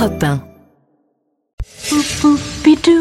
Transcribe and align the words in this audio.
Europe 0.00 0.24
1. 0.24 0.40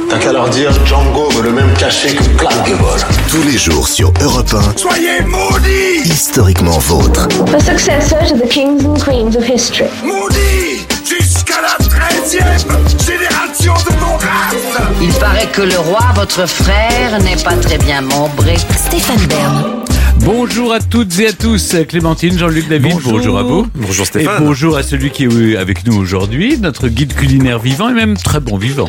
T'as 0.09 0.17
qu'à 0.17 0.33
leur 0.33 0.49
dire 0.49 0.71
Django 0.85 1.29
veut 1.29 1.43
le 1.43 1.51
même 1.53 1.73
cachet 1.75 2.13
que 2.13 2.23
Clark 2.37 2.67
Gable. 2.67 2.83
Tous 3.31 3.41
les 3.43 3.57
jours 3.57 3.87
sur 3.87 4.11
Europe 4.21 4.53
1, 4.53 4.77
Soyez 4.77 5.21
maudits 5.21 6.01
historiquement 6.03 6.77
vôtre. 6.79 7.29
The 7.45 7.61
successor 7.61 8.17
to 8.27 8.35
the 8.37 8.49
kings 8.49 8.83
and 8.83 8.95
queens 8.95 9.37
of 9.37 9.45
history. 9.49 9.87
Maudits 10.03 10.85
Jusqu'à 11.05 11.61
la 11.61 11.77
13e 11.85 13.05
génération 13.05 13.73
de 13.75 13.95
mon 14.01 14.17
race 14.17 14.55
Il 15.01 15.13
paraît 15.13 15.47
que 15.47 15.61
le 15.61 15.77
roi, 15.77 16.01
votre 16.15 16.45
frère, 16.45 17.17
n'est 17.21 17.41
pas 17.41 17.55
très 17.55 17.77
bien 17.77 18.01
membré. 18.01 18.57
Stéphane 18.75 19.25
Bern. 19.27 19.88
Bonjour 20.21 20.73
à 20.73 20.79
toutes 20.79 21.17
et 21.19 21.27
à 21.27 21.33
tous, 21.33 21.75
Clémentine, 21.87 22.37
Jean-Luc 22.37 22.67
David, 22.67 22.93
bonjour. 23.03 23.37
à 23.37 23.43
vous. 23.43 23.67
Bonjour 23.75 24.03
Et 24.03 24.07
Stéphane. 24.07 24.43
bonjour 24.43 24.77
à 24.77 24.83
celui 24.83 25.09
qui 25.11 25.23
est 25.25 25.55
avec 25.57 25.85
nous 25.85 25.95
aujourd'hui, 25.97 26.57
notre 26.59 26.87
guide 26.87 27.13
culinaire 27.13 27.59
vivant 27.59 27.89
et 27.89 27.93
même 27.93 28.17
très 28.17 28.39
bon 28.39 28.57
vivant. 28.57 28.87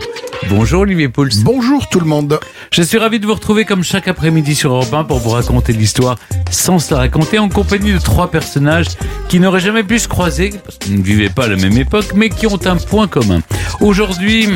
Bonjour 0.49 0.81
Olivier 0.83 1.09
Pouls. 1.09 1.29
Bonjour 1.43 1.89
tout 1.89 2.01
le 2.01 2.07
monde. 2.07 2.41
Je 2.73 2.83
suis 2.83 2.99
ravi 2.99 3.21
de 3.21 3.27
vous 3.27 3.35
retrouver 3.35 3.65
comme 3.65 3.85
chaque 3.85 4.09
après-midi 4.09 4.55
sur 4.55 4.73
Europe 4.73 4.93
1 4.93 5.05
pour 5.05 5.19
vous 5.19 5.31
raconter 5.31 5.73
l'histoire 5.73 6.17
sans 6.51 6.79
se 6.79 6.93
la 6.95 7.01
raconter 7.01 7.39
en 7.39 7.49
compagnie 7.49 7.93
de 7.93 7.99
trois 7.99 8.31
personnages 8.31 8.87
qui 9.29 9.39
n'auraient 9.39 9.61
jamais 9.61 9.85
pu 9.85 9.99
se 9.99 10.09
croiser 10.09 10.53
parce 10.65 10.79
qu'ils 10.79 10.97
ne 10.99 11.03
vivaient 11.03 11.29
pas 11.29 11.45
à 11.45 11.49
la 11.49 11.57
même 11.57 11.77
époque 11.79 12.13
mais 12.15 12.29
qui 12.31 12.47
ont 12.47 12.59
un 12.67 12.77
point 12.77 13.07
commun. 13.07 13.41
Aujourd'hui, 13.81 14.49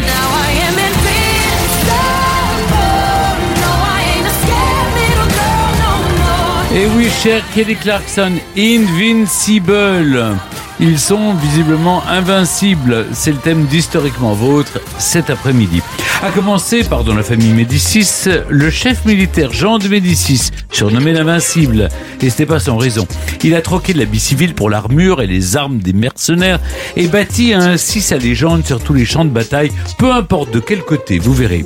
Et 6.76 6.86
oui, 6.96 7.08
cher 7.08 7.40
Kelly 7.54 7.76
Clarkson, 7.76 8.32
Invincible. 8.56 10.36
Ils 10.80 10.98
sont 10.98 11.34
visiblement 11.34 12.02
invincibles. 12.08 13.06
C'est 13.12 13.30
le 13.30 13.38
thème 13.38 13.66
d'Historiquement 13.66 14.34
Vôtre 14.34 14.80
cet 14.98 15.30
après-midi. 15.30 15.82
A 16.22 16.30
commencer 16.30 16.82
par 16.82 17.04
dans 17.04 17.14
la 17.14 17.22
famille 17.22 17.52
Médicis, 17.52 18.28
le 18.48 18.70
chef 18.70 19.04
militaire 19.04 19.52
Jean 19.52 19.78
de 19.78 19.88
Médicis, 19.88 20.50
surnommé 20.70 21.12
l'invincible. 21.12 21.88
Et 22.20 22.30
c'était 22.30 22.46
pas 22.46 22.58
sans 22.58 22.76
raison. 22.76 23.06
Il 23.44 23.54
a 23.54 23.62
troqué 23.62 23.92
l'habit 23.92 24.20
civil 24.20 24.54
pour 24.54 24.68
l'armure 24.68 25.22
et 25.22 25.26
les 25.26 25.56
armes 25.56 25.78
des 25.78 25.92
mercenaires 25.92 26.60
et 26.96 27.06
bâti 27.06 27.52
ainsi 27.52 28.00
sa 28.00 28.16
légende 28.16 28.66
sur 28.66 28.80
tous 28.80 28.94
les 28.94 29.04
champs 29.04 29.24
de 29.24 29.30
bataille, 29.30 29.70
peu 29.98 30.12
importe 30.12 30.52
de 30.52 30.60
quel 30.60 30.82
côté, 30.82 31.18
vous 31.18 31.34
verrez. 31.34 31.64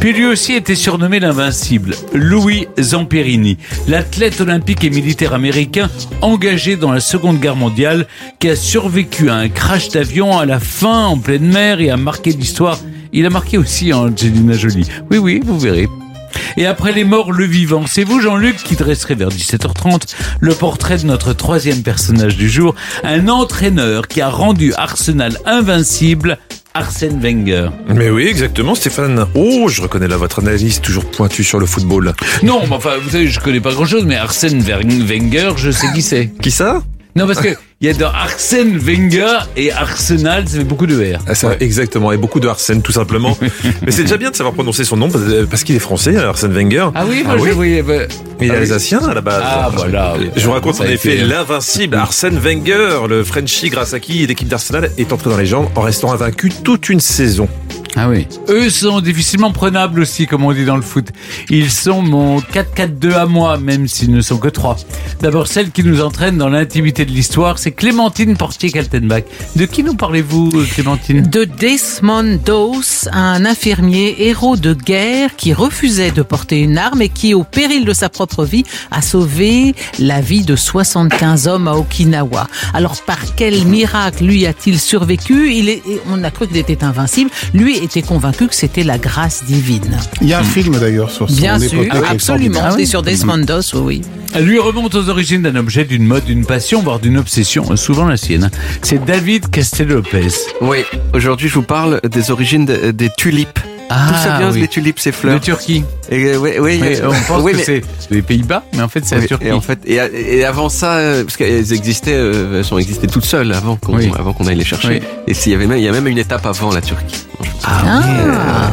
Puis 0.00 0.12
lui 0.12 0.26
aussi 0.26 0.52
était 0.52 0.74
surnommé 0.74 1.18
l'invincible, 1.20 1.94
Louis 2.12 2.68
Zamperini, 2.78 3.56
l'athlète 3.88 4.40
olympique 4.40 4.84
et 4.84 4.90
militaire 4.90 5.32
américain 5.32 5.90
engagé 6.20 6.76
dans 6.76 6.92
la 6.92 7.00
Seconde 7.00 7.40
Guerre 7.40 7.56
mondiale 7.56 8.06
qui 8.38 8.48
a 8.48 8.56
survécu 8.56 9.30
à 9.30 9.36
un 9.36 9.48
crash 9.48 9.88
d'avion 9.88 10.38
à 10.38 10.44
la 10.44 10.60
fin 10.60 11.06
en 11.06 11.18
pleine 11.18 11.46
mer 11.46 11.80
et 11.80 11.90
a 11.90 11.96
marqué 11.96 12.32
l'histoire. 12.32 12.78
Il 13.12 13.24
a 13.26 13.30
marqué 13.30 13.58
aussi 13.58 13.92
Angelina 13.92 14.52
Jolie. 14.54 14.86
Oui, 15.10 15.18
oui, 15.18 15.40
vous 15.44 15.58
verrez. 15.58 15.88
Et 16.56 16.66
après 16.66 16.92
les 16.92 17.04
morts, 17.04 17.32
le 17.32 17.44
vivant. 17.44 17.84
C'est 17.86 18.04
vous, 18.04 18.20
Jean-Luc, 18.20 18.56
qui 18.56 18.76
dresserez 18.76 19.14
vers 19.14 19.28
17h30 19.28 20.14
le 20.40 20.54
portrait 20.54 20.98
de 20.98 21.06
notre 21.06 21.32
troisième 21.32 21.82
personnage 21.82 22.36
du 22.36 22.48
jour, 22.48 22.74
un 23.04 23.28
entraîneur 23.28 24.08
qui 24.08 24.20
a 24.20 24.28
rendu 24.28 24.72
Arsenal 24.74 25.38
invincible, 25.46 26.38
Arsène 26.74 27.20
Wenger. 27.20 27.70
Mais 27.88 28.10
oui, 28.10 28.26
exactement 28.26 28.74
Stéphane. 28.74 29.26
Oh, 29.34 29.68
je 29.68 29.80
reconnais 29.80 30.08
là 30.08 30.18
votre 30.18 30.40
analyse 30.40 30.80
toujours 30.82 31.06
pointue 31.10 31.44
sur 31.44 31.58
le 31.58 31.64
football. 31.64 32.12
Non, 32.42 32.62
mais 32.68 32.74
enfin, 32.74 32.96
vous 33.02 33.10
savez, 33.10 33.28
je 33.28 33.40
connais 33.40 33.60
pas 33.60 33.72
grand-chose, 33.72 34.04
mais 34.04 34.16
Arsène 34.16 34.60
Wenger, 34.60 35.52
je 35.56 35.70
sais 35.70 35.86
qui 35.94 36.02
c'est. 36.02 36.30
Qui 36.42 36.50
ça? 36.50 36.82
Non, 37.16 37.26
parce 37.26 37.40
que 37.40 37.48
il 37.80 37.86
y 37.86 37.90
a 37.90 37.94
dans 37.94 38.08
Arsène 38.10 38.76
Wenger 38.78 39.38
et 39.56 39.72
Arsenal, 39.72 40.46
ça 40.48 40.58
fait 40.58 40.64
beaucoup 40.64 40.86
de 40.86 40.94
R. 40.94 41.18
ah, 41.26 41.34
ça, 41.34 41.56
Exactement, 41.60 42.12
et 42.12 42.16
beaucoup 42.16 42.38
de 42.40 42.46
Arsène 42.48 42.82
tout 42.82 42.92
simplement. 42.92 43.36
Mais 43.82 43.90
c'est 43.90 44.02
déjà 44.02 44.16
bien 44.18 44.30
de 44.30 44.36
savoir 44.36 44.54
prononcer 44.54 44.84
son 44.84 44.96
nom 44.96 45.08
parce- 45.10 45.24
parce 45.50 45.64
qu'il 45.64 45.74
est 45.74 45.80
français, 45.80 46.16
Arsène 46.16 46.52
Wenger. 46.52 46.90
Ah 46.94 47.04
oui, 47.08 47.22
moi, 47.24 47.34
Ah 47.36 47.38
je, 47.38 47.42
oui. 47.44 47.50
oui, 47.76 47.82
bah, 47.82 47.94
Mais 48.40 48.46
il 48.46 48.50
ah 48.50 48.54
est 48.54 48.56
oui. 48.58 48.62
alsacien 48.64 48.98
à 49.00 49.14
la 49.14 49.20
base. 49.22 49.42
Ah, 49.44 49.70
voilà. 49.74 50.14
Je 50.36 50.44
vous 50.46 50.52
raconte 50.52 50.80
en 50.80 50.84
effet 50.84 51.14
été- 51.16 51.24
l'invincible 51.24 51.96
Arsène 51.96 52.38
Wenger, 52.38 53.00
le 53.08 53.24
Frenchie 53.24 53.70
grâce 53.70 53.94
à 53.94 54.00
qui 54.00 54.26
l'équipe 54.26 54.48
d'Arsenal 54.48 54.90
est 54.98 55.12
entrée 55.12 55.30
dans 55.30 55.38
les 55.38 55.46
jambes 55.46 55.68
en 55.74 55.80
restant 55.80 56.12
invaincu 56.12 56.50
toute 56.62 56.88
une 56.88 57.00
saison. 57.00 57.48
Ah 57.98 58.10
oui. 58.10 58.28
Eux 58.50 58.68
sont 58.68 59.00
difficilement 59.00 59.52
prenables 59.52 60.00
aussi, 60.00 60.26
comme 60.26 60.44
on 60.44 60.52
dit 60.52 60.66
dans 60.66 60.76
le 60.76 60.82
foot. 60.82 61.08
Ils 61.48 61.70
sont 61.70 62.02
mon 62.02 62.40
4-4-2 62.40 63.14
à 63.14 63.24
moi, 63.24 63.56
même 63.56 63.88
s'ils 63.88 64.10
ne 64.10 64.20
sont 64.20 64.36
que 64.36 64.48
trois. 64.48 64.76
D'abord, 65.22 65.46
celle 65.46 65.70
qui 65.70 65.82
nous 65.82 66.02
entraîne 66.02 66.36
dans 66.36 66.50
l'intimité 66.50 67.06
de 67.06 67.10
l'histoire, 67.10 67.58
c'est 67.58 67.72
Clémentine 67.72 68.36
Portier-Kaltenbach. 68.36 69.24
De 69.56 69.64
qui 69.64 69.82
nous 69.82 69.94
parlez-vous, 69.94 70.50
euh, 70.54 70.66
Clémentine? 70.74 71.22
De 71.22 71.44
Desmond 71.44 72.38
Doss, 72.44 73.08
un 73.12 73.46
infirmier 73.46 74.26
héros 74.28 74.56
de 74.56 74.74
guerre 74.74 75.34
qui 75.36 75.54
refusait 75.54 76.10
de 76.10 76.20
porter 76.20 76.60
une 76.60 76.76
arme 76.76 77.00
et 77.00 77.08
qui, 77.08 77.32
au 77.32 77.44
péril 77.44 77.86
de 77.86 77.94
sa 77.94 78.10
propre 78.10 78.44
vie, 78.44 78.64
a 78.90 79.00
sauvé 79.00 79.74
la 79.98 80.20
vie 80.20 80.44
de 80.44 80.54
75 80.54 81.48
hommes 81.48 81.66
à 81.66 81.74
Okinawa. 81.76 82.46
Alors, 82.74 83.00
par 83.00 83.34
quel 83.36 83.64
miracle 83.64 84.24
lui 84.24 84.44
a-t-il 84.44 84.78
survécu? 84.78 85.54
Il 85.54 85.70
est, 85.70 85.82
On 86.10 86.22
a 86.24 86.30
cru 86.30 86.46
qu'il 86.46 86.58
était 86.58 86.84
invincible. 86.84 87.30
Lui 87.54 87.85
était 87.86 88.02
convaincu 88.02 88.46
que 88.48 88.54
c'était 88.54 88.82
la 88.82 88.98
grâce 88.98 89.44
divine. 89.44 89.98
Il 90.20 90.28
y 90.28 90.34
a 90.34 90.40
un 90.40 90.44
film 90.44 90.76
d'ailleurs 90.78 91.10
sur 91.10 91.28
son 91.30 91.36
Bien 91.36 91.58
sûr, 91.58 91.84
absolument. 92.10 92.70
C'est 92.76 92.84
sur 92.86 93.02
Desmond 93.02 93.38
Doss, 93.38 93.72
oui. 93.74 94.02
Elle 94.34 94.44
lui 94.44 94.58
remonte 94.58 94.94
aux 94.94 95.08
origines 95.08 95.40
d'un 95.42 95.56
objet, 95.56 95.84
d'une 95.84 96.04
mode, 96.04 96.24
d'une 96.24 96.44
passion, 96.44 96.82
voire 96.82 96.98
d'une 96.98 97.16
obsession, 97.16 97.74
souvent 97.76 98.04
la 98.06 98.16
sienne. 98.16 98.50
C'est 98.82 99.02
David 99.04 99.48
Castello-Lopez. 99.50 100.28
Oui, 100.60 100.78
aujourd'hui 101.14 101.48
je 101.48 101.54
vous 101.54 101.62
parle 101.62 102.00
des 102.10 102.30
origines 102.30 102.66
de- 102.66 102.90
des 102.90 103.08
tulipes. 103.16 103.58
Ah, 103.88 104.06
D'où 104.08 104.14
ça 104.14 104.38
vient 104.38 104.50
oui. 104.50 104.60
les 104.60 104.68
tulipes, 104.68 104.98
ces 104.98 105.10
De 105.10 105.14
fleurs 105.16 105.40
Turquie. 105.40 105.84
Et, 106.10 106.24
euh, 106.24 106.36
oui, 106.38 106.52
oui, 106.60 106.78
Mais 106.80 107.00
euh, 107.00 107.08
on 107.10 107.12
pense 107.32 107.42
oui, 107.42 107.52
que 107.52 107.56
mais- 107.58 107.64
c'est 107.64 107.82
les 108.10 108.22
Pays-Bas, 108.22 108.64
mais 108.74 108.82
en 108.82 108.88
fait 108.88 109.04
c'est 109.04 109.14
la 109.16 109.20
oui, 109.22 109.26
Turquie. 109.28 109.46
et 109.46 109.52
en 109.52 109.60
fait, 109.60 109.78
et, 109.86 109.94
et 110.38 110.44
avant 110.44 110.68
ça, 110.68 110.94
euh, 110.94 111.24
parce 111.24 111.36
qu'elles 111.36 111.72
existaient, 111.72 112.14
euh, 112.16 112.58
elles 112.58 112.64
sont 112.64 112.78
existées 112.78 113.06
toutes 113.06 113.24
seules 113.24 113.52
avant 113.52 113.76
qu'on, 113.76 113.96
Oui. 113.96 114.10
avant 114.18 114.32
qu'on 114.32 114.46
aille 114.46 114.56
les 114.56 114.64
chercher. 114.64 114.88
Oui. 114.88 115.00
Et 115.28 115.34
s'il 115.34 115.52
y 115.52 115.54
avait 115.54 115.66
même, 115.66 115.78
il 115.78 115.84
y 115.84 115.88
a 115.88 115.92
même 115.92 116.06
une 116.08 116.18
étape 116.18 116.46
avant 116.46 116.72
la 116.72 116.80
Turquie. 116.80 117.26
Ah, 117.64 118.02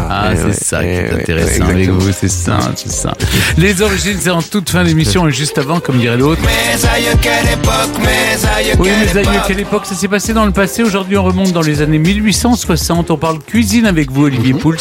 Ah, 0.09 0.31
c'est 0.35 0.43
ouais, 0.45 0.53
ça 0.53 0.79
qui 0.79 0.85
ouais, 0.85 0.93
est 0.93 1.13
ouais, 1.13 1.21
intéressant 1.21 1.65
ouais, 1.65 1.71
avec 1.71 1.89
vous, 1.89 2.11
c'est 2.11 2.27
ça, 2.29 2.59
c'est 2.75 2.91
ça. 2.91 3.13
Les 3.57 3.81
origines, 3.81 4.17
c'est 4.19 4.29
en 4.29 4.41
toute 4.41 4.69
fin 4.69 4.83
d'émission 4.83 5.27
et 5.27 5.31
juste 5.31 5.57
avant, 5.57 5.79
comme 5.79 5.97
dirait 5.97 6.17
l'autre. 6.17 6.41
Mes 6.41 6.85
aïeux, 6.87 7.17
quelle 7.21 7.53
époque 7.53 7.99
Mes 7.99 8.47
aïeux, 8.47 8.75
Oui, 8.79 8.89
époque 8.89 9.33
quelle 9.47 9.59
époque 9.59 9.85
ça 9.85 9.95
s'est 9.95 10.07
passé 10.07 10.33
dans 10.33 10.45
le 10.45 10.51
passé 10.51 10.83
Aujourd'hui, 10.83 11.17
on 11.17 11.23
remonte 11.23 11.51
dans 11.51 11.61
les 11.61 11.81
années 11.81 11.97
1860. 11.97 13.09
On 13.11 13.17
parle 13.17 13.39
cuisine 13.39 13.85
avec 13.87 14.11
vous, 14.11 14.23
Olivier 14.25 14.53
Pouls, 14.53 14.75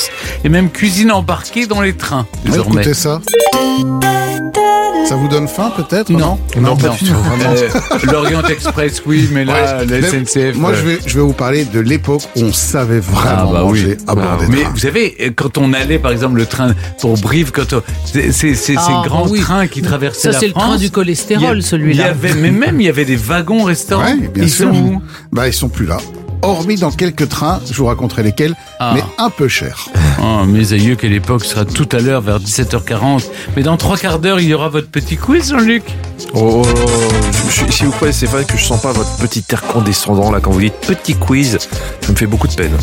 et 0.45 0.49
même 0.49 0.71
cuisine 0.71 1.11
embarquée 1.13 1.67
dans 1.67 1.81
les 1.81 1.95
trains, 1.95 2.27
Ouais, 2.45 2.51
désormais. 2.51 2.83
écoutez 2.83 2.95
ça. 2.95 3.21
Ça 5.09 5.17
vous 5.17 5.29
donne 5.29 5.49
faim 5.49 5.71
peut-être 5.77 6.11
Non, 6.11 6.39
non, 6.59 6.77
pas 6.77 6.91
du 6.91 6.99
tout. 7.07 7.13
vraiment. 7.13 7.55
Euh, 7.57 7.69
L'Orient 8.11 8.43
Express, 8.45 9.03
oui, 9.05 9.29
mais 9.33 9.45
là, 9.45 9.79
Ouais, 9.81 9.87
la 9.87 10.01
SNCF. 10.09 10.57
Moi, 10.57 10.71
euh, 10.71 10.75
je 10.75 10.83
vais, 10.87 10.99
je 11.05 11.15
vais 11.17 11.21
vous 11.25 11.33
parler 11.33 11.65
de 11.65 11.81
l'époque 11.81 12.23
où 12.37 12.41
on 12.45 12.53
savait 12.53 13.01
vraiment 13.01 13.49
Ah, 13.51 13.53
bah 13.53 13.61
manger 13.63 13.97
oui. 13.99 14.05
à 14.07 14.15
bord 14.15 14.37
des 14.39 14.47
Mais 14.47 14.63
trains. 14.63 14.71
vous 14.71 14.79
savez, 14.79 15.17
euh, 15.21 15.31
quand 15.35 15.59
on 15.59 15.73
allait, 15.73 15.99
par 15.99 16.13
exemple, 16.13 16.37
le 16.37 16.47
train 16.47 16.73
pour 17.01 17.19
Brive, 17.19 17.51
quand 17.51 17.73
on- 17.75 17.83
c'est 18.07 18.33
c'est- 18.33 18.55
c'est 18.55 18.75
Ah, 18.79 18.87
ces 19.03 19.09
grands 19.09 19.29
oui. 19.29 19.41
trains 19.41 19.67
qui 19.67 19.83
traversaient 19.83 20.29
Ça, 20.29 20.31
la 20.31 20.39
c'est 20.39 20.47
le 20.47 20.53
train 20.53 20.63
France, 20.63 20.81
du 20.81 20.91
cholestérol, 20.91 21.47
a- 21.49 21.53
Il 21.55 21.59
y 21.59 21.63
celui-là. 21.63 22.07
avait, 22.07 22.35
mais 22.35 22.51
même, 22.53 22.81
il 22.81 22.87
y 22.87 22.89
avait 22.89 23.05
des 23.05 23.17
wagons 23.17 23.65
restaurants. 23.65 24.05
Ouais, 24.05 24.29
bien 24.33 24.45
Ils 24.45 24.51
sûr. 24.51 24.71
sont 24.73 24.79
où? 24.79 25.03
Bah, 25.33 25.49
ils 25.49 25.53
sont 25.53 25.69
plus 25.69 25.85
là. 25.85 25.99
Hormis 26.43 26.77
dans 26.77 26.91
quelques 26.91 27.29
trains, 27.29 27.61
je 27.71 27.75
vous 27.75 27.87
raconterai 27.87 28.23
lesquels, 28.25 28.57
Ah. 28.81 28.93
mais 28.95 29.03
un 29.19 29.31
peu 29.31 29.47
cher. 29.49 29.87
Oh, 30.21 30.45
mes 30.45 30.73
aïeux, 30.73 30.97
quelle 30.97 31.13
époque 31.13 31.45
sera 31.45 31.65
tout 31.65 31.89
à 31.93 32.01
l'heure 32.01 32.21
vers 32.21 32.41
17h40. 32.41 33.25
Mais 33.57 33.63
dans 33.63 33.77
trois 33.77 33.97
quarts 33.97 34.19
d'heure, 34.19 34.41
il 34.41 34.49
y 34.49 34.55
aura 34.55 34.69
votre 34.69 34.89
petit 34.89 35.17
quiz, 35.17 35.51
Jean-Luc. 35.51 35.85
Oh, 36.35 36.63
je- 37.49 37.67
je- 37.67 37.73
si 37.73 37.85
vous 37.85 37.93
croyez 37.93 38.13
Stéphane 38.13 38.45
que 38.45 38.57
je 38.59 38.65
sens 38.65 38.81
pas 38.83 38.93
votre 38.93 39.17
petit 39.19 39.45
air 39.51 39.63
condescendant 39.63 40.31
là 40.33 40.41
quand 40.41 40.51
vous 40.51 40.61
dites 40.61 40.75
petit 40.87 41.15
quiz, 41.15 41.59
ça 42.01 42.11
me 42.13 42.17
fait 42.17 42.27
beaucoup 42.27 42.49
de 42.49 42.55
peine. 42.55 42.77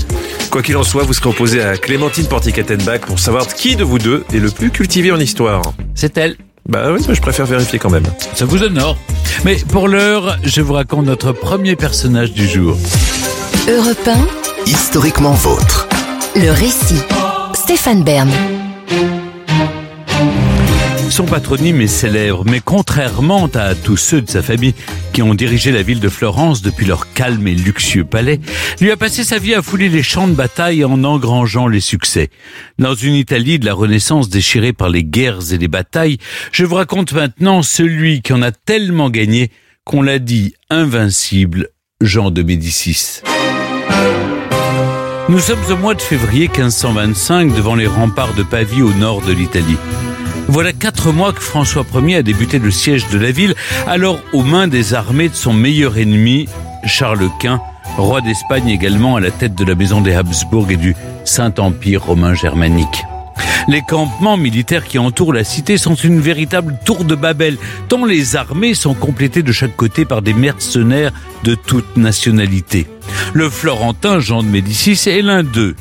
Quoi 0.51 0.61
qu'il 0.61 0.77
en 0.77 0.83
soit, 0.83 1.03
vous 1.03 1.13
serez 1.13 1.29
opposé 1.29 1.61
à 1.61 1.75
Clémentine 1.77 2.25
Portier-Kattenbach 2.25 3.01
pour 3.01 3.19
savoir 3.19 3.45
qui 3.47 3.75
de 3.75 3.83
vous 3.83 3.99
deux 3.99 4.23
est 4.33 4.37
le 4.39 4.51
plus 4.51 4.71
cultivé 4.71 5.11
en 5.11 5.19
histoire. 5.19 5.61
C'est 5.95 6.17
elle. 6.17 6.37
Bah 6.67 6.91
oui, 6.93 7.03
mais 7.07 7.15
je 7.15 7.21
préfère 7.21 7.45
vérifier 7.45 7.79
quand 7.79 7.89
même. 7.89 8.05
Ça 8.35 8.45
vous 8.45 8.63
honore. 8.63 8.95
Mais 9.43 9.55
pour 9.69 9.87
l'heure, 9.87 10.37
je 10.43 10.61
vous 10.61 10.73
raconte 10.73 11.05
notre 11.05 11.31
premier 11.31 11.75
personnage 11.75 12.31
du 12.31 12.47
jour. 12.47 12.77
Europe 13.69 14.07
1, 14.07 14.27
Historiquement 14.65 15.33
vôtre. 15.33 15.87
le 16.35 16.49
récit. 16.51 17.01
Stéphane 17.53 18.03
Bern. 18.03 18.29
Son 21.09 21.25
patronyme 21.25 21.81
est 21.81 21.87
célèbre, 21.87 22.43
mais 22.45 22.61
contrairement 22.63 23.47
à 23.53 23.75
tous 23.75 23.97
ceux 23.97 24.21
de 24.21 24.29
sa 24.29 24.41
famille 24.41 24.73
qui 25.13 25.21
ont 25.21 25.33
dirigé 25.33 25.71
la 25.71 25.81
ville 25.81 25.99
de 25.99 26.09
Florence 26.09 26.61
depuis 26.61 26.85
leur 26.85 27.13
calme 27.13 27.47
et 27.47 27.55
luxueux 27.55 28.05
palais, 28.05 28.39
lui 28.79 28.91
a 28.91 28.97
passé 28.97 29.23
sa 29.23 29.37
vie 29.37 29.53
à 29.53 29.61
fouler 29.61 29.89
les 29.89 30.03
champs 30.03 30.27
de 30.27 30.33
bataille 30.33 30.83
en 30.85 31.03
engrangeant 31.03 31.67
les 31.67 31.81
succès. 31.81 32.29
Dans 32.77 32.93
une 32.95 33.15
Italie 33.15 33.59
de 33.59 33.65
la 33.65 33.73
Renaissance 33.73 34.29
déchirée 34.29 34.73
par 34.73 34.89
les 34.89 35.03
guerres 35.03 35.51
et 35.51 35.57
les 35.57 35.67
batailles, 35.67 36.17
je 36.51 36.63
vous 36.65 36.75
raconte 36.75 37.13
maintenant 37.13 37.61
celui 37.63 38.21
qui 38.21 38.33
en 38.33 38.41
a 38.41 38.51
tellement 38.51 39.09
gagné 39.09 39.51
qu'on 39.83 40.01
l'a 40.01 40.19
dit 40.19 40.53
invincible, 40.69 41.69
Jean 42.01 42.31
de 42.31 42.43
Médicis. 42.43 43.21
Nous 45.29 45.39
sommes 45.39 45.59
au 45.69 45.77
mois 45.77 45.93
de 45.93 46.01
février 46.01 46.47
1525 46.47 47.53
devant 47.53 47.75
les 47.75 47.85
remparts 47.85 48.33
de 48.33 48.43
Pavie 48.43 48.81
au 48.81 48.91
nord 48.93 49.21
de 49.21 49.31
l'Italie. 49.31 49.77
Voilà 50.47 50.73
quatre 50.73 51.11
mois 51.11 51.33
que 51.33 51.41
François 51.41 51.85
Ier 51.93 52.15
a 52.15 52.23
débuté 52.23 52.57
le 52.57 52.71
siège 52.71 53.07
de 53.09 53.19
la 53.19 53.29
ville, 53.29 53.53
alors 53.85 54.19
aux 54.33 54.41
mains 54.41 54.67
des 54.67 54.95
armées 54.95 55.29
de 55.29 55.35
son 55.35 55.53
meilleur 55.53 55.99
ennemi, 55.99 56.47
Charles 56.85 57.29
Quint, 57.39 57.61
roi 57.97 58.21
d'Espagne 58.21 58.69
également 58.69 59.15
à 59.15 59.19
la 59.19 59.29
tête 59.29 59.53
de 59.53 59.63
la 59.63 59.75
maison 59.75 60.01
des 60.01 60.15
Habsbourg 60.15 60.71
et 60.71 60.77
du 60.77 60.95
Saint-Empire 61.25 62.03
romain 62.03 62.33
germanique. 62.33 63.05
Les 63.67 63.81
campements 63.81 64.37
militaires 64.37 64.85
qui 64.85 64.97
entourent 64.97 65.33
la 65.33 65.43
cité 65.43 65.77
sont 65.77 65.95
une 65.95 66.19
véritable 66.19 66.77
tour 66.85 67.03
de 67.03 67.15
Babel, 67.15 67.57
tant 67.87 68.05
les 68.05 68.35
armées 68.35 68.73
sont 68.73 68.93
complétées 68.93 69.43
de 69.43 69.51
chaque 69.51 69.75
côté 69.75 70.05
par 70.05 70.21
des 70.21 70.33
mercenaires 70.33 71.11
de 71.43 71.55
toute 71.55 71.97
nationalité. 71.97 72.87
Le 73.33 73.49
Florentin 73.49 74.19
Jean 74.19 74.43
de 74.43 74.47
Médicis 74.47 75.09
est 75.09 75.21
l'un 75.21 75.43
d'eux. 75.43 75.75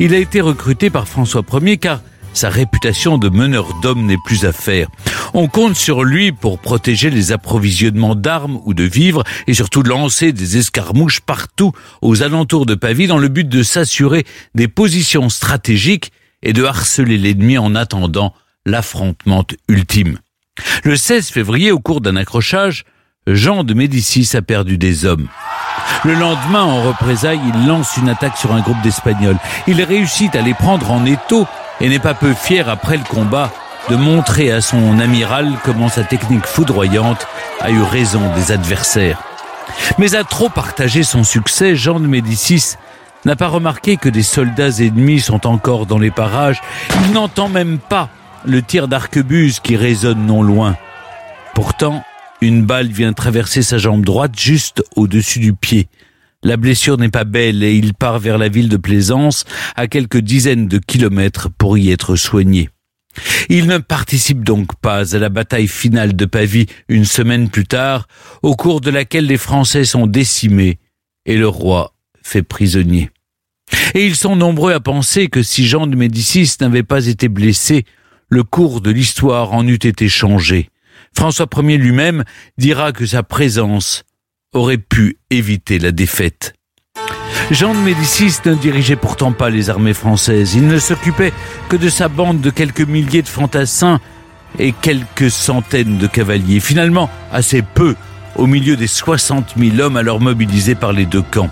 Il 0.00 0.14
a 0.14 0.18
été 0.18 0.40
recruté 0.40 0.90
par 0.90 1.08
François 1.08 1.44
Ier 1.62 1.78
car 1.78 2.00
sa 2.34 2.50
réputation 2.50 3.18
de 3.18 3.28
meneur 3.28 3.74
d'hommes 3.82 4.06
n'est 4.06 4.18
plus 4.24 4.44
à 4.44 4.52
faire. 4.52 4.88
On 5.34 5.48
compte 5.48 5.76
sur 5.76 6.04
lui 6.04 6.32
pour 6.32 6.58
protéger 6.58 7.10
les 7.10 7.32
approvisionnements 7.32 8.14
d'armes 8.14 8.60
ou 8.64 8.74
de 8.74 8.84
vivres 8.84 9.24
et 9.46 9.54
surtout 9.54 9.82
lancer 9.82 10.32
des 10.32 10.56
escarmouches 10.56 11.20
partout 11.20 11.72
aux 12.00 12.22
alentours 12.22 12.66
de 12.66 12.74
Pavie 12.74 13.06
dans 13.06 13.18
le 13.18 13.28
but 13.28 13.48
de 13.48 13.62
s'assurer 13.62 14.24
des 14.54 14.68
positions 14.68 15.28
stratégiques 15.28 16.12
et 16.42 16.52
de 16.52 16.64
harceler 16.64 17.18
l'ennemi 17.18 17.58
en 17.58 17.74
attendant 17.74 18.34
l'affrontement 18.66 19.44
ultime. 19.68 20.18
Le 20.84 20.96
16 20.96 21.28
février, 21.28 21.72
au 21.72 21.80
cours 21.80 22.00
d'un 22.00 22.16
accrochage, 22.16 22.84
Jean 23.26 23.64
de 23.64 23.74
Médicis 23.74 24.36
a 24.36 24.42
perdu 24.42 24.78
des 24.78 25.04
hommes. 25.04 25.28
Le 26.04 26.14
lendemain, 26.14 26.62
en 26.62 26.82
représailles, 26.82 27.40
il 27.54 27.66
lance 27.66 27.96
une 27.96 28.08
attaque 28.08 28.36
sur 28.36 28.52
un 28.52 28.60
groupe 28.60 28.80
d'Espagnols. 28.82 29.38
Il 29.66 29.82
réussit 29.82 30.34
à 30.34 30.42
les 30.42 30.54
prendre 30.54 30.90
en 30.90 31.04
étau 31.04 31.46
et 31.80 31.88
n'est 31.88 31.98
pas 31.98 32.14
peu 32.14 32.34
fier 32.34 32.68
après 32.68 32.96
le 32.96 33.04
combat 33.04 33.52
de 33.90 33.96
montrer 33.96 34.52
à 34.52 34.60
son 34.60 34.98
amiral 34.98 35.52
comment 35.64 35.88
sa 35.88 36.04
technique 36.04 36.46
foudroyante 36.46 37.26
a 37.60 37.70
eu 37.70 37.82
raison 37.82 38.22
des 38.34 38.52
adversaires. 38.52 39.22
Mais 39.98 40.14
à 40.14 40.24
trop 40.24 40.48
partager 40.48 41.02
son 41.02 41.24
succès, 41.24 41.74
Jean 41.76 42.00
de 42.00 42.06
Médicis 42.06 42.76
n'a 43.28 43.36
pas 43.36 43.48
remarqué 43.48 43.98
que 43.98 44.08
des 44.08 44.22
soldats 44.22 44.78
ennemis 44.78 45.20
sont 45.20 45.46
encore 45.46 45.84
dans 45.84 45.98
les 45.98 46.10
parages. 46.10 46.62
Il 47.04 47.12
n'entend 47.12 47.50
même 47.50 47.78
pas 47.78 48.08
le 48.46 48.62
tir 48.62 48.88
d'arquebuse 48.88 49.60
qui 49.60 49.76
résonne 49.76 50.24
non 50.24 50.42
loin. 50.42 50.78
Pourtant, 51.54 52.02
une 52.40 52.64
balle 52.64 52.86
vient 52.86 53.12
traverser 53.12 53.60
sa 53.60 53.76
jambe 53.76 54.02
droite 54.02 54.32
juste 54.38 54.82
au-dessus 54.96 55.40
du 55.40 55.52
pied. 55.52 55.88
La 56.42 56.56
blessure 56.56 56.96
n'est 56.96 57.10
pas 57.10 57.24
belle 57.24 57.62
et 57.62 57.74
il 57.74 57.92
part 57.92 58.18
vers 58.18 58.38
la 58.38 58.48
ville 58.48 58.70
de 58.70 58.78
Plaisance, 58.78 59.44
à 59.76 59.88
quelques 59.88 60.22
dizaines 60.22 60.66
de 60.66 60.78
kilomètres, 60.78 61.50
pour 61.50 61.76
y 61.76 61.90
être 61.90 62.16
soigné. 62.16 62.70
Il 63.50 63.66
ne 63.66 63.76
participe 63.76 64.42
donc 64.42 64.74
pas 64.76 65.14
à 65.14 65.18
la 65.18 65.28
bataille 65.28 65.68
finale 65.68 66.16
de 66.16 66.24
Pavie 66.24 66.64
une 66.88 67.04
semaine 67.04 67.50
plus 67.50 67.66
tard, 67.66 68.08
au 68.40 68.56
cours 68.56 68.80
de 68.80 68.90
laquelle 68.90 69.26
les 69.26 69.36
Français 69.36 69.84
sont 69.84 70.06
décimés 70.06 70.78
et 71.26 71.36
le 71.36 71.48
roi 71.48 71.92
fait 72.22 72.42
prisonnier. 72.42 73.10
Et 73.94 74.06
ils 74.06 74.16
sont 74.16 74.36
nombreux 74.36 74.72
à 74.72 74.80
penser 74.80 75.28
que 75.28 75.42
si 75.42 75.66
Jean 75.66 75.86
de 75.86 75.96
Médicis 75.96 76.56
n'avait 76.60 76.82
pas 76.82 77.06
été 77.06 77.28
blessé, 77.28 77.84
le 78.28 78.42
cours 78.42 78.80
de 78.80 78.90
l'histoire 78.90 79.52
en 79.52 79.66
eût 79.66 79.74
été 79.74 80.08
changé. 80.08 80.70
François 81.16 81.48
Ier 81.56 81.78
lui-même 81.78 82.24
dira 82.58 82.92
que 82.92 83.06
sa 83.06 83.22
présence 83.22 84.04
aurait 84.52 84.78
pu 84.78 85.18
éviter 85.30 85.78
la 85.78 85.92
défaite. 85.92 86.54
Jean 87.50 87.72
de 87.72 87.78
Médicis 87.78 88.34
ne 88.44 88.54
dirigeait 88.54 88.96
pourtant 88.96 89.32
pas 89.32 89.48
les 89.48 89.70
armées 89.70 89.94
françaises. 89.94 90.54
Il 90.54 90.66
ne 90.66 90.78
s'occupait 90.78 91.32
que 91.68 91.76
de 91.76 91.88
sa 91.88 92.08
bande 92.08 92.40
de 92.40 92.50
quelques 92.50 92.86
milliers 92.86 93.22
de 93.22 93.28
fantassins 93.28 94.00
et 94.58 94.72
quelques 94.72 95.30
centaines 95.30 95.98
de 95.98 96.06
cavaliers. 96.06 96.60
Finalement, 96.60 97.08
assez 97.32 97.62
peu 97.62 97.94
au 98.36 98.46
milieu 98.46 98.76
des 98.76 98.86
60 98.86 99.54
000 99.56 99.80
hommes 99.80 99.96
alors 99.96 100.20
mobilisés 100.20 100.74
par 100.74 100.92
les 100.92 101.06
deux 101.06 101.22
camps. 101.22 101.50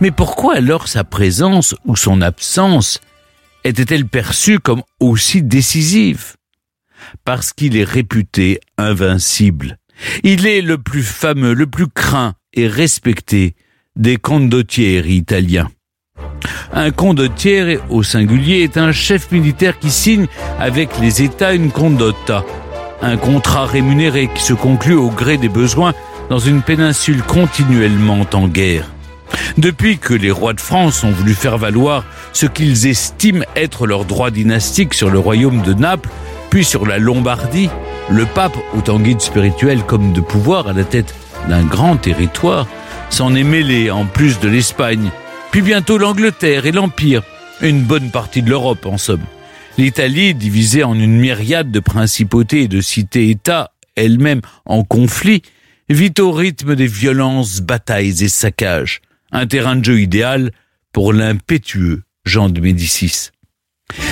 Mais 0.00 0.10
pourquoi 0.10 0.56
alors 0.56 0.88
sa 0.88 1.04
présence 1.04 1.74
ou 1.84 1.96
son 1.96 2.20
absence 2.20 3.00
était-elle 3.64 4.06
perçue 4.06 4.58
comme 4.58 4.82
aussi 5.00 5.42
décisive? 5.42 6.36
Parce 7.24 7.52
qu'il 7.52 7.76
est 7.76 7.84
réputé 7.84 8.60
invincible. 8.76 9.78
Il 10.22 10.46
est 10.46 10.60
le 10.60 10.78
plus 10.78 11.02
fameux, 11.02 11.54
le 11.54 11.66
plus 11.66 11.88
craint 11.88 12.34
et 12.54 12.66
respecté 12.66 13.54
des 13.96 14.16
condottieri 14.16 15.16
italiens. 15.16 15.68
Un 16.72 16.90
condottiere 16.90 17.78
au 17.88 18.02
singulier 18.02 18.62
est 18.62 18.76
un 18.76 18.92
chef 18.92 19.30
militaire 19.32 19.78
qui 19.78 19.90
signe 19.90 20.26
avec 20.58 20.98
les 21.00 21.22
États 21.22 21.54
une 21.54 21.70
condotta, 21.70 22.44
un 23.02 23.16
contrat 23.16 23.66
rémunéré 23.66 24.28
qui 24.34 24.42
se 24.42 24.52
conclut 24.52 24.94
au 24.94 25.10
gré 25.10 25.36
des 25.36 25.48
besoins 25.48 25.94
dans 26.28 26.38
une 26.38 26.62
péninsule 26.62 27.22
continuellement 27.22 28.26
en 28.32 28.48
guerre. 28.48 28.90
Depuis 29.56 29.98
que 29.98 30.14
les 30.14 30.30
rois 30.30 30.52
de 30.52 30.60
France 30.60 31.04
ont 31.04 31.10
voulu 31.10 31.34
faire 31.34 31.58
valoir 31.58 32.04
ce 32.32 32.46
qu'ils 32.46 32.86
estiment 32.86 33.44
être 33.56 33.86
leur 33.86 34.04
droit 34.04 34.30
dynastique 34.30 34.94
sur 34.94 35.10
le 35.10 35.18
royaume 35.18 35.62
de 35.62 35.74
Naples, 35.74 36.10
puis 36.50 36.64
sur 36.64 36.86
la 36.86 36.98
Lombardie, 36.98 37.70
le 38.10 38.24
pape, 38.24 38.56
autant 38.76 38.98
guide 38.98 39.20
spirituel 39.20 39.82
comme 39.82 40.12
de 40.12 40.20
pouvoir 40.20 40.68
à 40.68 40.72
la 40.72 40.84
tête 40.84 41.14
d'un 41.48 41.64
grand 41.64 41.96
territoire, 41.96 42.66
s'en 43.10 43.34
est 43.34 43.44
mêlé 43.44 43.90
en 43.90 44.06
plus 44.06 44.38
de 44.40 44.48
l'Espagne, 44.48 45.10
puis 45.50 45.62
bientôt 45.62 45.98
l'Angleterre 45.98 46.66
et 46.66 46.72
l'Empire, 46.72 47.22
une 47.60 47.82
bonne 47.82 48.10
partie 48.10 48.42
de 48.42 48.50
l'Europe 48.50 48.86
en 48.86 48.98
somme. 48.98 49.24
L'Italie, 49.76 50.34
divisée 50.34 50.84
en 50.84 50.94
une 50.94 51.18
myriade 51.18 51.70
de 51.70 51.80
principautés 51.80 52.62
et 52.62 52.68
de 52.68 52.80
cités-États, 52.80 53.72
elle-même 53.96 54.40
en 54.64 54.84
conflit, 54.84 55.42
vit 55.88 56.12
au 56.18 56.32
rythme 56.32 56.74
des 56.74 56.86
violences, 56.86 57.60
batailles 57.60 58.24
et 58.24 58.28
saccages, 58.28 59.00
un 59.32 59.46
terrain 59.46 59.76
de 59.76 59.84
jeu 59.84 60.00
idéal 60.00 60.50
pour 60.92 61.12
l'impétueux 61.12 62.02
Jean 62.24 62.48
de 62.48 62.60
Médicis. 62.60 63.30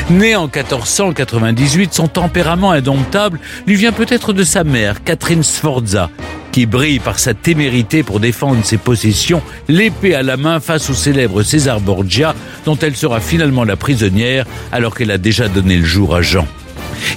Né 0.08 0.36
en 0.36 0.44
1498, 0.44 1.92
son 1.92 2.08
tempérament 2.08 2.70
indomptable 2.70 3.38
lui 3.66 3.74
vient 3.76 3.92
peut-être 3.92 4.32
de 4.32 4.44
sa 4.44 4.64
mère, 4.64 5.04
Catherine 5.04 5.42
Sforza, 5.42 6.10
qui 6.52 6.64
brille 6.64 7.00
par 7.00 7.18
sa 7.18 7.34
témérité 7.34 8.02
pour 8.02 8.20
défendre 8.20 8.64
ses 8.64 8.78
possessions, 8.78 9.42
l'épée 9.68 10.14
à 10.14 10.22
la 10.22 10.36
main 10.36 10.60
face 10.60 10.88
au 10.88 10.94
célèbre 10.94 11.42
César 11.42 11.80
Borgia, 11.80 12.34
dont 12.64 12.76
elle 12.76 12.96
sera 12.96 13.20
finalement 13.20 13.64
la 13.64 13.76
prisonnière 13.76 14.46
alors 14.72 14.94
qu'elle 14.94 15.10
a 15.10 15.18
déjà 15.18 15.48
donné 15.48 15.76
le 15.76 15.84
jour 15.84 16.14
à 16.14 16.22
Jean. 16.22 16.46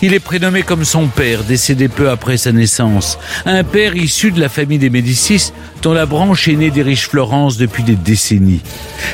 Il 0.02 0.14
est 0.14 0.20
prénommé 0.20 0.64
comme 0.64 0.86
son 0.86 1.08
père, 1.08 1.44
décédé 1.44 1.88
peu 1.88 2.10
après 2.10 2.38
sa 2.38 2.52
naissance. 2.52 3.20
Un 3.46 3.64
père 3.64 3.96
issu 3.96 4.32
de 4.32 4.40
la 4.40 4.50
famille 4.50 4.78
des 4.78 4.90
Médicis, 4.90 5.52
dont 5.82 5.94
la 5.94 6.06
branche 6.06 6.48
aînée 6.48 6.72
dirige 6.72 7.08
Florence 7.08 7.58
depuis 7.58 7.84
des 7.84 7.96
décennies. 7.96 8.62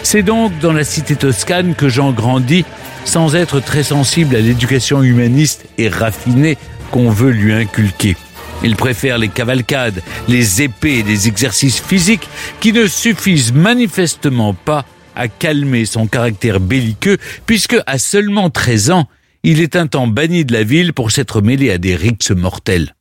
C'est 0.03 0.24
donc 0.24 0.57
dans 0.60 0.74
la 0.74 0.84
cité 0.84 1.15
toscane 1.15 1.75
que 1.75 1.89
Jean 1.89 2.12
grandit, 2.12 2.65
sans 3.03 3.36
être 3.36 3.60
très 3.60 3.84
sensible 3.84 4.36
à 4.36 4.39
l'éducation 4.39 5.03
humaniste 5.03 5.65
et 5.77 5.89
raffinée 5.89 6.57
qu'on 6.91 7.10
veut 7.10 7.31
lui 7.31 7.53
inculquer. 7.53 8.15
Il 8.63 8.75
préfère 8.75 9.17
les 9.17 9.29
cavalcades, 9.29 10.01
les 10.27 10.62
épées 10.62 11.00
et 11.00 11.03
les 11.03 11.27
exercices 11.27 11.79
physiques 11.79 12.27
qui 12.60 12.74
ne 12.74 12.88
suffisent 12.88 13.53
manifestement 13.53 14.53
pas 14.53 14.86
à 15.15 15.27
calmer 15.27 15.86
son 15.86 16.07
caractère 16.07 16.60
belliqueux 16.60 17.17
puisque 17.45 17.77
à 17.86 17.98
seulement 17.98 18.50
13 18.50 18.91
ans, 18.91 19.07
il 19.45 19.61
est 19.61 19.75
un 19.75 19.85
temps 19.85 20.07
banni 20.07 20.43
de 20.43 20.53
la 20.53 20.63
ville 20.63 20.91
pour 20.91 21.11
s'être 21.11 21.39
mêlé 21.39 21.69
à 21.69 21.77
des 21.77 21.95
rixes 21.95 22.31
mortels. 22.31 22.95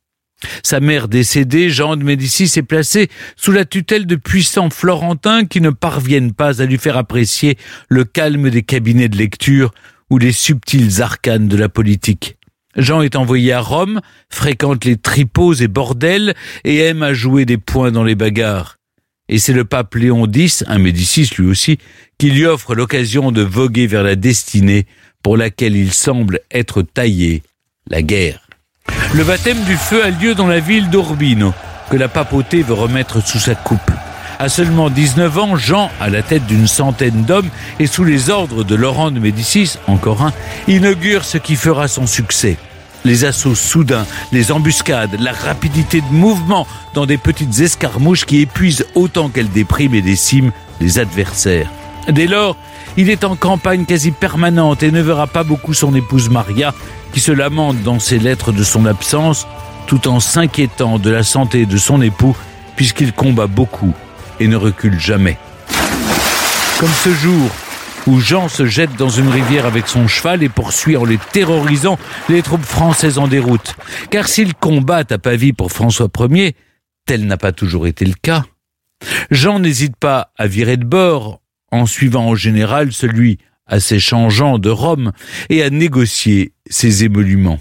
Sa 0.61 0.79
mère 0.79 1.07
décédée, 1.07 1.71
Jean 1.71 1.95
de 1.95 2.03
Médicis 2.03 2.51
est 2.55 2.63
placé 2.63 3.09
sous 3.35 3.51
la 3.51 3.65
tutelle 3.65 4.05
de 4.05 4.15
puissants 4.15 4.69
florentins 4.69 5.45
qui 5.45 5.59
ne 5.59 5.71
parviennent 5.71 6.33
pas 6.33 6.61
à 6.61 6.65
lui 6.65 6.77
faire 6.77 6.97
apprécier 6.97 7.57
le 7.89 8.03
calme 8.03 8.51
des 8.51 8.61
cabinets 8.61 9.09
de 9.09 9.17
lecture 9.17 9.71
ou 10.11 10.19
les 10.19 10.31
subtils 10.31 11.01
arcanes 11.01 11.47
de 11.47 11.57
la 11.57 11.67
politique. 11.67 12.37
Jean 12.75 13.01
est 13.01 13.15
envoyé 13.15 13.51
à 13.51 13.61
Rome, 13.61 14.01
fréquente 14.29 14.85
les 14.85 14.97
tripots 14.97 15.53
et 15.53 15.67
bordels 15.67 16.35
et 16.63 16.77
aime 16.77 17.01
à 17.01 17.13
jouer 17.13 17.45
des 17.45 17.57
points 17.57 17.91
dans 17.91 18.03
les 18.03 18.15
bagarres. 18.15 18.77
Et 19.27 19.39
c'est 19.39 19.53
le 19.53 19.65
pape 19.65 19.95
Léon 19.95 20.27
X, 20.31 20.63
un 20.67 20.77
Médicis 20.77 21.29
lui 21.37 21.47
aussi, 21.47 21.79
qui 22.17 22.29
lui 22.29 22.45
offre 22.45 22.75
l'occasion 22.75 23.31
de 23.31 23.41
voguer 23.41 23.87
vers 23.87 24.03
la 24.03 24.15
destinée 24.15 24.85
pour 25.23 25.37
laquelle 25.37 25.75
il 25.75 25.91
semble 25.91 26.41
être 26.51 26.83
taillé, 26.83 27.41
la 27.89 28.03
guerre. 28.03 28.47
Le 29.15 29.23
baptême 29.23 29.63
du 29.63 29.75
feu 29.75 30.03
a 30.03 30.11
lieu 30.11 30.35
dans 30.35 30.47
la 30.47 30.59
ville 30.59 30.89
d'Urbino, 30.89 31.53
que 31.89 31.97
la 31.97 32.07
papauté 32.07 32.61
veut 32.61 32.73
remettre 32.73 33.25
sous 33.25 33.39
sa 33.39 33.55
coupe. 33.55 33.91
À 34.37 34.49
seulement 34.49 34.89
19 34.89 35.37
ans, 35.39 35.55
Jean, 35.55 35.89
à 35.99 36.09
la 36.09 36.21
tête 36.21 36.45
d'une 36.45 36.67
centaine 36.67 37.23
d'hommes 37.23 37.49
et 37.79 37.87
sous 37.87 38.03
les 38.03 38.29
ordres 38.29 38.63
de 38.63 38.75
Laurent 38.75 39.09
de 39.09 39.19
Médicis, 39.19 39.77
encore 39.87 40.21
un, 40.21 40.33
inaugure 40.67 41.23
ce 41.23 41.37
qui 41.37 41.55
fera 41.55 41.87
son 41.87 42.05
succès. 42.05 42.57
Les 43.05 43.23
assauts 43.23 43.53
soudains, 43.53 44.07
les 44.31 44.51
embuscades, 44.51 45.15
la 45.19 45.31
rapidité 45.31 46.01
de 46.01 46.11
mouvement 46.11 46.65
dans 46.95 47.05
des 47.05 47.19
petites 47.19 47.59
escarmouches 47.59 48.25
qui 48.25 48.41
épuisent 48.41 48.87
autant 48.95 49.29
qu'elles 49.29 49.51
dépriment 49.51 49.93
et 49.93 50.01
déciment 50.01 50.51
les 50.81 50.97
adversaires. 50.97 51.69
Dès 52.09 52.25
lors, 52.25 52.57
il 52.97 53.11
est 53.11 53.23
en 53.23 53.35
campagne 53.35 53.85
quasi 53.85 54.09
permanente 54.09 54.81
et 54.81 54.91
ne 54.91 55.01
verra 55.01 55.27
pas 55.27 55.43
beaucoup 55.43 55.75
son 55.75 55.93
épouse 55.93 56.31
Maria, 56.31 56.73
qui 57.13 57.19
se 57.19 57.31
lamente 57.31 57.83
dans 57.83 57.99
ses 57.99 58.17
lettres 58.17 58.51
de 58.51 58.63
son 58.63 58.87
absence, 58.87 59.45
tout 59.85 60.07
en 60.07 60.19
s'inquiétant 60.19 60.97
de 60.97 61.11
la 61.11 61.21
santé 61.21 61.67
de 61.67 61.77
son 61.77 62.01
époux, 62.01 62.35
puisqu'il 62.75 63.13
combat 63.13 63.47
beaucoup 63.47 63.93
et 64.39 64.47
ne 64.47 64.55
recule 64.55 64.99
jamais. 64.99 65.37
Comme 66.79 66.89
ce 67.03 67.13
jour 67.13 67.51
où 68.07 68.19
Jean 68.19 68.49
se 68.49 68.65
jette 68.65 68.95
dans 68.95 69.09
une 69.09 69.29
rivière 69.29 69.65
avec 69.65 69.87
son 69.87 70.07
cheval 70.07 70.43
et 70.43 70.49
poursuit 70.49 70.97
en 70.97 71.05
les 71.05 71.17
terrorisant 71.17 71.97
les 72.29 72.41
troupes 72.41 72.63
françaises 72.63 73.17
en 73.17 73.27
déroute. 73.27 73.75
Car 74.09 74.27
s'il 74.27 74.53
combat 74.53 75.03
à 75.09 75.17
Pavie 75.17 75.53
pour 75.53 75.71
François 75.71 76.09
Ier, 76.29 76.55
tel 77.05 77.25
n'a 77.25 77.37
pas 77.37 77.51
toujours 77.51 77.87
été 77.87 78.05
le 78.05 78.13
cas. 78.13 78.45
Jean 79.31 79.59
n'hésite 79.59 79.95
pas 79.95 80.31
à 80.37 80.47
virer 80.47 80.77
de 80.77 80.85
bord 80.85 81.41
en 81.71 81.85
suivant 81.85 82.27
en 82.27 82.35
général 82.35 82.91
celui 82.91 83.39
assez 83.67 83.99
changeant 83.99 84.59
de 84.59 84.69
Rome 84.69 85.11
et 85.49 85.63
à 85.63 85.69
négocier 85.69 86.53
ses 86.69 87.03
émoluments. 87.03 87.59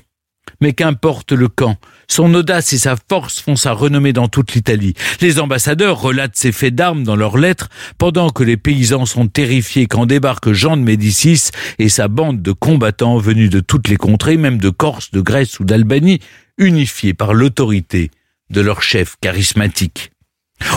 Mais 0.61 0.73
qu'importe 0.73 1.33
le 1.33 1.49
camp, 1.49 1.77
son 2.09 2.33
audace 2.35 2.73
et 2.73 2.79
sa 2.79 2.97
force 2.97 3.41
font 3.41 3.57
sa 3.57 3.73
renommée 3.73 4.13
dans 4.13 4.29
toute 4.29 4.55
l'Italie. 4.55 4.95
Les 5.21 5.39
ambassadeurs 5.39 6.01
relatent 6.01 6.37
ses 6.37 6.53
faits 6.53 6.75
d'armes 6.75 7.05
dans 7.05 7.17
leurs 7.17 7.39
lettres, 7.39 7.69
pendant 7.99 8.31
que 8.31 8.43
les 8.43 8.57
paysans 8.57 9.07
sont 9.07 9.29
terrifiés 9.29 9.87
quand 9.87 10.07
débarque 10.07 10.53
Jean 10.53 10.77
de 10.77 10.83
Médicis 10.83 11.51
et 11.79 11.89
sa 11.89 12.09
bande 12.09 12.43
de 12.43 12.53
combattants 12.53 13.19
venus 13.19 13.51
de 13.51 13.61
toutes 13.61 13.89
les 13.89 13.97
contrées, 13.97 14.37
même 14.37 14.59
de 14.59 14.71
Corse, 14.71 15.11
de 15.11 15.21
Grèce 15.21 15.61
ou 15.61 15.65
d'Albanie, 15.65 16.21
unifiés 16.59 17.15
par 17.15 17.35
l'autorité 17.35 18.11
de 18.51 18.61
leur 18.61 18.83
chef 18.83 19.17
charismatique. 19.21 20.11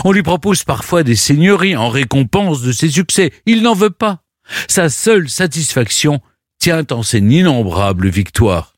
On 0.04 0.12
lui 0.12 0.22
propose 0.22 0.64
parfois 0.64 1.02
des 1.02 1.16
seigneuries 1.16 1.76
en 1.76 1.88
récompense 1.88 2.62
de 2.62 2.72
ses 2.72 2.90
succès. 2.90 3.32
Il 3.46 3.62
n'en 3.62 3.74
veut 3.74 3.90
pas. 3.90 4.22
Sa 4.66 4.88
seule 4.88 5.28
satisfaction 5.28 6.20
tient 6.58 6.84
en 6.90 7.02
ses 7.02 7.18
innombrables 7.18 8.08
victoires. 8.08 8.74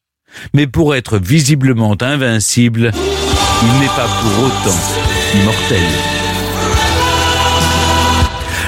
Mais 0.54 0.66
pour 0.66 0.94
être 0.94 1.18
visiblement 1.18 1.96
invincible, 2.00 2.90
il 3.62 3.80
n'est 3.80 3.86
pas 3.88 4.08
pour 4.20 4.44
autant 4.44 4.78
immortel. 5.34 5.82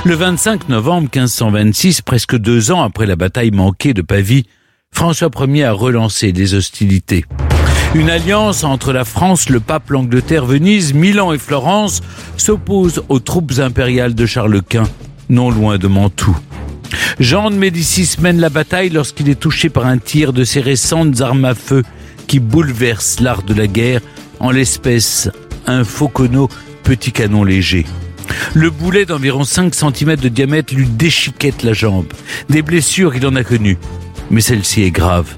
Le 0.05 0.15
25 0.15 0.69
novembre 0.69 1.09
1526, 1.15 2.03
presque 2.03 2.37
deux 2.37 2.73
ans 2.73 2.83
après 2.83 3.07
la 3.07 3.15
bataille 3.15 3.53
manquée 3.53 3.95
de 3.95 4.03
Pavie, 4.03 4.47
François 4.91 5.31
Ier 5.47 5.65
a 5.65 5.73
relancé 5.73 6.33
des 6.33 6.55
hostilités. 6.55 7.25
Une 7.95 8.11
alliance 8.11 8.65
entre 8.65 8.93
la 8.93 9.05
France, 9.05 9.49
le 9.49 9.61
pape, 9.61 9.91
l'Angleterre, 9.91 10.45
Venise, 10.45 10.93
Milan 10.93 11.33
et 11.33 11.39
Florence 11.39 12.01
s'oppose 12.37 13.05
aux 13.09 13.21
troupes 13.21 13.53
impériales 13.59 14.15
de 14.15 14.27
Charles 14.27 14.63
Quint, 14.63 14.89
non 15.29 15.51
loin 15.51 15.79
de 15.79 15.87
Mantoue. 15.87 16.37
Jean 17.19 17.51
de 17.51 17.57
Médicis 17.57 18.17
mène 18.21 18.41
la 18.41 18.51
bataille 18.51 18.91
lorsqu'il 18.91 19.29
est 19.29 19.41
touché 19.41 19.69
par 19.69 19.87
un 19.87 19.99
tir 19.99 20.33
de 20.33 20.45
ses 20.45 20.61
récentes 20.61 21.21
armes 21.21 21.45
à 21.45 21.55
feu 21.55 21.83
qui 22.27 22.41
bouleverse 22.41 23.21
l'art 23.21 23.43
de 23.43 23.55
la 23.55 23.67
guerre, 23.67 24.01
en 24.41 24.51
l'espèce 24.51 25.31
un 25.67 25.85
Fauconneau 25.85 26.49
petit 26.83 27.13
canon 27.13 27.45
léger. 27.45 27.87
Le 28.55 28.71
boulet 28.71 29.05
d'environ 29.05 29.45
5 29.45 29.75
cm 29.75 30.17
de 30.17 30.29
diamètre 30.29 30.75
lui 30.75 30.87
déchiquette 30.87 31.63
la 31.63 31.73
jambe. 31.73 32.07
Des 32.49 32.63
blessures 32.63 33.15
il 33.15 33.27
en 33.27 33.37
a 33.37 33.45
connues, 33.45 33.79
mais 34.31 34.41
celle-ci 34.41 34.83
est 34.83 34.91
grave. 34.91 35.37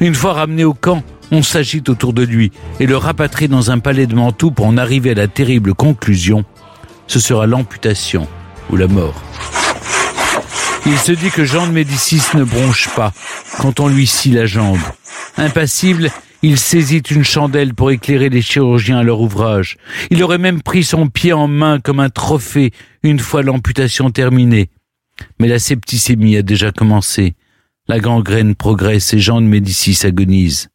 Une 0.00 0.14
fois 0.14 0.34
ramené 0.34 0.64
au 0.64 0.74
camp, 0.74 1.02
on 1.30 1.42
s'agite 1.42 1.88
autour 1.88 2.12
de 2.12 2.22
lui 2.22 2.52
et 2.80 2.86
le 2.86 2.96
rapatrie 2.96 3.48
dans 3.48 3.70
un 3.70 3.78
palais 3.78 4.06
de 4.06 4.14
Mantoue 4.14 4.50
pour 4.50 4.66
en 4.66 4.76
arriver 4.76 5.10
à 5.10 5.14
la 5.14 5.28
terrible 5.28 5.74
conclusion. 5.74 6.44
Ce 7.06 7.20
sera 7.20 7.46
l'amputation 7.46 8.26
ou 8.70 8.76
la 8.76 8.86
mort. 8.86 9.22
Il 10.86 10.98
se 10.98 11.12
dit 11.12 11.30
que 11.30 11.44
Jean 11.44 11.66
de 11.66 11.72
Médicis 11.72 12.22
ne 12.34 12.44
bronche 12.44 12.88
pas 12.94 13.12
quand 13.58 13.80
on 13.80 13.88
lui 13.88 14.06
scie 14.06 14.30
la 14.30 14.46
jambe. 14.46 14.78
Impassible, 15.36 16.10
il 16.42 16.58
saisit 16.58 17.02
une 17.10 17.24
chandelle 17.24 17.74
pour 17.74 17.90
éclairer 17.90 18.28
les 18.28 18.42
chirurgiens 18.42 18.98
à 18.98 19.02
leur 19.02 19.20
ouvrage. 19.20 19.76
Il 20.10 20.22
aurait 20.22 20.38
même 20.38 20.62
pris 20.62 20.84
son 20.84 21.08
pied 21.08 21.32
en 21.32 21.48
main 21.48 21.80
comme 21.80 22.00
un 22.00 22.10
trophée 22.10 22.72
une 23.02 23.18
fois 23.18 23.42
l'amputation 23.42 24.10
terminée. 24.10 24.70
Mais 25.40 25.48
la 25.48 25.58
septicémie 25.58 26.36
a 26.36 26.42
déjà 26.42 26.70
commencé. 26.70 27.34
La 27.88 27.98
gangrène 27.98 28.54
progresse 28.54 29.12
et 29.14 29.18
Jean 29.18 29.40
de 29.40 29.46
Médicis 29.46 30.06
agonise. 30.06 30.68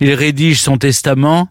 Il 0.00 0.12
rédige 0.12 0.60
son 0.60 0.78
testament, 0.78 1.48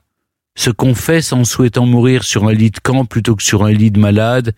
se 0.56 0.70
confesse 0.70 1.34
en 1.34 1.44
souhaitant 1.44 1.86
mourir 1.86 2.24
sur 2.24 2.48
un 2.48 2.54
lit 2.54 2.72
de 2.72 2.80
camp 2.80 3.06
plutôt 3.06 3.36
que 3.36 3.44
sur 3.44 3.64
un 3.64 3.72
lit 3.72 3.92
de 3.92 4.00
malade, 4.00 4.54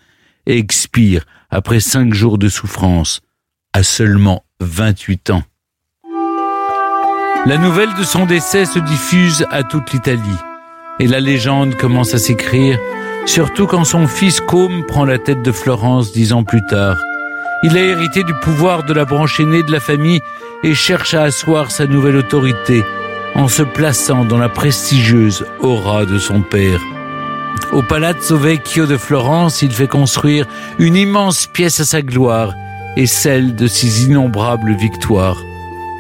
et 0.46 0.58
expire 0.58 1.26
après 1.54 1.80
cinq 1.80 2.14
jours 2.14 2.40
de 2.40 2.50
souffrance, 2.50 3.22
à 3.74 3.84
seulement 3.84 4.44
28 4.60 5.30
ans. 5.30 5.44
La 7.46 7.58
nouvelle 7.58 7.94
de 7.94 8.04
son 8.04 8.26
décès 8.26 8.66
se 8.66 8.80
diffuse 8.80 9.46
à 9.52 9.64
toute 9.64 9.92
l'Italie, 9.92 10.40
et 11.00 11.08
la 11.08 11.20
légende 11.20 11.76
commence 11.76 12.16
à 12.16 12.18
s'écrire, 12.18 12.80
surtout 13.28 13.68
quand 13.68 13.84
son 13.84 14.08
fils 14.08 14.42
Côme 14.42 14.84
prend 14.88 15.06
la 15.06 15.20
tête 15.20 15.44
de 15.44 15.52
Florence 15.52 16.12
dix 16.12 16.34
ans 16.34 16.44
plus 16.44 16.66
tard. 16.70 16.98
Il 17.62 17.78
a 17.78 17.82
hérité 17.82 18.24
du 18.24 18.34
pouvoir 18.42 18.84
de 18.84 18.94
la 18.94 19.06
branche 19.06 19.40
aînée 19.40 19.64
de 19.64 19.72
la 19.72 19.80
famille 19.80 20.22
et 20.64 20.74
cherche 20.74 21.14
à 21.14 21.24
asseoir 21.24 21.70
sa 21.70 21.86
nouvelle 21.86 22.18
autorité 22.18 22.84
en 23.36 23.48
se 23.48 23.64
plaçant 23.64 24.26
dans 24.26 24.38
la 24.40 24.50
prestigieuse 24.50 25.46
aura 25.60 26.06
de 26.06 26.18
son 26.18 26.42
père. 26.42 26.82
Au 27.72 27.82
Palazzo 27.82 28.38
Vecchio 28.38 28.86
de 28.86 28.98
Florence, 28.98 29.62
il 29.62 29.72
fait 29.72 29.88
construire 29.88 30.48
une 30.78 30.96
immense 30.96 31.48
pièce 31.48 31.80
à 31.80 31.86
sa 31.86 32.02
gloire 32.02 32.54
et 32.96 33.08
celle 33.08 33.56
de 33.56 33.68
ses 33.68 34.06
innombrables 34.06 34.76
victoires. 34.76 35.42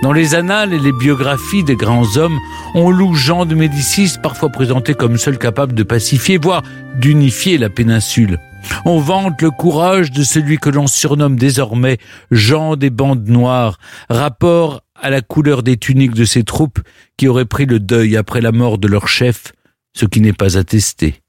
Dans 0.04 0.12
les 0.12 0.36
annales 0.36 0.74
et 0.74 0.80
les 0.80 0.92
biographies 0.92 1.64
des 1.64 1.76
grands 1.76 2.18
hommes, 2.18 2.38
on 2.76 2.92
loue 2.92 3.16
Jean 3.16 3.46
de 3.46 3.56
Médicis, 3.56 4.18
parfois 4.22 4.50
présenté 4.50 4.94
comme 4.94 5.18
seul 5.18 5.38
capable 5.38 5.74
de 5.74 5.84
pacifier, 5.84 6.38
voire 6.38 6.62
d'unifier 7.00 7.58
la 7.58 7.70
péninsule. 7.70 8.38
On 8.86 9.00
vante 9.00 9.42
le 9.42 9.50
courage 9.50 10.12
de 10.12 10.24
celui 10.24 10.58
que 10.58 10.70
l'on 10.70 10.88
surnomme 10.88 11.38
désormais 11.38 11.98
Jean 12.32 12.76
des 12.76 12.90
bandes 12.90 13.28
noires, 13.28 13.80
rapport 14.10 14.82
à 15.02 15.10
la 15.10 15.22
couleur 15.22 15.64
des 15.64 15.78
tuniques 15.78 16.16
de 16.16 16.26
ses 16.26 16.44
troupes 16.44 16.80
qui 17.18 17.28
auraient 17.28 17.46
pris 17.46 17.66
le 17.66 17.80
deuil 17.80 18.18
après 18.18 18.42
la 18.42 18.52
mort 18.52 18.78
de 18.78 18.88
leur 18.88 19.08
chef, 19.08 19.54
ce 19.96 20.06
qui 20.06 20.22
n'est 20.22 20.34
pas 20.34 20.58
attesté. 20.58 21.23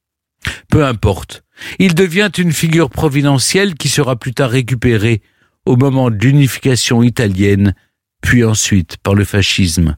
Peu 0.69 0.85
importe, 0.85 1.45
il 1.79 1.95
devient 1.95 2.31
une 2.37 2.53
figure 2.53 2.91
providentielle 2.91 3.75
qui 3.75 3.89
sera 3.89 4.17
plus 4.17 4.35
tard 4.35 4.51
récupérée 4.51 5.23
au 5.67 5.77
moment 5.77 6.11
de 6.11 6.17
l'unification 6.17 7.03
italienne, 7.03 7.75
puis 8.23 8.45
ensuite 8.45 8.97
par 8.99 9.15
le 9.15 9.25
fascisme. 9.25 9.97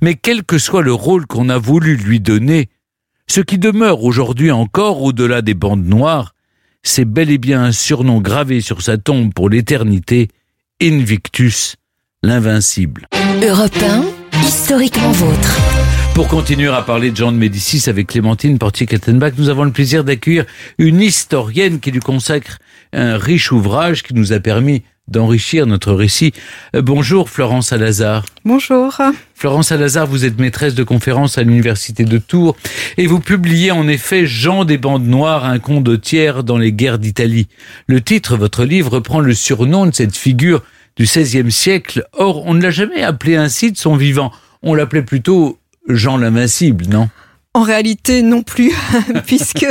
Mais 0.00 0.14
quel 0.14 0.42
que 0.42 0.58
soit 0.58 0.82
le 0.82 0.92
rôle 0.92 1.26
qu'on 1.26 1.48
a 1.48 1.58
voulu 1.58 1.96
lui 1.96 2.20
donner, 2.20 2.68
ce 3.26 3.40
qui 3.40 3.58
demeure 3.58 4.02
aujourd'hui 4.04 4.50
encore 4.50 5.02
au-delà 5.02 5.42
des 5.42 5.54
bandes 5.54 5.86
noires, 5.86 6.34
c'est 6.82 7.04
bel 7.04 7.30
et 7.30 7.38
bien 7.38 7.62
un 7.64 7.72
surnom 7.72 8.20
gravé 8.20 8.60
sur 8.60 8.80
sa 8.80 8.96
tombe 8.96 9.34
pour 9.34 9.50
l'éternité, 9.50 10.28
Invictus, 10.80 11.76
l'invincible. 12.22 13.08
Europe 13.42 13.76
1, 13.82 14.40
historiquement 14.42 15.12
vôtre. 15.12 15.95
Pour 16.16 16.28
continuer 16.28 16.68
à 16.68 16.80
parler 16.80 17.10
de 17.10 17.16
Jean 17.16 17.30
de 17.30 17.36
Médicis 17.36 17.90
avec 17.90 18.06
Clémentine 18.06 18.58
Portier-Kattenbach, 18.58 19.34
nous 19.36 19.50
avons 19.50 19.64
le 19.64 19.70
plaisir 19.70 20.02
d'accueillir 20.02 20.46
une 20.78 21.02
historienne 21.02 21.78
qui 21.78 21.90
lui 21.90 22.00
consacre 22.00 22.58
un 22.94 23.18
riche 23.18 23.52
ouvrage 23.52 24.02
qui 24.02 24.14
nous 24.14 24.32
a 24.32 24.40
permis 24.40 24.82
d'enrichir 25.08 25.66
notre 25.66 25.92
récit. 25.92 26.32
Euh, 26.74 26.80
bonjour 26.80 27.28
Florence 27.28 27.68
Salazar. 27.68 28.24
Bonjour. 28.46 28.96
Florence 29.34 29.68
Salazar, 29.68 30.06
vous 30.06 30.24
êtes 30.24 30.38
maîtresse 30.38 30.74
de 30.74 30.84
conférences 30.84 31.36
à 31.36 31.42
l'université 31.42 32.04
de 32.04 32.16
Tours 32.16 32.56
et 32.96 33.06
vous 33.06 33.20
publiez 33.20 33.70
en 33.70 33.86
effet 33.86 34.24
Jean 34.24 34.64
des 34.64 34.78
bandes 34.78 35.06
noires, 35.06 35.44
un 35.44 35.58
condottière 35.58 36.44
dans 36.44 36.56
les 36.56 36.72
guerres 36.72 36.98
d'Italie. 36.98 37.46
Le 37.88 38.00
titre, 38.00 38.38
votre 38.38 38.64
livre, 38.64 38.90
reprend 38.90 39.20
le 39.20 39.34
surnom 39.34 39.84
de 39.84 39.94
cette 39.94 40.16
figure 40.16 40.62
du 40.96 41.04
XVIe 41.04 41.52
siècle. 41.52 42.06
Or, 42.14 42.46
on 42.46 42.54
ne 42.54 42.62
l'a 42.62 42.70
jamais 42.70 43.02
appelé 43.02 43.36
ainsi 43.36 43.70
de 43.70 43.76
son 43.76 43.96
vivant. 43.96 44.32
On 44.62 44.72
l'appelait 44.72 45.02
plutôt 45.02 45.58
Jean 45.88 46.16
l'invincible, 46.16 46.86
non? 46.86 47.08
En 47.56 47.62
réalité, 47.62 48.20
non 48.20 48.42
plus, 48.42 48.70
puisque 49.26 49.66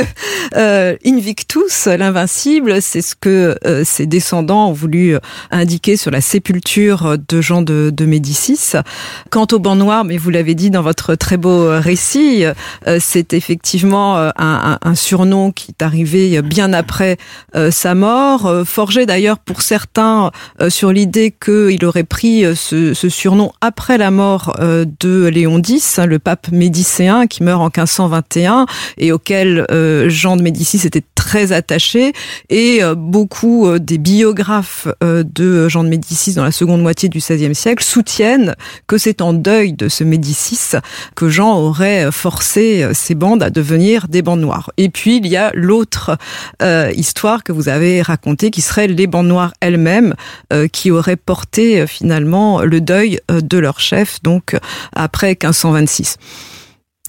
euh, 0.56 0.96
Invictus, 1.06 1.86
l'invincible, 1.86 2.82
c'est 2.82 3.00
ce 3.00 3.14
que 3.14 3.56
euh, 3.64 3.84
ses 3.84 4.06
descendants 4.06 4.70
ont 4.70 4.72
voulu 4.72 5.14
euh, 5.14 5.20
indiquer 5.52 5.96
sur 5.96 6.10
la 6.10 6.20
sépulture 6.20 7.16
de 7.16 7.40
Jean 7.40 7.62
de, 7.62 7.92
de 7.94 8.04
Médicis. 8.04 8.72
Quant 9.30 9.46
au 9.52 9.60
banc 9.60 9.76
noir, 9.76 10.04
mais 10.04 10.16
vous 10.16 10.30
l'avez 10.30 10.56
dit 10.56 10.70
dans 10.70 10.82
votre 10.82 11.14
très 11.14 11.36
beau 11.36 11.68
récit, 11.78 12.44
c'est 12.98 13.32
effectivement 13.32 14.16
un, 14.18 14.78
un, 14.82 14.94
surnom 14.94 15.52
qui 15.52 15.70
est 15.70 15.82
arrivé 15.82 16.40
bien 16.42 16.72
après 16.72 17.18
sa 17.70 17.94
mort, 17.94 18.62
forgé 18.64 19.06
d'ailleurs 19.06 19.38
pour 19.38 19.62
certains 19.62 20.30
sur 20.68 20.92
l'idée 20.92 21.32
qu'il 21.32 21.84
aurait 21.84 22.04
pris 22.04 22.44
ce, 22.56 22.94
ce, 22.94 23.08
surnom 23.08 23.52
après 23.60 23.98
la 23.98 24.10
mort 24.10 24.56
de 24.60 25.26
Léon 25.26 25.60
X, 25.60 25.98
le 25.98 26.18
pape 26.18 26.50
médicéen 26.50 27.26
qui 27.26 27.42
meurt 27.42 27.60
en 27.60 27.70
1521 27.76 28.66
et 28.98 29.12
auquel 29.12 29.66
euh, 29.70 30.08
Jean 30.08 30.36
de 30.36 30.42
Médicis 30.42 30.86
était 30.86 31.04
très 31.14 31.52
attaché 31.52 32.12
et 32.50 32.82
euh, 32.82 32.94
beaucoup 32.94 33.66
euh, 33.66 33.78
des 33.78 33.98
biographes 33.98 34.88
euh, 35.02 35.24
de 35.24 35.68
Jean 35.68 35.84
de 35.84 35.88
Médicis 35.88 36.34
dans 36.34 36.44
la 36.44 36.52
seconde 36.52 36.82
moitié 36.82 37.08
du 37.08 37.18
XVIe 37.18 37.54
siècle 37.54 37.82
soutiennent 37.84 38.54
que 38.86 38.98
c'est 38.98 39.20
en 39.20 39.32
deuil 39.32 39.72
de 39.72 39.88
ce 39.88 40.04
Médicis 40.04 40.76
que 41.14 41.28
Jean 41.28 41.58
aurait 41.58 42.10
forcé 42.12 42.88
ses 42.92 43.14
bandes 43.14 43.42
à 43.42 43.50
devenir 43.50 44.08
des 44.08 44.22
bandes 44.22 44.40
noires. 44.40 44.70
Et 44.76 44.88
puis 44.88 45.16
il 45.16 45.26
y 45.26 45.36
a 45.36 45.50
l'autre 45.54 46.16
euh, 46.62 46.92
histoire 46.94 47.42
que 47.42 47.52
vous 47.52 47.68
avez 47.68 48.02
racontée 48.02 48.50
qui 48.50 48.62
serait 48.62 48.86
les 48.86 49.06
bandes 49.06 49.28
noires 49.28 49.52
elles-mêmes 49.60 50.14
euh, 50.52 50.68
qui 50.68 50.90
auraient 50.90 51.16
porté 51.16 51.80
euh, 51.80 51.86
finalement 51.86 52.62
le 52.62 52.80
deuil 52.80 53.20
euh, 53.30 53.40
de 53.40 53.58
leur 53.58 53.80
chef 53.80 54.22
donc 54.22 54.54
euh, 54.54 54.58
après 54.94 55.30
1526. 55.30 56.16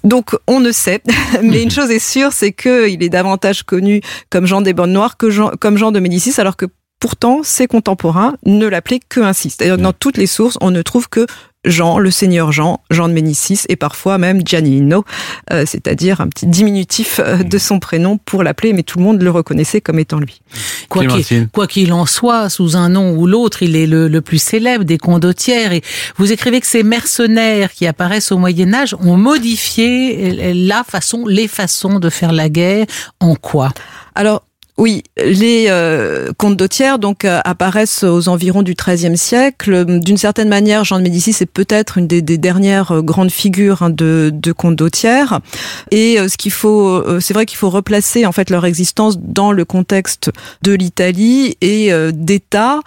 Donc 0.04 0.36
on 0.48 0.60
ne 0.60 0.72
sait, 0.72 1.02
mais 1.44 1.64
une 1.64 1.72
chose 1.72 1.92
est 1.92 2.00
sûre, 2.00 2.32
c'est 2.34 2.52
qu'il 2.52 3.04
est 3.04 3.10
davantage 3.10 3.64
connu 3.64 4.02
comme 4.30 4.46
Jean 4.46 4.62
des 4.62 4.74
Bonnes 4.74 4.94
Noires 4.94 5.18
que 5.18 5.30
Jean, 5.30 5.52
comme 5.60 5.78
Jean 5.78 5.92
de 5.92 6.00
Médicis, 6.00 6.40
alors 6.40 6.58
que 6.58 6.66
pourtant 7.00 7.42
ses 7.44 7.68
contemporains 7.68 8.36
ne 8.46 8.68
l'appelaient 8.68 9.02
que 9.08 9.20
ainsi. 9.20 9.50
C'est-à-dire 9.50 9.78
que 9.78 9.82
dans 9.82 9.94
toutes 9.94 10.18
les 10.18 10.28
sources, 10.28 10.58
on 10.62 10.72
ne 10.72 10.82
trouve 10.82 11.10
que 11.10 11.26
Jean, 11.68 12.00
le 12.00 12.12
seigneur 12.12 12.52
Jean, 12.52 12.82
Jean 12.90 13.08
de 13.08 13.14
Médicis, 13.14 13.62
et 13.70 13.76
parfois 13.76 14.18
même 14.18 14.42
Giannino, 14.46 15.04
euh, 15.52 15.64
c'est-à-dire 15.66 16.22
un 16.22 16.28
petit 16.28 16.48
diminutif 16.48 17.20
euh, 17.20 17.44
de 17.44 17.58
son 17.58 17.80
prénom 17.80 18.18
pour 18.18 18.44
l'appeler, 18.44 18.74
mais 18.74 18.84
tout 18.84 18.98
le 18.98 19.04
monde 19.04 19.22
le 19.22 19.30
reconnaissait 19.30 19.82
comme 19.82 20.00
étant 20.00 20.20
lui. 20.20 20.42
Quoi 20.90 21.02
qu'il 21.02 21.10
Clémentine. 21.10 21.50
quoi 21.52 21.68
qu'il 21.68 21.94
en 21.94 22.06
soit, 22.06 22.50
sous 22.50 22.76
un 22.76 22.90
nom 22.90 23.12
ou 23.12 23.28
l'autre, 23.28 23.62
il 23.64 23.76
est 23.76 23.88
le, 23.88 24.08
le 24.08 24.22
plus 24.22 24.42
célèbre 24.42 24.86
des 24.86 24.98
condottières. 24.98 25.74
Et 25.74 25.82
vous 26.18 26.32
écrivez 26.32 26.62
que 26.62 26.68
ces 26.68 26.84
mercenaires 26.84 27.72
qui 27.72 27.86
apparaissent 27.86 28.32
au 28.32 28.38
Moyen 28.38 28.74
Âge 28.74 28.96
ont 29.00 29.18
modifié 29.18 30.54
la 30.54 30.84
façon, 30.84 31.26
les 31.28 31.48
façons 31.48 32.00
de 32.00 32.10
faire 32.10 32.32
la 32.32 32.50
guerre. 32.50 32.86
En 33.20 33.36
quoi? 33.36 33.70
Alors, 34.16 34.47
oui, 34.78 35.02
les 35.18 35.66
euh, 35.70 36.32
condottières 36.38 37.00
donc 37.00 37.26
euh, 37.26 37.40
apparaissent 37.44 38.04
aux 38.04 38.30
environs 38.30 38.62
du 38.62 38.76
XIIIe 38.76 39.18
siècle. 39.18 39.86
D'une 39.86 40.18
certaine 40.18 40.50
manière, 40.50 40.84
Jean 40.84 41.00
de 41.00 41.04
Médicis 41.04 41.36
est 41.42 41.48
peut-être 41.48 41.98
une 41.98 42.06
des, 42.06 42.22
des 42.22 42.38
dernières 42.38 42.92
euh, 42.92 43.02
grandes 43.02 43.32
figures 43.32 43.82
hein, 43.82 43.90
de, 43.90 44.32
de 44.32 44.52
condottières. 44.52 45.40
Et 45.90 46.20
euh, 46.20 46.28
ce 46.28 46.38
qu'il 46.38 46.52
faut, 46.52 47.04
c'est 47.20 47.34
vrai 47.34 47.48
qu'il 47.48 47.58
faut 47.58 47.72
replacer 47.72 48.28
en 48.28 48.32
fait 48.32 48.52
leur 48.52 48.66
existence 48.66 49.18
dans 49.20 49.52
le 49.52 49.66
contexte 49.66 50.30
de 50.62 50.74
l'Italie 50.74 51.58
et 51.62 51.92
d'États 52.12 52.80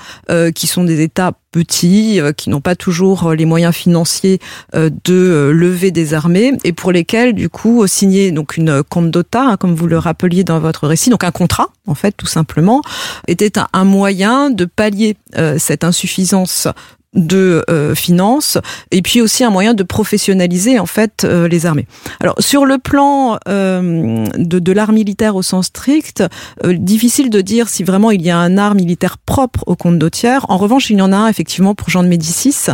qui 0.54 0.66
sont 0.66 0.84
des 0.84 1.02
États 1.02 1.32
petits, 1.50 2.20
euh, 2.20 2.32
qui 2.32 2.50
n'ont 2.50 2.60
pas 2.60 2.76
toujours 2.76 3.28
euh, 3.28 3.34
les 3.34 3.44
moyens 3.44 3.74
financiers 3.74 4.40
euh, 4.74 4.90
de 5.04 5.50
lever 5.52 5.90
des 5.90 6.14
armées 6.14 6.52
et 6.64 6.72
pour 6.72 6.92
lesquels, 6.92 7.32
du 7.32 7.48
coup, 7.48 7.86
signer 7.86 8.30
donc 8.30 8.56
une 8.56 8.82
condotta, 8.82 9.42
hein, 9.42 9.56
comme 9.56 9.74
vous 9.74 9.86
le 9.86 9.98
rappeliez 9.98 10.44
dans 10.44 10.60
votre 10.60 10.86
récit, 10.86 11.10
donc 11.10 11.24
un 11.24 11.30
contrat, 11.30 11.70
en 11.86 11.94
fait, 11.94 12.12
tout 12.16 12.26
simplement, 12.26 12.82
était 13.26 13.52
un, 13.72 13.84
moyen 13.84 14.50
de 14.50 14.64
pallier 14.66 15.16
cette 15.58 15.84
insuffisance 15.84 16.68
de 17.14 17.64
euh, 17.68 17.94
finances 17.94 18.58
et 18.92 19.02
puis 19.02 19.20
aussi 19.20 19.42
un 19.42 19.50
moyen 19.50 19.74
de 19.74 19.82
professionnaliser 19.82 20.78
en 20.78 20.86
fait 20.86 21.24
euh, 21.24 21.48
les 21.48 21.66
armées. 21.66 21.86
Alors 22.20 22.36
sur 22.38 22.64
le 22.64 22.78
plan 22.78 23.38
euh, 23.48 24.26
de, 24.36 24.58
de 24.58 24.72
l'art 24.72 24.92
militaire 24.92 25.34
au 25.34 25.42
sens 25.42 25.66
strict, 25.66 26.22
euh, 26.64 26.72
difficile 26.72 27.30
de 27.30 27.40
dire 27.40 27.68
si 27.68 27.82
vraiment 27.82 28.10
il 28.10 28.22
y 28.22 28.30
a 28.30 28.38
un 28.38 28.58
art 28.58 28.74
militaire 28.74 29.18
propre 29.18 29.64
au 29.66 29.74
condottière. 29.76 30.46
En 30.48 30.56
revanche, 30.56 30.90
il 30.90 30.98
y 30.98 31.02
en 31.02 31.12
a 31.12 31.16
un 31.16 31.28
effectivement 31.28 31.74
pour 31.74 31.90
Jean 31.90 32.02
de 32.02 32.08
Médicis 32.08 32.66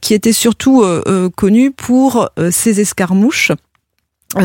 qui 0.00 0.14
était 0.14 0.32
surtout 0.32 0.82
euh, 0.82 1.02
euh, 1.06 1.28
connu 1.28 1.70
pour 1.70 2.28
ses 2.50 2.80
escarmouches 2.80 3.52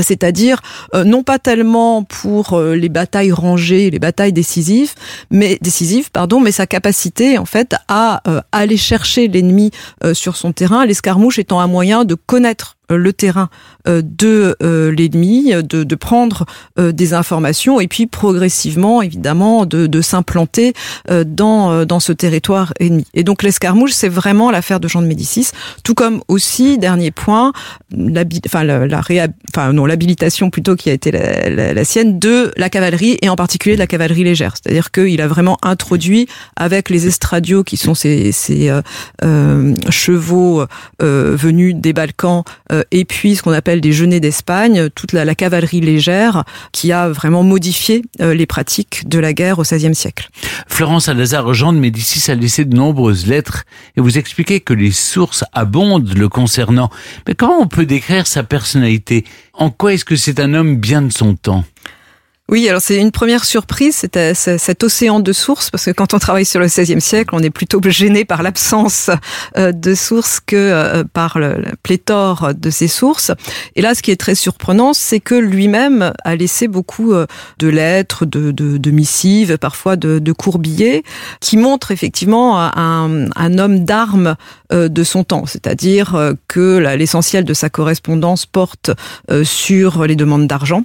c'est-à-dire 0.02 0.62
euh, 0.94 1.04
non 1.04 1.24
pas 1.24 1.40
tellement 1.40 2.04
pour 2.04 2.54
euh, 2.54 2.76
les 2.76 2.90
batailles 2.90 3.32
rangées, 3.32 3.90
les 3.90 4.00
batailles 4.00 4.34
décisives, 4.34 4.94
mais 5.32 5.58
décisives, 5.62 6.12
pardon, 6.12 6.40
mais 6.40 6.52
sa 6.52 6.68
capacité 6.68 7.38
en 7.38 7.46
fait 7.46 7.76
à 7.88 8.22
euh, 8.28 8.42
aller 8.52 8.78
chercher 8.78 9.28
l'ennemi 9.28 9.72
euh, 10.04 10.14
sur 10.14 10.36
son 10.36 10.52
terrain, 10.52 10.86
l'escarmouche 10.86 11.40
étant 11.40 11.60
un 11.60 11.68
moyen 11.68 12.06
de 12.06 12.16
connaître 12.16 12.76
euh, 12.76 12.77
le 12.96 13.12
terrain 13.14 13.50
euh, 13.88 14.02
de 14.04 14.56
euh, 14.64 14.92
l'ennemi, 14.92 15.52
de, 15.52 15.84
de 15.84 15.96
prendre 15.96 16.46
euh, 16.80 16.92
des 16.92 17.14
informations 17.14 17.80
et 17.80 17.88
puis 17.88 18.08
progressivement, 18.08 19.02
évidemment, 19.02 19.66
de, 19.66 19.88
de 19.88 20.02
s'implanter 20.02 20.74
euh, 21.10 21.24
dans, 21.26 21.72
euh, 21.72 21.86
dans 21.86 22.00
ce 22.00 22.14
territoire 22.14 22.74
ennemi. 22.80 23.06
Et 23.14 23.24
donc 23.24 23.44
l'escarmouche, 23.44 23.92
c'est 23.92 24.10
vraiment 24.10 24.52
l'affaire 24.52 24.80
de 24.80 24.88
Jean 24.88 25.02
de 25.02 25.08
Médicis, 25.08 25.50
tout 25.84 25.94
comme 25.94 26.22
aussi, 26.28 26.78
dernier 26.78 27.12
point, 27.12 27.52
enfin, 28.46 28.64
la, 28.64 29.04
enfin, 29.52 29.74
non, 29.74 29.86
l'habilitation 29.86 30.50
plutôt 30.50 30.76
qui 30.76 30.90
a 30.90 30.94
été 30.94 31.12
la, 31.12 31.50
la, 31.50 31.74
la 31.74 31.84
sienne 31.84 32.20
de 32.20 32.52
la 32.56 32.70
cavalerie 32.70 33.18
et 33.22 33.30
en 33.30 33.36
particulier 33.36 33.76
de 33.76 33.80
la 33.80 33.88
cavalerie 33.88 34.24
légère. 34.24 34.54
C'est-à-dire 34.56 34.92
qu'il 34.92 35.22
a 35.22 35.28
vraiment 35.28 35.58
introduit 35.64 36.28
avec 36.56 36.90
les 36.90 37.08
estradios 37.08 37.64
qui 37.64 37.78
sont 37.78 37.96
ces, 37.96 38.32
ces 38.32 38.70
euh, 38.70 38.82
euh, 39.24 39.76
chevaux 39.90 40.64
euh, 41.02 41.36
venus 41.36 41.76
des 41.76 41.94
Balkans 41.94 42.44
euh, 42.72 42.77
et 42.92 43.06
puis 43.06 43.36
ce 43.36 43.44
qu'on 43.44 43.52
appelle 43.52 43.82
des 43.82 43.94
genêts 43.94 44.20
d'Espagne, 44.20 44.90
toute 44.96 45.14
la, 45.14 45.26
la 45.26 45.36
cavalerie 45.36 45.82
légère 45.82 46.44
qui 46.72 46.92
a 46.92 47.10
vraiment 47.10 47.44
modifié 47.44 48.04
euh, 48.22 48.34
les 48.34 48.46
pratiques 48.46 49.08
de 49.08 49.20
la 49.20 49.34
guerre 49.34 49.60
au 49.60 49.64
XVIe 49.64 49.96
siècle. 49.96 50.30
Florence 50.68 51.06
Salazar, 51.06 51.54
Jean 51.54 51.74
de 51.74 51.80
Médicis 51.80 52.30
a 52.32 52.36
laissé 52.36 52.66
de 52.66 52.76
nombreuses 52.76 53.28
lettres 53.28 53.64
et 53.96 54.02
vous 54.02 54.18
expliquez 54.18 54.60
que 54.60 54.74
les 54.74 54.92
sources 54.92 55.44
abondent 55.54 56.14
le 56.14 56.30
concernant. 56.30 56.90
Mais 57.28 57.36
comment 57.36 57.60
on 57.60 57.68
peut 57.68 57.86
décrire 57.86 58.28
sa 58.28 58.44
personnalité? 58.44 59.26
En 59.54 59.70
quoi 59.70 59.94
est-ce 59.94 60.06
que 60.06 60.16
c'est 60.16 60.40
un 60.40 60.54
homme 60.54 60.78
bien 60.78 61.02
de 61.02 61.12
son 61.12 61.36
temps? 61.36 61.64
Oui, 62.50 62.70
alors 62.70 62.82
c'est 62.82 62.96
une 62.96 63.12
première 63.12 63.44
surprise, 63.44 64.06
euh, 64.16 64.32
c'est 64.34 64.58
cet 64.58 64.82
océan 64.82 65.20
de 65.20 65.34
sources, 65.34 65.70
parce 65.70 65.84
que 65.84 65.92
quand 65.92 66.14
on 66.14 66.20
travaille 66.20 66.46
sur 66.46 66.62
le 66.62 66.68
XVIe 66.68 67.02
siècle, 67.02 67.32
on 67.34 67.44
est 67.44 67.50
plutôt 67.50 67.82
gêné 67.84 68.24
par 68.24 68.42
l'absence 68.42 69.10
euh, 69.58 69.74
de 69.74 69.94
sources 69.94 70.40
que 70.40 70.56
euh, 70.56 71.04
par 71.04 71.40
le, 71.40 71.58
pléthore 71.84 72.54
de 72.56 72.70
ces 72.70 72.88
sources. 72.88 73.34
Et 73.76 73.82
là, 73.82 73.96
ce 73.96 74.02
qui 74.02 74.12
est 74.12 74.20
très 74.20 74.34
surprenant, 74.34 74.94
c'est 74.94 75.20
que 75.20 75.36
lui-même 75.36 76.14
a 76.24 76.36
laissé 76.38 76.70
beaucoup 76.70 77.14
de 77.14 77.68
lettres, 77.68 78.26
de, 78.26 78.92
missives, 78.92 79.58
parfois 79.58 79.98
de, 79.98 80.20
de 80.20 80.34
qui 81.42 81.58
montrent 81.58 81.92
effectivement 81.92 82.58
un, 82.60 83.58
homme 83.58 83.84
d'armes 83.84 84.36
de 84.72 85.04
son 85.04 85.24
temps, 85.24 85.46
c'est-à-dire 85.46 86.34
que 86.48 86.78
l'essentiel 86.78 87.44
de 87.44 87.54
sa 87.54 87.70
correspondance 87.70 88.46
porte 88.46 88.92
sur 89.44 90.06
les 90.06 90.16
demandes 90.16 90.48
d'argent. 90.48 90.84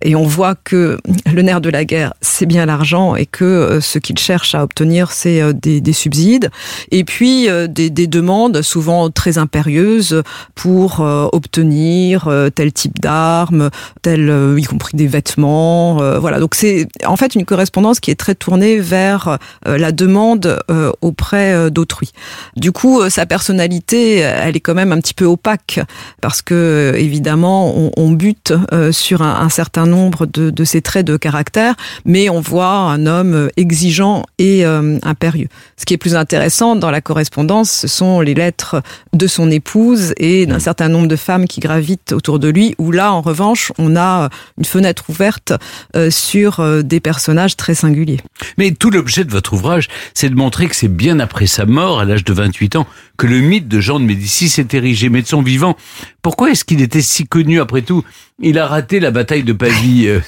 Et 0.00 0.14
on 0.14 0.24
voit 0.24 0.54
que 0.54 0.98
le 1.32 1.42
nerf 1.42 1.60
de 1.60 1.70
la 1.70 1.84
guerre, 1.84 2.14
c'est 2.20 2.46
bien 2.46 2.66
l'argent 2.66 3.16
et 3.16 3.26
que 3.26 3.44
euh, 3.44 3.80
ce 3.80 3.98
qu'il 3.98 4.16
cherche 4.16 4.54
à 4.54 4.62
obtenir, 4.62 5.10
c'est 5.10 5.42
euh, 5.42 5.52
des, 5.52 5.80
des 5.80 5.92
subsides. 5.92 6.50
Et 6.92 7.02
puis 7.02 7.48
euh, 7.48 7.66
des, 7.66 7.90
des 7.90 8.06
demandes 8.06 8.62
souvent 8.62 9.10
très 9.10 9.38
impérieuses 9.38 10.22
pour 10.54 11.00
obtenir 11.00 12.28
tel 12.54 12.72
type 12.72 13.00
d'armes, 13.00 13.70
tel, 14.02 14.54
y 14.56 14.62
compris 14.64 14.96
des 14.96 15.06
vêtements. 15.06 16.18
voilà. 16.18 16.38
Donc 16.40 16.54
c'est 16.54 16.88
en 17.06 17.16
fait 17.16 17.34
une 17.34 17.44
correspondance 17.44 18.00
qui 18.00 18.10
est 18.10 18.16
très 18.16 18.34
tournée 18.34 18.78
vers 18.78 19.38
la 19.64 19.92
demande 19.92 20.58
auprès 21.00 21.70
d'autrui. 21.70 22.10
Du 22.56 22.72
coup, 22.72 23.08
sa 23.08 23.26
personnalité, 23.26 24.18
elle 24.18 24.56
est 24.56 24.60
quand 24.60 24.74
même 24.74 24.92
un 24.92 25.00
petit 25.00 25.14
peu 25.14 25.24
opaque 25.24 25.80
parce 26.20 26.42
que 26.42 26.94
évidemment, 26.96 27.72
on, 27.76 27.90
on 27.96 28.10
bute 28.10 28.52
sur 28.90 29.22
un, 29.22 29.40
un 29.40 29.48
certain 29.48 29.87
nombre 29.88 30.26
de, 30.26 30.50
de 30.50 30.64
ses 30.64 30.82
traits 30.82 31.06
de 31.06 31.16
caractère, 31.16 31.74
mais 32.04 32.28
on 32.28 32.40
voit 32.40 32.68
un 32.68 33.06
homme 33.06 33.34
euh, 33.34 33.48
exigeant 33.56 34.24
et 34.38 34.64
euh, 34.64 34.98
impérieux. 35.02 35.48
Ce 35.76 35.84
qui 35.84 35.94
est 35.94 35.98
plus 35.98 36.14
intéressant 36.14 36.76
dans 36.76 36.90
la 36.90 37.00
correspondance, 37.00 37.70
ce 37.70 37.88
sont 37.88 38.20
les 38.20 38.34
lettres 38.34 38.82
de 39.12 39.26
son 39.26 39.50
épouse 39.50 40.12
et 40.16 40.46
d'un 40.46 40.58
certain 40.58 40.88
nombre 40.88 41.08
de 41.08 41.16
femmes 41.16 41.46
qui 41.46 41.60
gravitent 41.60 42.12
autour 42.12 42.38
de 42.38 42.48
lui, 42.48 42.74
où 42.78 42.92
là, 42.92 43.12
en 43.12 43.20
revanche, 43.20 43.72
on 43.78 43.96
a 43.96 44.28
une 44.58 44.64
fenêtre 44.64 45.04
ouverte 45.08 45.52
euh, 45.96 46.10
sur 46.10 46.60
euh, 46.60 46.82
des 46.82 47.00
personnages 47.00 47.56
très 47.56 47.74
singuliers. 47.74 48.20
Mais 48.56 48.72
tout 48.72 48.90
l'objet 48.90 49.24
de 49.24 49.30
votre 49.30 49.52
ouvrage, 49.52 49.88
c'est 50.14 50.28
de 50.28 50.34
montrer 50.34 50.66
que 50.66 50.76
c'est 50.76 50.88
bien 50.88 51.20
après 51.20 51.46
sa 51.46 51.66
mort, 51.66 52.00
à 52.00 52.04
l'âge 52.04 52.24
de 52.24 52.32
28 52.32 52.76
ans, 52.76 52.86
que 53.18 53.26
le 53.26 53.40
mythe 53.40 53.68
de 53.68 53.80
Jean 53.80 54.00
de 54.00 54.04
Médicis 54.06 54.48
s'est 54.48 54.68
érigé. 54.72 55.10
Mais 55.10 55.20
de 55.22 55.26
son 55.26 55.42
vivant, 55.42 55.76
pourquoi 56.22 56.50
est-ce 56.50 56.64
qu'il 56.64 56.80
était 56.80 57.02
si 57.02 57.26
connu 57.26 57.60
après 57.60 57.82
tout? 57.82 58.02
Il 58.40 58.56
a 58.58 58.68
raté 58.68 59.00
la 59.00 59.10
bataille 59.10 59.42
de 59.42 59.52
Pavie. 59.52 60.06
euh. 60.06 60.20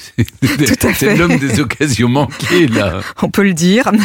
C'est 0.95 1.15
l'homme 1.15 1.37
des 1.37 1.61
occasions 1.61 2.09
manquées, 2.09 2.67
là. 2.67 2.99
on 3.21 3.29
peut 3.29 3.43
le 3.43 3.53
dire. 3.53 3.89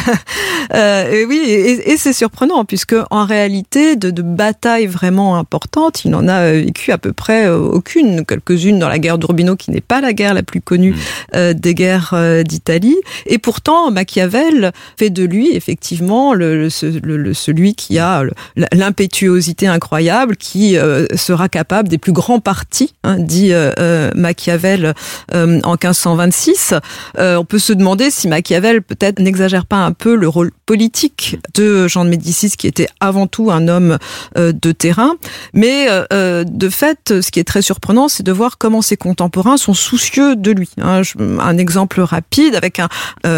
Euh, 0.73 1.09
et 1.21 1.23
oui, 1.23 1.37
et, 1.47 1.91
et 1.91 1.97
c'est 1.97 2.11
surprenant 2.11 2.65
puisque 2.65 2.93
en 3.09 3.25
réalité, 3.25 3.95
de, 3.95 4.11
de 4.11 4.21
batailles 4.21 4.85
vraiment 4.87 5.37
importantes, 5.37 6.03
il 6.03 6.11
n'en 6.11 6.27
a 6.27 6.51
vécu 6.51 6.91
à 6.91 6.97
peu 6.97 7.13
près 7.13 7.45
euh, 7.47 7.57
aucune, 7.57 8.25
quelques-unes 8.25 8.77
dans 8.77 8.89
la 8.89 8.99
guerre 8.99 9.17
d'Urbino, 9.17 9.55
qui 9.55 9.71
n'est 9.71 9.79
pas 9.79 10.01
la 10.01 10.11
guerre 10.11 10.33
la 10.33 10.43
plus 10.43 10.59
connue 10.59 10.93
euh, 11.35 11.53
des 11.53 11.73
guerres 11.73 12.09
euh, 12.11 12.43
d'Italie. 12.43 12.97
Et 13.27 13.37
pourtant, 13.37 13.89
Machiavel 13.91 14.73
fait 14.99 15.09
de 15.09 15.23
lui 15.23 15.55
effectivement 15.55 16.33
le, 16.33 16.57
le- 16.63 16.69
ce- 16.69 16.99
le- 17.01 17.15
le- 17.15 17.33
celui 17.33 17.73
qui 17.75 17.97
a 17.97 18.23
l'impétuosité 18.77 19.67
incroyable, 19.67 20.37
qui 20.37 20.77
euh, 20.77 21.05
sera 21.15 21.49
capable 21.49 21.89
des 21.89 21.97
plus 21.97 22.11
grands 22.11 22.39
partis, 22.39 22.93
hein, 23.03 23.17
dit 23.19 23.51
euh, 23.51 23.71
euh, 23.79 24.11
Machiavel 24.15 24.93
en 25.33 25.71
1526. 25.71 26.73
Euh, 27.17 27.35
on 27.35 27.45
peut 27.45 27.59
se 27.59 27.73
demander 27.73 28.09
si 28.11 28.27
Machiavel 28.27 28.81
peut-être 28.81 29.19
n'exagère 29.19 29.65
pas 29.65 29.77
un 29.77 29.91
peu 29.91 30.15
le 30.15 30.27
rôle 30.27 30.51
politique 30.65 31.39
de 31.55 31.87
Jean 31.87 32.05
de 32.05 32.09
Médicis, 32.09 32.51
qui 32.57 32.67
était 32.67 32.87
avant 32.99 33.27
tout 33.27 33.51
un 33.51 33.67
homme 33.67 33.97
de 34.35 34.71
terrain. 34.71 35.13
Mais 35.53 35.87
de 36.11 36.69
fait, 36.69 37.21
ce 37.21 37.31
qui 37.31 37.39
est 37.39 37.43
très 37.45 37.61
surprenant, 37.61 38.07
c'est 38.07 38.23
de 38.23 38.31
voir 38.31 38.57
comment 38.57 38.81
ses 38.81 38.97
contemporains 38.97 39.57
sont 39.57 39.73
soucieux 39.73 40.35
de 40.35 40.51
lui. 40.51 40.69
hein. 40.81 41.01
Un 41.39 41.57
exemple 41.57 42.01
rapide 42.01 42.55
avec 42.55 42.79
un 42.79 42.89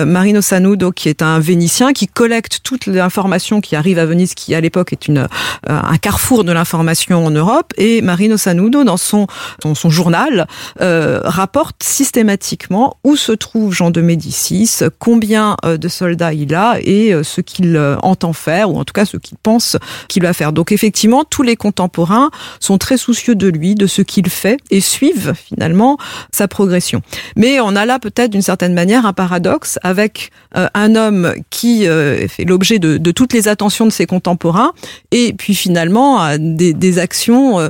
Marino 0.06 0.42
Sanudo, 0.42 0.92
qui 0.92 1.10
est 1.10 1.22
un 1.22 1.40
Vénitien, 1.40 1.94
qui 1.94 2.08
collecte 2.08 2.60
toute 2.64 2.88
l'information 2.88 3.62
qui 3.62 3.76
arrive 3.76 4.00
à 4.00 4.06
Venise, 4.06 4.34
qui 4.34 4.56
à 4.56 4.62
l'époque 4.62 4.92
est 4.92 5.08
une, 5.08 5.28
un 5.68 5.98
carrefour 5.98 6.44
de 6.44 6.52
l'information 6.52 7.26
en 7.26 7.32
Europe. 7.32 7.74
Et 7.78 8.02
Marino 8.02 8.38
Sanudo, 8.38 8.84
dans 8.84 8.98
son, 8.98 9.28
dans 9.62 9.76
son 9.76 9.90
journal, 9.90 10.48
euh, 10.82 11.22
rapporte 11.24 11.84
systématiquement 11.84 12.98
où 13.04 13.16
se 13.16 13.32
trouve 13.32 13.74
Jean 13.74 13.92
de 13.92 14.02
Médicis, 14.02 14.80
combien 15.00 15.58
euh, 15.66 15.78
de 15.78 15.88
soldats 15.88 16.34
il 16.34 16.56
a 16.56 16.78
et 16.82 17.14
euh, 17.14 17.24
ce 17.24 17.42
qu'il 17.42 17.76
euh, 17.76 17.98
entend 18.02 18.34
faire, 18.34 18.72
ou 18.72 18.80
en 18.80 18.86
tout 18.86 18.94
cas 18.94 19.06
ce 19.06 19.18
qu'il 19.18 19.38
pense 19.38 19.78
qu'il 20.08 20.24
va 20.24 20.34
faire. 20.34 20.54
Donc 20.54 20.72
effectivement, 20.72 21.24
tous 21.24 21.44
les 21.44 21.56
contemporains 21.56 22.30
sont 22.60 22.78
très 22.78 22.98
soucieux 22.98 23.36
de 23.36 23.48
lui, 23.48 23.76
de 23.76 23.88
ce 23.88 24.02
qu'il 24.02 24.30
fait, 24.30 24.58
et 24.72 24.82
suivent 24.82 25.34
finalement 25.36 25.98
sa 26.32 26.48
progression. 26.48 27.02
Mais 27.36 27.60
on 27.60 27.76
a 27.76 27.86
là 27.86 28.00
peut-être 28.00 28.32
d'une 28.32 28.42
certaine 28.42 28.74
manière 28.74 29.06
un 29.06 29.14
paradoxe 29.14 29.78
avec 29.84 30.32
euh, 30.56 30.68
un 30.74 30.96
homme 30.96 31.34
qui 31.50 31.88
euh, 31.88 32.28
fait 32.28 32.46
l'objet 32.46 32.80
de, 32.80 32.98
de 32.98 33.12
toutes 33.12 33.34
les 33.34 33.48
attentions 33.48 33.86
de 33.86 33.92
ses 33.92 34.06
contemporains, 34.06 34.72
et 35.12 35.19
puis 35.38 35.56
finalement 35.56 36.24
euh, 36.24 36.38
des, 36.40 36.74
des 36.74 37.00
actions 37.00 37.60
euh, 37.60 37.70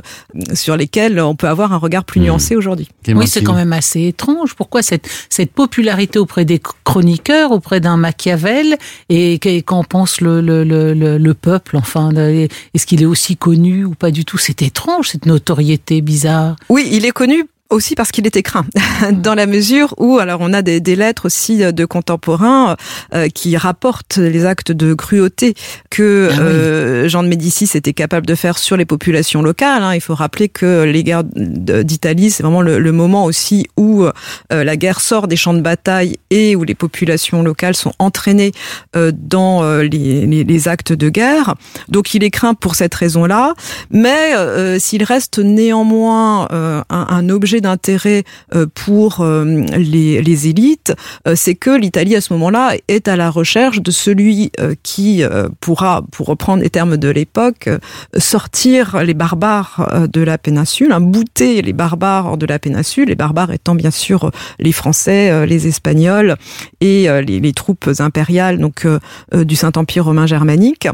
sur 0.54 0.76
lesquelles 0.76 1.20
on 1.20 1.34
peut 1.34 1.48
avoir 1.48 1.72
un 1.72 1.76
regard 1.76 2.04
plus 2.04 2.20
nuancé 2.20 2.56
aujourd'hui. 2.56 2.88
Oui, 3.08 3.26
c'est 3.26 3.42
quand 3.42 3.54
même 3.54 3.72
assez 3.72 4.06
étrange. 4.06 4.54
Pourquoi 4.54 4.82
cette, 4.82 5.08
cette 5.28 5.52
popularité 5.52 6.18
auprès 6.18 6.44
des 6.44 6.60
chroniqueurs, 6.84 7.50
auprès 7.52 7.80
d'un 7.80 7.96
Machiavel, 7.96 8.76
et 9.08 9.38
qu- 9.38 9.62
qu'en 9.62 9.84
pense 9.84 10.20
le, 10.20 10.40
le, 10.40 10.64
le, 10.64 10.94
le- 10.94 11.18
le 11.18 11.34
peuple 11.34 11.76
Enfin, 11.76 12.10
est-ce 12.14 12.86
qu'il 12.86 13.02
est 13.02 13.06
aussi 13.06 13.36
connu 13.36 13.84
ou 13.84 13.94
pas 13.94 14.10
du 14.10 14.24
tout? 14.24 14.38
C'est 14.38 14.62
étrange, 14.62 15.08
cette 15.08 15.26
notoriété 15.26 16.00
bizarre. 16.00 16.56
Oui, 16.68 16.88
il 16.92 17.04
est 17.06 17.10
connu 17.12 17.44
aussi 17.70 17.94
parce 17.94 18.10
qu'il 18.10 18.26
était 18.26 18.42
craint, 18.42 18.66
dans 19.12 19.34
la 19.34 19.46
mesure 19.46 19.94
où, 19.98 20.18
alors 20.18 20.40
on 20.42 20.52
a 20.52 20.62
des, 20.62 20.80
des 20.80 20.96
lettres 20.96 21.26
aussi 21.26 21.58
de 21.58 21.84
contemporains 21.84 22.76
euh, 23.14 23.28
qui 23.28 23.56
rapportent 23.56 24.16
les 24.18 24.44
actes 24.44 24.72
de 24.72 24.94
cruauté 24.94 25.54
que 25.90 26.28
Ah 26.30 26.34
oui. 26.34 26.40
euh, 26.42 27.08
Jean 27.08 27.22
de 27.22 27.28
Médicis 27.28 27.70
était 27.74 27.92
capable 27.92 28.26
de 28.26 28.34
faire 28.34 28.58
sur 28.58 28.76
les 28.76 28.84
populations 28.84 29.42
locales. 29.42 29.82
hein. 29.82 29.94
Il 29.94 30.00
faut 30.00 30.14
rappeler 30.14 30.48
que 30.48 30.82
les 30.84 31.04
guerres 31.04 31.24
d'Italie, 31.24 32.30
c'est 32.30 32.42
vraiment 32.42 32.62
le, 32.62 32.78
le 32.78 32.92
moment 32.92 33.24
aussi 33.24 33.66
où 33.76 34.04
euh, 34.04 34.12
la 34.50 34.76
guerre 34.76 35.00
sort 35.00 35.28
des 35.28 35.36
champs 35.36 35.54
de 35.54 35.60
bataille 35.60 36.16
et 36.30 36.56
où 36.56 36.64
les 36.64 36.74
populations 36.74 37.42
locales 37.42 37.74
sont 37.76 37.92
entraînées 37.98 38.52
euh, 38.96 39.12
dans 39.14 39.62
euh, 39.62 39.82
les, 39.82 40.26
les- 40.26 40.44
les 40.44 40.68
actes 40.68 40.92
de 40.92 41.08
guerre. 41.08 41.54
Donc 41.88 42.14
il 42.14 42.24
est 42.24 42.30
craint 42.30 42.54
pour 42.54 42.74
cette 42.74 42.94
raison-là, 42.94 43.54
mais 43.90 44.34
euh, 44.36 44.78
s'il 44.78 45.02
reste 45.04 45.38
néanmoins 45.38 46.48
euh, 46.52 46.82
un, 46.90 47.06
un 47.10 47.28
objet 47.28 47.59
d'intérêt 47.60 48.24
euh, 48.54 48.66
pour 48.74 49.20
euh, 49.20 49.44
les, 49.76 50.48
élites, 50.48 50.92
euh, 51.26 51.34
c'est 51.36 51.54
que 51.54 51.70
l'Italie 51.70 52.16
à 52.16 52.20
ce 52.20 52.32
moment-là 52.32 52.74
est 52.88 53.08
à 53.08 53.16
la 53.16 53.30
recherche 53.30 53.80
de 53.80 53.90
celui 53.90 54.52
qui 54.82 55.22
pourra, 55.60 56.02
pour 56.10 56.26
reprendre 56.26 56.62
les 56.62 56.70
termes 56.70 56.96
de 56.96 57.08
l'époque, 57.08 57.68
sortir 58.16 59.02
les 59.02 59.14
barbares 59.14 60.08
de 60.12 60.20
la 60.20 60.38
péninsule, 60.38 60.92
hein, 60.92 61.00
bouter 61.00 61.62
les 61.62 61.72
barbares 61.72 62.36
de 62.36 62.46
la 62.46 62.58
péninsule, 62.58 63.08
les 63.08 63.14
barbares 63.14 63.52
étant 63.52 63.74
bien 63.74 63.90
sûr 63.90 64.30
les 64.58 64.72
Français, 64.72 65.46
les 65.46 65.66
Espagnols 65.66 66.36
et 66.80 67.08
les, 67.26 67.52
troupes 67.52 67.90
impériales 67.98 68.58
donc 68.58 68.86
du 69.34 69.56
Saint-Empire 69.56 70.04
romain 70.04 70.26
germanique. 70.26 70.88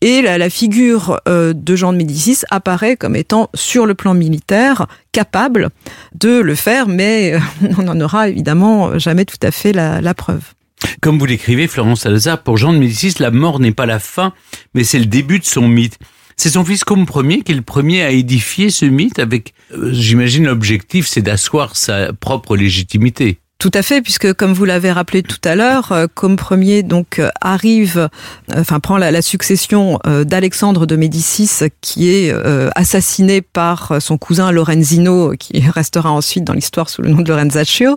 Et 0.00 0.22
la, 0.22 0.50
figure 0.50 1.20
de 1.26 1.76
Jean 1.76 1.92
de 1.92 1.98
Médicis 1.98 2.42
apparaît 2.50 2.96
comme 2.96 3.16
étant 3.16 3.48
sur 3.54 3.86
le 3.86 3.94
plan 3.94 4.14
militaire 4.14 4.86
capable 5.12 5.68
de 6.14 6.40
le 6.40 6.54
faire, 6.54 6.88
mais 6.88 7.34
euh, 7.34 7.38
on 7.78 7.82
n'en 7.82 8.00
aura 8.00 8.28
évidemment 8.28 8.98
jamais 8.98 9.24
tout 9.24 9.38
à 9.42 9.50
fait 9.50 9.72
la, 9.72 10.14
preuve. 10.14 10.42
Comme 11.00 11.18
vous 11.18 11.26
l'écrivez, 11.26 11.68
Florence 11.68 12.00
Salazar, 12.00 12.42
pour 12.42 12.56
Jean 12.56 12.72
de 12.72 12.78
Médicis, 12.78 13.14
la 13.20 13.30
mort 13.30 13.60
n'est 13.60 13.72
pas 13.72 13.86
la 13.86 13.98
fin, 13.98 14.32
mais 14.74 14.84
c'est 14.84 14.98
le 14.98 15.06
début 15.06 15.38
de 15.38 15.44
son 15.44 15.68
mythe. 15.68 15.98
C'est 16.36 16.50
son 16.50 16.64
fils 16.64 16.82
Côme 16.82 17.06
Ier 17.28 17.42
qui 17.42 17.52
est 17.52 17.56
le 17.56 17.62
premier 17.62 18.02
à 18.02 18.10
édifier 18.10 18.70
ce 18.70 18.84
mythe 18.84 19.18
avec, 19.18 19.54
euh, 19.72 19.92
j'imagine, 19.92 20.46
l'objectif, 20.46 21.06
c'est 21.06 21.22
d'asseoir 21.22 21.76
sa 21.76 22.12
propre 22.12 22.56
légitimité. 22.56 23.38
Tout 23.62 23.70
à 23.74 23.82
fait, 23.82 24.02
puisque 24.02 24.32
comme 24.32 24.54
vous 24.54 24.64
l'avez 24.64 24.90
rappelé 24.90 25.22
tout 25.22 25.38
à 25.44 25.54
l'heure, 25.54 25.92
euh, 25.92 26.08
comme 26.12 26.34
premier 26.34 26.82
donc 26.82 27.20
euh, 27.20 27.30
arrive, 27.40 27.96
euh, 28.50 28.58
enfin 28.58 28.80
prend 28.80 28.98
la, 28.98 29.12
la 29.12 29.22
succession 29.22 30.00
d'Alexandre 30.04 30.84
de 30.84 30.96
Médicis, 30.96 31.68
qui 31.80 32.10
est 32.10 32.34
assassiné 32.74 33.40
par 33.40 34.00
son 34.00 34.18
cousin 34.18 34.50
Lorenzino, 34.50 35.34
qui 35.38 35.62
restera 35.74 36.10
ensuite 36.10 36.42
dans 36.42 36.54
l'histoire 36.54 36.90
sous 36.90 37.02
le 37.02 37.10
nom 37.10 37.20
de 37.20 37.28
Lorenzaccio, 37.28 37.96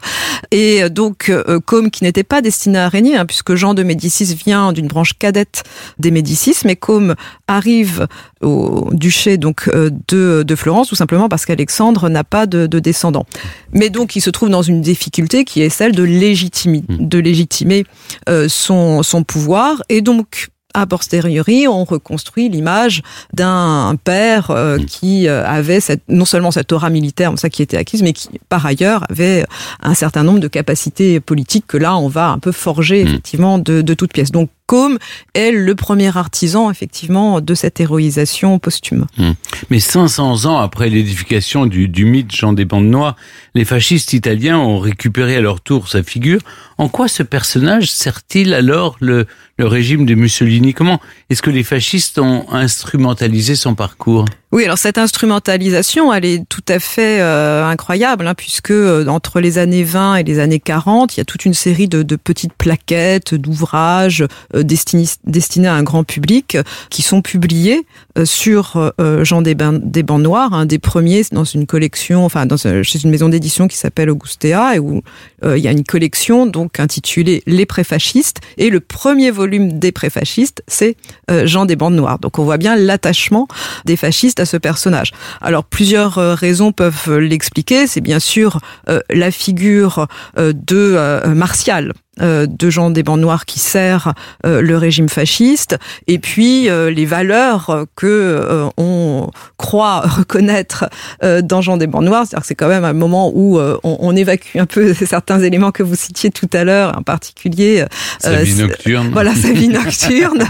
et 0.51 0.87
donc 0.91 1.31
Côme 1.65 1.89
qui 1.89 2.03
n'était 2.03 2.23
pas 2.23 2.41
destiné 2.43 2.77
à 2.77 2.87
régner, 2.87 3.17
hein, 3.17 3.25
puisque 3.25 3.55
Jean 3.55 3.73
de 3.73 3.81
Médicis 3.81 4.35
vient 4.35 4.71
d'une 4.71 4.87
branche 4.87 5.17
cadette 5.17 5.63
des 5.97 6.11
Médicis, 6.11 6.57
mais 6.65 6.75
Côme 6.75 7.15
arrive 7.47 8.07
au 8.41 8.89
duché 8.91 9.37
donc 9.37 9.67
de, 9.73 10.43
de 10.43 10.55
Florence 10.55 10.89
tout 10.89 10.95
simplement 10.95 11.27
parce 11.29 11.45
qu'Alexandre 11.45 12.09
n'a 12.09 12.23
pas 12.23 12.45
de, 12.45 12.67
de 12.67 12.79
descendants. 12.79 13.25
Mais 13.71 13.89
donc 13.89 14.15
il 14.15 14.21
se 14.21 14.29
trouve 14.29 14.49
dans 14.49 14.61
une 14.61 14.81
difficulté 14.81 15.43
qui 15.45 15.54
est 15.61 15.69
celle 15.69 15.93
de 15.93 16.03
légitimer, 16.03 16.83
de 16.87 17.19
légitimer 17.19 17.85
euh, 18.29 18.47
son, 18.49 19.03
son 19.03 19.23
pouvoir. 19.23 19.81
Et 19.89 20.01
donc 20.01 20.49
a 20.75 20.85
posteriori, 20.85 21.67
on 21.67 21.85
reconstruit 21.85 22.49
l'image 22.49 23.01
d'un 23.33 23.95
père 24.03 24.51
euh, 24.51 24.77
qui 24.77 25.27
euh, 25.27 25.45
avait 25.45 25.79
cette, 25.79 26.03
non 26.09 26.25
seulement 26.25 26.51
cette 26.51 26.71
aura 26.71 26.89
militaire, 26.89 27.31
ça 27.37 27.49
qui 27.49 27.61
était 27.61 27.77
acquise, 27.77 28.03
mais 28.03 28.13
qui 28.13 28.27
par 28.49 28.65
ailleurs 28.65 29.05
avait 29.09 29.45
un 29.81 29.93
certain 29.93 30.23
nombre 30.23 30.39
de 30.39 30.49
capacités 30.49 31.19
politiques 31.19 31.65
que 31.65 31.77
là 31.77 31.95
on 31.97 32.09
va 32.09 32.27
un 32.27 32.39
peu 32.39 32.51
forger 32.51 33.01
effectivement 33.01 33.57
de, 33.57 33.81
de 33.81 33.93
toutes 33.93 34.11
pièces. 34.11 34.31
Donc 34.31 34.49
Côme 34.67 34.97
est 35.35 35.51
le 35.51 35.75
premier 35.75 36.17
artisan 36.17 36.71
effectivement 36.71 37.39
de 37.39 37.53
cette 37.53 37.79
héroïsation 37.79 38.57
posthume. 38.57 39.05
Hmm. 39.17 39.33
Mais 39.69 39.79
500 39.79 40.45
ans 40.45 40.57
après 40.57 40.89
l'édification 40.89 41.65
du, 41.67 41.87
du 41.87 42.05
mythe 42.05 42.35
Jean 42.35 42.53
des 42.53 42.65
Bandes 42.65 42.87
Noires, 42.87 43.15
les 43.53 43.65
fascistes 43.65 44.13
italiens 44.13 44.57
ont 44.57 44.79
récupéré 44.79 45.35
à 45.35 45.41
leur 45.41 45.61
tour 45.61 45.87
sa 45.87 46.01
figure. 46.01 46.39
En 46.77 46.89
quoi 46.89 47.07
ce 47.07 47.23
personnage 47.23 47.91
sert-il 47.91 48.53
alors 48.53 48.97
le, 48.99 49.27
le 49.57 49.67
régime 49.67 50.05
de 50.05 50.15
Mussolini? 50.15 50.73
Comment 50.73 50.99
est-ce 51.29 51.41
que 51.41 51.51
les 51.51 51.63
fascistes 51.63 52.19
ont 52.19 52.45
instrumentalisé 52.51 53.55
son 53.55 53.75
parcours? 53.75 54.25
Oui, 54.51 54.63
alors 54.63 54.77
cette 54.77 54.97
instrumentalisation, 54.97 56.13
elle 56.13 56.23
est 56.23 56.47
tout 56.47 56.63
à 56.69 56.79
fait 56.79 57.19
euh, 57.19 57.65
incroyable, 57.65 58.25
hein, 58.25 58.35
puisque 58.35 58.71
euh, 58.71 59.05
entre 59.07 59.41
les 59.41 59.57
années 59.57 59.83
20 59.83 60.15
et 60.15 60.23
les 60.23 60.39
années 60.39 60.61
40, 60.61 61.15
il 61.15 61.19
y 61.19 61.21
a 61.21 61.25
toute 61.25 61.43
une 61.43 61.53
série 61.53 61.89
de, 61.89 62.03
de 62.03 62.15
petites 62.15 62.53
plaquettes, 62.53 63.35
d'ouvrages 63.35 64.25
destinés, 64.63 65.07
destinés 65.25 65.67
à 65.67 65.75
un 65.75 65.83
grand 65.83 66.03
public, 66.03 66.55
euh, 66.55 66.63
qui 66.89 67.01
sont 67.01 67.21
publiés 67.21 67.85
euh, 68.17 68.25
sur 68.25 68.91
euh, 68.99 69.23
Jean 69.23 69.41
des, 69.41 69.55
Bains- 69.55 69.79
des 69.81 70.03
Bancs 70.03 70.21
Noirs, 70.21 70.53
un 70.53 70.65
des 70.65 70.79
premiers 70.79 71.23
dans 71.31 71.43
une 71.43 71.65
collection, 71.65 72.25
enfin 72.25 72.45
dans, 72.45 72.57
chez 72.57 72.99
une 73.03 73.09
maison 73.09 73.29
d'édition 73.29 73.67
qui 73.67 73.77
s'appelle 73.77 74.09
Augustea, 74.09 74.75
et 74.75 74.79
où 74.79 75.01
euh, 75.43 75.57
il 75.57 75.63
y 75.63 75.67
a 75.67 75.71
une 75.71 75.83
collection 75.83 76.45
donc 76.45 76.79
intitulée 76.79 77.43
Les 77.45 77.65
préfascistes, 77.65 78.41
et 78.57 78.69
le 78.69 78.79
premier 78.79 79.31
volume 79.31 79.79
des 79.79 79.91
préfascistes, 79.91 80.63
c'est 80.67 80.95
euh, 81.31 81.45
Jean 81.45 81.65
des 81.65 81.75
Bandes 81.75 81.95
Noires. 81.95 82.19
Donc 82.19 82.39
on 82.39 82.43
voit 82.43 82.57
bien 82.57 82.75
l'attachement 82.75 83.47
des 83.85 83.95
fascistes 83.97 84.39
à 84.39 84.45
ce 84.45 84.57
personnage. 84.57 85.11
Alors 85.41 85.63
plusieurs 85.63 86.17
euh, 86.17 86.33
raisons 86.35 86.71
peuvent 86.71 87.05
euh, 87.07 87.19
l'expliquer. 87.19 87.87
C'est 87.87 88.01
bien 88.01 88.19
sûr 88.19 88.59
euh, 88.89 88.99
la 89.09 89.31
figure 89.31 90.07
euh, 90.37 90.53
de 90.53 90.93
euh, 90.95 91.33
Martial. 91.33 91.93
Euh, 92.21 92.47
de 92.47 92.69
Jean 92.69 92.89
des 92.91 93.03
Bandes 93.03 93.21
Noirs 93.21 93.45
qui 93.45 93.59
sert 93.59 94.13
euh, 94.45 94.61
le 94.61 94.77
régime 94.77 95.09
fasciste 95.09 95.77
et 96.07 96.19
puis 96.19 96.69
euh, 96.69 96.89
les 96.89 97.05
valeurs 97.05 97.85
que 97.95 98.05
euh, 98.07 98.67
on 98.77 99.29
croit 99.57 100.01
reconnaître 100.05 100.85
euh, 101.23 101.41
dans 101.41 101.61
Jean 101.61 101.77
des 101.77 101.87
Bandes 101.87 102.05
Noires 102.05 102.25
c'est-à-dire 102.25 102.41
que 102.41 102.47
c'est 102.47 102.55
quand 102.55 102.67
même 102.67 102.85
un 102.85 102.93
moment 102.93 103.31
où 103.33 103.59
euh, 103.59 103.77
on, 103.83 103.97
on 103.99 104.15
évacue 104.15 104.57
un 104.57 104.65
peu 104.65 104.93
certains 105.05 105.41
éléments 105.41 105.71
que 105.71 105.83
vous 105.83 105.95
citiez 105.95 106.31
tout 106.31 106.49
à 106.53 106.63
l'heure 106.63 106.97
en 106.97 107.01
particulier 107.03 107.85
Sa 108.19 108.43
vie 108.43 108.55
nocturne. 108.55 109.09
voilà 109.13 109.35
sa 109.35 109.51
vie 109.51 109.67
nocturne 109.67 110.45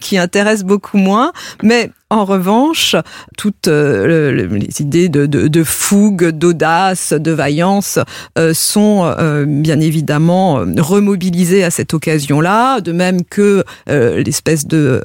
qui 0.00 0.18
intéresse 0.18 0.64
beaucoup 0.64 0.98
moins 0.98 1.32
mais 1.62 1.90
en 2.12 2.24
revanche, 2.26 2.94
toutes 3.38 3.68
euh, 3.68 4.32
le- 4.32 4.46
les 4.46 4.80
idées 4.82 5.08
de, 5.08 5.64
fougue, 5.64 6.28
d'audace, 6.28 7.12
de 7.12 7.30
vaillance 7.32 7.98
euh, 8.38 8.52
sont 8.54 9.04
euh, 9.18 9.46
bien 9.46 9.80
évidemment 9.80 10.62
remobilisées 10.78 11.64
à 11.64 11.70
cette 11.70 11.94
occasion-là, 11.94 12.80
de 12.82 12.92
même 12.92 13.24
que 13.24 13.64
l'espèce 13.88 14.66
de 14.66 15.02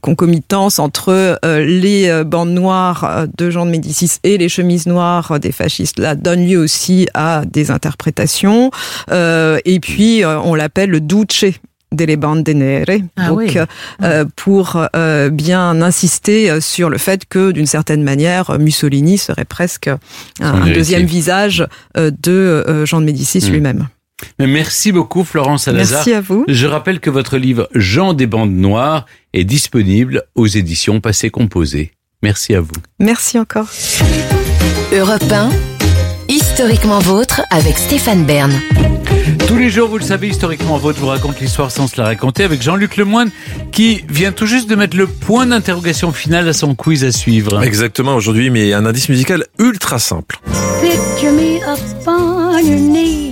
concomitance 0.00 0.78
entre 0.78 1.38
les 1.44 2.22
bandes 2.24 2.50
noires 2.52 3.26
de 3.36 3.50
Jean 3.50 3.66
de 3.66 3.70
Médicis 3.70 4.18
et 4.22 4.38
les 4.38 4.48
chemises 4.48 4.86
noires 4.86 5.40
des 5.40 5.52
fascistes 5.52 5.98
là 5.98 6.14
donne 6.14 6.46
lieu 6.46 6.58
aussi 6.58 7.08
à 7.14 7.42
des 7.44 7.70
interprétations. 7.70 8.70
Et 9.10 9.80
puis 9.80 10.22
on 10.24 10.54
l'appelle 10.54 10.90
le 10.90 11.00
delle 11.94 12.16
bande 12.16 12.48
nere, 12.48 13.00
Ah 13.16 13.28
donc 13.28 13.38
oui. 13.38 13.56
euh, 14.02 14.24
pour 14.36 14.86
euh, 14.96 15.30
bien 15.30 15.80
insister 15.82 16.50
euh, 16.50 16.60
sur 16.60 16.90
le 16.90 16.98
fait 16.98 17.24
que 17.28 17.50
d'une 17.52 17.66
certaine 17.66 18.02
manière 18.02 18.58
Mussolini 18.58 19.18
serait 19.18 19.44
presque 19.44 19.90
un, 20.40 20.66
deuxième 20.72 21.06
visage 21.06 21.66
de 21.96 22.84
Jean 22.84 23.00
de 23.00 23.06
Médicis 23.06 23.40
Mm. 23.48 23.50
lui-même. 23.52 23.88
Merci 24.38 24.92
beaucoup 24.92 25.24
Florence 25.24 25.64
Salazar. 25.64 25.98
Merci 25.98 26.12
à 26.14 26.20
vous. 26.20 26.44
Je 26.48 26.66
rappelle 26.66 27.00
que 27.00 27.10
votre 27.10 27.36
livre 27.36 27.68
Jean 27.74 28.12
des 28.12 28.26
bandes 28.26 28.54
noires 28.54 29.06
est 29.32 29.44
disponible 29.44 30.22
aux 30.34 30.46
éditions 30.46 31.00
Passé 31.00 31.30
Composé. 31.30 31.92
Merci 32.22 32.54
à 32.54 32.60
vous. 32.60 32.70
Merci 33.00 33.38
encore. 33.38 33.68
Europe 34.92 35.22
1, 35.30 35.50
historiquement 36.54 37.00
vôtre 37.00 37.42
avec 37.50 37.76
Stéphane 37.76 38.24
Bern. 38.24 38.52
Tous 39.48 39.56
les 39.56 39.70
jours, 39.70 39.88
vous 39.88 39.98
le 39.98 40.04
savez, 40.04 40.28
historiquement, 40.28 40.78
votre 40.78 41.00
vous 41.00 41.08
raconte 41.08 41.40
l'histoire 41.40 41.72
sans 41.72 41.88
se 41.88 42.00
la 42.00 42.04
raconter 42.04 42.44
avec 42.44 42.62
Jean-Luc 42.62 42.96
Lemoine 42.96 43.30
qui 43.72 44.04
vient 44.08 44.30
tout 44.30 44.46
juste 44.46 44.70
de 44.70 44.76
mettre 44.76 44.96
le 44.96 45.08
point 45.08 45.46
d'interrogation 45.46 46.12
final 46.12 46.48
à 46.48 46.52
son 46.52 46.76
quiz 46.76 47.02
à 47.02 47.10
suivre. 47.10 47.60
Exactement, 47.64 48.14
aujourd'hui, 48.14 48.50
mais 48.50 48.72
un 48.72 48.86
indice 48.86 49.08
musical 49.08 49.44
ultra 49.58 49.98
simple. 49.98 50.38
Picture 50.80 51.32
me 51.32 51.56
up 51.66 51.80
on 52.06 52.56
your 52.60 52.78
knee, 52.78 53.23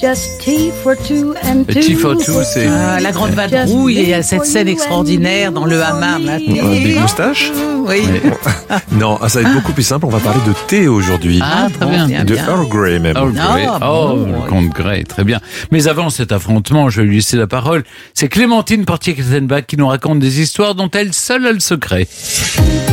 just 0.00 0.40
tea 0.40 0.70
for 0.82 0.96
two 0.96 1.34
and 1.42 1.64
two. 1.64 1.80
Tea 1.80 1.94
for 1.94 2.16
two, 2.16 2.42
c'est- 2.44 2.66
Ah, 2.68 3.00
la 3.00 3.12
grande 3.12 3.30
vadrouille 3.32 3.98
et 3.98 4.22
cette 4.22 4.44
scène 4.44 4.68
extraordinaire 4.68 5.52
dans 5.52 5.64
le 5.64 5.82
hammam. 5.82 6.24
Là. 6.24 6.38
Big 6.38 6.98
moustache 7.00 7.50
Oui. 7.86 8.02
Non, 8.92 9.18
ah, 9.22 9.28
ça 9.28 9.40
va 9.40 9.48
être 9.48 9.54
beaucoup 9.54 9.72
plus 9.72 9.82
simple. 9.82 10.06
On 10.06 10.10
va 10.10 10.20
parler 10.20 10.40
de 10.46 10.52
thé 10.66 10.88
aujourd'hui. 10.88 11.40
Ah, 11.42 11.68
très 11.72 11.86
bien. 11.86 12.06
bien, 12.06 12.24
de 12.24 12.34
bien. 12.34 12.46
Earl 12.46 12.68
Grey 12.68 12.98
même. 12.98 13.16
Earl 13.16 13.32
Grey. 13.32 13.66
Ah, 13.66 13.78
oh, 13.92 14.16
bon, 14.16 14.42
le 14.44 14.48
comte 14.48 14.68
Grey, 14.70 15.04
très 15.04 15.24
bien. 15.24 15.40
Mais 15.70 15.88
avant 15.88 16.10
cet 16.10 16.32
affrontement, 16.32 16.90
je 16.90 17.00
vais 17.00 17.06
lui 17.06 17.16
laisser 17.16 17.36
la 17.36 17.46
parole. 17.46 17.84
C'est 18.14 18.28
Clémentine 18.28 18.84
Portier-Kettenbach 18.84 19.62
qui 19.66 19.76
nous 19.76 19.88
raconte 19.88 20.18
des 20.18 20.40
histoires 20.40 20.74
dont 20.74 20.90
elle 20.90 21.14
seule 21.14 21.46
a 21.46 21.52
le 21.52 21.60
secret. 21.60 22.06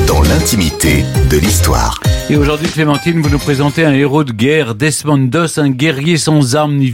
Dans 0.08 0.22
l'intimité 0.22 1.04
de 1.30 1.38
l'histoire. 1.38 2.00
Et 2.30 2.36
aujourd'hui, 2.38 2.68
Clémentine, 2.70 3.22
vous 3.22 3.30
nous 3.30 3.38
présentez 3.38 3.86
un 3.86 3.94
héros 3.94 4.24
de 4.24 4.32
guerre, 4.32 4.74
Desmond 4.76 5.18
Doss, 5.28 5.58
un 5.58 5.70
guerrier 5.70 6.18
sans 6.18 6.56
armes 6.56 6.76
ni 6.76 6.90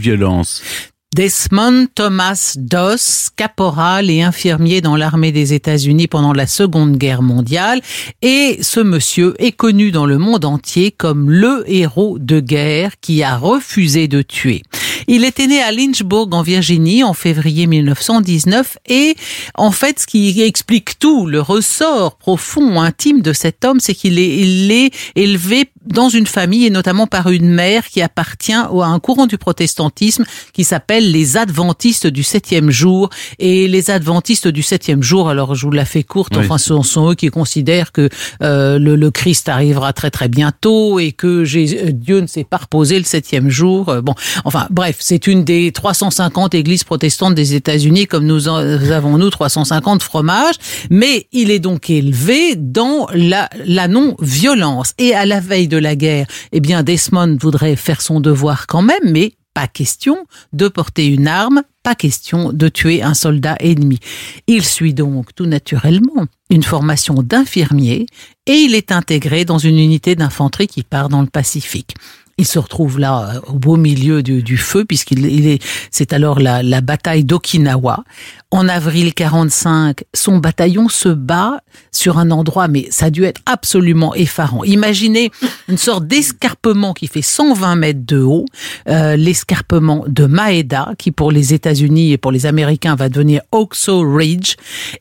Desmond 1.14 1.88
Thomas 1.94 2.54
Doss, 2.56 3.28
caporal 3.36 4.08
et 4.08 4.22
infirmier 4.22 4.80
dans 4.80 4.96
l'armée 4.96 5.30
des 5.30 5.52
États-Unis 5.52 6.06
pendant 6.06 6.32
la 6.32 6.46
Seconde 6.46 6.96
Guerre 6.96 7.20
mondiale. 7.20 7.82
Et 8.22 8.58
ce 8.62 8.80
monsieur 8.80 9.34
est 9.38 9.52
connu 9.52 9.90
dans 9.90 10.06
le 10.06 10.16
monde 10.16 10.46
entier 10.46 10.90
comme 10.90 11.30
le 11.30 11.64
héros 11.66 12.18
de 12.18 12.40
guerre 12.40 12.92
qui 13.00 13.22
a 13.22 13.36
refusé 13.36 14.08
de 14.08 14.22
tuer. 14.22 14.62
Il 15.06 15.24
était 15.24 15.46
né 15.46 15.60
à 15.60 15.72
Lynchburg 15.72 16.28
en 16.32 16.42
Virginie 16.42 17.04
en 17.04 17.12
février 17.12 17.66
1919 17.66 18.78
et 18.88 19.14
en 19.54 19.70
fait 19.70 20.00
ce 20.00 20.06
qui 20.06 20.40
explique 20.40 20.98
tout, 20.98 21.26
le 21.26 21.40
ressort 21.40 22.16
profond, 22.16 22.80
intime 22.80 23.20
de 23.20 23.32
cet 23.32 23.64
homme, 23.64 23.80
c'est 23.80 23.94
qu'il 23.94 24.18
est, 24.18 24.38
il 24.38 24.70
est 24.70 24.94
élevé 25.14 25.68
dans 25.86 26.08
une 26.08 26.26
famille 26.26 26.66
et 26.66 26.70
notamment 26.70 27.06
par 27.06 27.28
une 27.30 27.48
mère 27.48 27.86
qui 27.88 28.00
appartient 28.02 28.52
à 28.52 28.68
un 28.70 28.98
courant 29.00 29.26
du 29.26 29.38
protestantisme 29.38 30.24
qui 30.52 30.64
s'appelle 30.64 31.10
les 31.10 31.36
adventistes 31.36 32.06
du 32.06 32.22
septième 32.22 32.70
jour. 32.70 33.10
Et 33.38 33.68
les 33.68 33.90
adventistes 33.90 34.48
du 34.48 34.62
septième 34.62 35.02
jour, 35.02 35.28
alors 35.28 35.54
je 35.54 35.66
vous 35.66 35.72
la 35.72 35.84
fais 35.84 36.02
courte, 36.02 36.34
Oui. 36.36 36.44
enfin 36.44 36.58
ce 36.58 36.68
sont, 36.68 36.82
sont 36.82 37.10
eux 37.10 37.14
qui 37.14 37.28
considèrent 37.28 37.92
que 37.92 38.08
euh, 38.42 38.78
le, 38.78 38.96
le 38.96 39.10
Christ 39.10 39.48
arrivera 39.48 39.92
très 39.92 40.10
très 40.10 40.28
bientôt 40.28 40.98
et 40.98 41.12
que 41.12 41.44
Jésus- 41.44 41.78
euh, 41.78 41.90
Dieu 41.92 42.20
ne 42.20 42.26
s'est 42.26 42.44
pas 42.44 42.58
reposé 42.58 42.98
le 42.98 43.04
septième 43.04 43.48
jour. 43.50 43.88
Euh, 43.88 44.00
Bon, 44.02 44.14
enfin 44.44 44.66
bref, 44.70 44.96
c'est 45.00 45.26
une 45.26 45.44
des 45.44 45.70
350 45.72 46.54
églises 46.54 46.84
protestantes 46.84 47.34
des 47.34 47.54
États-Unis 47.54 48.06
comme 48.06 48.26
nous 48.26 48.48
en 48.48 48.56
avons 48.56 49.16
nous 49.18 49.30
350 49.30 50.02
fromages, 50.02 50.54
mais 50.90 51.26
il 51.32 51.50
est 51.50 51.58
donc 51.60 51.88
élevé 51.90 52.56
dans 52.56 53.06
la, 53.14 53.48
la 53.64 53.88
non-violence. 53.88 54.94
Et 54.98 55.14
à 55.14 55.24
la 55.26 55.40
veille 55.40 55.68
de 55.72 55.78
la 55.78 55.96
guerre, 55.96 56.26
eh 56.52 56.60
bien 56.60 56.82
Desmond 56.82 57.38
voudrait 57.40 57.76
faire 57.76 58.02
son 58.02 58.20
devoir 58.20 58.66
quand 58.66 58.82
même, 58.82 59.10
mais 59.10 59.32
pas 59.54 59.66
question 59.66 60.26
de 60.52 60.68
porter 60.68 61.06
une 61.06 61.26
arme, 61.26 61.62
pas 61.82 61.94
question 61.94 62.52
de 62.52 62.68
tuer 62.68 63.02
un 63.02 63.14
soldat 63.14 63.56
ennemi. 63.60 63.98
Il 64.46 64.64
suit 64.64 64.94
donc 64.94 65.34
tout 65.34 65.46
naturellement 65.46 66.26
une 66.50 66.62
formation 66.62 67.14
d'infirmier 67.14 68.06
et 68.46 68.52
il 68.52 68.74
est 68.74 68.92
intégré 68.92 69.44
dans 69.44 69.58
une 69.58 69.78
unité 69.78 70.14
d'infanterie 70.14 70.68
qui 70.68 70.82
part 70.82 71.08
dans 71.08 71.22
le 71.22 71.26
Pacifique. 71.26 71.94
Il 72.42 72.46
se 72.46 72.58
retrouve 72.58 72.98
là 72.98 73.36
euh, 73.36 73.52
au 73.52 73.52
beau 73.52 73.76
milieu 73.76 74.20
du, 74.20 74.42
du 74.42 74.56
feu 74.56 74.84
puisqu'il 74.84 75.24
il 75.26 75.46
est, 75.46 75.62
c'est 75.92 76.12
alors 76.12 76.40
la, 76.40 76.64
la 76.64 76.80
bataille 76.80 77.22
d'Okinawa. 77.22 78.02
En 78.50 78.68
avril 78.68 79.14
45, 79.14 80.04
son 80.12 80.36
bataillon 80.36 80.90
se 80.90 81.08
bat 81.08 81.62
sur 81.90 82.18
un 82.18 82.30
endroit, 82.30 82.68
mais 82.68 82.86
ça 82.90 83.06
a 83.06 83.10
dû 83.10 83.24
être 83.24 83.40
absolument 83.46 84.14
effarant. 84.14 84.62
Imaginez 84.64 85.30
une 85.68 85.78
sorte 85.78 86.06
d'escarpement 86.06 86.92
qui 86.92 87.06
fait 87.06 87.22
120 87.22 87.76
mètres 87.76 88.04
de 88.04 88.20
haut, 88.20 88.44
euh, 88.88 89.16
l'escarpement 89.16 90.04
de 90.06 90.26
Maeda, 90.26 90.92
qui 90.98 91.12
pour 91.12 91.32
les 91.32 91.54
États-Unis 91.54 92.12
et 92.12 92.18
pour 92.18 92.30
les 92.30 92.44
Américains 92.44 92.94
va 92.94 93.08
devenir 93.08 93.40
Oxo 93.52 94.02
Ridge. 94.02 94.56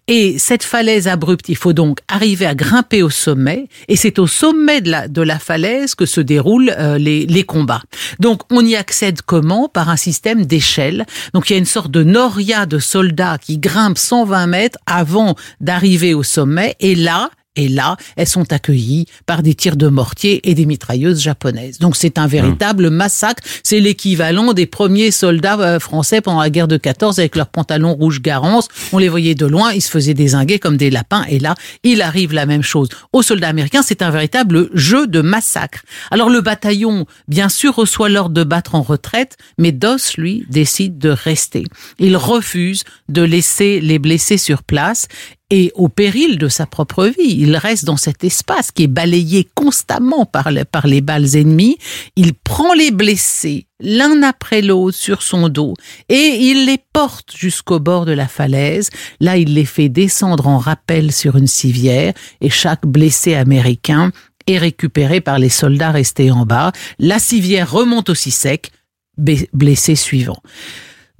Et 0.07 0.37
cette 0.39 0.63
falaise 0.63 1.09
abrupte, 1.09 1.49
il 1.49 1.57
faut 1.57 1.73
donc 1.73 1.99
arriver 2.07 2.45
à 2.45 2.55
grimper 2.55 3.03
au 3.03 3.09
sommet, 3.09 3.67
et 3.89 3.97
c'est 3.97 4.17
au 4.17 4.27
sommet 4.27 4.79
de 4.79 4.91
la, 4.91 5.07
de 5.09 5.21
la 5.21 5.39
falaise 5.39 5.93
que 5.95 6.05
se 6.05 6.21
déroulent 6.21 6.73
euh, 6.79 6.97
les, 6.97 7.25
les 7.31 7.43
combats. 7.43 7.81
Donc 8.19 8.41
on 8.51 8.63
y 8.63 8.75
accède 8.75 9.21
comment? 9.21 9.69
Par 9.69 9.89
un 9.89 9.97
système 9.97 10.45
d'échelle. 10.45 11.05
Donc 11.33 11.49
il 11.49 11.53
y 11.53 11.55
a 11.55 11.59
une 11.59 11.65
sorte 11.65 11.89
de 11.89 12.03
noria 12.03 12.65
de 12.65 12.77
soldats 12.77 13.37
qui 13.39 13.57
grimpent 13.57 13.97
120 13.97 14.47
mètres 14.47 14.77
avant 14.85 15.35
d'arriver 15.61 16.13
au 16.13 16.23
sommet, 16.23 16.75
et 16.79 16.93
là, 16.95 17.31
et 17.57 17.67
là, 17.67 17.97
elles 18.15 18.27
sont 18.27 18.53
accueillies 18.53 19.07
par 19.25 19.43
des 19.43 19.55
tirs 19.55 19.75
de 19.75 19.89
mortier 19.89 20.49
et 20.49 20.55
des 20.55 20.65
mitrailleuses 20.65 21.19
japonaises. 21.19 21.79
Donc 21.79 21.97
c'est 21.97 22.17
un 22.17 22.25
véritable 22.25 22.89
massacre. 22.89 23.43
C'est 23.61 23.81
l'équivalent 23.81 24.53
des 24.53 24.65
premiers 24.65 25.11
soldats 25.11 25.59
euh, 25.59 25.79
français 25.79 26.21
pendant 26.21 26.39
la 26.39 26.49
guerre 26.49 26.69
de 26.69 26.77
14 26.77 27.19
avec 27.19 27.35
leurs 27.35 27.49
pantalons 27.49 27.93
rouges 27.93 28.21
garance. 28.21 28.69
On 28.93 28.99
les 28.99 29.09
voyait 29.09 29.35
de 29.35 29.45
loin, 29.45 29.73
ils 29.73 29.81
se 29.81 29.91
faisaient 29.91 30.13
désinguer 30.13 30.59
comme 30.59 30.77
des 30.77 30.89
lapins. 30.89 31.25
Et 31.27 31.39
là, 31.39 31.55
il 31.83 32.01
arrive 32.01 32.31
la 32.31 32.45
même 32.45 32.63
chose. 32.63 32.87
Aux 33.11 33.21
soldats 33.21 33.49
américains, 33.49 33.81
c'est 33.81 34.01
un 34.01 34.11
véritable 34.11 34.69
jeu 34.73 35.05
de 35.07 35.19
massacre. 35.19 35.81
Alors 36.09 36.29
le 36.29 36.39
bataillon, 36.39 37.05
bien 37.27 37.49
sûr, 37.49 37.75
reçoit 37.75 38.07
l'ordre 38.07 38.33
de 38.33 38.45
battre 38.45 38.75
en 38.75 38.81
retraite, 38.81 39.35
mais 39.57 39.73
Doss, 39.73 40.15
lui, 40.15 40.45
décide 40.49 40.97
de 40.99 41.09
rester. 41.09 41.65
Il 41.99 42.15
refuse 42.15 42.85
de 43.09 43.23
laisser 43.23 43.81
les 43.81 43.99
blessés 43.99 44.37
sur 44.37 44.63
place 44.63 45.09
et 45.51 45.71
au 45.75 45.89
péril 45.89 46.39
de 46.39 46.47
sa 46.47 46.65
propre 46.65 47.05
vie. 47.05 47.35
Il 47.37 47.55
reste 47.57 47.85
dans 47.85 47.97
cet 47.97 48.23
espace 48.23 48.71
qui 48.71 48.83
est 48.83 48.87
balayé 48.87 49.47
constamment 49.53 50.25
par, 50.25 50.49
le- 50.51 50.65
par 50.65 50.87
les 50.87 51.01
balles 51.01 51.35
ennemies. 51.35 51.77
Il 52.15 52.33
prend 52.33 52.73
les 52.73 52.89
blessés 52.89 53.67
l'un 53.79 54.23
après 54.23 54.61
l'autre 54.61 54.97
sur 54.97 55.21
son 55.21 55.49
dos 55.49 55.73
et 56.09 56.37
il 56.39 56.65
les 56.65 56.77
porte 56.93 57.35
jusqu'au 57.35 57.79
bord 57.79 58.05
de 58.05 58.13
la 58.13 58.27
falaise. 58.27 58.89
Là, 59.19 59.37
il 59.37 59.53
les 59.53 59.65
fait 59.65 59.89
descendre 59.89 60.47
en 60.47 60.57
rappel 60.57 61.11
sur 61.11 61.35
une 61.35 61.47
civière 61.47 62.13
et 62.39 62.49
chaque 62.49 62.85
blessé 62.87 63.35
américain 63.35 64.11
est 64.47 64.57
récupéré 64.57 65.21
par 65.21 65.37
les 65.37 65.49
soldats 65.49 65.91
restés 65.91 66.31
en 66.31 66.45
bas. 66.45 66.71
La 66.97 67.19
civière 67.19 67.69
remonte 67.71 68.09
aussi 68.09 68.31
sec, 68.31 68.71
blessé 69.17 69.95
suivant. 69.95 70.41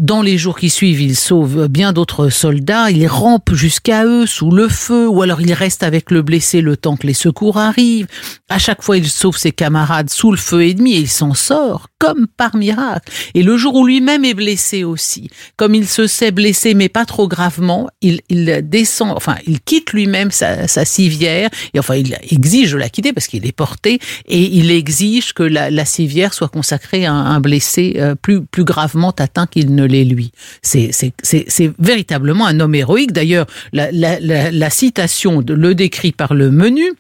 Dans 0.02 0.24
les 0.24 0.40
jours 0.40 0.58
qui 0.58 0.72
suivent, 0.72 1.00
il 1.00 1.16
sauve 1.16 1.68
bien 1.68 1.94
d'autres 1.94 2.30
soldats, 2.30 2.90
il 2.90 3.06
rampe 3.06 3.54
jusqu'à 3.54 4.04
eux 4.04 4.26
sous 4.26 4.50
le 4.50 4.68
feu, 4.68 5.08
ou 5.08 5.22
alors 5.22 5.42
il 5.42 5.54
reste 5.54 5.84
avec 5.84 6.10
le 6.10 6.24
blessé 6.24 6.62
le 6.62 6.76
temps 6.76 6.98
que 6.98 7.06
les 7.06 7.14
secours 7.14 7.60
arrivent. 7.60 8.08
À 8.50 8.58
chaque 8.58 8.82
fois, 8.82 8.98
il 8.98 9.08
sauve 9.08 9.38
ses 9.38 9.52
camarades 9.52 10.10
sous 10.10 10.32
le 10.32 10.38
feu 10.38 10.68
ennemi 10.68 10.94
et 10.96 11.02
il 11.02 11.08
s'en 11.08 11.36
sort 11.36 11.86
comme 12.02 12.26
par 12.36 12.56
miracle. 12.56 13.12
Et 13.36 13.44
le 13.44 13.58
jour 13.58 13.76
où 13.76 13.86
lui-même 13.86 14.26
est 14.26 14.34
blessé 14.34 14.84
aussi, 14.84 15.30
comme 15.56 15.76
il 15.76 15.88
se 15.88 16.08
sait 16.08 16.32
blessé 16.32 16.74
mais 16.74 16.90
pas 16.90 17.06
trop 17.06 17.28
gravement, 17.28 17.88
il, 18.02 18.22
il 18.30 18.62
descend, 18.64 19.12
enfin, 19.16 19.36
il 19.46 19.62
quitte 19.62 19.94
lui-même 19.94 20.32
sa, 20.32 20.68
sa 20.68 20.84
civière, 20.84 21.52
et 21.76 21.80
enfin, 21.80 21.94
il 21.94 22.18
exige 22.32 22.72
de 22.72 22.78
la 22.78 22.90
quitter 22.90 23.14
parce 23.14 23.28
qu'il 23.28 23.46
est 23.46 23.52
porté, 23.52 24.00
et 24.26 24.42
il 24.42 24.72
exige 24.72 25.34
que 25.34 25.44
la, 25.44 25.70
la 25.70 25.86
civière 25.86 26.34
soit 26.34 26.50
consacrée 26.50 27.06
à 27.06 27.14
un, 27.14 27.40
blessé 27.40 27.98
euh, 27.98 28.16
plus, 28.16 28.42
plus 28.42 28.64
gravement 28.64 29.12
atteint 29.12 29.46
qu'il 29.46 29.76
ne 29.76 29.91
lui. 29.92 30.32
C'est 30.62 31.72
véritablement 31.80 32.46
un 32.48 32.60
homme 32.60 32.76
héroïque. 32.76 33.12
D'ailleurs, 33.12 33.46
la, 33.74 33.92
la- 33.92 34.20
la- 34.20 34.52
la 34.52 34.70
citation 34.70 35.42
de- 35.42 35.54
le 35.54 35.76
décrit 35.76 36.12
par 36.12 36.34
le 36.34 36.52
menu. 36.52 36.94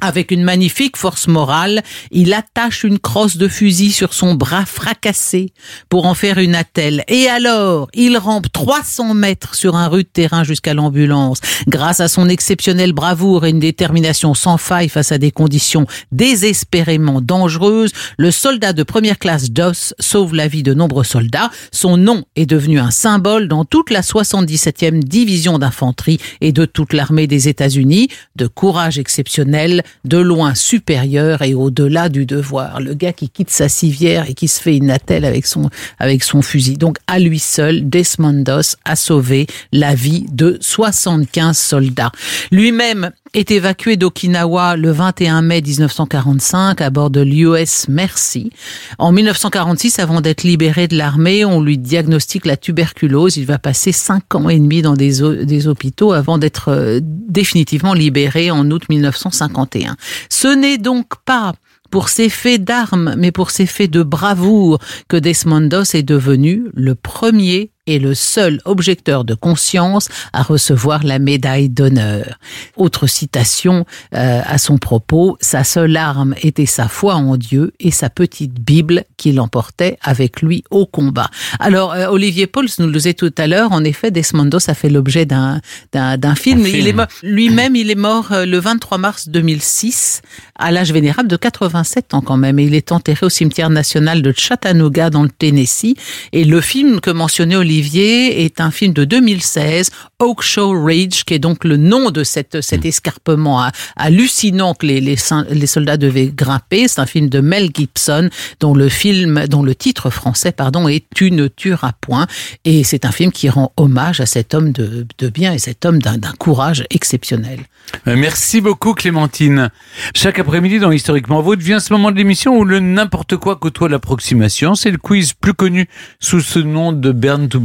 Avec 0.00 0.30
une 0.30 0.42
magnifique 0.42 0.96
force 0.96 1.28
morale, 1.28 1.82
il 2.10 2.34
attache 2.34 2.84
une 2.84 2.98
crosse 2.98 3.36
de 3.36 3.48
fusil 3.48 3.92
sur 3.92 4.12
son 4.12 4.34
bras 4.34 4.66
fracassé 4.66 5.52
pour 5.88 6.06
en 6.06 6.14
faire 6.14 6.38
une 6.38 6.54
attelle. 6.54 7.04
Et 7.08 7.28
alors, 7.28 7.88
il 7.94 8.18
rampe 8.18 8.52
300 8.52 9.14
mètres 9.14 9.54
sur 9.54 9.76
un 9.76 9.88
rude 9.88 10.12
terrain 10.12 10.44
jusqu'à 10.44 10.74
l'ambulance. 10.74 11.38
Grâce 11.68 12.00
à 12.00 12.08
son 12.08 12.28
exceptionnelle 12.28 12.92
bravoure 12.92 13.46
et 13.46 13.50
une 13.50 13.60
détermination 13.60 14.34
sans 14.34 14.58
faille 14.58 14.88
face 14.88 15.12
à 15.12 15.18
des 15.18 15.30
conditions 15.30 15.86
désespérément 16.12 17.20
dangereuses, 17.20 17.92
le 18.18 18.30
soldat 18.30 18.72
de 18.72 18.82
première 18.82 19.18
classe 19.18 19.50
Doss 19.50 19.94
sauve 19.98 20.34
la 20.34 20.48
vie 20.48 20.62
de 20.62 20.74
nombreux 20.74 21.04
soldats. 21.04 21.50
Son 21.70 21.96
nom 21.96 22.24
est 22.36 22.46
devenu 22.46 22.80
un 22.80 22.90
symbole 22.90 23.48
dans 23.48 23.64
toute 23.64 23.90
la 23.90 24.00
77e 24.00 25.00
division 25.00 25.58
d'infanterie 25.58 26.18
et 26.40 26.52
de 26.52 26.64
toute 26.64 26.92
l'armée 26.92 27.26
des 27.26 27.48
États-Unis, 27.48 28.08
de 28.36 28.46
courage 28.46 28.98
exceptionnel, 28.98 29.82
de 30.04 30.18
loin 30.18 30.54
supérieur 30.54 31.42
et 31.42 31.54
au-delà 31.54 32.08
du 32.08 32.26
devoir. 32.26 32.80
Le 32.80 32.94
gars 32.94 33.12
qui 33.12 33.28
quitte 33.28 33.50
sa 33.50 33.68
civière 33.68 34.28
et 34.28 34.34
qui 34.34 34.48
se 34.48 34.60
fait 34.60 34.76
une 34.76 34.90
attelle 34.90 35.24
avec 35.24 35.46
son, 35.46 35.70
avec 35.98 36.22
son 36.22 36.42
fusil. 36.42 36.76
Donc, 36.76 36.98
à 37.06 37.18
lui 37.18 37.38
seul, 37.38 37.88
Desmond 37.88 38.42
Doss 38.42 38.76
a 38.84 38.96
sauvé 38.96 39.46
la 39.72 39.94
vie 39.94 40.26
de 40.30 40.58
75 40.60 41.56
soldats. 41.56 42.12
Lui-même 42.50 43.10
est 43.34 43.50
évacué 43.50 43.96
d'Okinawa 43.96 44.76
le 44.76 44.90
21 44.92 45.42
mai 45.42 45.60
1945 45.60 46.80
à 46.80 46.90
bord 46.90 47.10
de 47.10 47.20
l'US 47.20 47.88
Mercy. 47.88 48.50
En 48.98 49.10
1946, 49.12 49.98
avant 49.98 50.20
d'être 50.20 50.44
libéré 50.44 50.86
de 50.86 50.96
l'armée, 50.96 51.44
on 51.44 51.60
lui 51.60 51.76
diagnostique 51.76 52.46
la 52.46 52.56
tuberculose. 52.56 53.36
Il 53.36 53.46
va 53.46 53.58
passer 53.58 53.90
cinq 53.90 54.34
ans 54.36 54.48
et 54.48 54.58
demi 54.58 54.82
dans 54.82 54.94
des, 54.94 55.44
des 55.44 55.68
hôpitaux 55.68 56.12
avant 56.12 56.38
d'être 56.38 56.68
euh, 56.68 57.00
définitivement 57.02 57.92
libéré 57.92 58.52
en 58.52 58.70
août 58.70 58.84
1951. 58.88 59.96
Ce 60.30 60.48
n'est 60.48 60.78
donc 60.78 61.16
pas 61.24 61.54
pour 61.90 62.08
ses 62.08 62.28
faits 62.28 62.64
d'armes, 62.64 63.14
mais 63.18 63.32
pour 63.32 63.50
ses 63.50 63.66
faits 63.66 63.90
de 63.90 64.02
bravoure 64.02 64.78
que 65.08 65.16
Desmond 65.16 65.68
Doss 65.68 65.94
est 65.94 66.02
devenu 66.02 66.64
le 66.74 66.94
premier 66.94 67.70
et 67.86 67.98
le 67.98 68.14
seul 68.14 68.60
objecteur 68.64 69.24
de 69.24 69.34
conscience 69.34 70.08
à 70.32 70.42
recevoir 70.42 71.04
la 71.04 71.18
médaille 71.18 71.68
d'honneur. 71.68 72.38
Autre 72.76 73.06
citation 73.06 73.84
euh, 74.14 74.40
à 74.42 74.56
son 74.56 74.78
propos, 74.78 75.36
sa 75.40 75.64
seule 75.64 75.96
arme 75.98 76.34
était 76.42 76.64
sa 76.64 76.88
foi 76.88 77.16
en 77.16 77.36
Dieu 77.36 77.74
et 77.80 77.90
sa 77.90 78.08
petite 78.08 78.54
Bible 78.54 79.04
qu'il 79.18 79.38
emportait 79.38 79.98
avec 80.00 80.40
lui 80.40 80.64
au 80.70 80.86
combat. 80.86 81.28
Alors, 81.58 81.92
euh, 81.92 82.06
Olivier 82.06 82.46
Pauls 82.46 82.68
nous 82.78 82.86
le 82.86 82.92
disait 82.92 83.12
tout 83.12 83.34
à 83.36 83.46
l'heure, 83.46 83.72
en 83.72 83.84
effet, 83.84 84.10
Desmond 84.10 84.46
Doss 84.46 84.70
a 84.70 84.74
fait 84.74 84.88
l'objet 84.88 85.26
d'un 85.26 85.60
d'un 85.92 86.16
d'un 86.16 86.34
film. 86.34 86.66
Il 86.66 86.88
est 86.88 86.96
lui-même, 87.22 87.76
il 87.76 87.90
est 87.90 87.96
mort 87.96 88.32
euh, 88.32 88.46
le 88.46 88.58
23 88.58 88.96
mars 88.96 89.28
2006 89.28 90.22
à 90.58 90.70
l'âge 90.70 90.92
vénérable 90.92 91.28
de 91.28 91.36
87 91.36 92.14
ans 92.14 92.22
quand 92.22 92.38
même. 92.38 92.58
Et 92.58 92.64
il 92.64 92.74
est 92.74 92.92
enterré 92.92 93.26
au 93.26 93.30
cimetière 93.30 93.68
national 93.68 94.22
de 94.22 94.32
Chattanooga 94.34 95.10
dans 95.10 95.22
le 95.22 95.28
Tennessee. 95.28 95.94
Et 96.32 96.44
le 96.44 96.60
film 96.62 97.00
que 97.00 97.10
mentionnait 97.10 97.56
Olivier 97.56 97.73
est 97.80 98.60
un 98.60 98.70
film 98.70 98.92
de 98.92 99.04
2016, 99.04 99.90
Oak 100.20 100.42
Show 100.42 100.84
Ridge, 100.84 101.24
qui 101.24 101.34
est 101.34 101.38
donc 101.38 101.64
le 101.64 101.76
nom 101.76 102.10
de 102.10 102.24
cette, 102.24 102.60
cet 102.60 102.84
escarpement 102.84 103.60
ha- 103.60 103.72
hallucinant 103.96 104.74
que 104.74 104.86
les, 104.86 105.00
les, 105.00 105.66
soldats 105.66 105.96
devaient 105.96 106.32
grimper. 106.34 106.88
C'est 106.88 107.00
un 107.00 107.06
film 107.06 107.28
de 107.28 107.40
Mel 107.40 107.70
Gibson, 107.74 108.28
dont 108.60 108.74
le 108.74 108.88
film, 108.88 109.46
dont 109.48 109.62
le 109.62 109.74
titre 109.74 110.10
français, 110.10 110.52
pardon, 110.52 110.88
est 110.88 111.04
Tu 111.14 111.30
ne 111.30 111.48
tueras 111.48 111.92
point. 112.00 112.26
Et 112.64 112.84
c'est 112.84 113.04
un 113.04 113.12
film 113.12 113.32
qui 113.32 113.48
rend 113.48 113.72
hommage 113.76 114.20
à 114.20 114.26
cet 114.26 114.54
homme 114.54 114.72
de, 114.72 115.06
de 115.18 115.28
bien 115.28 115.52
et 115.52 115.58
cet 115.58 115.84
homme 115.84 116.00
d'un 116.00 116.18
courage 116.38 116.84
exceptionnel. 116.90 117.60
Euh, 118.08 118.16
Merci 118.16 118.60
beaucoup 118.60 118.94
Clémentine. 118.94 119.70
Chaque 120.14 120.38
après-midi 120.38 120.78
dans 120.78 120.90
Historiquement 120.90 121.42
Vôtre 121.42 121.62
vient 121.62 121.80
ce 121.80 121.92
moment 121.92 122.10
de 122.10 122.16
l'émission 122.16 122.56
où 122.56 122.64
le 122.64 122.80
n'importe 122.80 123.36
quoi 123.36 123.56
côtoie 123.56 123.88
l'approximation. 123.88 124.74
C'est 124.74 124.90
le 124.90 124.98
quiz 124.98 125.32
plus 125.34 125.52
connu 125.54 125.86
sous 126.20 126.40
ce 126.40 126.58
nom 126.58 126.92
de 126.92 127.12
Burn 127.12 127.48
to 127.48 127.60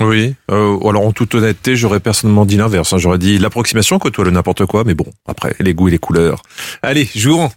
Oui. 0.00 0.34
Euh, 0.50 0.78
alors 0.88 1.06
en 1.06 1.12
toute 1.12 1.34
honnêteté, 1.34 1.76
j'aurais 1.76 2.00
personnellement 2.00 2.46
dit 2.46 2.56
l'inverse. 2.56 2.92
hein. 2.92 2.98
J'aurais 2.98 3.18
dit 3.18 3.38
l'approximation 3.38 3.98
côtoie 3.98 4.24
le 4.24 4.30
n'importe 4.30 4.64
quoi, 4.66 4.84
mais 4.84 4.94
bon, 4.94 5.06
après 5.26 5.54
les 5.60 5.74
goûts 5.74 5.88
et 5.88 5.92
les 5.92 5.98
couleurs. 5.98 6.42
Allez, 6.82 7.08
jouons. 7.14 7.50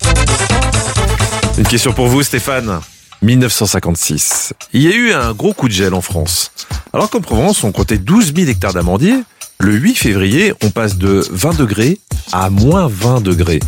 Une 1.58 1.68
question 1.68 1.94
pour 1.94 2.08
vous, 2.08 2.24
Stéphane. 2.24 2.80
1956. 3.22 4.54
Il 4.74 4.82
y 4.82 4.88
a 4.92 4.96
eu 4.96 5.12
un 5.14 5.34
gros 5.34 5.54
coup 5.54 5.68
de 5.68 5.74
gel 5.74 5.94
en 5.94 6.02
France. 6.02 6.52
Alors 6.94 7.10
qu'en 7.10 7.22
Provence, 7.22 7.64
on 7.64 7.72
comptait 7.72 7.98
12 8.00 8.34
000 8.36 8.50
hectares 8.50 8.74
d'amandiers, 8.74 9.16
le 9.60 9.74
8 9.74 9.96
février, 9.96 10.54
on 10.64 10.72
passe 10.72 10.98
de 10.98 11.24
20 11.32 11.56
degrés 11.58 12.00
à 12.32 12.50
moins 12.50 12.88
20 12.88 13.22
degrés. 13.22 13.60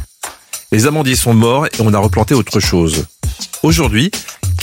Les 0.72 0.88
amandiers 0.88 1.16
sont 1.16 1.36
morts 1.36 1.68
et 1.68 1.82
on 1.82 1.94
a 1.94 2.00
replanté 2.00 2.34
autre 2.34 2.60
chose. 2.60 3.06
Aujourd'hui, 3.62 4.10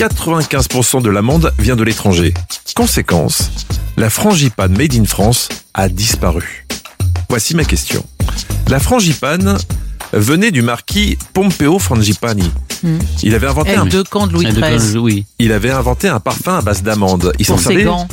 95% 0.08 1.02
de 1.02 1.10
l'amande 1.10 1.52
vient 1.58 1.76
de 1.76 1.82
l'étranger. 1.84 2.32
Conséquence, 2.74 3.50
la 3.98 4.08
frangipane 4.08 4.72
made 4.74 4.94
in 4.94 5.04
France 5.04 5.50
a 5.74 5.90
disparu. 5.90 6.64
Voici 7.28 7.54
ma 7.54 7.64
question. 7.64 8.02
La 8.68 8.80
frangipane 8.80 9.58
venait 10.14 10.52
du 10.52 10.62
marquis 10.62 11.18
Pompeo 11.34 11.78
Frangipani. 11.78 12.50
Hmm. 12.82 12.96
Il 13.22 13.34
avait 13.34 13.46
inventé 13.46 13.74
un 13.76 13.84
Aide 13.84 13.92
de 13.92 14.02
camp 14.02 14.26
de 14.26 14.32
Louis 14.32 14.46
de 14.46 14.52
XIII. 14.52 14.94
quand- 14.94 15.00
Oui. 15.00 15.26
il 15.38 15.52
avait 15.52 15.70
inventé 15.70 16.08
un 16.08 16.18
parfum 16.18 16.56
à 16.56 16.62
base 16.62 16.82
d'amande. 16.82 17.34
Il 17.38 17.44
s'en 17.44 17.58
servait 17.58 17.84
gants. 17.84 18.08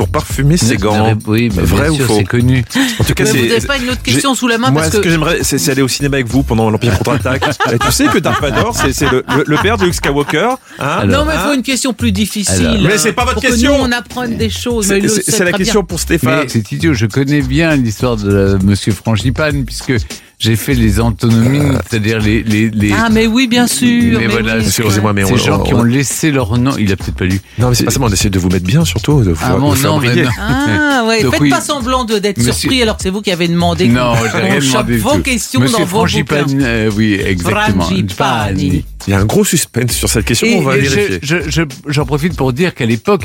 Pour 0.00 0.08
parfumer 0.08 0.56
ses 0.56 0.78
gants. 0.78 1.14
Oui, 1.26 1.50
bah, 1.50 1.60
Vrai 1.62 1.82
bien 1.82 1.90
ou 1.90 1.96
sûr, 1.96 2.06
faux 2.06 2.16
c'est 2.16 2.24
connu. 2.24 2.64
En 2.98 3.04
tout 3.04 3.12
cas, 3.12 3.24
Mais 3.24 3.30
vous 3.32 3.48
n'avez 3.48 3.66
pas 3.66 3.76
une 3.76 3.90
autre 3.90 4.00
question 4.00 4.34
sous 4.34 4.48
la 4.48 4.56
main 4.56 4.70
Moi, 4.70 4.80
parce 4.80 4.94
ce 4.94 5.00
que, 5.02 5.10
j'aimerais, 5.10 5.40
c'est, 5.42 5.68
aller 5.68 5.82
au 5.82 5.88
cinéma 5.88 6.16
avec 6.16 6.26
vous 6.26 6.42
pendant 6.42 6.70
l'Empire 6.70 6.96
contre-attaque. 6.96 7.44
Et 7.72 7.78
tu 7.78 7.92
sais 7.92 8.06
que 8.06 8.16
Dark 8.16 8.40
Vador, 8.40 8.74
c'est, 8.74 8.98
le, 9.12 9.22
le- 9.36 9.44
le 9.46 9.56
père 9.58 9.76
de 9.76 9.84
Luke 9.84 9.92
Skywalker. 9.92 10.54
Hein 10.78 10.86
Alors, 11.00 11.20
non, 11.20 11.24
mais 11.26 11.34
il 11.34 11.38
Hein 11.38 11.48
faut 11.48 11.52
une 11.52 11.62
question 11.62 11.92
plus 11.92 12.12
difficile. 12.12 12.64
Alors. 12.66 12.80
Mais 12.84 12.96
c'est 12.96 13.12
pas 13.12 13.24
votre 13.24 13.34
pour 13.34 13.42
question. 13.42 13.74
Que 13.74 13.78
nous, 13.78 13.84
on 13.84 13.92
apprenne 13.92 14.38
des 14.38 14.48
choses. 14.48 14.88
mais 14.88 15.06
c'est, 15.06 15.44
la 15.44 15.52
question 15.52 15.80
bien. 15.80 15.86
pour 15.86 16.00
Stéphane. 16.00 16.40
Mais 16.44 16.48
c'est 16.48 16.72
idiot, 16.72 16.94
je 16.94 17.04
connais 17.04 17.42
bien 17.42 17.76
l'histoire 17.76 18.16
de 18.16 18.56
Monsieur 18.64 18.92
Frangipane 18.92 19.66
puisque 19.66 19.92
j'ai 20.40 20.56
fait 20.56 20.72
les 20.74 21.00
antonomines, 21.00 21.78
c'est-à-dire 21.88 22.18
les, 22.18 22.42
les, 22.42 22.70
les, 22.70 22.92
Ah, 22.92 23.08
mais 23.12 23.26
oui, 23.26 23.46
bien 23.46 23.66
sûr. 23.66 24.18
mais 24.18 24.20
mais 24.20 24.26
voilà, 24.26 24.56
oui. 24.56 24.62
Excusez-moi, 24.64 25.12
mais 25.12 25.24
ces 25.26 25.32
on- 25.34 25.36
gens 25.36 25.58
qui 25.60 25.74
on- 25.74 25.80
ont 25.80 25.82
laissé 25.84 26.30
leur 26.32 26.56
nom. 26.58 26.72
Il 26.78 26.90
a 26.92 26.96
peut-être 26.96 27.14
pas 27.14 27.26
lu. 27.26 27.38
Non, 27.58 27.68
mais 27.68 27.74
c'est 27.74 27.84
pas 27.84 27.90
ça, 27.90 27.98
on 28.00 28.08
essaie 28.08 28.30
de 28.30 28.38
vous 28.38 28.48
mettre 28.48 28.64
bien, 28.66 28.84
surtout, 28.86 29.22
de 29.22 29.32
vous, 29.32 29.40
Ah 29.44 29.52
vous 29.54 29.60
bon, 29.60 29.72
faire 29.74 29.90
non, 29.92 30.00
mais 30.00 30.16
non. 30.16 30.30
Ah, 30.40 31.04
ouais. 31.06 31.22
Donc 31.22 31.32
Faites 31.34 31.40
oui. 31.42 31.50
pas 31.50 31.60
semblant 31.60 32.04
de- 32.04 32.18
d'être 32.18 32.38
Monsieur- 32.38 32.52
surpris 32.54 32.82
alors 32.82 32.96
que 32.96 33.02
c'est 33.02 33.10
vous 33.10 33.20
qui 33.20 33.30
avez 33.30 33.48
demandé 33.48 33.86
Non, 33.86 34.14
qu'on 34.14 34.24
j'ai 34.24 34.38
rien 34.46 34.58
demandé 34.60 34.96
vos 34.96 35.10
tout. 35.16 35.20
questions 35.22 35.60
Monsieur 35.60 35.78
dans 35.78 35.84
vos 35.84 36.04
bouquins. 36.06 36.44
Euh, 36.62 36.90
oui, 36.96 37.20
exactement. 37.22 37.84
Frangipani. 37.84 38.84
Il 39.06 39.10
y 39.10 39.14
a 39.14 39.18
un 39.20 39.24
gros 39.24 39.44
suspense 39.44 39.92
sur 39.92 40.08
cette 40.08 40.24
question, 40.26 40.46
Et, 40.46 40.56
on 40.56 40.62
va 40.62 40.76
et 40.76 40.80
vérifier. 40.80 41.18
je- 41.22 41.36
je- 41.44 41.50
je- 41.50 41.62
j'en 41.86 42.04
profite 42.04 42.36
pour 42.36 42.52
dire 42.52 42.74
qu'à 42.74 42.84
l'époque, 42.86 43.22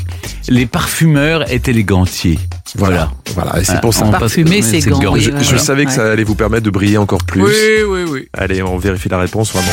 les 0.48 0.64
parfumeurs 0.66 1.50
étaient 1.52 1.72
les 1.72 1.84
gantiers. 1.84 2.38
Voilà, 2.76 3.10
voilà, 3.34 3.60
et 3.60 3.64
c'est 3.64 3.80
pour 3.80 3.94
ça. 3.94 4.04
Parfumer 4.06 4.60
c'est 4.62 4.80
gants, 4.88 5.14
Je, 5.16 5.56
savais 5.56 5.84
que 5.86 5.92
ça 5.92 6.10
allait 6.12 6.24
vous 6.24 6.34
permettre 6.34 6.64
de 6.64 6.70
briller 6.70 6.98
encore 7.06 7.22
plus. 7.24 7.40
Oui, 7.40 7.82
oui, 7.86 8.02
oui. 8.10 8.28
Allez, 8.32 8.62
on 8.62 8.78
vérifie 8.78 9.08
la 9.08 9.20
réponse 9.20 9.52
vraiment. 9.52 9.70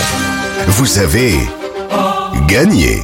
Vous 0.67 0.99
avez 0.99 1.33
gagné. 2.47 3.01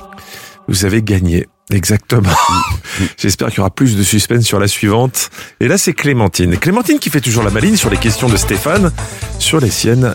Vous 0.68 0.86
avez 0.86 1.02
gagné. 1.02 1.48
Exactement. 1.72 2.30
J'espère 3.18 3.48
qu'il 3.48 3.58
y 3.58 3.60
aura 3.62 3.72
plus 3.72 3.98
de 3.98 4.04
suspense 4.04 4.44
sur 4.44 4.60
la 4.60 4.68
suivante. 4.68 5.32
Et 5.60 5.68
là, 5.68 5.80
c'est 5.80 5.94
Clémentine. 5.94 6.58
Clémentine 6.58 7.00
qui 7.00 7.10
fait 7.10 7.22
toujours 7.22 7.42
la 7.42 7.50
maline 7.50 7.76
sur 7.76 7.90
les 7.90 7.98
questions 7.98 8.30
de 8.30 8.38
Stéphane, 8.38 8.92
sur 9.40 9.60
les 9.60 9.72
siennes, 9.72 10.14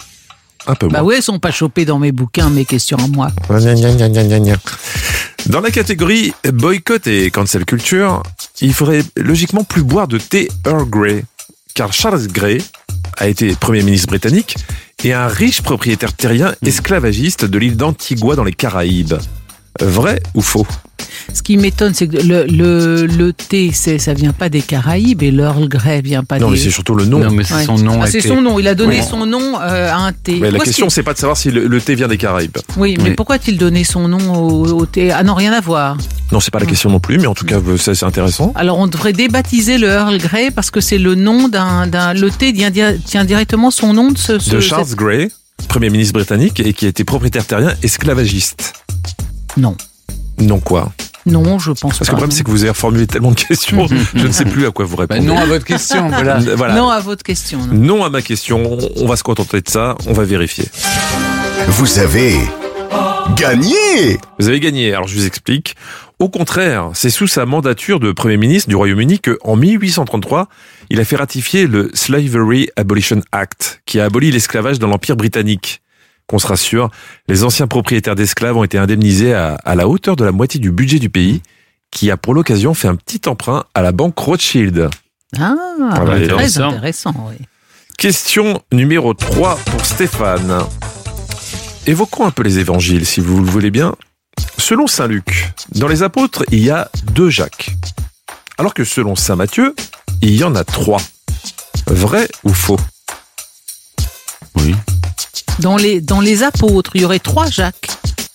un 0.68 0.74
peu 0.76 0.86
moins. 0.86 1.00
Bah 1.00 1.04
ouais, 1.04 1.16
elles 1.16 1.22
sont 1.22 1.40
pas 1.40 1.50
chopées 1.50 1.84
dans 1.84 1.98
mes 1.98 2.12
bouquins, 2.12 2.50
mes 2.50 2.64
questions 2.64 2.98
à 2.98 3.08
moi. 3.08 3.30
Gna, 3.48 3.74
gna, 3.74 3.94
gna, 3.94 4.08
gna, 4.08 4.22
gna, 4.22 4.38
gna. 4.38 4.56
Dans 5.46 5.60
la 5.60 5.72
catégorie 5.72 6.32
boycott 6.52 7.08
et 7.08 7.32
cancel 7.32 7.64
culture, 7.64 8.22
il 8.60 8.74
faudrait 8.74 9.02
logiquement 9.16 9.64
plus 9.64 9.82
boire 9.82 10.06
de 10.06 10.18
thé 10.18 10.48
Earl 10.64 10.88
Grey, 10.88 11.24
car 11.74 11.92
Charles 11.92 12.28
Grey 12.28 12.58
a 13.16 13.28
été 13.28 13.54
Premier 13.54 13.82
ministre 13.82 14.08
britannique 14.08 14.56
et 15.04 15.12
un 15.12 15.26
riche 15.26 15.62
propriétaire 15.62 16.12
terrien 16.12 16.54
esclavagiste 16.64 17.44
de 17.44 17.58
l'île 17.58 17.76
d'Antigua 17.76 18.36
dans 18.36 18.44
les 18.44 18.52
Caraïbes. 18.52 19.14
Vrai 19.80 20.22
ou 20.34 20.40
faux? 20.42 20.66
Ce 21.32 21.42
qui 21.42 21.56
m'étonne, 21.56 21.94
c'est 21.94 22.06
que 22.06 22.16
le, 22.18 22.44
le, 22.44 23.06
le 23.06 23.32
thé, 23.32 23.70
c'est, 23.72 23.98
ça 23.98 24.14
vient 24.14 24.32
pas 24.32 24.48
des 24.48 24.62
Caraïbes 24.62 25.22
et 25.22 25.30
l'Earl 25.30 25.68
Grey 25.68 26.00
vient 26.02 26.22
pas 26.22 26.38
Non, 26.38 26.46
des... 26.48 26.52
mais 26.52 26.58
c'est 26.62 26.70
surtout 26.70 26.94
le 26.94 27.06
nom. 27.06 27.18
Non, 27.18 27.30
mais 27.30 27.44
c'est 27.44 27.54
Ouais. 27.54 27.64
son 27.64 27.76
nom. 27.78 28.00
Ah, 28.02 28.06
c'est 28.06 28.18
était- 28.18 28.28
son 28.28 28.40
nom. 28.40 28.58
Il 28.58 28.68
a 28.68 28.74
donné 28.74 29.00
Oui. 29.00 29.06
son 29.08 29.26
nom 29.26 29.58
euh, 29.60 29.90
à 29.90 29.96
un 29.96 30.12
thé. 30.12 30.34
Mais 30.34 30.40
la 30.42 30.50
Pourquoi 30.50 30.64
question, 30.66 30.90
c'est 30.90 31.02
pas 31.02 31.12
de 31.14 31.18
savoir 31.18 31.36
si 31.36 31.50
le, 31.50 31.66
le 31.66 31.80
thé 31.80 31.94
vient 31.94 32.08
des 32.08 32.18
Caraïbes. 32.18 32.56
Oui, 32.76 32.96
mais 32.98 33.10
Oui. 33.10 33.14
pourquoi 33.16 33.36
a-t-il 33.36 33.58
donné 33.58 33.84
son 33.84 34.06
nom 34.06 34.34
au, 34.34 34.66
au 34.72 34.86
thé 34.86 35.10
Ah 35.10 35.22
non, 35.24 35.34
rien 35.34 35.52
à 35.52 35.60
voir. 35.60 35.96
Non, 36.30 36.40
c'est 36.40 36.50
pas 36.52 36.60
la 36.60 36.66
question 36.66 36.90
non 36.90 37.00
plus, 37.00 37.18
mais 37.18 37.26
en 37.26 37.34
tout 37.34 37.46
cas, 37.46 37.56
ça, 37.78 37.94
c'est 37.94 38.06
intéressant. 38.06 38.52
Alors 38.54 38.78
on 38.78 38.86
devrait 38.86 39.12
débaptiser 39.12 39.78
le 39.78 39.88
Earl 39.88 40.18
Grey 40.18 40.50
parce 40.50 40.70
que 40.70 40.80
c'est 40.80 40.98
le 40.98 41.14
nom 41.14 41.48
d'un, 41.48 41.86
d'un 41.86 42.12
le 42.14 42.30
thé 42.30 42.52
tient, 42.52 42.70
tient 42.70 43.24
directement 43.24 43.70
son 43.70 43.92
nom 43.92 44.10
de 44.12 44.18
ce, 44.18 44.38
ce- 44.38 44.50
De 44.50 44.60
Charles 44.60 44.86
cette- 44.86 44.96
Grey, 44.96 45.30
Premier 45.68 45.90
ministre 45.90 46.12
britannique 46.14 46.60
et 46.60 46.72
qui 46.74 46.86
a 46.86 46.88
été 46.88 47.04
propriétaire 47.04 47.44
terrien 47.46 47.72
esclavagiste. 47.82 48.72
Non. 49.56 49.76
Non 50.38 50.60
quoi 50.60 50.92
Non, 51.26 51.58
je 51.58 51.70
pense 51.72 51.98
Parce 51.98 51.98
que 51.98 52.04
pas. 52.06 52.12
le 52.12 52.16
problème, 52.16 52.30
c'est 52.30 52.44
que 52.44 52.50
vous 52.50 52.64
avez 52.64 52.74
formulé 52.74 53.06
tellement 53.06 53.30
de 53.30 53.40
questions, 53.40 53.86
je 54.14 54.26
ne 54.26 54.32
sais 54.32 54.44
plus 54.44 54.66
à 54.66 54.70
quoi 54.70 54.84
vous 54.84 54.96
répondre. 54.96 55.20
Bah, 55.20 55.26
non 55.26 55.38
à 55.38 55.46
votre 55.46 55.64
question, 55.64 56.08
voilà. 56.10 56.38
Voilà. 56.56 56.74
Non 56.74 56.88
à 56.88 57.00
votre 57.00 57.22
question. 57.22 57.66
non. 57.66 57.74
Non 57.74 58.04
à 58.04 58.10
ma 58.10 58.22
question, 58.22 58.78
on 58.96 59.06
va 59.06 59.16
se 59.16 59.22
contenter 59.22 59.60
de 59.60 59.68
ça, 59.68 59.96
on 60.06 60.12
va 60.12 60.24
vérifier. 60.24 60.66
Vous 61.68 61.98
avez 61.98 62.36
gagné 63.36 64.18
Vous 64.38 64.48
avez 64.48 64.60
gagné, 64.60 64.92
alors 64.92 65.08
je 65.08 65.14
vous 65.16 65.26
explique. 65.26 65.74
Au 66.18 66.28
contraire, 66.28 66.90
c'est 66.94 67.10
sous 67.10 67.26
sa 67.26 67.44
mandature 67.46 67.98
de 68.00 68.12
Premier 68.12 68.36
ministre 68.36 68.68
du 68.68 68.76
Royaume-Uni 68.76 69.18
que, 69.18 69.38
en 69.42 69.56
1833, 69.56 70.48
il 70.90 71.00
a 71.00 71.04
fait 71.04 71.16
ratifier 71.16 71.66
le 71.66 71.90
Slavery 71.94 72.68
Abolition 72.76 73.20
Act, 73.32 73.82
qui 73.86 73.98
a 73.98 74.04
aboli 74.04 74.30
l'esclavage 74.30 74.78
dans 74.78 74.86
l'Empire 74.88 75.16
britannique. 75.16 75.80
Qu'on 76.26 76.38
se 76.38 76.46
rassure, 76.46 76.90
les 77.28 77.44
anciens 77.44 77.66
propriétaires 77.66 78.14
d'esclaves 78.14 78.56
ont 78.56 78.64
été 78.64 78.78
indemnisés 78.78 79.34
à, 79.34 79.56
à 79.64 79.74
la 79.74 79.88
hauteur 79.88 80.16
de 80.16 80.24
la 80.24 80.32
moitié 80.32 80.58
du 80.58 80.70
budget 80.70 80.98
du 80.98 81.10
pays, 81.10 81.42
qui 81.90 82.10
a 82.10 82.16
pour 82.16 82.34
l'occasion 82.34 82.74
fait 82.74 82.88
un 82.88 82.96
petit 82.96 83.28
emprunt 83.28 83.64
à 83.74 83.82
la 83.82 83.92
banque 83.92 84.18
Rothschild. 84.18 84.88
Ah, 85.38 85.54
bah, 85.78 85.94
très 86.04 86.24
intéressant. 86.24 86.68
intéressant. 86.70 87.14
oui. 87.28 87.36
Question 87.98 88.62
numéro 88.72 89.14
3 89.14 89.56
pour 89.66 89.84
Stéphane. 89.84 90.60
Évoquons 91.86 92.26
un 92.26 92.30
peu 92.30 92.42
les 92.42 92.58
évangiles, 92.58 93.06
si 93.06 93.20
vous 93.20 93.38
le 93.42 93.50
voulez 93.50 93.70
bien. 93.70 93.94
Selon 94.58 94.86
Saint 94.86 95.06
Luc, 95.06 95.52
dans 95.74 95.86
les 95.88 96.02
apôtres, 96.02 96.44
il 96.50 96.60
y 96.60 96.70
a 96.70 96.90
deux 97.12 97.30
Jacques. 97.30 97.70
Alors 98.58 98.74
que 98.74 98.84
selon 98.84 99.14
Saint 99.14 99.36
Matthieu, 99.36 99.74
il 100.22 100.34
y 100.34 100.42
en 100.44 100.54
a 100.54 100.64
trois. 100.64 101.00
Vrai 101.86 102.28
ou 102.44 102.52
faux? 102.52 102.80
Oui. 104.56 104.74
Dans 105.60 105.76
les, 105.76 106.00
dans 106.00 106.20
les 106.20 106.42
apôtres, 106.42 106.90
il 106.94 107.02
y 107.02 107.04
aurait 107.04 107.18
trois 107.20 107.48
Jacques. 107.48 107.88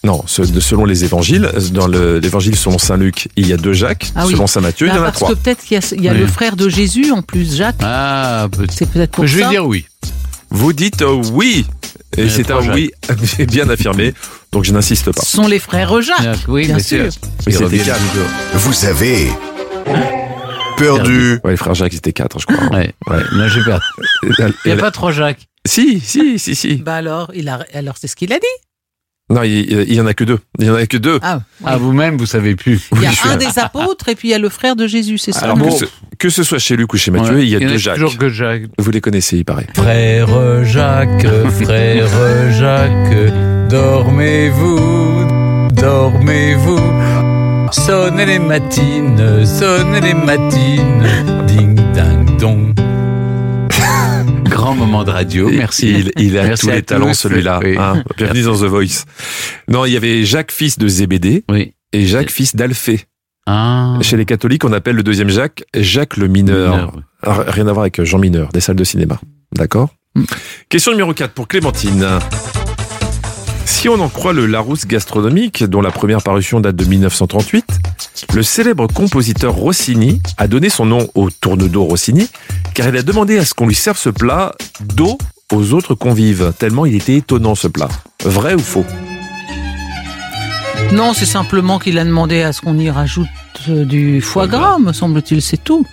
Non, 0.03 0.23
selon 0.27 0.85
les 0.85 1.03
évangiles, 1.03 1.51
dans 1.73 1.87
le- 1.87 2.19
l'évangile 2.19 2.55
selon 2.55 2.77
Saint 2.77 2.95
Luc, 2.95 3.27
il 3.35 3.47
y 3.47 3.53
a 3.53 3.57
deux 3.57 3.73
Jacques. 3.73 4.11
Ah 4.15 4.25
oui. 4.25 4.31
Selon 4.33 4.47
Saint 4.47 4.61
Matthieu, 4.61 4.87
il 4.87 4.93
y 4.95 4.97
en 4.97 5.01
a 5.01 5.05
parce 5.05 5.17
trois. 5.17 5.29
que 5.29 5.33
peut-être 5.35 5.61
qu'il 5.63 5.75
y 5.75 5.77
a, 5.77 5.93
il 5.95 6.03
y 6.03 6.07
a 6.09 6.13
Oui. 6.13 6.19
le 6.19 6.27
frère 6.27 6.55
de 6.55 6.69
Jésus 6.69 7.11
en 7.11 7.21
plus, 7.21 7.57
Jacques. 7.57 7.75
Ah, 7.83 8.47
peut- 8.49 8.65
C'est 8.73 8.89
peut-être 8.89 9.11
pour 9.11 9.27
je 9.27 9.37
vais 9.39 9.49
dire 9.49 9.65
oui. 9.65 9.85
Vous 10.49 10.71
dites 10.73 11.01
euh, 11.01 11.21
oui. 11.33 11.65
Et 12.17 12.23
a 12.23 12.29
c'est 12.29 12.49
un 12.49 12.59
oui 12.73 12.91
bien 13.47 13.69
affirmé, 13.69 14.13
donc 14.53 14.63
je 14.63 14.71
n'insiste 14.71 15.11
pas. 15.11 15.21
Ce 15.21 15.35
sont 15.35 15.47
les 15.47 15.59
frères 15.59 16.01
Jacques. 16.01 16.39
Oui, 16.47 16.65
bien 16.65 16.79
sûr. 16.79 17.03
Mais 17.45 17.53
ils 17.53 17.57
c'était 17.57 17.77
quatre. 17.79 17.99
Vous 18.55 18.85
avez 18.85 19.27
perdu. 20.77 21.39
Ouais, 21.43 21.51
les 21.51 21.57
frères 21.57 21.75
Jacques, 21.75 21.93
c'était 21.93 22.13
quatre, 22.13 22.39
je 22.39 22.45
crois. 22.45 22.65
Ouais, 22.77 22.93
ouais. 23.07 23.23
Là, 23.33 23.47
j'ai 23.49 23.63
perdu. 23.63 23.83
Et 24.23 24.27
Il 24.65 24.73
n'y 24.73 24.79
a 24.79 24.81
pas 24.81 24.91
trois 24.91 25.11
Jacques. 25.11 25.45
Si, 25.69 25.99
si, 25.99 26.39
si, 26.39 26.55
si. 26.55 26.75
Bah 26.77 26.95
alors, 26.95 27.31
il 27.35 27.47
a, 27.49 27.65
alors 27.73 27.95
c'est 27.99 28.07
ce 28.07 28.15
qu'il 28.15 28.33
a 28.33 28.39
dit. 28.39 28.45
Non, 29.31 29.43
il, 29.43 29.51
il 29.87 29.93
y 29.93 30.01
en 30.01 30.07
a 30.07 30.15
que 30.15 30.23
deux. 30.23 30.39
Il 30.57 30.65
y 30.65 30.69
en 30.71 30.75
a 30.75 30.87
que 30.87 30.97
deux. 30.97 31.19
Ah, 31.21 31.41
oui. 31.61 31.65
Ah, 31.67 31.77
vous-même, 31.77 32.17
vous 32.17 32.25
savez 32.25 32.55
plus. 32.55 32.89
il 32.95 33.03
y 33.03 33.05
a 33.05 33.11
un 33.25 33.37
des 33.37 33.59
apôtres 33.59 34.09
et 34.09 34.15
puis 34.15 34.29
il 34.29 34.31
y 34.31 34.33
a 34.33 34.39
le 34.39 34.49
frère 34.49 34.75
de 34.75 34.87
Jésus, 34.87 35.19
c'est 35.19 35.31
ça 35.31 35.41
Alors 35.41 35.57
bon. 35.57 35.69
que, 35.69 35.71
ce, 35.77 35.85
que 36.17 36.29
ce 36.31 36.41
soit 36.41 36.57
chez 36.57 36.75
Luc 36.75 36.91
ou 36.93 36.97
chez 36.97 37.11
Matthieu, 37.11 37.35
Ouais. 37.35 37.43
il 37.43 37.49
y 37.49 37.55
a 37.55 37.59
en 37.59 37.61
deux 37.71 37.77
Jacques. 37.77 37.93
toujours 37.95 38.17
que 38.17 38.29
Jacques. 38.29 38.63
Vous 38.79 38.89
les 38.89 39.01
connaissez, 39.01 39.37
il 39.37 39.45
paraît. 39.45 39.67
Frère 39.75 40.65
Jacques, 40.65 41.27
frère 41.61 42.51
Jacques, 42.53 43.69
dormez-vous, 43.69 45.27
dormez-vous. 45.73 46.79
Sonnez 47.71 48.25
les 48.25 48.39
matines, 48.39 49.45
sonnez 49.45 50.01
les 50.01 50.15
matines, 50.15 51.05
ding 51.45 51.75
ding 51.93 52.37
dong. 52.39 52.73
Grand 54.59 54.75
moment 54.75 55.05
de 55.05 55.11
radio, 55.11 55.49
merci. 55.49 55.89
Il, 55.89 56.11
il 56.17 56.37
a 56.37 56.43
Merci 56.43 56.65
tous 56.65 56.71
les 56.73 56.83
talents, 56.83 57.13
celui-là. 57.13 57.61
Oui. 57.63 57.77
hein. 57.79 58.03
Bienvenue 58.17 58.41
dans 58.41 58.55
The 58.57 58.63
Voice. 58.65 59.05
Non, 59.69 59.85
il 59.85 59.93
y 59.93 59.95
avait 59.95 60.25
Jacques, 60.25 60.51
fils 60.51 60.77
de 60.77 60.85
Zébédée, 60.85 61.45
Oui. 61.49 61.75
et 61.93 62.05
Jacques, 62.05 62.29
fils 62.29 62.57
d'Alphée. 62.57 63.05
Ah. 63.47 63.97
Chez 64.01 64.17
les 64.17 64.25
catholiques, 64.25 64.65
on 64.65 64.73
appelle 64.73 64.97
le 64.97 65.03
deuxième 65.03 65.29
Jacques 65.29 65.63
Jacques 65.73 66.17
le 66.17 66.27
mineur. 66.27 66.71
Mineur, 66.75 66.91
oui. 66.93 67.01
Alors, 67.23 67.45
Rien 67.47 67.67
à 67.67 67.71
voir 67.71 67.83
avec 67.83 68.03
Jean 68.03 68.17
Mineur, 68.19 68.49
des 68.49 68.59
salles 68.59 68.75
de 68.75 68.83
cinéma. 68.83 69.17
D'accord? 69.55 69.89
Question 70.67 70.91
numéro 70.91 71.13
4 71.13 71.31
pour 71.31 71.47
Clémentine. 71.47 72.05
Si 73.69 73.87
on 73.87 74.01
en 74.01 74.09
croit 74.09 74.33
le 74.33 74.45
Larousse 74.45 74.85
gastronomique, 74.85 75.63
dont 75.63 75.79
la 75.79 75.91
première 75.91 76.21
parution 76.21 76.59
date 76.59 76.75
de 76.75 76.83
1938, 76.83 77.65
le 78.33 78.43
célèbre 78.43 78.87
compositeur 78.87 79.53
Rossini 79.53 80.21
a 80.37 80.49
donné 80.49 80.69
son 80.69 80.85
nom 80.85 81.07
au 81.15 81.29
tourne-dos 81.29 81.85
Rossini, 81.85 82.27
car 82.73 82.89
il 82.89 82.97
a 82.97 83.03
demandé 83.03 83.37
à 83.37 83.45
ce 83.45 83.53
qu'on 83.53 83.67
lui 83.67 83.75
serve 83.75 83.97
ce 83.97 84.09
plat 84.09 84.53
d'eau 84.81 85.17
aux 85.53 85.71
autres 85.73 85.95
convives, 85.95 86.51
tellement 86.59 86.85
il 86.85 86.95
était 86.95 87.15
étonnant 87.15 87.55
ce 87.55 87.67
plat. 87.69 87.87
Vrai 88.25 88.53
ou 88.55 88.59
faux? 88.59 88.85
Non, 90.91 91.13
c'est 91.13 91.25
simplement 91.25 91.79
qu'il 91.79 91.99
a 91.99 92.03
demandé 92.03 92.41
à 92.41 92.51
ce 92.51 92.59
qu'on 92.59 92.77
y 92.77 92.89
rajoute 92.89 93.27
euh, 93.69 93.85
du 93.85 94.19
foie 94.19 94.47
gras, 94.47 94.79
me 94.79 94.91
semble-t-il, 94.91 95.41
c'est 95.41 95.63
tout. 95.63 95.85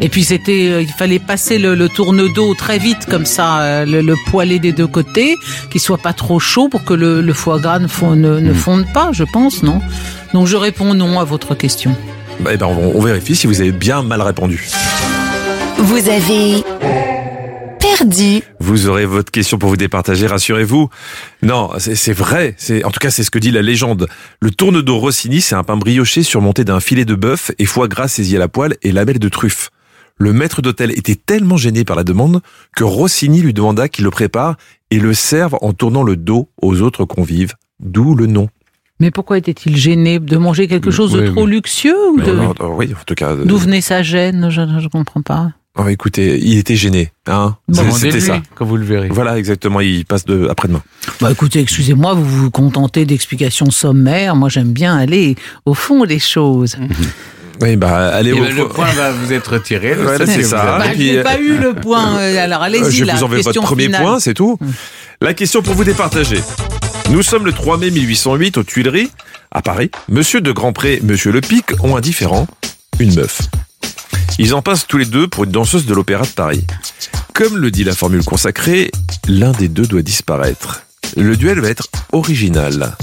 Et 0.00 0.08
puis 0.08 0.24
c'était, 0.24 0.68
euh, 0.70 0.82
il 0.82 0.88
fallait 0.88 1.18
passer 1.18 1.58
le, 1.58 1.74
le 1.74 1.88
tourne-dos 1.88 2.54
très 2.54 2.78
vite 2.78 3.06
comme 3.08 3.24
ça, 3.26 3.60
euh, 3.60 3.84
le, 3.84 4.00
le 4.00 4.14
poêler 4.30 4.58
des 4.58 4.72
deux 4.72 4.86
côtés, 4.86 5.36
qu'il 5.70 5.80
soit 5.80 5.98
pas 5.98 6.12
trop 6.12 6.38
chaud 6.40 6.68
pour 6.68 6.84
que 6.84 6.94
le, 6.94 7.20
le 7.20 7.32
foie 7.32 7.58
gras 7.58 7.78
ne, 7.78 7.86
fond- 7.88 8.16
ne, 8.16 8.40
ne 8.40 8.52
fonde 8.52 8.84
pas, 8.92 9.10
je 9.12 9.24
pense, 9.24 9.62
non? 9.62 9.80
Donc 10.34 10.46
je 10.46 10.56
réponds 10.56 10.94
non 10.94 11.20
à 11.20 11.24
votre 11.24 11.54
question. 11.54 11.94
Bah, 12.40 12.50
eh 12.52 12.56
ben, 12.56 12.66
on, 12.66 12.92
on 12.96 13.00
vérifie 13.00 13.36
si 13.36 13.46
vous 13.46 13.60
avez 13.60 13.72
bien 13.72 14.02
mal 14.02 14.22
répondu. 14.22 14.68
Vous 15.78 16.08
avez 16.08 16.62
Vous 18.60 18.88
aurez 18.88 19.06
votre 19.06 19.30
question 19.30 19.58
pour 19.58 19.68
vous 19.68 19.76
départager, 19.76 20.26
rassurez-vous. 20.26 20.88
Non, 21.42 21.70
c'est 21.78 22.12
vrai. 22.12 22.54
C'est 22.58 22.84
en 22.84 22.90
tout 22.90 23.00
cas 23.00 23.10
c'est 23.10 23.22
ce 23.24 23.30
que 23.30 23.38
dit 23.38 23.50
la 23.50 23.62
légende. 23.62 24.08
Le 24.40 24.50
tourne-dos 24.50 24.98
Rossini, 24.98 25.40
c'est 25.40 25.54
un 25.54 25.62
pain 25.62 25.76
brioché 25.76 26.22
surmonté 26.22 26.64
d'un 26.64 26.80
filet 26.80 27.04
de 27.04 27.14
bœuf 27.14 27.50
et 27.58 27.64
foie 27.64 27.88
gras 27.88 28.08
saisi 28.08 28.36
à 28.36 28.38
la 28.38 28.48
poêle 28.48 28.76
et 28.82 28.92
label 28.92 29.18
de 29.18 29.28
truffe. 29.28 29.70
Le 30.18 30.32
maître 30.32 30.62
d'hôtel 30.62 30.90
était 30.92 31.14
tellement 31.16 31.56
gêné 31.56 31.84
par 31.84 31.96
la 31.96 32.04
demande 32.04 32.40
que 32.76 32.84
Rossini 32.84 33.40
lui 33.40 33.52
demanda 33.54 33.88
qu'il 33.88 34.04
le 34.04 34.10
prépare 34.10 34.56
et 34.90 34.98
le 34.98 35.14
serve 35.14 35.56
en 35.62 35.72
tournant 35.72 36.02
le 36.02 36.16
dos 36.16 36.48
aux 36.60 36.80
autres 36.82 37.04
convives. 37.04 37.54
D'où 37.80 38.14
le 38.14 38.26
nom. 38.26 38.48
Mais 39.00 39.10
pourquoi 39.10 39.38
était-il 39.38 39.76
gêné 39.76 40.20
de 40.20 40.36
manger 40.36 40.68
quelque 40.68 40.92
chose 40.92 41.12
de 41.12 41.26
trop 41.26 41.44
oui. 41.44 41.50
luxueux 41.52 42.10
ou 42.12 42.20
de... 42.20 42.30
Non, 42.30 42.54
non, 42.60 42.76
oui, 42.76 42.92
en 42.94 43.02
tout 43.04 43.14
cas. 43.14 43.30
euh, 43.30 43.44
D'où 43.44 43.56
venait 43.56 43.80
sa 43.80 44.02
gêne? 44.02 44.48
Je 44.50 44.60
ne 44.60 44.88
comprends 44.88 45.22
pas. 45.22 45.50
Oh, 45.78 45.88
écoutez, 45.88 46.38
il 46.42 46.58
était 46.58 46.76
gêné. 46.76 47.12
Hein 47.26 47.56
C'était 47.92 48.20
ça. 48.20 48.40
quand 48.54 48.64
vous 48.64 48.76
le 48.76 48.84
verrez. 48.84 49.08
Voilà, 49.08 49.38
exactement. 49.38 49.80
Il 49.80 50.04
passe 50.04 50.24
de 50.24 50.48
après-demain. 50.48 50.82
Bah 51.20 51.30
écoutez, 51.30 51.60
excusez-moi, 51.60 52.14
vous 52.14 52.24
vous 52.24 52.50
contentez 52.50 53.04
d'explications 53.04 53.70
sommaires. 53.70 54.36
Moi, 54.36 54.48
j'aime 54.48 54.72
bien 54.72 54.96
aller 54.96 55.36
au 55.64 55.74
fond 55.74 56.04
des 56.04 56.18
choses. 56.18 56.76
Oui, 57.60 57.76
bah 57.76 58.08
allez 58.08 58.30
Eh 58.34 58.40
au. 58.40 58.42
ben, 58.44 58.56
le 58.56 58.68
point 58.68 58.90
va 58.92 59.12
vous 59.12 59.32
être 59.32 59.52
retiré. 59.52 59.94
Voilà, 60.00 60.26
c'est 60.26 60.42
ça. 60.42 60.78
Bah, 60.78 60.84
je 60.94 60.98
n'ai 60.98 61.18
euh, 61.18 61.22
pas 61.22 61.38
eu 61.38 61.56
le 61.58 61.74
point. 61.74 62.18
euh, 62.18 62.42
Alors 62.44 62.62
Euh, 62.62 62.66
allez-y, 62.66 62.90
Je 62.92 63.04
vous 63.04 63.22
envoie 63.22 63.38
votre 63.40 63.60
premier 63.60 63.84
finale. 63.84 64.02
point, 64.02 64.20
c'est 64.20 64.34
tout. 64.34 64.58
La 65.20 65.34
question 65.34 65.62
pour 65.62 65.74
vous 65.74 65.84
départager. 65.84 66.40
Nous 67.10 67.22
sommes 67.22 67.44
le 67.44 67.52
3 67.52 67.76
mai 67.78 67.90
1808 67.90 68.56
aux 68.58 68.62
Tuileries, 68.64 69.10
à 69.52 69.60
Paris. 69.62 69.90
Monsieur 70.08 70.40
de 70.40 70.50
Grandpré, 70.50 71.00
Monsieur 71.04 71.30
Le 71.30 71.40
Pic 71.40 71.66
ont 71.84 71.96
un 71.96 72.00
différent, 72.00 72.46
une 72.98 73.14
meuf. 73.14 73.42
Ils 74.38 74.54
en 74.54 74.62
passent 74.62 74.86
tous 74.86 74.98
les 74.98 75.04
deux 75.06 75.28
pour 75.28 75.44
une 75.44 75.50
danseuse 75.50 75.86
de 75.86 75.94
l'Opéra 75.94 76.24
de 76.24 76.30
Paris. 76.30 76.64
Comme 77.34 77.56
le 77.56 77.70
dit 77.70 77.84
la 77.84 77.94
formule 77.94 78.24
consacrée, 78.24 78.90
l'un 79.28 79.52
des 79.52 79.68
deux 79.68 79.86
doit 79.86 80.02
disparaître. 80.02 80.82
Le 81.16 81.36
duel 81.36 81.60
va 81.60 81.68
être 81.68 81.88
original. 82.12 82.96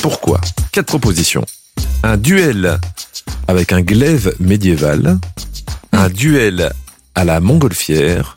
Pourquoi? 0.00 0.40
Quatre 0.72 0.86
propositions. 0.86 1.44
Un 2.02 2.16
duel 2.16 2.78
avec 3.48 3.72
un 3.72 3.82
glaive 3.82 4.34
médiéval, 4.40 5.18
un 5.92 6.08
duel 6.08 6.72
à 7.14 7.24
la 7.24 7.40
montgolfière, 7.40 8.36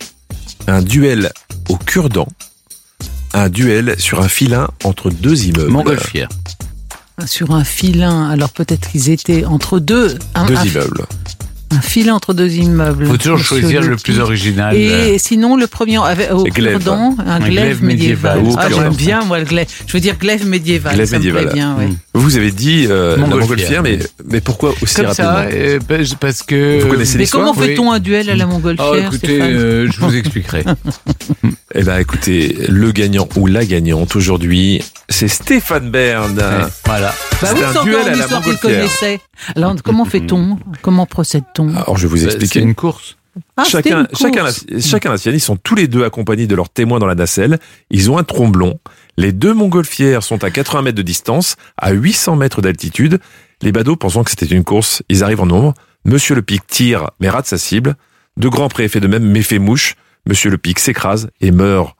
un 0.67 0.81
duel 0.81 1.31
au 1.67 1.77
cure-dent, 1.77 2.27
un 3.33 3.49
duel 3.49 3.95
sur 3.99 4.21
un 4.21 4.27
filin 4.29 4.67
entre 4.83 5.09
deux 5.11 5.45
immeubles. 5.45 5.69
Montgolfière. 5.71 6.29
Sur 7.25 7.51
un 7.51 7.63
filin. 7.65 8.29
Alors 8.29 8.49
peut-être 8.49 8.89
qu'ils 8.89 9.09
étaient 9.09 9.45
entre 9.45 9.79
deux. 9.79 10.17
Un, 10.35 10.45
Deux 10.45 10.55
un- 10.55 10.63
immeubles. 10.65 11.05
Un 11.71 11.81
filin 11.81 12.15
entre 12.15 12.33
deux 12.33 12.51
immeubles. 12.55 13.05
Faut 13.05 13.17
toujours 13.17 13.39
choisir 13.39 13.81
le 13.81 13.95
plus 13.95 14.19
original. 14.19 14.75
Et 14.75 15.17
sinon, 15.17 15.55
le 15.55 15.67
premier 15.67 15.97
avait 16.03 16.31
au 16.31 16.43
glaive. 16.43 16.77
cure-dent, 16.77 17.15
un, 17.19 17.31
Un 17.31 17.39
glaive, 17.39 17.51
glaive 17.51 17.83
médiéval. 17.83 18.37
médiéval. 18.39 18.65
Ah, 18.65 18.69
j'aime 18.73 18.95
bien, 18.95 19.23
moi, 19.23 19.39
le 19.39 19.45
glaive. 19.45 19.67
Je 19.85 19.93
veux 19.93 19.99
dire 19.99 20.17
glaive 20.17 20.47
médiéval. 20.47 20.95
Glaive 20.95 21.07
ça 21.07 21.19
me 21.19 21.31
plaît 21.31 21.53
bien, 21.53 21.75
oui. 21.77 21.85
Mm. 21.85 21.97
Vous 22.19 22.37
avez 22.37 22.51
dit 22.51 22.85
euh, 22.89 23.15
la 23.17 23.25
Montgolfière. 23.25 23.81
mais, 23.81 23.99
mais 24.29 24.41
pourquoi 24.41 24.73
aussi 24.81 24.95
Comme 24.95 25.05
rapidement 25.07 25.31
ça, 25.33 25.41
euh, 25.51 25.79
parce- 25.87 26.13
parce 26.15 26.43
que. 26.43 26.81
Vous 26.81 26.87
connaissez 26.89 27.17
Mais 27.17 27.27
comment 27.27 27.53
fait-on 27.53 27.91
un 27.91 27.99
duel 27.99 28.29
à 28.29 28.35
la 28.35 28.45
Oh, 28.45 28.49
montgolfière, 28.49 29.07
écoutez, 29.07 29.17
Stéphane 29.27 29.51
euh, 29.53 29.87
je 29.91 29.99
vous 29.99 30.15
expliquerai. 30.15 30.63
Eh 31.75 31.83
ben, 31.83 31.99
écoutez, 31.99 32.65
le 32.67 32.91
gagnant 32.91 33.29
ou 33.35 33.45
la 33.45 33.63
gagnante 33.63 34.15
aujourd'hui, 34.15 34.81
c'est 35.07 35.27
Stéphane 35.27 35.91
Bern. 35.91 36.35
Ouais, 36.35 36.43
voilà. 36.83 37.13
Bah 37.43 37.49
oui, 37.53 37.61
un 37.63 37.73
c'est 37.73 37.83
duel 37.83 38.07
à 38.07 38.15
la 38.15 38.17
histoire 38.17 38.41
qu'il 38.41 38.53
montgolfière. 38.53 38.79
connaissait. 38.81 39.19
Alors, 39.55 39.75
comment 39.83 40.05
fait-on? 40.05 40.57
Comment 40.81 41.05
procède-t-on? 41.05 41.69
Alors, 41.75 41.95
je 41.97 42.07
vais 42.07 42.09
vous 42.09 42.17
C'est 42.17 42.25
expliquer. 42.25 42.61
une 42.61 42.73
course. 42.73 43.17
Ah, 43.55 43.63
c'était 43.65 43.89
chacun, 43.91 43.99
une 44.11 44.17
chacun, 44.17 44.43
la, 44.43 44.79
chacun 44.81 45.11
la 45.11 45.17
sienne. 45.19 45.35
Ils 45.35 45.39
sont 45.39 45.57
tous 45.57 45.75
les 45.75 45.87
deux 45.87 46.03
accompagnés 46.03 46.47
de 46.47 46.55
leurs 46.55 46.69
témoins 46.69 46.97
dans 46.97 47.05
la 47.05 47.13
nacelle. 47.15 47.59
Ils 47.91 48.09
ont 48.09 48.17
un 48.17 48.23
tromblon. 48.23 48.79
Les 49.19 49.33
deux 49.33 49.53
montgolfières 49.53 50.23
sont 50.23 50.45
à 50.45 50.49
80 50.49 50.81
mètres 50.81 50.95
de 50.95 51.01
distance, 51.01 51.57
à 51.77 51.91
800 51.91 52.37
mètres 52.37 52.61
d'altitude. 52.61 53.19
Les 53.61 53.73
badauds, 53.73 53.97
pensant 53.97 54.23
que 54.23 54.29
c'était 54.29 54.45
une 54.45 54.63
course, 54.63 55.03
ils 55.09 55.25
arrivent 55.25 55.41
en 55.41 55.45
nombre. 55.45 55.73
Monsieur 56.05 56.35
le 56.35 56.41
Pic 56.41 56.65
tire, 56.65 57.09
mais 57.19 57.27
rate 57.27 57.45
sa 57.45 57.57
cible. 57.57 57.97
De 58.37 58.47
Grandpré 58.47 58.87
fait 58.87 59.01
de 59.01 59.07
même, 59.07 59.25
mais 59.25 59.41
fait 59.41 59.59
mouche. 59.59 59.97
Monsieur 60.25 60.49
le 60.49 60.57
Pic 60.57 60.79
s'écrase 60.79 61.29
et 61.41 61.51
meurt. 61.51 61.97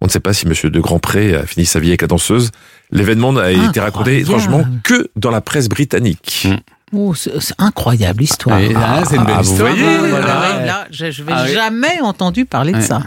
On 0.00 0.06
ne 0.06 0.12
sait 0.12 0.20
pas 0.20 0.32
si 0.32 0.46
Monsieur 0.46 0.70
de 0.70 0.78
Grandpré 0.78 1.34
a 1.34 1.44
fini 1.44 1.66
sa 1.66 1.80
vie 1.80 1.88
avec 1.88 2.02
la 2.02 2.06
danseuse. 2.06 2.52
L'événement 2.92 3.32
n'a 3.32 3.50
été 3.50 3.80
raconté 3.80 4.20
étrangement 4.20 4.64
que 4.84 5.10
dans 5.16 5.32
la 5.32 5.40
presse 5.40 5.68
britannique. 5.68 6.46
Oh, 6.92 7.14
c'est 7.14 7.32
incroyable 7.58 8.20
l'histoire. 8.20 8.58
Et 8.58 8.72
là, 8.72 9.02
c'est 9.08 9.14
une 9.16 9.24
belle 9.24 9.34
Ah, 9.38 9.42
vous 9.42 9.50
histoire. 9.52 9.70
voyez, 9.70 9.86
Ah, 9.86 10.06
voilà. 10.10 10.66
là, 10.66 10.86
je, 10.90 11.10
je 11.12 11.22
vais 11.22 11.32
Ah 11.34 11.44
oui. 11.46 11.52
jamais 11.54 12.00
entendu 12.02 12.44
parler 12.46 12.72
de 12.72 12.80
ça. 12.80 13.02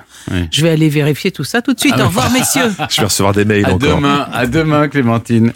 Je 0.51 0.61
vais 0.63 0.69
aller 0.69 0.87
vérifier 0.89 1.31
tout 1.31 1.43
ça 1.43 1.61
tout 1.61 1.73
de 1.73 1.79
suite. 1.79 1.93
Ah 1.97 2.03
Au 2.03 2.07
revoir, 2.07 2.31
messieurs. 2.31 2.71
Je 2.89 3.01
vais 3.01 3.07
recevoir 3.07 3.33
des 3.33 3.43
mails 3.43 3.65
À 3.65 3.73
encore. 3.73 3.97
demain, 3.97 4.25
à 4.33 4.45
demain, 4.47 4.87
Clémentine. 4.87 5.51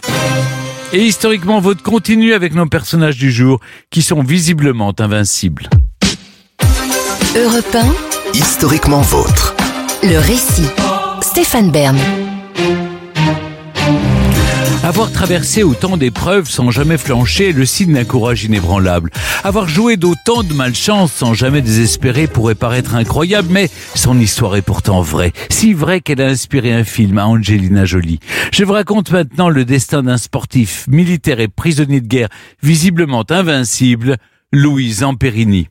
Et 0.92 1.04
historiquement, 1.04 1.60
votre 1.60 1.82
continue 1.82 2.34
avec 2.34 2.54
nos 2.54 2.66
personnages 2.66 3.16
du 3.16 3.30
jour 3.32 3.60
qui 3.90 4.02
sont 4.02 4.22
visiblement 4.22 4.92
invincibles. 4.98 5.68
Europe 7.36 7.76
Historiquement 8.34 9.00
vôtre. 9.00 9.54
1, 10.02 10.08
le 10.08 10.18
récit. 10.18 10.66
Stéphane 11.22 11.70
Bern. 11.70 11.96
Avoir 14.88 15.12
traversé 15.12 15.62
autant 15.62 15.98
d'épreuves 15.98 16.48
sans 16.48 16.70
jamais 16.70 16.96
flancher 16.96 17.50
est 17.50 17.52
le 17.52 17.66
signe 17.66 17.92
d'un 17.92 18.06
courage 18.06 18.44
inébranlable. 18.44 19.10
Avoir 19.44 19.68
joué 19.68 19.98
d'autant 19.98 20.42
de 20.42 20.54
malchance 20.54 21.12
sans 21.12 21.34
jamais 21.34 21.60
désespérer 21.60 22.26
pourrait 22.26 22.54
paraître 22.54 22.94
incroyable, 22.94 23.48
mais 23.50 23.68
son 23.94 24.18
histoire 24.18 24.56
est 24.56 24.62
pourtant 24.62 25.02
vraie. 25.02 25.34
Si 25.50 25.74
vraie 25.74 26.00
qu'elle 26.00 26.22
a 26.22 26.28
inspiré 26.28 26.72
un 26.72 26.84
film 26.84 27.18
à 27.18 27.26
Angelina 27.26 27.84
Jolie. 27.84 28.18
Je 28.50 28.64
vous 28.64 28.72
raconte 28.72 29.10
maintenant 29.10 29.50
le 29.50 29.66
destin 29.66 30.02
d'un 30.02 30.16
sportif, 30.16 30.86
militaire 30.88 31.40
et 31.40 31.48
prisonnier 31.48 32.00
de 32.00 32.06
guerre, 32.08 32.30
visiblement 32.62 33.26
invincible, 33.28 34.16
Louis 34.54 34.90
Zamperini. 34.90 35.68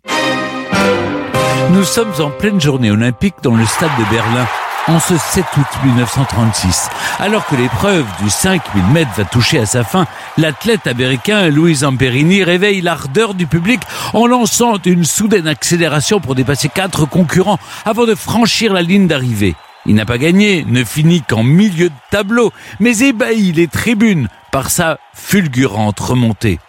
Nous 1.72 1.84
sommes 1.86 2.14
en 2.20 2.30
pleine 2.30 2.62
journée 2.62 2.92
olympique 2.92 3.34
dans 3.42 3.56
le 3.56 3.66
stade 3.66 3.90
de 3.98 4.16
Berlin 4.16 4.46
en 4.88 5.00
ce 5.00 5.18
7 5.18 5.46
août 5.58 5.68
1936. 5.84 6.90
Alors 7.20 7.46
que 7.46 7.56
l'épreuve 7.56 8.06
du 8.22 8.30
5000 8.30 8.84
mètres 8.94 9.12
va 9.18 9.26
toucher 9.26 9.60
à 9.60 9.66
sa 9.66 9.84
fin, 9.84 10.08
l'athlète 10.38 10.88
américain 10.88 11.50
Louis 11.50 11.76
Zamperini 11.76 12.44
réveille 12.44 12.82
l'ardeur 12.82 13.34
du 13.34 13.48
public 13.48 13.82
en 14.14 14.28
lançant 14.28 14.78
une 14.86 15.04
soudaine 15.04 15.48
accélération 15.48 16.20
pour 16.20 16.36
dépasser 16.36 16.70
quatre 16.70 17.06
concurrents 17.06 17.60
avant 17.86 18.06
de 18.06 18.16
franchir 18.16 18.74
la 18.74 18.82
ligne 18.82 19.08
d'arrivée. 19.08 19.56
Il 19.86 19.96
n'a 19.96 20.06
pas 20.06 20.18
gagné, 20.18 20.66
ne 20.68 20.84
finit 20.84 21.22
qu'en 21.22 21.44
milieu 21.44 21.90
de 21.90 21.96
tableau, 22.12 22.52
mais 22.80 23.00
ébahit 23.00 23.56
les 23.56 23.68
tribunes 23.68 24.28
par 24.52 24.70
sa 24.70 25.00
fulgurante 25.14 26.00
remontée. 26.00 26.60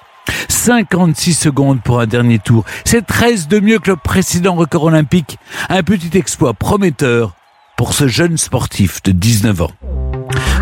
56 0.48 1.34
secondes 1.34 1.80
pour 1.80 2.00
un 2.00 2.06
dernier 2.06 2.38
tour. 2.38 2.64
C'est 2.84 3.06
13 3.06 3.48
de 3.48 3.60
mieux 3.60 3.78
que 3.78 3.90
le 3.90 3.96
précédent 3.96 4.54
record 4.54 4.84
olympique. 4.84 5.38
Un 5.68 5.82
petit 5.82 6.16
exploit 6.16 6.54
prometteur 6.54 7.32
pour 7.78 7.94
ce 7.94 8.08
jeune 8.08 8.36
sportif 8.36 9.00
de 9.04 9.12
19 9.12 9.62
ans. 9.62 9.70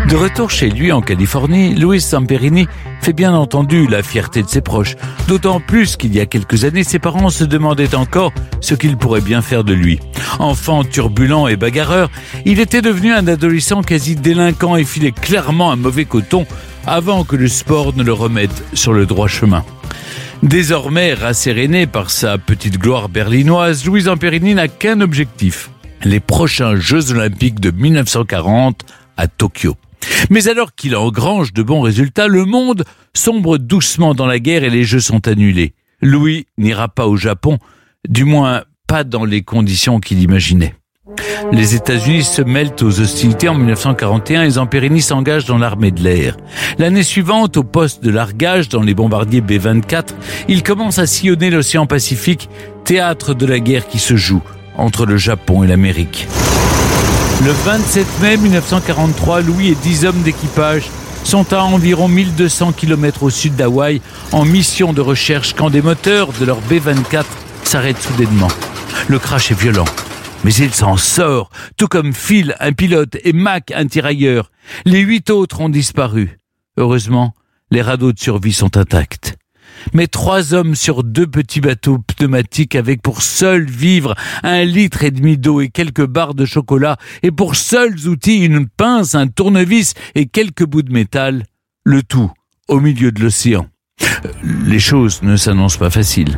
De 0.07 0.15
retour 0.15 0.51
chez 0.51 0.69
lui 0.69 0.91
en 0.91 1.01
Californie, 1.01 1.73
Luis 1.73 1.99
Zamperini 1.99 2.67
fait 3.01 3.11
bien 3.11 3.33
entendu 3.33 3.87
la 3.87 4.03
fierté 4.03 4.43
de 4.43 4.47
ses 4.47 4.61
proches. 4.61 4.95
D'autant 5.27 5.59
plus 5.59 5.97
qu'il 5.97 6.13
y 6.13 6.19
a 6.19 6.27
quelques 6.27 6.63
années, 6.63 6.83
ses 6.83 6.99
parents 6.99 7.31
se 7.31 7.43
demandaient 7.43 7.95
encore 7.95 8.31
ce 8.61 8.75
qu'ils 8.75 8.97
pourraient 8.97 9.21
bien 9.21 9.41
faire 9.41 9.63
de 9.63 9.73
lui. 9.73 9.99
Enfant 10.37 10.83
turbulent 10.83 11.47
et 11.47 11.55
bagarreur, 11.55 12.11
il 12.45 12.59
était 12.59 12.83
devenu 12.83 13.11
un 13.11 13.27
adolescent 13.27 13.81
quasi 13.81 14.15
délinquant 14.15 14.75
et 14.75 14.85
filait 14.85 15.11
clairement 15.11 15.71
un 15.71 15.75
mauvais 15.75 16.05
coton 16.05 16.45
avant 16.85 17.23
que 17.23 17.35
le 17.35 17.47
sport 17.47 17.95
ne 17.97 18.03
le 18.03 18.13
remette 18.13 18.63
sur 18.73 18.93
le 18.93 19.07
droit 19.07 19.27
chemin. 19.27 19.65
Désormais 20.43 21.15
rasséréné 21.15 21.87
par 21.87 22.11
sa 22.11 22.37
petite 22.37 22.77
gloire 22.77 23.09
berlinoise, 23.09 23.85
Louis 23.85 24.01
Zamperini 24.01 24.53
n'a 24.53 24.67
qu'un 24.67 25.01
objectif, 25.01 25.71
les 26.03 26.19
prochains 26.19 26.75
Jeux 26.75 27.11
Olympiques 27.11 27.59
de 27.59 27.71
1940 27.71 28.85
à 29.17 29.27
Tokyo. 29.27 29.75
Mais 30.29 30.47
alors 30.47 30.73
qu'il 30.75 30.95
engrange 30.95 31.53
de 31.53 31.63
bons 31.63 31.81
résultats, 31.81 32.27
le 32.27 32.45
monde 32.45 32.83
sombre 33.13 33.57
doucement 33.57 34.13
dans 34.13 34.27
la 34.27 34.39
guerre 34.39 34.63
et 34.63 34.69
les 34.69 34.83
Jeux 34.83 34.99
sont 34.99 35.27
annulés. 35.27 35.73
Louis 36.01 36.45
n'ira 36.57 36.87
pas 36.87 37.07
au 37.07 37.17
Japon, 37.17 37.57
du 38.07 38.23
moins 38.23 38.63
pas 38.87 39.03
dans 39.03 39.25
les 39.25 39.41
conditions 39.41 39.99
qu'il 39.99 40.21
imaginait. 40.21 40.75
Les 41.51 41.75
États-Unis 41.75 42.23
se 42.23 42.41
mêlent 42.41 42.73
aux 42.81 42.99
hostilités 42.99 43.47
en 43.47 43.55
1941 43.55 44.43
et 44.43 44.49
Zamperini 44.51 45.01
s'engage 45.01 45.45
dans 45.45 45.57
l'armée 45.57 45.91
de 45.91 46.01
l'air. 46.01 46.35
L'année 46.77 47.03
suivante, 47.03 47.57
au 47.57 47.63
poste 47.63 48.03
de 48.03 48.09
largage 48.09 48.69
dans 48.69 48.81
les 48.81 48.93
bombardiers 48.93 49.41
B-24, 49.41 50.09
il 50.47 50.63
commence 50.63 50.99
à 50.99 51.07
sillonner 51.07 51.49
l'océan 51.49 51.85
Pacifique, 51.85 52.49
théâtre 52.83 53.33
de 53.33 53.45
la 53.45 53.59
guerre 53.59 53.87
qui 53.87 53.99
se 53.99 54.15
joue 54.15 54.43
entre 54.77 55.05
le 55.05 55.17
Japon 55.17 55.63
et 55.63 55.67
l'Amérique. 55.67 56.27
Le 57.43 57.51
27 57.51 58.07
mai 58.21 58.37
1943, 58.37 59.41
Louis 59.41 59.69
et 59.69 59.75
10 59.75 60.05
hommes 60.05 60.21
d'équipage 60.21 60.89
sont 61.23 61.53
à 61.53 61.59
environ 61.59 62.07
1200 62.07 62.71
km 62.71 63.23
au 63.23 63.29
sud 63.29 63.55
d'Hawaï 63.55 64.01
en 64.31 64.45
mission 64.45 64.93
de 64.93 65.01
recherche 65.01 65.53
quand 65.53 65.69
des 65.69 65.81
moteurs 65.81 66.31
de 66.39 66.45
leur 66.45 66.61
B-24 66.61 67.25
s'arrêtent 67.63 68.01
soudainement. 68.01 68.47
Le 69.07 69.19
crash 69.19 69.51
est 69.51 69.59
violent. 69.59 69.85
Mais 70.43 70.53
il 70.53 70.73
s'en 70.73 70.97
sort, 70.97 71.49
tout 71.77 71.87
comme 71.87 72.13
Phil, 72.13 72.55
un 72.59 72.71
pilote, 72.71 73.17
et 73.23 73.33
Mac, 73.33 73.71
un 73.75 73.87
tirailleur. 73.87 74.51
Les 74.85 74.99
huit 74.99 75.29
autres 75.29 75.61
ont 75.61 75.69
disparu. 75.69 76.39
Heureusement, 76.77 77.33
les 77.71 77.81
radeaux 77.81 78.13
de 78.13 78.19
survie 78.19 78.53
sont 78.53 78.77
intacts. 78.77 79.36
Mais 79.93 80.07
trois 80.07 80.53
hommes 80.53 80.75
sur 80.75 81.03
deux 81.03 81.27
petits 81.27 81.61
bateaux 81.61 81.99
pneumatiques 81.99 82.75
avec 82.75 83.01
pour 83.01 83.21
seul 83.21 83.65
vivre 83.65 84.15
un 84.43 84.63
litre 84.63 85.03
et 85.03 85.11
demi 85.11 85.37
d'eau 85.37 85.61
et 85.61 85.69
quelques 85.69 86.05
barres 86.05 86.33
de 86.33 86.45
chocolat 86.45 86.97
et 87.23 87.31
pour 87.31 87.55
seuls 87.55 88.07
outils 88.07 88.43
une 88.45 88.67
pince, 88.67 89.15
un 89.15 89.27
tournevis 89.27 89.93
et 90.15 90.25
quelques 90.25 90.65
bouts 90.65 90.83
de 90.83 90.91
métal, 90.91 91.43
le 91.83 92.03
tout 92.03 92.31
au 92.67 92.79
milieu 92.79 93.11
de 93.11 93.21
l'océan. 93.21 93.67
Euh, 94.01 94.31
Les 94.65 94.79
choses 94.79 95.21
ne 95.23 95.35
s'annoncent 95.35 95.79
pas 95.79 95.89
faciles. 95.89 96.37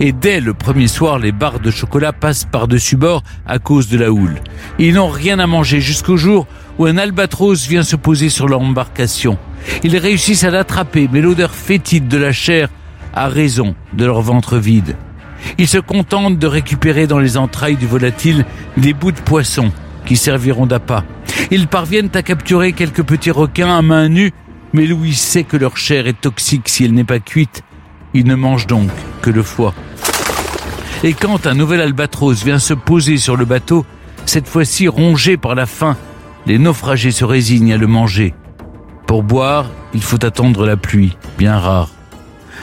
Et 0.00 0.12
dès 0.12 0.40
le 0.40 0.54
premier 0.54 0.88
soir, 0.88 1.18
les 1.18 1.32
barres 1.32 1.60
de 1.60 1.70
chocolat 1.70 2.12
passent 2.12 2.44
par-dessus 2.44 2.96
bord 2.96 3.22
à 3.46 3.58
cause 3.58 3.88
de 3.88 3.98
la 3.98 4.12
houle. 4.12 4.40
Ils 4.78 4.94
n'ont 4.94 5.08
rien 5.08 5.38
à 5.38 5.46
manger 5.46 5.80
jusqu'au 5.80 6.16
jour 6.16 6.46
où 6.78 6.86
un 6.86 6.96
albatros 6.96 7.66
vient 7.66 7.82
se 7.82 7.96
poser 7.96 8.28
sur 8.28 8.48
leur 8.48 8.60
embarcation. 8.60 9.38
Ils 9.84 9.96
réussissent 9.96 10.44
à 10.44 10.50
l'attraper, 10.50 11.08
mais 11.12 11.20
l'odeur 11.20 11.54
fétide 11.54 12.08
de 12.08 12.18
la 12.18 12.32
chair 12.32 12.68
a 13.14 13.28
raison 13.28 13.74
de 13.92 14.04
leur 14.04 14.22
ventre 14.22 14.56
vide. 14.56 14.96
Ils 15.58 15.68
se 15.68 15.78
contentent 15.78 16.38
de 16.38 16.46
récupérer 16.46 17.06
dans 17.06 17.18
les 17.18 17.36
entrailles 17.36 17.76
du 17.76 17.86
volatile 17.86 18.44
des 18.76 18.94
bouts 18.94 19.12
de 19.12 19.20
poisson 19.20 19.72
qui 20.04 20.16
serviront 20.16 20.66
d'appât. 20.66 21.04
Ils 21.50 21.68
parviennent 21.68 22.10
à 22.14 22.22
capturer 22.22 22.72
quelques 22.72 23.02
petits 23.02 23.30
requins 23.30 23.76
à 23.76 23.82
main 23.82 24.08
nue, 24.08 24.32
mais 24.72 24.86
Louis 24.86 25.14
sait 25.14 25.44
que 25.44 25.56
leur 25.56 25.76
chair 25.76 26.06
est 26.06 26.20
toxique 26.20 26.68
si 26.68 26.84
elle 26.84 26.94
n'est 26.94 27.04
pas 27.04 27.18
cuite. 27.18 27.62
Il 28.14 28.26
ne 28.26 28.34
mange 28.34 28.66
donc 28.66 28.90
que 29.20 29.30
le 29.30 29.42
foie. 29.42 29.74
Et 31.04 31.14
quand 31.14 31.46
un 31.46 31.54
nouvel 31.54 31.80
albatros 31.80 32.44
vient 32.44 32.58
se 32.58 32.74
poser 32.74 33.16
sur 33.16 33.36
le 33.36 33.44
bateau, 33.44 33.84
cette 34.24 34.48
fois-ci 34.48 34.86
rongé 34.86 35.36
par 35.36 35.54
la 35.54 35.66
faim, 35.66 35.96
les 36.46 36.58
naufragés 36.58 37.12
se 37.12 37.24
résignent 37.24 37.72
à 37.72 37.78
le 37.78 37.86
manger. 37.86 38.34
Pour 39.06 39.22
boire, 39.22 39.70
il 39.94 40.02
faut 40.02 40.24
attendre 40.24 40.66
la 40.66 40.76
pluie, 40.76 41.16
bien 41.38 41.58
rare. 41.58 41.90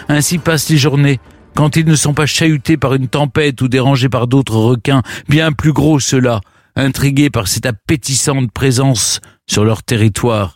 Ainsi 0.08 0.38
passent 0.38 0.70
les 0.70 0.78
journées, 0.78 1.20
quand 1.56 1.76
ils 1.76 1.86
ne 1.86 1.96
sont 1.96 2.14
pas 2.14 2.26
chahutés 2.26 2.78
par 2.78 2.94
une 2.94 3.08
tempête 3.08 3.62
ou 3.62 3.68
dérangés 3.68 4.10
par 4.10 4.28
d'autres 4.28 4.58
requins, 4.58 5.04
bien 5.28 5.52
plus 5.52 5.74
gros 5.74 6.00
ceux-là, 6.00 6.42
intrigués 6.76 7.30
par 7.30 7.48
cette 7.48 7.66
appétissante 7.66 8.52
présence 8.52 9.20
sur 9.48 9.66
leur 9.66 9.84
territoire. 9.84 10.56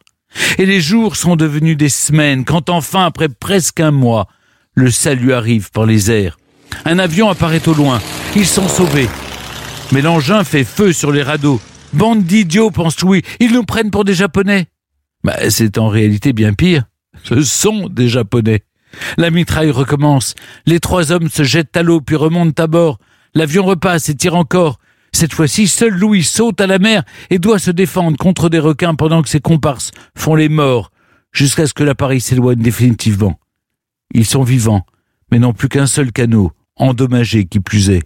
Et 0.57 0.65
les 0.65 0.81
jours 0.81 1.15
sont 1.15 1.35
devenus 1.35 1.77
des 1.77 1.89
semaines, 1.89 2.45
quand 2.45 2.69
enfin, 2.69 3.05
après 3.05 3.29
presque 3.29 3.79
un 3.79 3.91
mois, 3.91 4.27
le 4.73 4.89
salut 4.89 5.33
arrive 5.33 5.69
par 5.71 5.85
les 5.85 6.09
airs. 6.09 6.37
Un 6.85 6.97
avion 6.97 7.29
apparaît 7.29 7.67
au 7.67 7.73
loin. 7.73 8.01
Ils 8.35 8.47
sont 8.47 8.67
sauvés. 8.67 9.09
Mais 9.91 10.01
l'engin 10.01 10.43
fait 10.43 10.63
feu 10.63 10.91
sur 10.91 11.11
les 11.11 11.21
radeaux. 11.21 11.61
Bande 11.93 12.23
d'idiots, 12.23 12.71
pense 12.71 12.99
Louis. 13.01 13.21
Ils 13.39 13.53
nous 13.53 13.63
prennent 13.63 13.91
pour 13.91 14.03
des 14.03 14.13
Japonais. 14.15 14.67
Bah, 15.23 15.49
c'est 15.49 15.77
en 15.77 15.87
réalité 15.87 16.33
bien 16.33 16.53
pire. 16.53 16.85
Ce 17.23 17.41
sont 17.41 17.87
des 17.87 18.09
Japonais. 18.09 18.63
La 19.17 19.29
mitraille 19.29 19.71
recommence. 19.71 20.35
Les 20.65 20.79
trois 20.79 21.11
hommes 21.11 21.29
se 21.29 21.43
jettent 21.43 21.77
à 21.77 21.83
l'eau 21.83 22.01
puis 22.01 22.15
remontent 22.15 22.61
à 22.61 22.67
bord. 22.67 22.99
L'avion 23.35 23.63
repasse 23.63 24.09
et 24.09 24.15
tire 24.15 24.35
encore. 24.35 24.79
Cette 25.11 25.33
fois-ci, 25.33 25.67
seul 25.67 25.93
Louis 25.93 26.23
saute 26.23 26.59
à 26.59 26.67
la 26.67 26.79
mer 26.79 27.03
et 27.29 27.37
doit 27.37 27.59
se 27.59 27.71
défendre 27.71 28.17
contre 28.17 28.49
des 28.49 28.59
requins 28.59 28.95
pendant 28.95 29.21
que 29.21 29.29
ses 29.29 29.39
comparses 29.39 29.91
font 30.17 30.35
les 30.35 30.49
morts, 30.49 30.91
jusqu'à 31.31 31.67
ce 31.67 31.73
que 31.73 31.83
l'appareil 31.83 32.19
s'éloigne 32.19 32.61
définitivement. 32.61 33.39
Ils 34.15 34.25
sont 34.25 34.43
vivants, 34.43 34.85
mais 35.31 35.37
n'ont 35.37 35.53
plus 35.53 35.69
qu'un 35.69 35.85
seul 35.85 36.11
canot, 36.11 36.51
endommagé 36.75 37.45
qui 37.45 37.59
plus 37.59 37.91
est. 37.91 38.03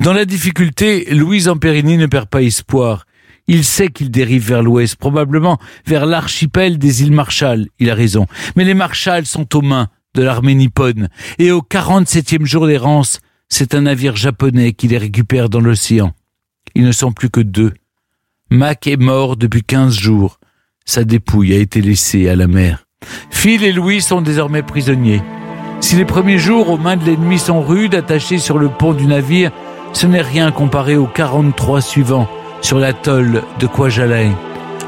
Dans 0.00 0.12
la 0.12 0.24
difficulté, 0.24 1.06
Louis 1.14 1.42
Zamperini 1.42 1.96
ne 1.96 2.06
perd 2.06 2.28
pas 2.28 2.42
espoir. 2.42 3.04
Il 3.48 3.64
sait 3.64 3.88
qu'il 3.88 4.10
dérive 4.10 4.46
vers 4.48 4.62
l'ouest, 4.62 4.96
probablement 4.96 5.58
vers 5.86 6.06
l'archipel 6.06 6.78
des 6.78 7.02
îles 7.02 7.12
Marshall. 7.12 7.66
Il 7.78 7.90
a 7.90 7.94
raison. 7.94 8.26
Mais 8.56 8.64
les 8.64 8.74
Marshall 8.74 9.26
sont 9.26 9.56
aux 9.56 9.62
mains 9.62 9.88
de 10.14 10.22
l'armée 10.22 10.54
nippone. 10.54 11.08
Et 11.38 11.50
au 11.50 11.60
47e 11.60 12.44
jour 12.44 12.66
d'errance, 12.66 13.20
c'est 13.48 13.74
un 13.74 13.82
navire 13.82 14.16
japonais 14.16 14.72
qui 14.72 14.88
les 14.88 14.98
récupère 14.98 15.48
dans 15.48 15.60
l'océan. 15.60 16.12
Ils 16.74 16.84
ne 16.84 16.92
sont 16.92 17.12
plus 17.12 17.30
que 17.30 17.40
deux. 17.40 17.72
Mac 18.50 18.86
est 18.86 18.96
mort 18.96 19.36
depuis 19.36 19.62
15 19.62 19.94
jours. 19.94 20.38
Sa 20.84 21.04
dépouille 21.04 21.52
a 21.52 21.58
été 21.58 21.80
laissée 21.80 22.28
à 22.28 22.36
la 22.36 22.46
mer. 22.46 22.84
Phil 23.30 23.64
et 23.64 23.72
Louis 23.72 24.00
sont 24.00 24.20
désormais 24.20 24.62
prisonniers. 24.62 25.22
Si 25.80 25.96
les 25.96 26.04
premiers 26.04 26.38
jours 26.38 26.70
aux 26.70 26.78
mains 26.78 26.96
de 26.96 27.04
l'ennemi 27.04 27.38
sont 27.38 27.60
rudes, 27.60 27.94
attachés 27.94 28.38
sur 28.38 28.58
le 28.58 28.68
pont 28.68 28.92
du 28.92 29.06
navire, 29.06 29.50
ce 29.92 30.06
n'est 30.06 30.22
rien 30.22 30.52
comparé 30.52 30.96
aux 30.96 31.06
43 31.06 31.80
suivants 31.80 32.28
sur 32.62 32.78
l'atoll 32.78 33.42
de 33.58 33.66
Kwajalein, 33.66 34.32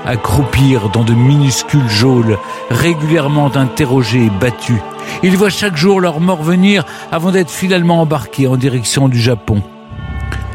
accroupir 0.07 0.89
dans 0.89 1.05
de 1.05 1.13
minuscules 1.13 1.89
geôles, 1.89 2.39
régulièrement 2.71 3.55
interrogés 3.55 4.27
et 4.27 4.31
battus. 4.41 4.81
Ils 5.23 5.37
voient 5.37 5.51
chaque 5.51 5.77
jour 5.77 6.01
leur 6.01 6.21
mort 6.21 6.43
venir 6.43 6.85
avant 7.13 7.31
d'être 7.31 7.51
finalement 7.51 8.01
embarqués 8.01 8.47
en 8.47 8.57
direction 8.57 9.09
du 9.09 9.21
Japon. 9.21 9.63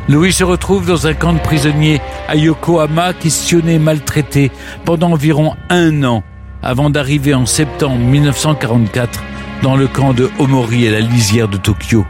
Louis 0.07 0.33
se 0.33 0.43
retrouve 0.43 0.87
dans 0.87 1.05
un 1.05 1.13
camp 1.13 1.33
de 1.33 1.39
prisonniers 1.39 2.01
à 2.27 2.35
Yokohama, 2.35 3.13
questionné, 3.13 3.77
maltraité 3.77 4.51
pendant 4.83 5.11
environ 5.11 5.55
un 5.69 6.03
an 6.03 6.23
avant 6.63 6.89
d'arriver 6.89 7.35
en 7.35 7.45
septembre 7.45 7.99
1944 7.99 9.23
dans 9.61 9.75
le 9.75 9.87
camp 9.87 10.13
de 10.13 10.29
Omori 10.39 10.87
à 10.87 10.91
la 10.91 10.99
lisière 10.99 11.47
de 11.47 11.57
Tokyo. 11.57 12.05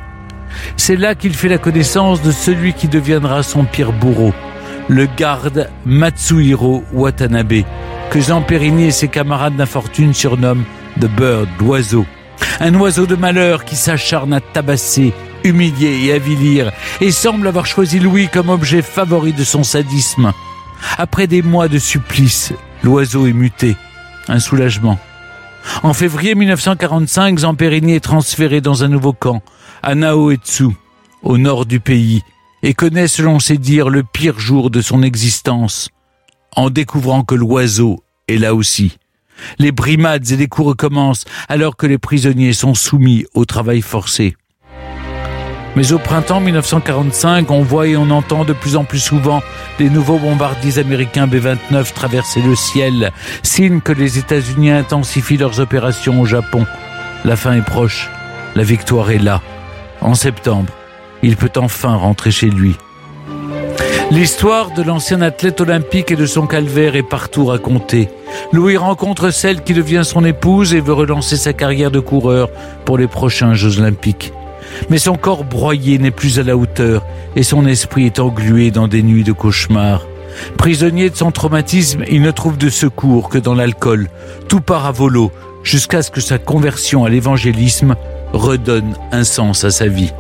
C'est 0.78 0.95
là 0.95 1.16
qu'il 1.16 1.34
fait 1.34 1.49
la 1.49 1.57
connaissance 1.57 2.22
de 2.22 2.32
celui 2.32 2.74
qui 2.74 2.88
deviendra 2.88 3.43
son 3.43 3.66
pire 3.66 3.91
bourreau, 3.91 4.34
le 4.90 5.06
garde 5.06 5.70
Matsuhiro 5.86 6.84
Watanabe, 6.92 7.64
que 8.10 8.20
Jean 8.20 8.44
et 8.50 8.92
ses 8.92 9.08
camarades 9.08 9.56
d'infortune 9.56 10.14
surnomment 10.14 10.66
The 11.00 11.06
Bird, 11.06 11.48
l'oiseau. 11.60 12.06
Un 12.60 12.74
oiseau 12.76 13.06
de 13.06 13.16
malheur 13.16 13.64
qui 13.64 13.76
s'acharne 13.76 14.34
à 14.34 14.42
tabasser, 14.42 15.14
humilier 15.44 16.06
et 16.06 16.14
avilir, 16.14 16.72
et 17.00 17.12
semble 17.12 17.48
avoir 17.48 17.68
choisi 17.68 18.00
Louis 18.00 18.28
comme 18.28 18.50
objet 18.50 18.82
favori 18.82 19.32
de 19.32 19.44
son 19.44 19.64
sadisme. 19.64 20.34
Après 20.98 21.28
des 21.28 21.44
mois 21.44 21.68
de 21.68 21.78
supplice, 21.78 22.54
l'oiseau 22.84 23.28
est 23.28 23.34
muté. 23.34 23.76
Un 24.28 24.40
soulagement. 24.40 24.98
En 25.84 25.94
février 25.94 26.34
1945, 26.34 27.40
Zamperini 27.40 27.94
est 27.94 28.00
transféré 28.00 28.60
dans 28.60 28.84
un 28.84 28.88
nouveau 28.88 29.14
camp, 29.14 29.44
à 29.84 29.94
Naoetsu, 29.94 30.70
au 31.22 31.38
nord 31.38 31.66
du 31.66 31.80
pays, 31.80 32.24
et 32.64 32.74
connaît, 32.74 33.07
selon 33.07 33.39
ses 33.39 33.57
dires, 33.57 33.89
le 33.89 34.03
pire 34.03 34.39
jour 34.39 34.70
de 34.70 34.82
son 34.82 35.03
existence, 35.03 35.89
en 36.55 36.70
découvrant 36.70 37.24
que 37.24 37.36
l'oiseau 37.36 38.03
est 38.28 38.38
là 38.38 38.53
aussi. 38.55 38.97
Les 39.57 39.72
brimades 39.72 40.32
et 40.32 40.38
les 40.38 40.47
coups 40.47 40.70
recommencent 40.70 41.26
alors 41.47 41.78
que 41.78 41.88
les 41.88 41.97
prisonniers 41.97 42.53
sont 42.53 42.74
soumis 42.74 43.26
au 43.34 43.45
travail 43.45 43.82
forcé. 43.82 44.36
Mais 45.76 45.93
au 45.93 45.99
printemps 45.99 46.41
1945, 46.41 47.51
on 47.51 47.62
voit 47.62 47.88
et 47.88 47.95
on 47.95 48.10
entend 48.10 48.43
de 48.43 48.53
plus 48.53 48.76
en 48.76 48.84
plus 48.84 48.99
souvent 48.99 49.41
les 49.80 49.89
nouveaux 49.89 50.18
bombardiers 50.18 50.80
américains 50.80 51.28
B-29 51.28 51.93
traverser 51.93 52.41
le 52.41 52.55
ciel, 52.55 53.12
signe 53.43 53.80
que 53.80 53.93
les 53.93 54.18
États-Unis 54.18 54.72
intensifient 54.72 55.38
leurs 55.38 55.60
opérations 55.60 56.20
au 56.22 56.26
Japon. 56.26 56.66
La 57.24 57.36
fin 57.36 57.53
est 57.53 57.62
proche, 57.62 58.10
la 58.55 58.64
victoire 58.64 59.12
est 59.12 59.20
là. 59.20 59.41
En 60.01 60.16
septembre, 60.16 60.74
il 61.24 61.36
peut 61.36 61.51
enfin 61.57 61.95
rentrer 61.95 62.32
chez 62.32 62.49
lui. 62.49 62.76
L'histoire 64.11 64.72
de 64.72 64.82
l'ancien 64.82 65.22
athlète 65.22 65.61
olympique 65.61 66.11
et 66.11 66.15
de 66.15 66.26
son 66.26 66.47
calvaire 66.47 66.95
est 66.95 67.03
partout 67.03 67.45
racontée. 67.45 68.09
Louis 68.51 68.76
rencontre 68.76 69.30
celle 69.30 69.61
qui 69.61 69.74
devient 69.74 70.01
son 70.03 70.26
épouse 70.26 70.74
et 70.74 70.82
veut 70.82 70.93
relancer 70.93 71.38
sa 71.38 71.53
carrière 71.53 71.91
de 71.91 71.99
coureur 71.99 72.49
pour 72.86 72.97
les 72.97 73.07
prochains 73.07 73.53
Jeux 73.53 73.80
olympiques. 73.80 74.34
Mais 74.89 74.97
son 74.97 75.15
corps 75.15 75.43
broyé 75.43 75.99
n'est 75.99 76.09
plus 76.09 76.39
à 76.39 76.43
la 76.43 76.57
hauteur 76.57 77.05
et 77.36 77.43
son 77.43 77.67
esprit 77.67 78.07
est 78.07 78.20
englué 78.20 78.72
dans 78.72 78.88
des 78.88 79.03
nuits 79.03 79.24
de 79.24 79.32
cauchemars. 79.32 80.07
Prisonnier 80.57 81.11
de 81.11 81.15
son 81.15 81.32
traumatisme, 81.32 82.03
il 82.09 82.22
ne 82.22 82.32
trouve 82.32 82.57
de 82.57 82.70
secours 82.70 83.30
que 83.30 83.38
dans 83.38 83.53
l'alcool. 83.53 84.09
Tout 84.47 84.61
part 84.61 84.88
à 84.88 84.91
volo 84.91 85.32
jusqu'à 85.63 86.01
ce 86.01 86.09
que 86.09 86.22
sa 86.22 86.39
conversion 86.39 87.05
à 87.05 87.09
l'évangélisme 87.09 87.95
redonne 88.34 88.95
un 89.11 89.24
sens 89.24 89.63
à 89.63 89.70
sa 89.70 89.88
vie. 89.88 90.11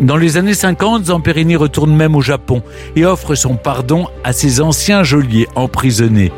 Dans 0.00 0.16
les 0.16 0.36
années 0.36 0.54
50, 0.54 1.06
Zamperini 1.06 1.56
retourne 1.56 1.94
même 1.94 2.16
au 2.16 2.20
Japon 2.20 2.62
et 2.96 3.04
offre 3.04 3.34
son 3.34 3.56
pardon 3.56 4.06
à 4.24 4.32
ses 4.32 4.60
anciens 4.60 5.02
geôliers 5.02 5.48
emprisonnés. 5.54 6.32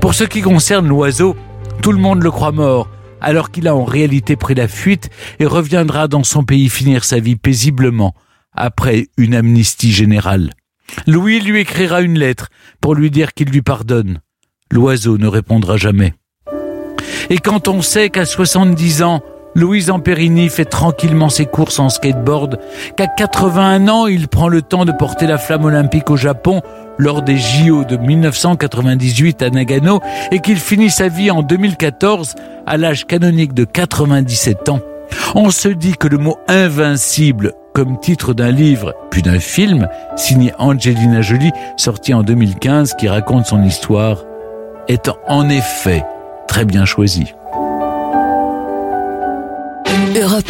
Pour 0.00 0.14
ce 0.14 0.24
qui 0.24 0.40
concerne 0.40 0.88
l'oiseau, 0.88 1.36
tout 1.82 1.92
le 1.92 1.98
monde 1.98 2.22
le 2.22 2.30
croit 2.30 2.52
mort, 2.52 2.88
alors 3.20 3.50
qu'il 3.50 3.68
a 3.68 3.74
en 3.74 3.84
réalité 3.84 4.36
pris 4.36 4.54
la 4.54 4.68
fuite 4.68 5.10
et 5.38 5.46
reviendra 5.46 6.08
dans 6.08 6.24
son 6.24 6.44
pays 6.44 6.68
finir 6.68 7.04
sa 7.04 7.18
vie 7.18 7.36
paisiblement 7.36 8.14
après 8.54 9.08
une 9.16 9.34
amnistie 9.34 9.92
générale. 9.92 10.52
Louis 11.06 11.40
lui 11.40 11.60
écrira 11.60 12.02
une 12.02 12.18
lettre 12.18 12.48
pour 12.80 12.94
lui 12.94 13.10
dire 13.10 13.34
qu'il 13.34 13.48
lui 13.48 13.62
pardonne. 13.62 14.20
L'oiseau 14.70 15.18
ne 15.18 15.26
répondra 15.26 15.76
jamais. 15.76 16.14
Et 17.30 17.38
quand 17.38 17.68
on 17.68 17.82
sait 17.82 18.10
qu'à 18.10 18.26
70 18.26 19.02
ans, 19.02 19.22
Louis 19.54 19.88
Amperini 19.88 20.48
fait 20.48 20.64
tranquillement 20.64 21.28
ses 21.28 21.46
courses 21.46 21.78
en 21.78 21.88
skateboard, 21.88 22.58
qu'à 22.96 23.06
81 23.06 23.88
ans, 23.88 24.06
il 24.06 24.26
prend 24.26 24.48
le 24.48 24.62
temps 24.62 24.84
de 24.84 24.90
porter 24.90 25.26
la 25.26 25.38
flamme 25.38 25.64
olympique 25.64 26.10
au 26.10 26.16
Japon 26.16 26.60
lors 26.98 27.22
des 27.22 27.36
JO 27.36 27.84
de 27.84 27.96
1998 27.96 29.42
à 29.42 29.50
Nagano 29.50 30.00
et 30.32 30.40
qu'il 30.40 30.58
finit 30.58 30.90
sa 30.90 31.08
vie 31.08 31.30
en 31.30 31.42
2014 31.42 32.34
à 32.66 32.76
l'âge 32.76 33.06
canonique 33.06 33.54
de 33.54 33.64
97 33.64 34.68
ans. 34.70 34.80
On 35.36 35.50
se 35.50 35.68
dit 35.68 35.94
que 35.96 36.08
le 36.08 36.18
mot 36.18 36.36
invincible 36.48 37.52
comme 37.74 37.98
titre 38.00 38.34
d'un 38.34 38.50
livre 38.50 38.94
puis 39.10 39.22
d'un 39.22 39.40
film 39.40 39.88
signé 40.16 40.52
Angelina 40.58 41.22
Jolie 41.22 41.52
sorti 41.76 42.14
en 42.14 42.22
2015 42.22 42.94
qui 42.94 43.08
raconte 43.08 43.46
son 43.46 43.62
histoire 43.62 44.24
est 44.88 45.10
en 45.28 45.48
effet 45.48 46.04
très 46.46 46.64
bien 46.64 46.84
choisi. 46.84 47.34
Europe 50.16 50.44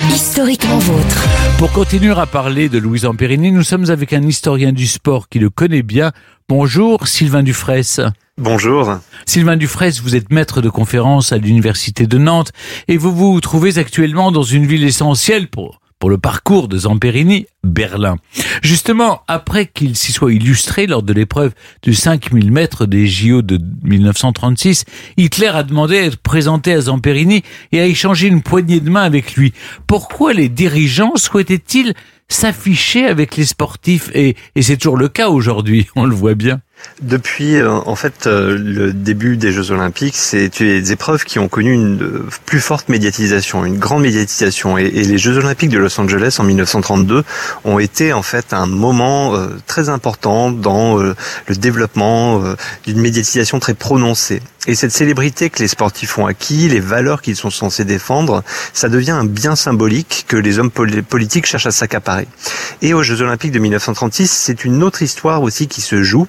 1, 0.00 0.10
historiquement 0.10 0.78
vôtre. 0.78 1.28
Pour 1.56 1.72
continuer 1.72 2.12
à 2.12 2.26
parler 2.26 2.68
de 2.68 2.76
Louis 2.78 3.06
Amperini, 3.06 3.52
nous 3.52 3.62
sommes 3.62 3.88
avec 3.88 4.12
un 4.12 4.22
historien 4.22 4.70
du 4.70 4.86
sport 4.86 5.30
qui 5.30 5.38
le 5.38 5.48
connaît 5.48 5.82
bien. 5.82 6.12
Bonjour 6.46 7.08
Sylvain 7.08 7.42
Dufresne. 7.42 8.12
Bonjour. 8.36 8.98
Sylvain 9.24 9.56
Dufresne, 9.56 9.94
vous 10.02 10.14
êtes 10.14 10.30
maître 10.30 10.60
de 10.60 10.68
conférence 10.68 11.32
à 11.32 11.38
l'Université 11.38 12.06
de 12.06 12.18
Nantes 12.18 12.52
et 12.86 12.98
vous 12.98 13.14
vous 13.14 13.40
trouvez 13.40 13.78
actuellement 13.78 14.30
dans 14.30 14.42
une 14.42 14.66
ville 14.66 14.84
essentielle 14.84 15.48
pour 15.48 15.80
pour 15.98 16.10
le 16.10 16.18
parcours 16.18 16.68
de 16.68 16.78
Zamperini, 16.78 17.46
Berlin. 17.64 18.16
Justement, 18.62 19.22
après 19.26 19.66
qu'il 19.66 19.96
s'y 19.96 20.12
soit 20.12 20.32
illustré 20.32 20.86
lors 20.86 21.02
de 21.02 21.12
l'épreuve 21.12 21.52
du 21.82 21.94
5000 21.94 22.52
mètres 22.52 22.86
des 22.86 23.06
JO 23.06 23.42
de 23.42 23.60
1936, 23.82 24.84
Hitler 25.16 25.48
a 25.48 25.62
demandé 25.62 25.98
à 25.98 26.04
être 26.04 26.18
présenté 26.18 26.72
à 26.72 26.82
Zamperini 26.82 27.42
et 27.72 27.80
à 27.80 27.86
échanger 27.86 28.28
une 28.28 28.42
poignée 28.42 28.80
de 28.80 28.90
main 28.90 29.02
avec 29.02 29.34
lui. 29.34 29.52
Pourquoi 29.86 30.32
les 30.32 30.48
dirigeants 30.48 31.16
souhaitaient-ils 31.16 31.94
s'afficher 32.28 33.06
avec 33.06 33.36
les 33.36 33.44
sportifs? 33.44 34.10
Et, 34.14 34.36
et 34.54 34.62
c'est 34.62 34.76
toujours 34.76 34.96
le 34.96 35.08
cas 35.08 35.28
aujourd'hui, 35.28 35.88
on 35.96 36.04
le 36.04 36.14
voit 36.14 36.34
bien. 36.34 36.60
Depuis 37.00 37.56
euh, 37.56 37.70
en 37.70 37.94
fait 37.94 38.26
euh, 38.26 38.58
le 38.58 38.92
début 38.92 39.36
des 39.36 39.52
Jeux 39.52 39.70
Olympiques, 39.70 40.16
c'est 40.16 40.48
des 40.58 40.90
épreuves 40.90 41.24
qui 41.24 41.38
ont 41.38 41.46
connu 41.46 41.72
une 41.72 42.02
euh, 42.02 42.26
plus 42.44 42.58
forte 42.60 42.88
médiatisation, 42.88 43.64
une 43.64 43.78
grande 43.78 44.02
médiatisation. 44.02 44.78
Et, 44.78 44.90
les 44.90 45.18
Jeux 45.18 45.38
Olympiques 45.38 45.70
de 45.70 45.78
Los 45.78 46.00
Angeles 46.00 46.36
en 46.40 46.44
1932 46.44 47.22
ont 47.64 47.78
été 47.78 48.12
en 48.12 48.22
fait 48.22 48.52
un 48.52 48.66
moment 48.66 49.34
très 49.66 49.88
important 49.88 50.50
dans 50.50 50.96
le 50.96 51.14
développement 51.56 52.42
d'une 52.84 53.00
médiatisation 53.00 53.60
très 53.60 53.74
prononcée. 53.74 54.42
Et 54.68 54.74
cette 54.74 54.92
célébrité 54.92 55.48
que 55.48 55.60
les 55.60 55.68
sportifs 55.68 56.18
ont 56.18 56.26
acquis, 56.26 56.68
les 56.68 56.80
valeurs 56.80 57.22
qu'ils 57.22 57.36
sont 57.36 57.50
censés 57.50 57.86
défendre, 57.86 58.42
ça 58.74 58.90
devient 58.90 59.12
un 59.12 59.24
bien 59.24 59.56
symbolique 59.56 60.26
que 60.28 60.36
les 60.36 60.58
hommes 60.58 60.70
politiques 60.70 61.46
cherchent 61.46 61.66
à 61.66 61.70
s'accaparer. 61.70 62.28
Et 62.82 62.92
aux 62.92 63.02
Jeux 63.02 63.22
Olympiques 63.22 63.52
de 63.52 63.60
1936, 63.60 64.30
c'est 64.30 64.66
une 64.66 64.82
autre 64.82 65.00
histoire 65.00 65.42
aussi 65.42 65.68
qui 65.68 65.80
se 65.80 66.02
joue, 66.02 66.26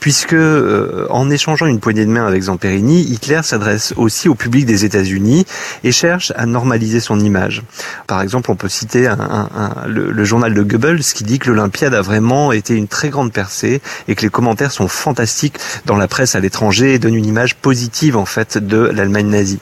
puisque 0.00 0.32
euh, 0.32 1.06
en 1.10 1.30
échangeant 1.30 1.66
une 1.66 1.78
poignée 1.78 2.06
de 2.06 2.10
main 2.10 2.26
avec 2.26 2.42
Zamperini, 2.42 3.02
Hitler 3.02 3.40
s'adresse 3.44 3.92
aussi 3.96 4.28
au 4.28 4.34
public 4.34 4.66
des 4.66 4.84
États-Unis 4.84 5.46
et 5.84 5.92
cherche 5.92 6.32
à 6.36 6.46
normaliser 6.46 7.00
son 7.00 7.20
image. 7.20 7.62
Par 8.06 8.22
exemple, 8.22 8.50
on 8.50 8.56
peut 8.56 8.68
citer 8.68 9.06
un, 9.06 9.18
un, 9.20 9.86
le, 9.86 10.10
le, 10.10 10.24
journal 10.24 10.54
de 10.54 10.62
Goebbels 10.62 11.02
qui 11.02 11.24
dit 11.24 11.38
que 11.38 11.50
l'Olympiade 11.50 11.94
a 11.94 12.02
vraiment 12.02 12.50
été 12.52 12.74
une 12.74 12.88
très 12.88 13.10
grande 13.10 13.32
percée 13.32 13.80
et 14.08 14.14
que 14.14 14.22
les 14.22 14.30
commentaires 14.30 14.72
sont 14.72 14.88
fantastiques 14.88 15.58
dans 15.84 15.96
la 15.96 16.08
presse 16.08 16.34
à 16.34 16.40
l'étranger 16.40 16.94
et 16.94 16.98
donnent 16.98 17.14
une 17.14 17.26
image 17.26 17.56
positive 17.56 18.16
en 18.16 18.26
fait 18.26 18.56
de 18.58 18.78
l'Allemagne 18.78 19.28
nazie. 19.28 19.60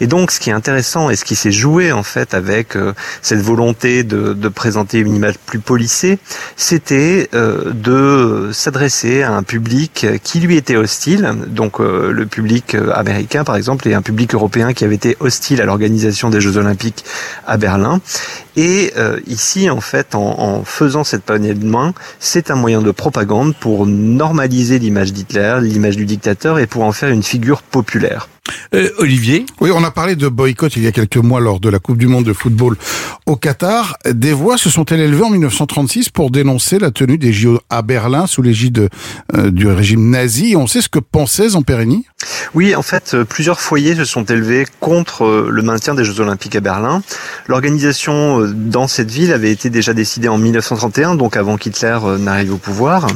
Et 0.00 0.06
donc, 0.06 0.30
ce 0.30 0.38
qui 0.38 0.50
est 0.50 0.52
intéressant 0.52 1.08
et 1.10 1.16
ce 1.16 1.24
qui 1.24 1.34
s'est 1.34 1.52
joué 1.52 1.92
en 1.92 2.02
fait 2.02 2.34
avec 2.34 2.76
euh, 2.76 2.92
cette 3.22 3.40
volonté 3.40 4.04
de, 4.04 4.34
de, 4.34 4.48
présenter 4.48 4.98
une 4.98 5.14
image 5.14 5.38
plus 5.38 5.60
polissée, 5.60 6.18
c'était 6.56 7.28
euh, 7.34 7.72
de 7.72 8.50
s'adresser 8.52 9.22
à 9.22 9.32
un 9.32 9.42
public 9.42 9.77
qui 9.86 10.40
lui 10.40 10.56
était 10.56 10.76
hostile, 10.76 11.34
donc 11.46 11.80
euh, 11.80 12.10
le 12.10 12.26
public 12.26 12.74
euh, 12.74 12.90
américain 12.92 13.44
par 13.44 13.54
exemple 13.54 13.86
et 13.88 13.94
un 13.94 14.02
public 14.02 14.34
européen 14.34 14.72
qui 14.72 14.84
avait 14.84 14.96
été 14.96 15.16
hostile 15.20 15.60
à 15.60 15.64
l'organisation 15.64 16.30
des 16.30 16.40
Jeux 16.40 16.56
Olympiques 16.56 17.04
à 17.46 17.56
Berlin. 17.56 18.00
Et 18.56 18.92
euh, 18.96 19.20
ici, 19.26 19.70
en 19.70 19.80
fait, 19.80 20.16
en, 20.16 20.40
en, 20.40 20.64
faisant 20.64 21.04
cette 21.04 21.22
poignée 21.22 21.54
de 21.54 21.64
main, 21.64 21.94
c'est 22.18 22.50
un 22.50 22.56
moyen 22.56 22.82
de 22.82 22.90
propagande 22.90 23.54
pour 23.54 23.86
normaliser 23.86 24.80
l'image 24.80 25.12
d'Hitler, 25.12 25.58
l'image 25.62 25.96
du 25.96 26.06
dictateur, 26.06 26.58
et 26.58 26.66
pour 26.66 26.82
en 26.82 26.92
faire 26.92 27.10
une 27.10 27.22
figure 27.22 27.62
populaire. 27.62 28.28
Euh, 28.74 28.90
Olivier 28.98 29.46
Oui, 29.60 29.70
on 29.72 29.82
a 29.84 29.90
parlé 29.90 30.16
de 30.16 30.28
boycott 30.28 30.76
il 30.76 30.82
y 30.82 30.86
a 30.86 30.92
quelques 30.92 31.16
mois 31.16 31.40
lors 31.40 31.60
de 31.60 31.68
la 31.68 31.78
Coupe 31.78 31.98
du 31.98 32.06
Monde 32.06 32.24
de 32.24 32.32
football 32.32 32.76
au 33.26 33.36
Qatar. 33.36 33.96
Des 34.10 34.32
voix 34.32 34.58
se 34.58 34.70
sont-elles 34.70 35.00
élevées 35.00 35.24
en 35.24 35.30
1936 35.30 36.10
pour 36.10 36.30
dénoncer 36.30 36.78
la 36.78 36.90
tenue 36.90 37.18
des 37.18 37.32
JO 37.32 37.60
à 37.70 37.82
Berlin 37.82 38.26
sous 38.26 38.42
l'égide 38.42 38.88
euh, 39.34 39.50
du 39.50 39.66
régime 39.68 40.10
nazi 40.10 40.54
On 40.56 40.66
sait 40.66 40.82
ce 40.82 40.88
que 40.88 40.98
pensait 40.98 41.50
Zamperini 41.50 42.06
Oui, 42.54 42.74
en 42.74 42.82
fait, 42.82 43.14
euh, 43.14 43.24
plusieurs 43.24 43.60
foyers 43.60 43.94
se 43.94 44.04
sont 44.04 44.24
élevés 44.24 44.66
contre 44.80 45.48
le 45.48 45.62
maintien 45.62 45.94
des 45.94 46.04
Jeux 46.04 46.20
Olympiques 46.20 46.56
à 46.56 46.60
Berlin. 46.60 47.02
L'organisation 47.46 48.42
dans 48.54 48.88
cette 48.88 49.10
ville 49.10 49.32
avait 49.32 49.50
été 49.50 49.70
déjà 49.70 49.94
décidée 49.94 50.28
en 50.28 50.38
1931, 50.38 51.14
donc 51.14 51.36
avant 51.36 51.56
qu'Hitler 51.56 51.98
n'arrive 52.18 52.54
au 52.54 52.58
pouvoir. 52.58 53.06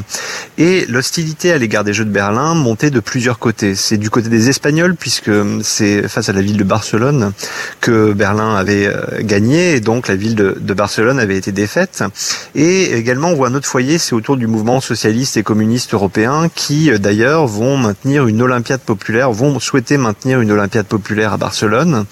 Et 0.59 0.87
l'hostilité 0.87 1.53
à 1.53 1.59
l'égard 1.59 1.85
des 1.85 1.93
Jeux 1.93 2.05
de 2.05 2.11
Berlin 2.11 2.55
montait 2.55 2.91
de 2.91 3.01
plusieurs 3.01 3.39
côtés. 3.39 3.75
C'est 3.75 3.99
du 3.99 4.11
côté 4.11 4.29
des 4.29 4.49
Espagnols, 4.49 4.97
puisque 4.97 5.22
c'est 5.63 6.09
face 6.09 6.29
à 6.29 6.33
la 6.33 6.43
ville 6.43 6.57
de 6.57 6.65
Barcelone 6.65 7.33
que 7.81 8.13
Berlin 8.13 8.57
avait 8.57 8.91
gagné, 9.21 9.77
et 9.77 9.81
donc 9.81 10.09
la 10.09 10.17
ville 10.17 10.35
de, 10.35 10.57
de 10.59 10.75
Barcelone 10.75 11.19
avait 11.19 11.37
été 11.37 11.53
défaite. 11.53 12.03
Et 12.55 12.93
également, 12.95 13.29
on 13.29 13.35
voit 13.35 13.49
un 13.49 13.55
autre 13.55 13.69
foyer, 13.69 13.99
c'est 13.99 14.15
autour 14.15 14.37
du 14.37 14.47
mouvement 14.47 14.81
socialiste 14.81 15.37
et 15.37 15.43
communiste 15.43 15.95
européen, 15.95 16.49
qui 16.55 16.91
d'ailleurs 16.99 17.47
vont 17.47 17.77
maintenir 17.77 18.27
une 18.27 18.43
Olympiade 18.43 18.81
populaire, 18.81 19.33
vont 19.33 19.59
souhaiter 19.61 19.97
maintenir 19.97 20.41
une 20.41 20.51
Olympiade 20.51 20.87
populaire 20.87 21.33
à 21.33 21.37
Barcelone. 21.37 22.05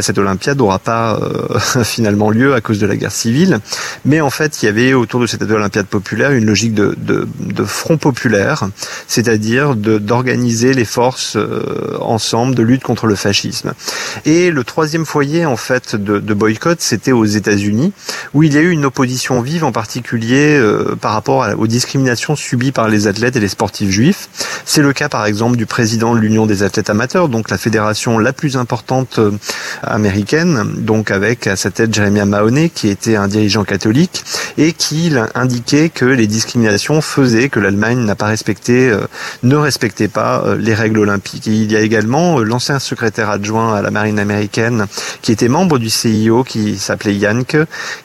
Cette 0.00 0.18
Olympiade 0.18 0.58
n'aura 0.58 0.78
pas 0.78 1.18
euh, 1.20 1.58
finalement 1.84 2.30
lieu 2.30 2.54
à 2.54 2.60
cause 2.60 2.78
de 2.78 2.86
la 2.86 2.96
guerre 2.96 3.12
civile, 3.12 3.60
mais 4.04 4.20
en 4.20 4.30
fait, 4.30 4.62
il 4.62 4.66
y 4.66 4.68
avait 4.68 4.94
autour 4.94 5.20
de 5.20 5.26
cette 5.26 5.42
Olympiade 5.42 5.86
populaire 5.86 6.32
une 6.32 6.46
logique 6.46 6.74
de, 6.74 6.94
de, 6.96 7.28
de 7.40 7.64
front 7.64 7.96
populaire, 7.96 8.68
c'est-à-dire 9.08 9.74
d'organiser 9.76 10.74
les 10.74 10.84
forces 10.84 11.36
euh, 11.36 11.96
ensemble 12.00 12.35
de 12.44 12.62
lutte 12.62 12.82
contre 12.82 13.06
le 13.06 13.14
fascisme. 13.14 13.72
Et 14.24 14.50
le 14.50 14.64
troisième 14.64 15.06
foyer, 15.06 15.46
en 15.46 15.56
fait, 15.56 15.96
de, 15.96 16.34
boycott, 16.34 16.80
c'était 16.80 17.12
aux 17.12 17.24
États-Unis, 17.24 17.92
où 18.34 18.42
il 18.42 18.54
y 18.54 18.58
a 18.58 18.60
eu 18.60 18.70
une 18.70 18.84
opposition 18.84 19.40
vive, 19.40 19.64
en 19.64 19.72
particulier 19.72 20.56
euh, 20.58 20.94
par 21.00 21.12
rapport 21.12 21.46
aux 21.56 21.66
discriminations 21.66 22.36
subies 22.36 22.72
par 22.72 22.88
les 22.88 23.06
athlètes 23.06 23.36
et 23.36 23.40
les 23.40 23.48
sportifs 23.48 23.90
juifs. 23.90 24.28
C'est 24.64 24.82
le 24.82 24.92
cas, 24.92 25.08
par 25.08 25.26
exemple, 25.26 25.56
du 25.56 25.66
président 25.66 26.14
de 26.14 26.20
l'Union 26.20 26.46
des 26.46 26.62
athlètes 26.62 26.90
amateurs, 26.90 27.28
donc 27.28 27.50
la 27.50 27.58
fédération 27.58 28.18
la 28.18 28.32
plus 28.32 28.56
importante 28.56 29.18
euh, 29.18 29.32
américaine, 29.82 30.74
donc 30.78 31.10
avec 31.10 31.46
à 31.46 31.56
sa 31.56 31.70
tête 31.70 31.94
Jeremiah 31.94 32.26
Mahoney, 32.26 32.68
qui 32.68 32.88
était 32.88 33.16
un 33.16 33.28
dirigeant 33.28 33.64
catholique, 33.64 34.24
et 34.58 34.72
qui 34.72 35.12
indiquait 35.34 35.88
que 35.88 36.04
les 36.04 36.26
discriminations 36.26 37.00
faisaient 37.00 37.48
que 37.48 37.60
l'Allemagne 37.60 37.98
n'a 38.04 38.14
pas 38.14 38.26
respecté, 38.26 38.90
euh, 38.90 39.06
ne 39.42 39.56
respectait 39.56 40.08
pas 40.08 40.44
les 40.58 40.74
règles 40.74 40.98
olympiques. 40.98 41.48
Et 41.48 41.52
il 41.52 41.70
y 41.70 41.76
a 41.76 41.80
également 41.80 42.25
l'ancien 42.40 42.78
secrétaire 42.78 43.30
adjoint 43.30 43.74
à 43.74 43.82
la 43.82 43.90
marine 43.90 44.18
américaine, 44.18 44.86
qui 45.22 45.32
était 45.32 45.48
membre 45.48 45.78
du 45.78 45.90
CIO, 45.90 46.44
qui 46.44 46.76
s'appelait 46.76 47.18
Janke, 47.18 47.56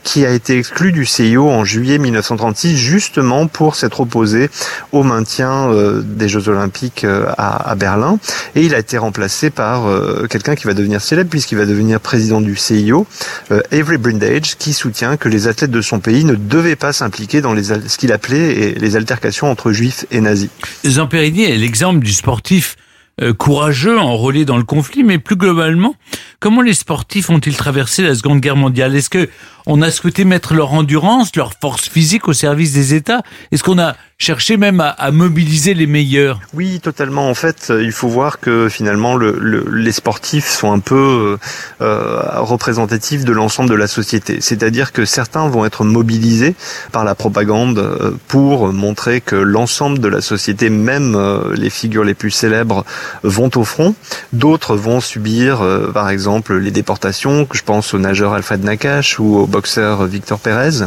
qui 0.04 0.26
a 0.26 0.32
été 0.32 0.58
exclu 0.58 0.92
du 0.92 1.06
CIO 1.06 1.50
en 1.50 1.66
juillet 1.66 1.98
1936, 1.98 2.78
justement 2.78 3.48
pour 3.48 3.76
s'être 3.76 4.02
opposé 4.02 4.50
au 4.92 5.04
maintien 5.04 5.70
des 6.04 6.30
Jeux 6.30 6.48
olympiques 6.50 7.06
à, 7.38 7.72
à 7.72 7.76
Berlin. 7.76 8.18
Et 8.56 8.64
il 8.64 8.76
a 8.76 8.80
été 8.80 8.98
remplacé 8.98 9.50
par 9.50 9.88
euh, 9.88 10.28
quelqu'un 10.30 10.56
qui 10.56 10.68
va 10.68 10.74
devenir 10.74 11.02
célèbre 11.02 11.30
puisqu'il 11.30 11.58
va 11.58 11.66
devenir 11.66 12.00
président 12.00 12.42
du 12.42 12.56
CIO, 12.56 13.06
euh, 13.52 13.62
Avery 13.72 13.98
Brindage, 13.98 14.58
qui 14.58 14.74
soutient 14.74 15.18
que 15.18 15.30
les 15.30 15.48
athlètes 15.48 15.72
de 15.72 15.82
son 15.82 16.00
pays 16.00 16.26
ne 16.26 16.36
devaient 16.36 16.76
pas 16.76 16.94
s'impliquer 16.94 17.42
dans 17.42 17.54
les, 17.54 17.64
ce 17.64 17.98
qu'il 17.98 18.12
appelait 18.12 18.76
les 18.78 18.96
altercations 18.96 19.50
entre 19.50 19.72
juifs 19.72 20.06
et 20.12 20.22
nazis. 20.22 20.50
Zamperini 20.86 21.44
est 21.44 21.58
l'exemple 21.58 22.00
du 22.00 22.14
sportif 22.14 22.76
euh, 22.76 22.91
courageux, 23.38 23.99
enrôlé 23.99 24.45
dans 24.45 24.57
le 24.57 24.64
conflit, 24.64 25.03
mais 25.03 25.20
plus 25.20 25.36
globalement, 25.36 25.95
comment 26.39 26.62
les 26.62 26.74
sportifs 26.74 27.30
ont-ils 27.30 27.55
traversé 27.55 28.03
la 28.03 28.16
Seconde 28.16 28.39
Guerre 28.39 28.55
mondiale? 28.55 28.95
Est-ce 28.95 29.09
que 29.09 29.30
on 29.66 29.82
a 29.82 29.91
souhaité 29.91 30.26
mettre 30.26 30.53
leur 30.53 30.74
endurance, 30.74 31.36
leur 31.36 31.53
force 31.59 31.89
physique 31.89 32.28
au 32.28 32.34
service 32.34 32.74
des 32.74 32.93
États 32.93 33.22
Est-ce 33.51 33.64
qu'on 33.64 33.80
a 33.80 33.95
cherché 34.18 34.57
même 34.57 34.80
à, 34.80 34.89
à, 34.89 35.12
mobiliser 35.12 35.74
les 35.74 35.88
meilleurs? 35.88 36.39
Oui, 36.53 36.80
totalement. 36.80 37.30
En 37.30 37.34
fait, 37.34 37.72
il 37.82 37.91
faut 37.91 38.07
voir 38.07 38.39
que 38.39 38.70
finalement, 38.70 39.16
le, 39.16 39.36
le, 39.39 39.66
les 39.72 39.91
sportifs 39.91 40.47
sont 40.47 40.72
un 40.72 40.80
peu 40.80 41.38
euh, 41.82 42.22
représentatifs 42.38 43.26
de 43.26 43.32
l'ensemble 43.32 43.70
de 43.70 43.76
la 43.76 43.88
société. 43.88 44.39
C'est-à-dire 44.41 44.91
que 44.91 45.05
certains 45.05 45.47
vont 45.47 45.66
être 45.66 45.84
mobilisés 45.84 46.55
par 46.91 47.03
la 47.03 47.16
propagande 47.16 47.80
euh, 47.80 48.12
pour 48.28 48.72
montrer 48.72 49.22
que 49.22 49.36
l'ensemble 49.36 49.99
de 49.99 50.07
la 50.07 50.22
société, 50.22 50.70
même 50.70 51.16
euh, 51.16 51.55
les 51.55 51.70
figures 51.70 52.03
les 52.03 52.14
plus 52.14 52.32
célèbres, 52.32 52.86
vont 53.24 53.51
au 53.55 53.64
front. 53.64 53.95
D'autres 54.34 54.76
vont 54.76 55.01
subir, 55.01 55.62
euh, 55.62 55.91
par 55.91 56.09
exemple, 56.09 56.57
les 56.57 56.72
déportations. 56.72 57.47
Je 57.53 57.62
pense 57.62 57.93
au 57.93 57.99
nageur 57.99 58.34
Alfred 58.34 58.64
Nakache 58.64 59.20
ou 59.20 59.38
au 59.38 59.47
boxeur 59.52 60.06
Victor 60.06 60.39
Pérez. 60.39 60.86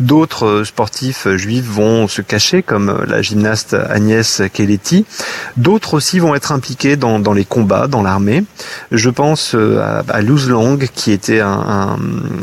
D'autres 0.00 0.64
sportifs 0.64 1.28
juifs 1.36 1.66
vont 1.66 2.08
se 2.08 2.22
cacher, 2.22 2.62
comme 2.62 3.04
la 3.06 3.22
gymnaste 3.22 3.74
Agnès 3.74 4.42
Keleti. 4.52 5.04
D'autres 5.56 5.94
aussi 5.94 6.18
vont 6.18 6.34
être 6.34 6.52
impliqués 6.52 6.96
dans, 6.96 7.32
les 7.32 7.44
combats, 7.44 7.86
dans 7.86 8.02
l'armée. 8.02 8.44
Je 8.90 9.10
pense 9.10 9.54
à, 9.54 10.20
Luz 10.20 10.48
Long, 10.48 10.78
qui 10.94 11.12
était 11.12 11.40
un, 11.40 11.98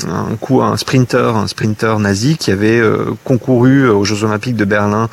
un, 0.10 0.36
coup, 0.40 0.62
un 0.62 0.78
sprinter, 0.78 1.36
un 1.36 1.48
sprinter 1.48 2.00
nazi, 2.00 2.38
qui 2.38 2.52
avait 2.52 2.80
euh, 2.80 3.16
concouru 3.24 3.90
aux 3.90 4.04
Jeux 4.04 4.24
Olympiques 4.24 4.56
de 4.56 4.66
Berlin 4.66 5.10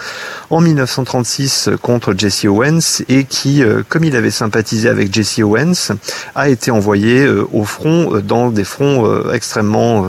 en 0.50 0.60
1936 0.60 1.70
contre 1.80 2.14
Jesse 2.16 2.44
Owens 2.44 3.02
et 3.08 3.24
qui, 3.24 3.62
euh, 3.62 3.82
comme 3.88 4.04
il 4.04 4.16
avait 4.16 4.30
sympathisé 4.30 4.88
avec 4.88 5.12
Jesse 5.12 5.38
Owens, 5.38 5.92
a 6.34 6.48
été 6.48 6.70
envoyé 6.70 7.24
euh, 7.24 7.46
au 7.52 7.64
front 7.64 8.20
dans 8.20 8.50
des 8.50 8.64
fronts 8.64 9.30
extrêmement 9.32 10.06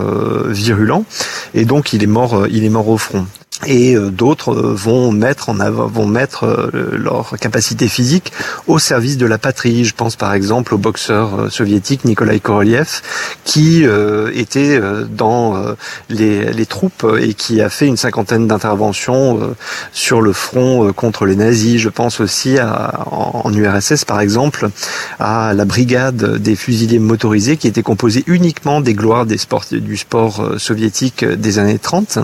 virulents 0.48 1.06
et 1.54 1.66
donc 1.66 1.94
il 1.94 2.04
est 2.04 2.08
mort, 2.08 2.48
il 2.50 2.64
est 2.64 2.70
mort 2.70 2.90
au 2.90 2.98
front 2.98 3.26
et 3.66 3.96
d'autres 3.96 4.54
vont 4.54 5.12
mettre 5.12 5.50
en 5.50 5.60
avant, 5.60 5.88
vont 5.88 6.06
mettre 6.06 6.72
leur 6.94 7.36
capacité 7.40 7.88
physique 7.88 8.32
au 8.68 8.80
service 8.80 9.18
de 9.18 9.26
la 9.26 9.38
patrie. 9.38 9.86
Je 9.86 9.96
pense 9.96 10.16
par 10.16 10.34
exemple 10.34 10.74
au 10.74 10.78
boxeur 10.78 11.52
soviétique 11.52 12.06
Nikolai 12.06 12.40
Korolev 12.40 13.02
qui 13.44 13.86
euh, 13.86 14.32
était 14.34 14.80
dans 15.10 15.64
les, 16.10 16.52
les, 16.52 16.66
troupes 16.66 17.06
et 17.20 17.34
qui 17.34 17.62
a 17.62 17.70
fait 17.70 17.88
une 17.88 17.98
cinquantaine 17.98 18.48
d'interventions 18.48 19.56
sur 19.92 20.22
le 20.22 20.34
front 20.34 20.92
contre 20.94 21.26
les 21.26 21.36
nazis. 21.36 21.80
Je 21.80 21.90
pense 21.90 22.20
aussi 22.20 22.58
à, 22.58 23.06
en, 23.12 23.42
en, 23.46 23.54
URSS 23.54 24.06
par 24.06 24.20
exemple 24.20 24.70
à 25.20 25.54
la 25.54 25.66
brigade 25.66 26.38
des 26.38 26.56
fusiliers 26.56 27.00
motorisés 27.00 27.58
qui 27.58 27.68
était 27.68 27.84
composée 27.84 28.24
uniquement 28.28 28.82
des 28.82 28.94
gloires 28.94 29.26
des 29.26 29.38
sports, 29.38 29.66
du 29.72 29.98
sport 29.98 30.54
soviétique 30.58 31.26
des 31.26 31.60
années 31.60 31.80
30 31.80 32.20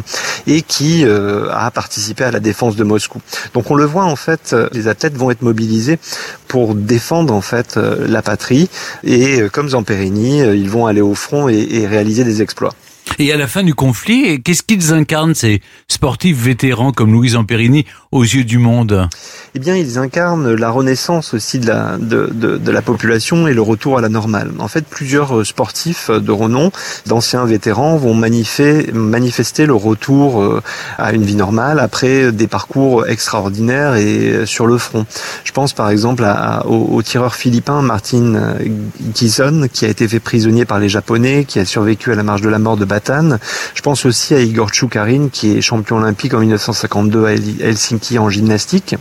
et 0.48 0.62
qui 0.62 1.06
a 1.52 1.72
participé 1.72 2.24
à 2.24 2.32
la 2.32 2.40
défense 2.40 2.76
de 2.76 2.84
Moscou. 2.84 3.22
Donc 3.54 3.72
on 3.72 3.76
le 3.76 3.86
voit 3.86 4.06
en 4.06 4.16
fait, 4.16 4.56
les 4.72 4.88
athlètes 4.88 5.16
vont 5.16 5.32
être 5.32 5.42
mobilisés 5.42 6.00
pour 6.48 6.76
défendre 6.76 7.34
en 7.34 7.42
fait 7.42 7.76
la 7.78 8.22
patrie 8.22 8.70
et 9.04 9.44
comme 9.52 9.70
Zamperini, 9.70 10.40
ils 10.40 10.70
vont 10.70 10.86
aller 10.86 11.02
au 11.02 11.16
front 11.16 11.50
et, 11.50 11.88
réaliser 11.88 12.24
des 12.24 12.42
exploits. 12.42 12.74
Et 13.18 13.32
à 13.34 13.38
la 13.38 13.48
fin 13.48 13.64
du 13.64 13.74
conflit, 13.74 14.42
qu'est-ce 14.44 14.64
qu'ils 14.64 14.94
incarnent 14.94 15.34
ces 15.34 15.62
sportifs 15.88 16.38
vétérans 16.38 16.92
comme 16.92 17.12
Louise 17.12 17.36
Amperini 17.36 17.86
aux 18.12 18.24
yeux 18.24 18.44
du 18.44 18.58
monde 18.58 19.08
Eh 19.54 19.60
bien, 19.60 19.76
ils 19.76 20.00
incarnent 20.00 20.56
la 20.56 20.72
renaissance 20.72 21.36
aussi 21.36 21.60
de 21.60 21.68
la, 21.68 21.98
de, 22.00 22.28
de, 22.34 22.58
de, 22.58 22.72
la 22.72 22.82
population 22.82 23.48
et 23.48 23.54
le 23.54 23.62
retour 23.62 24.00
à 24.00 24.02
la 24.02 24.10
normale. 24.10 24.52
En 24.58 24.68
fait, 24.68 24.84
plusieurs 24.84 25.46
sportifs 25.46 26.10
de 26.10 26.32
renom, 26.32 26.72
d'anciens 27.06 27.46
vétérans, 27.46 27.98
vont 27.98 28.16
manifester, 28.16 29.66
le 29.68 29.76
retour 29.76 30.62
à 30.98 31.14
une 31.14 31.24
vie 31.24 31.36
normale 31.36 31.80
après 31.80 32.32
des 32.32 32.48
parcours 32.48 33.08
extraordinaires 33.08 33.96
et 33.96 34.46
sur 34.46 34.66
le 34.66 34.80
front. 34.80 35.06
Je 35.44 35.52
pense 35.52 35.74
par 35.74 35.90
exemple 35.92 36.26
au, 36.66 36.88
au, 36.92 37.02
tireur 37.04 37.36
philippin 37.36 37.84
Martin 37.84 38.56
Gison, 39.14 39.68
qui 39.72 39.86
a 39.86 39.88
été 39.88 40.08
fait 40.08 40.20
prisonnier 40.20 40.66
par 40.66 40.80
les 40.80 40.90
Japonais, 40.90 41.46
qui 41.46 41.60
a 41.60 41.66
survécu 41.66 42.12
à 42.12 42.16
la 42.16 42.24
marche 42.24 42.42
de 42.42 42.50
la 42.50 42.60
mort 42.60 42.78
de 42.78 42.86
Zlatan. 42.86 43.38
Je 43.76 43.82
pense 43.82 44.06
aussi 44.06 44.34
à 44.34 44.40
Igor 44.40 44.74
Choukarine, 44.74 45.30
qui 45.30 45.58
est 45.58 45.62
champion 45.62 45.98
olympique 45.98 46.34
en 46.34 46.40
1952 46.40 47.26
à 47.26 47.34
Helsinki 47.34 47.99
en 48.20 48.30
gymnastique, 48.30 48.96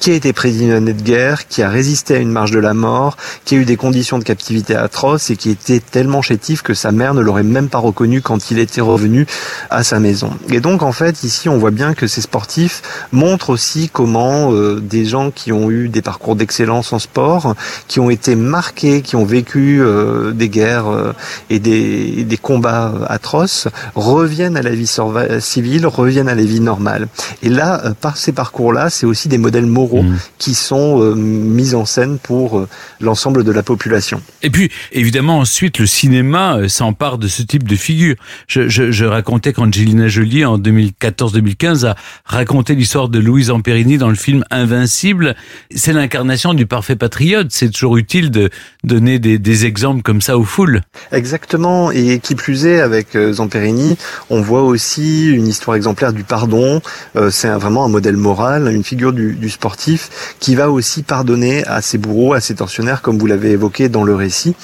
qui 0.00 0.10
a 0.10 0.14
été 0.14 0.32
prisonnier 0.32 0.92
de 0.92 1.02
guerre, 1.02 1.48
qui 1.48 1.62
a 1.62 1.68
résisté 1.68 2.14
à 2.16 2.18
une 2.18 2.30
marche 2.30 2.50
de 2.50 2.58
la 2.58 2.74
mort, 2.74 3.16
qui 3.44 3.54
a 3.54 3.58
eu 3.58 3.64
des 3.64 3.76
conditions 3.76 4.18
de 4.18 4.24
captivité 4.24 4.74
atroces 4.74 5.30
et 5.30 5.36
qui 5.36 5.50
était 5.50 5.80
tellement 5.80 6.22
chétif 6.22 6.62
que 6.62 6.74
sa 6.74 6.92
mère 6.92 7.14
ne 7.14 7.20
l'aurait 7.20 7.42
même 7.42 7.68
pas 7.68 7.78
reconnu 7.78 8.22
quand 8.22 8.50
il 8.50 8.58
était 8.58 8.80
revenu 8.80 9.26
à 9.70 9.82
sa 9.84 10.00
maison. 10.00 10.30
Et 10.50 10.60
donc 10.60 10.82
en 10.82 10.92
fait 10.92 11.24
ici 11.24 11.48
on 11.48 11.58
voit 11.58 11.70
bien 11.70 11.94
que 11.94 12.06
ces 12.06 12.20
sportifs 12.20 12.82
montrent 13.12 13.50
aussi 13.50 13.90
comment 13.92 14.52
euh, 14.52 14.80
des 14.80 15.04
gens 15.04 15.30
qui 15.30 15.52
ont 15.52 15.70
eu 15.70 15.88
des 15.88 16.02
parcours 16.02 16.36
d'excellence 16.36 16.92
en 16.92 16.98
sport, 16.98 17.54
qui 17.86 18.00
ont 18.00 18.10
été 18.10 18.34
marqués, 18.34 19.02
qui 19.02 19.16
ont 19.16 19.24
vécu 19.24 19.80
euh, 19.80 20.32
des 20.32 20.48
guerres 20.48 20.88
euh, 20.88 21.12
et 21.50 21.58
des, 21.58 22.24
des 22.24 22.36
combats 22.36 22.92
atroces, 23.08 23.68
reviennent 23.94 24.56
à 24.56 24.62
la 24.62 24.70
vie 24.70 24.90
civile, 25.40 25.86
reviennent 25.86 26.28
à 26.28 26.34
la 26.34 26.42
vie 26.42 26.60
normale. 26.60 27.08
Et 27.42 27.48
là, 27.48 27.94
par 28.00 28.16
ces 28.16 28.32
parcours-là, 28.38 28.88
c'est 28.88 29.04
aussi 29.04 29.28
des 29.28 29.36
modèles 29.36 29.66
moraux 29.66 30.04
mmh. 30.04 30.18
qui 30.38 30.54
sont 30.54 31.16
mis 31.16 31.74
en 31.74 31.84
scène 31.84 32.18
pour 32.18 32.68
l'ensemble 33.00 33.42
de 33.42 33.50
la 33.50 33.64
population. 33.64 34.22
Et 34.42 34.50
puis, 34.50 34.70
évidemment, 34.92 35.40
ensuite, 35.40 35.80
le 35.80 35.86
cinéma 35.86 36.68
s'empare 36.68 37.18
de 37.18 37.26
ce 37.26 37.42
type 37.42 37.66
de 37.66 37.74
figure. 37.74 38.14
Je, 38.46 38.68
je, 38.68 38.92
je 38.92 39.04
racontais 39.04 39.52
qu'Angelina 39.52 40.06
Jolie, 40.06 40.44
en 40.44 40.56
2014-2015, 40.56 41.86
a 41.86 41.96
raconté 42.24 42.76
l'histoire 42.76 43.08
de 43.08 43.18
Louise 43.18 43.50
Amperini 43.50 43.98
dans 43.98 44.08
le 44.08 44.14
film 44.14 44.44
Invincible. 44.50 45.34
C'est 45.74 45.92
l'incarnation 45.92 46.54
du 46.54 46.66
parfait 46.66 46.94
patriote. 46.94 47.48
C'est 47.50 47.70
toujours 47.70 47.96
utile 47.96 48.30
de 48.30 48.50
donner 48.84 49.18
des, 49.18 49.38
des, 49.38 49.66
exemples 49.66 50.02
comme 50.02 50.20
ça 50.20 50.38
aux 50.38 50.44
foules. 50.44 50.82
Exactement. 51.10 51.90
Et 51.90 52.20
qui 52.20 52.34
plus 52.36 52.66
est, 52.66 52.80
avec 52.80 53.16
euh, 53.16 53.32
Zamperini, 53.32 53.96
on 54.30 54.40
voit 54.40 54.62
aussi 54.62 55.28
une 55.30 55.48
histoire 55.48 55.76
exemplaire 55.76 56.12
du 56.12 56.22
pardon. 56.22 56.80
Euh, 57.16 57.30
c'est 57.30 57.48
vraiment 57.48 57.84
un 57.84 57.88
modèle 57.88 58.16
moral, 58.16 58.27
une 58.30 58.84
figure 58.84 59.12
du, 59.12 59.34
du 59.34 59.50
sportif 59.50 60.36
qui 60.40 60.54
va 60.54 60.70
aussi 60.70 61.02
pardonner 61.02 61.64
à 61.66 61.82
ses 61.82 61.98
bourreaux, 61.98 62.34
à 62.34 62.40
ses 62.40 62.54
tortionnaires, 62.54 63.02
comme 63.02 63.18
vous 63.18 63.26
l'avez 63.26 63.50
évoqué 63.50 63.88
dans 63.88 64.04
le 64.04 64.14
récit. 64.14 64.54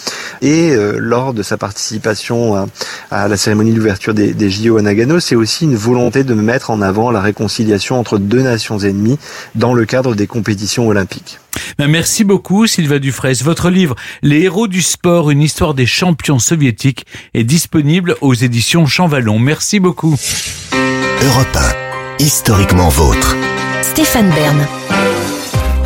Et 0.42 0.70
euh, 0.70 0.96
lors 0.98 1.34
de 1.34 1.42
sa 1.42 1.56
participation 1.56 2.54
à, 2.54 2.66
à 3.10 3.28
la 3.28 3.36
cérémonie 3.36 3.72
d'ouverture 3.72 4.14
des, 4.14 4.34
des 4.34 4.50
JO 4.50 4.78
à 4.78 4.82
Nagano, 4.82 5.20
c'est 5.20 5.36
aussi 5.36 5.64
une 5.64 5.76
volonté 5.76 6.24
de 6.24 6.34
mettre 6.34 6.70
en 6.70 6.80
avant 6.80 7.10
la 7.10 7.20
réconciliation 7.20 7.98
entre 7.98 8.18
deux 8.18 8.42
nations 8.42 8.78
ennemies 8.78 9.18
dans 9.54 9.74
le 9.74 9.84
cadre 9.84 10.14
des 10.14 10.26
compétitions 10.26 10.88
olympiques. 10.88 11.38
Ben, 11.78 11.88
merci 11.88 12.24
beaucoup 12.24 12.66
Sylvain 12.66 12.98
Dufresne. 12.98 13.34
Votre 13.42 13.70
livre 13.70 13.94
Les 14.22 14.42
héros 14.42 14.68
du 14.68 14.82
sport, 14.82 15.30
une 15.30 15.42
histoire 15.42 15.74
des 15.74 15.86
champions 15.86 16.38
soviétiques 16.38 17.06
est 17.32 17.44
disponible 17.44 18.16
aux 18.20 18.34
éditions 18.34 18.86
Champvallon. 18.86 19.38
Merci 19.38 19.80
beaucoup. 19.80 20.16
Europe 21.22 21.56
1, 22.18 22.24
historiquement 22.24 22.88
vôtre. 22.88 23.34
Stéphane 23.95 24.28
Bern. 24.30 24.66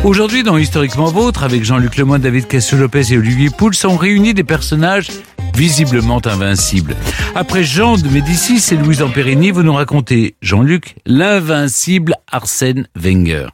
Aujourd'hui, 0.03 0.41
dans 0.41 0.57
Historiquement 0.57 1.11
Vôtre, 1.11 1.43
avec 1.43 1.63
Jean-Luc 1.63 1.95
Lemoyne, 1.95 2.23
David 2.23 2.47
Cassio-Lopez 2.47 3.13
et 3.13 3.19
Olivier 3.19 3.51
Pouls, 3.51 3.75
sont 3.75 3.97
réunis 3.97 4.33
des 4.33 4.43
personnages 4.43 5.09
visiblement 5.53 6.19
invincibles. 6.25 6.95
Après 7.35 7.63
Jean 7.63 7.97
de 7.97 8.09
Médicis 8.09 8.73
et 8.73 8.77
Louise 8.77 9.03
Amperini, 9.03 9.51
vous 9.51 9.61
nous 9.61 9.75
racontez, 9.75 10.33
Jean-Luc, 10.41 10.95
l'invincible 11.05 12.15
Arsène 12.31 12.87
Wenger. 12.95 13.49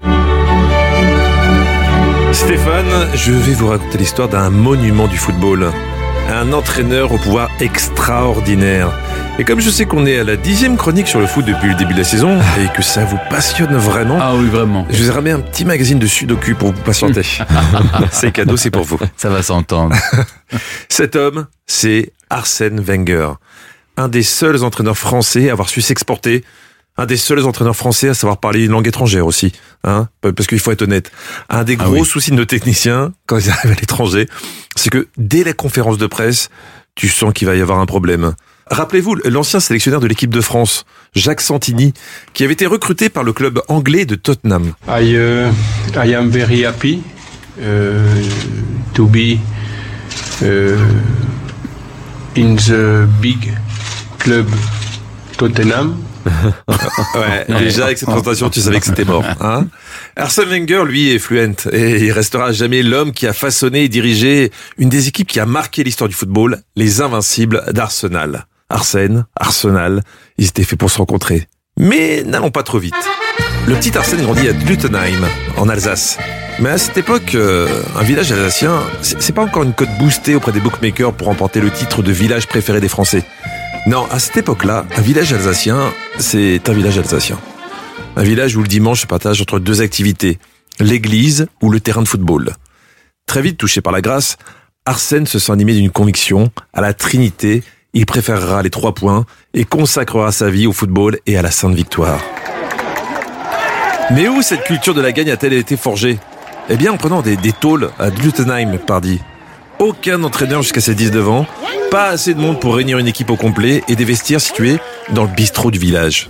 Stéphane, 2.32 3.10
je 3.14 3.34
vais 3.34 3.56
vous 3.56 3.68
raconter 3.68 3.98
l'histoire 3.98 4.30
d'un 4.30 4.50
monument 4.52 5.08
du 5.08 5.18
football. 5.18 5.74
Un 6.30 6.54
entraîneur 6.54 7.12
au 7.12 7.18
pouvoir 7.18 7.50
extraordinaire. 7.60 8.92
Et 9.38 9.44
comme 9.44 9.60
je 9.60 9.70
sais 9.70 9.86
qu'on 9.86 10.06
est 10.06 10.18
à 10.18 10.24
la 10.24 10.38
dixième 10.38 10.76
chronique 10.76 11.08
sur 11.08 11.20
le 11.20 11.28
foot 11.28 11.46
depuis 11.46 11.70
le 11.70 11.76
début 11.76 11.94
de 11.94 12.00
la 12.00 12.04
saison 12.04 12.40
et 12.60 12.74
que 12.76 12.82
ça 12.82 13.06
vous 13.06 13.20
passionne 13.30 13.76
vraiment, 13.76 14.18
ah 14.20 14.34
oui 14.36 14.48
vraiment, 14.48 14.88
je 14.90 15.04
vous 15.04 15.10
ai 15.10 15.12
ramené 15.12 15.32
un 15.32 15.40
petit 15.40 15.66
magazine 15.66 16.00
de 16.00 16.08
Sudoku 16.08 16.56
pour 16.56 16.72
vous 16.72 16.82
patienter. 16.82 17.22
c'est 18.12 18.32
cadeau, 18.32 18.58
c'est 18.58 18.72
pour 18.72 18.84
vous. 18.84 18.98
Ça 19.18 19.30
va 19.30 19.44
s'entendre. 19.44 19.96
Cet 20.90 21.16
homme, 21.16 21.48
c'est 21.68 22.14
Arsène 22.30 22.80
Wenger, 22.80 23.34
un 23.98 24.08
des 24.08 24.24
seuls 24.24 24.64
entraîneurs 24.64 24.98
français 24.98 25.50
à 25.50 25.52
avoir 25.52 25.70
su 25.70 25.82
s'exporter 25.82 26.44
un 26.98 27.06
des 27.06 27.18
seuls 27.18 27.46
entraîneurs 27.46 27.76
français 27.76 28.10
à 28.10 28.14
savoir 28.14 28.40
parler 28.40 28.66
une 28.66 28.72
langue 28.72 28.88
étrangère 28.88 29.26
aussi, 29.26 29.52
hein, 29.84 30.08
parce 30.22 30.48
qu'il 30.48 30.60
faut 30.60 30.72
être 30.72 30.84
honnête. 30.84 31.12
Un 31.50 31.64
des 31.64 31.78
ah 31.80 31.86
gros 31.86 32.06
soucis 32.06 32.32
de 32.32 32.36
nos 32.36 32.46
techniciens 32.46 33.14
quand 33.26 33.38
ils 33.38 33.50
arrivent 33.52 33.72
à 33.72 33.80
l'étranger, 33.80 34.28
c'est 34.76 34.90
que 34.90 35.08
dès 35.18 35.44
la 35.44 35.54
conférence 35.54 35.98
de 35.98 36.08
presse, 36.08 36.50
tu 36.96 37.10
sens 37.10 37.34
qu'il 37.34 37.48
va 37.48 37.56
y 37.56 37.62
avoir 37.62 37.80
un 37.80 37.86
problème. 37.86 38.36
Rappelez-vous 38.72 39.16
l'ancien 39.26 39.60
sélectionneur 39.60 40.00
de 40.00 40.08
l'équipe 40.08 40.34
de 40.34 40.42
France, 40.42 40.86
Jacques 41.14 41.42
Santini, 41.42 41.94
qui 42.34 42.44
avait 42.44 42.54
été 42.54 42.66
recruté 42.66 43.10
par 43.10 43.24
le 43.24 43.32
club 43.32 43.62
anglais 43.68 44.06
de 44.06 44.16
Tottenham. 44.16 44.74
I, 44.88 45.16
uh, 45.16 45.52
I 45.96 46.16
am 46.16 46.30
very 46.30 46.66
happy 46.66 47.04
uh, 47.60 47.64
to 48.96 49.06
be 49.08 49.38
uh, 50.42 50.46
in 52.36 52.56
the 52.56 53.08
big 53.22 53.54
club 54.18 54.48
Tottenham. 55.38 55.98
ouais, 56.68 57.46
déjà 57.60 57.86
avec 57.86 57.98
cette 57.98 58.10
présentation, 58.10 58.50
tu 58.50 58.62
savais 58.62 58.80
que 58.80 58.86
c'était 58.86 59.06
mort. 59.06 59.24
Hein 59.42 59.68
Arsène 60.16 60.50
Wenger, 60.50 60.84
lui, 60.86 61.12
est 61.12 61.20
fluent 61.20 61.56
et 61.72 62.06
il 62.06 62.12
restera 62.12 62.52
jamais 62.52 62.84
l'homme 62.84 63.12
qui 63.12 63.28
a 63.28 63.34
façonné 63.34 63.84
et 63.84 63.90
dirigé 63.90 64.52
une 64.78 64.90
des 64.90 65.08
équipes 65.08 65.28
qui 65.28 65.40
a 65.40 65.46
marqué 65.46 65.84
l'histoire 65.84 66.08
du 66.08 66.16
football, 66.16 66.62
les 66.76 67.02
Invincibles 67.02 67.64
d'Arsenal. 67.72 68.48
Arsène, 68.70 69.26
Arsenal, 69.36 70.02
ils 70.38 70.48
étaient 70.48 70.64
faits 70.64 70.80
pour 70.80 70.90
se 70.90 70.98
rencontrer. 70.98 71.48
Mais 71.78 72.24
n'allons 72.24 72.52
pas 72.52 72.64
trop 72.64 72.80
vite. 72.80 72.96
Le 73.68 73.76
petit 73.76 73.96
Arsène 73.98 74.24
grandit 74.24 74.48
à 74.48 74.52
Lutenheim, 74.54 75.28
en 75.58 75.70
Alsace. 75.70 76.18
Mais 76.60 76.70
à 76.70 76.78
cette 76.78 76.98
époque, 76.98 77.36
euh, 77.36 77.68
un 77.98 78.04
village 78.04 78.32
alsacien, 78.32 78.82
c'est 79.02 79.36
pas 79.36 79.42
encore 79.42 79.64
une 79.64 79.74
cote 79.74 79.90
boostée 80.00 80.36
auprès 80.36 80.54
des 80.54 80.62
bookmakers 80.62 81.14
pour 81.14 81.28
remporter 81.28 81.60
le 81.60 81.70
titre 81.70 82.02
de 82.02 82.12
village 82.14 82.48
préféré 82.48 82.80
des 82.80 82.88
Français. 82.88 83.26
Non, 83.88 84.08
à 84.10 84.18
cette 84.18 84.38
époque-là, 84.38 84.86
un 84.98 85.02
village 85.02 85.32
alsacien, 85.32 85.94
c'est 86.18 86.70
un 86.70 86.74
village 86.74 86.98
alsacien. 86.98 87.38
Un 88.16 88.24
village 88.24 88.56
où 88.56 88.62
le 88.64 88.68
dimanche 88.68 89.02
se 89.02 89.06
partage 89.06 89.40
entre 89.42 89.60
deux 89.60 89.82
activités, 89.82 90.40
l'église 90.80 91.46
ou 91.62 91.70
le 91.70 91.80
terrain 91.80 92.02
de 92.02 92.08
football. 92.08 92.54
Très 93.28 93.44
vite 93.44 93.58
touché 93.58 93.82
par 93.82 93.94
la 93.94 94.02
grâce, 94.02 94.38
Arsène 94.88 95.28
se 95.28 95.38
sent 95.38 95.52
animé 95.52 95.74
d'une 95.76 95.92
conviction, 95.92 96.52
à 96.74 96.82
la 96.82 96.96
Trinité, 96.96 97.64
il 97.94 98.08
préférera 98.08 98.64
les 98.64 98.72
trois 98.72 98.96
points 98.96 99.26
et 99.54 99.66
consacrera 99.66 100.32
sa 100.32 100.50
vie 100.50 100.66
au 100.66 100.74
football 100.74 101.20
et 101.28 101.38
à 101.38 101.44
la 101.44 101.52
Sainte 101.52 101.76
Victoire. 101.76 102.22
Mais 104.12 104.28
où 104.28 104.42
cette 104.42 104.64
culture 104.64 104.96
de 104.96 105.02
la 105.02 105.12
gagne 105.12 105.30
a-t-elle 105.30 105.54
été 105.54 105.78
forgée? 105.78 106.18
Eh 106.70 106.76
bien 106.78 106.92
en 106.92 106.98
prenant 106.98 107.22
des, 107.22 107.38
des 107.38 107.54
tôles 107.54 107.92
à 108.00 108.10
Glutenheim, 108.10 108.80
pardi. 108.80 109.22
Aucun 109.80 110.24
entraîneur 110.24 110.62
jusqu'à 110.62 110.80
ses 110.80 110.96
19 110.96 111.30
ans, 111.30 111.46
pas 111.92 112.08
assez 112.08 112.34
de 112.34 112.40
monde 112.40 112.60
pour 112.62 112.76
réunir 112.76 112.98
une 112.98 113.08
équipe 113.08 113.30
au 113.30 113.36
complet 113.36 113.84
et 113.88 113.96
des 113.96 114.06
vestiaires 114.06 114.40
situés 114.40 114.78
dans 115.14 115.24
le 115.24 115.30
bistrot 115.30 115.70
du 115.70 115.80
village. 115.80 116.30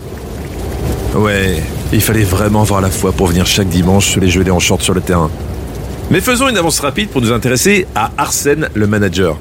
Ouais, 1.14 1.62
il 1.94 2.02
fallait 2.02 2.24
vraiment 2.24 2.64
voir 2.64 2.82
la 2.82 2.90
foi 2.90 3.12
pour 3.12 3.28
venir 3.28 3.46
chaque 3.46 3.70
dimanche 3.70 4.08
se 4.16 4.20
les 4.20 4.30
jeter 4.30 4.52
en 4.52 4.60
short 4.60 4.82
sur 4.82 4.94
le 4.94 5.02
terrain. 5.02 5.30
Mais 6.10 6.22
faisons 6.22 6.50
une 6.50 6.58
avance 6.58 6.80
rapide 6.80 7.10
pour 7.10 7.22
nous 7.22 7.32
intéresser 7.32 7.86
à 7.96 8.12
Arsène, 8.18 8.70
le 8.74 8.88
manager. 8.88 9.38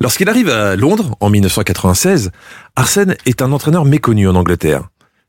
Lorsqu'il 0.00 0.28
arrive 0.28 0.50
à 0.50 0.76
Londres 0.76 1.16
en 1.20 1.30
1996, 1.30 2.30
Arsène 2.76 3.16
est 3.24 3.40
un 3.40 3.52
entraîneur 3.52 3.86
méconnu 3.86 4.28
en 4.28 4.34
Angleterre. 4.34 4.88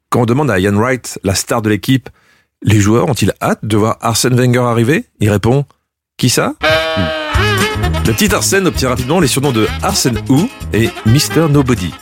Quand 0.10 0.22
on 0.22 0.26
demande 0.26 0.52
à 0.52 0.60
Ian 0.60 0.76
Wright, 0.76 1.18
la 1.24 1.34
star 1.34 1.62
de 1.62 1.70
l'équipe, 1.70 2.10
les 2.62 2.80
joueurs 2.80 3.08
ont-ils 3.10 3.34
hâte 3.42 3.64
de 3.64 3.78
voir 3.78 3.98
Arsène 4.02 4.36
Wenger 4.36 4.60
arriver? 4.60 5.06
Il 5.20 5.30
répond 5.30 5.66
Qui 6.18 6.30
ça 6.30 6.54
Le 6.62 8.14
petit 8.14 8.34
Arsène 8.34 8.68
obtient 8.68 8.88
rapidement 8.90 9.20
les 9.20 9.28
surnoms 9.28 9.52
de 9.52 9.68
Arsène 9.84 10.18
Who 10.30 10.50
et 10.72 10.90
Mr. 11.06 11.50
Nobody. 11.50 11.94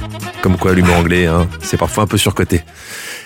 Comme 0.43 0.55
quoi 0.57 0.74
l'humour 0.74 0.95
anglais, 0.97 1.26
hein, 1.26 1.47
c'est 1.61 1.78
parfois 1.78 2.03
un 2.03 2.07
peu 2.07 2.18
surcoté. 2.18 2.61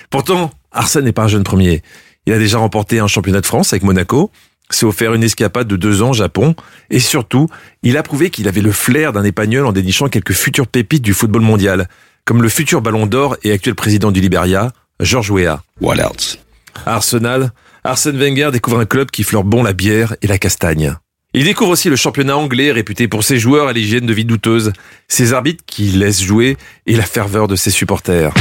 Pourtant, 0.10 0.52
Arsène 0.72 1.04
n'est 1.04 1.12
pas 1.12 1.24
un 1.24 1.28
jeune 1.28 1.44
premier. 1.44 1.82
Il 2.26 2.32
a 2.32 2.38
déjà 2.38 2.60
remporté 2.60 3.00
un 3.00 3.08
championnat 3.08 3.42
de 3.42 3.46
France 3.46 3.74
avec 3.74 3.84
Monaco, 3.84 4.32
s'est 4.70 4.86
offert 4.86 5.14
une 5.14 5.24
escapade 5.24 5.68
de 5.68 5.76
deux 5.76 6.02
ans 6.02 6.12
au 6.12 6.14
Japon, 6.14 6.56
et 6.90 7.00
surtout, 7.00 7.48
il 7.84 7.98
a 7.98 8.04
prouvé 8.04 8.30
qu'il 8.30 8.48
avait 8.48 8.62
le 8.62 8.72
flair 8.72 9.12
d'un 9.12 9.26
épagnol 9.26 9.66
en 9.66 9.74
dénichant 9.74 10.08
quelques 10.08 10.34
futures 10.34 10.68
pépites 10.68 11.04
du 11.04 11.14
football 11.14 11.42
mondial, 11.42 11.90
comme 12.24 12.42
le 12.42 12.50
futur 12.50 12.82
ballon 12.82 13.08
d'or 13.08 13.36
et 13.44 13.52
actuel 13.52 13.76
président 13.76 14.12
du 14.12 14.22
Liberia, 14.22 14.72
George 15.02 15.32
Weah. 15.32 15.62
What 15.82 15.98
else? 15.98 16.38
Arsenal, 16.86 17.52
Arsène 17.84 18.18
Wenger 18.18 18.50
découvre 18.52 18.80
un 18.80 18.86
club 18.86 19.12
qui 19.12 19.24
fleure 19.24 19.44
bon 19.44 19.64
la 19.64 19.74
bière 19.74 20.16
et 20.22 20.28
la 20.28 20.38
castagne. 20.38 20.96
Il 21.34 21.44
découvre 21.44 21.72
aussi 21.72 21.90
le 21.90 21.96
championnat 21.96 22.38
anglais 22.38 22.72
réputé 22.72 23.08
pour 23.08 23.24
ses 23.24 23.38
joueurs 23.38 23.68
à 23.68 23.74
l'hygiène 23.74 24.06
de 24.06 24.14
vie 24.14 24.26
douteuse, 24.26 24.74
ses 25.08 25.34
arbitres 25.34 25.64
qui 25.66 25.90
laissent 25.90 26.24
jouer 26.24 26.58
et 26.86 26.96
la 26.96 27.04
ferveur 27.04 27.48
de 27.48 27.56
ses 27.56 27.70
supporters. 27.70 28.34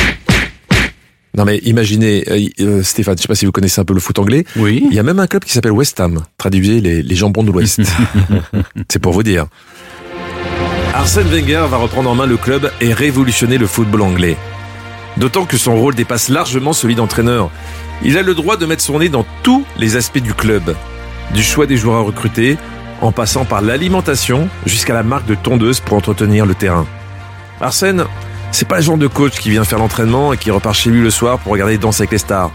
Non 1.36 1.44
mais 1.44 1.58
imaginez, 1.58 2.24
euh, 2.28 2.48
euh, 2.60 2.82
Stéphane, 2.82 3.18
je 3.18 3.22
sais 3.22 3.28
pas 3.28 3.34
si 3.34 3.44
vous 3.44 3.52
connaissez 3.52 3.80
un 3.80 3.84
peu 3.84 3.92
le 3.92 4.00
foot 4.00 4.18
anglais. 4.18 4.44
Oui. 4.56 4.86
Il 4.88 4.94
y 4.94 4.98
a 4.98 5.02
même 5.02 5.18
un 5.18 5.26
club 5.26 5.44
qui 5.44 5.52
s'appelle 5.52 5.72
West 5.72 6.00
Ham, 6.00 6.24
traduisez 6.38 6.80
les, 6.80 7.02
les 7.02 7.14
jambons 7.14 7.42
de 7.42 7.52
l'Ouest. 7.52 7.82
C'est 8.90 9.00
pour 9.00 9.12
vous 9.12 9.22
dire. 9.22 9.46
Arsène 10.94 11.28
Wenger 11.28 11.66
va 11.68 11.76
reprendre 11.76 12.08
en 12.08 12.14
main 12.14 12.24
le 12.24 12.38
club 12.38 12.72
et 12.80 12.94
révolutionner 12.94 13.58
le 13.58 13.66
football 13.66 14.00
anglais. 14.00 14.38
D'autant 15.16 15.44
que 15.46 15.56
son 15.56 15.76
rôle 15.76 15.94
dépasse 15.94 16.28
largement 16.28 16.72
celui 16.72 16.94
d'entraîneur. 16.94 17.50
Il 18.02 18.18
a 18.18 18.22
le 18.22 18.34
droit 18.34 18.56
de 18.56 18.66
mettre 18.66 18.82
son 18.82 18.98
nez 18.98 19.08
dans 19.08 19.24
tous 19.42 19.64
les 19.78 19.96
aspects 19.96 20.18
du 20.18 20.34
club, 20.34 20.74
du 21.32 21.42
choix 21.42 21.66
des 21.66 21.76
joueurs 21.76 21.96
à 21.96 22.02
recruter, 22.02 22.58
en 23.00 23.12
passant 23.12 23.44
par 23.44 23.62
l'alimentation 23.62 24.48
jusqu'à 24.66 24.94
la 24.94 25.02
marque 25.02 25.26
de 25.26 25.34
tondeuse 25.34 25.80
pour 25.80 25.96
entretenir 25.96 26.44
le 26.44 26.54
terrain. 26.54 26.86
Arsène, 27.60 28.04
c'est 28.52 28.68
pas 28.68 28.76
le 28.76 28.82
genre 28.82 28.98
de 28.98 29.06
coach 29.06 29.38
qui 29.38 29.50
vient 29.50 29.64
faire 29.64 29.78
l'entraînement 29.78 30.32
et 30.32 30.36
qui 30.36 30.50
repart 30.50 30.74
chez 30.74 30.90
lui 30.90 31.02
le 31.02 31.10
soir 31.10 31.38
pour 31.38 31.52
regarder 31.52 31.78
Danse 31.78 32.00
avec 32.00 32.12
les 32.12 32.18
stars. 32.18 32.50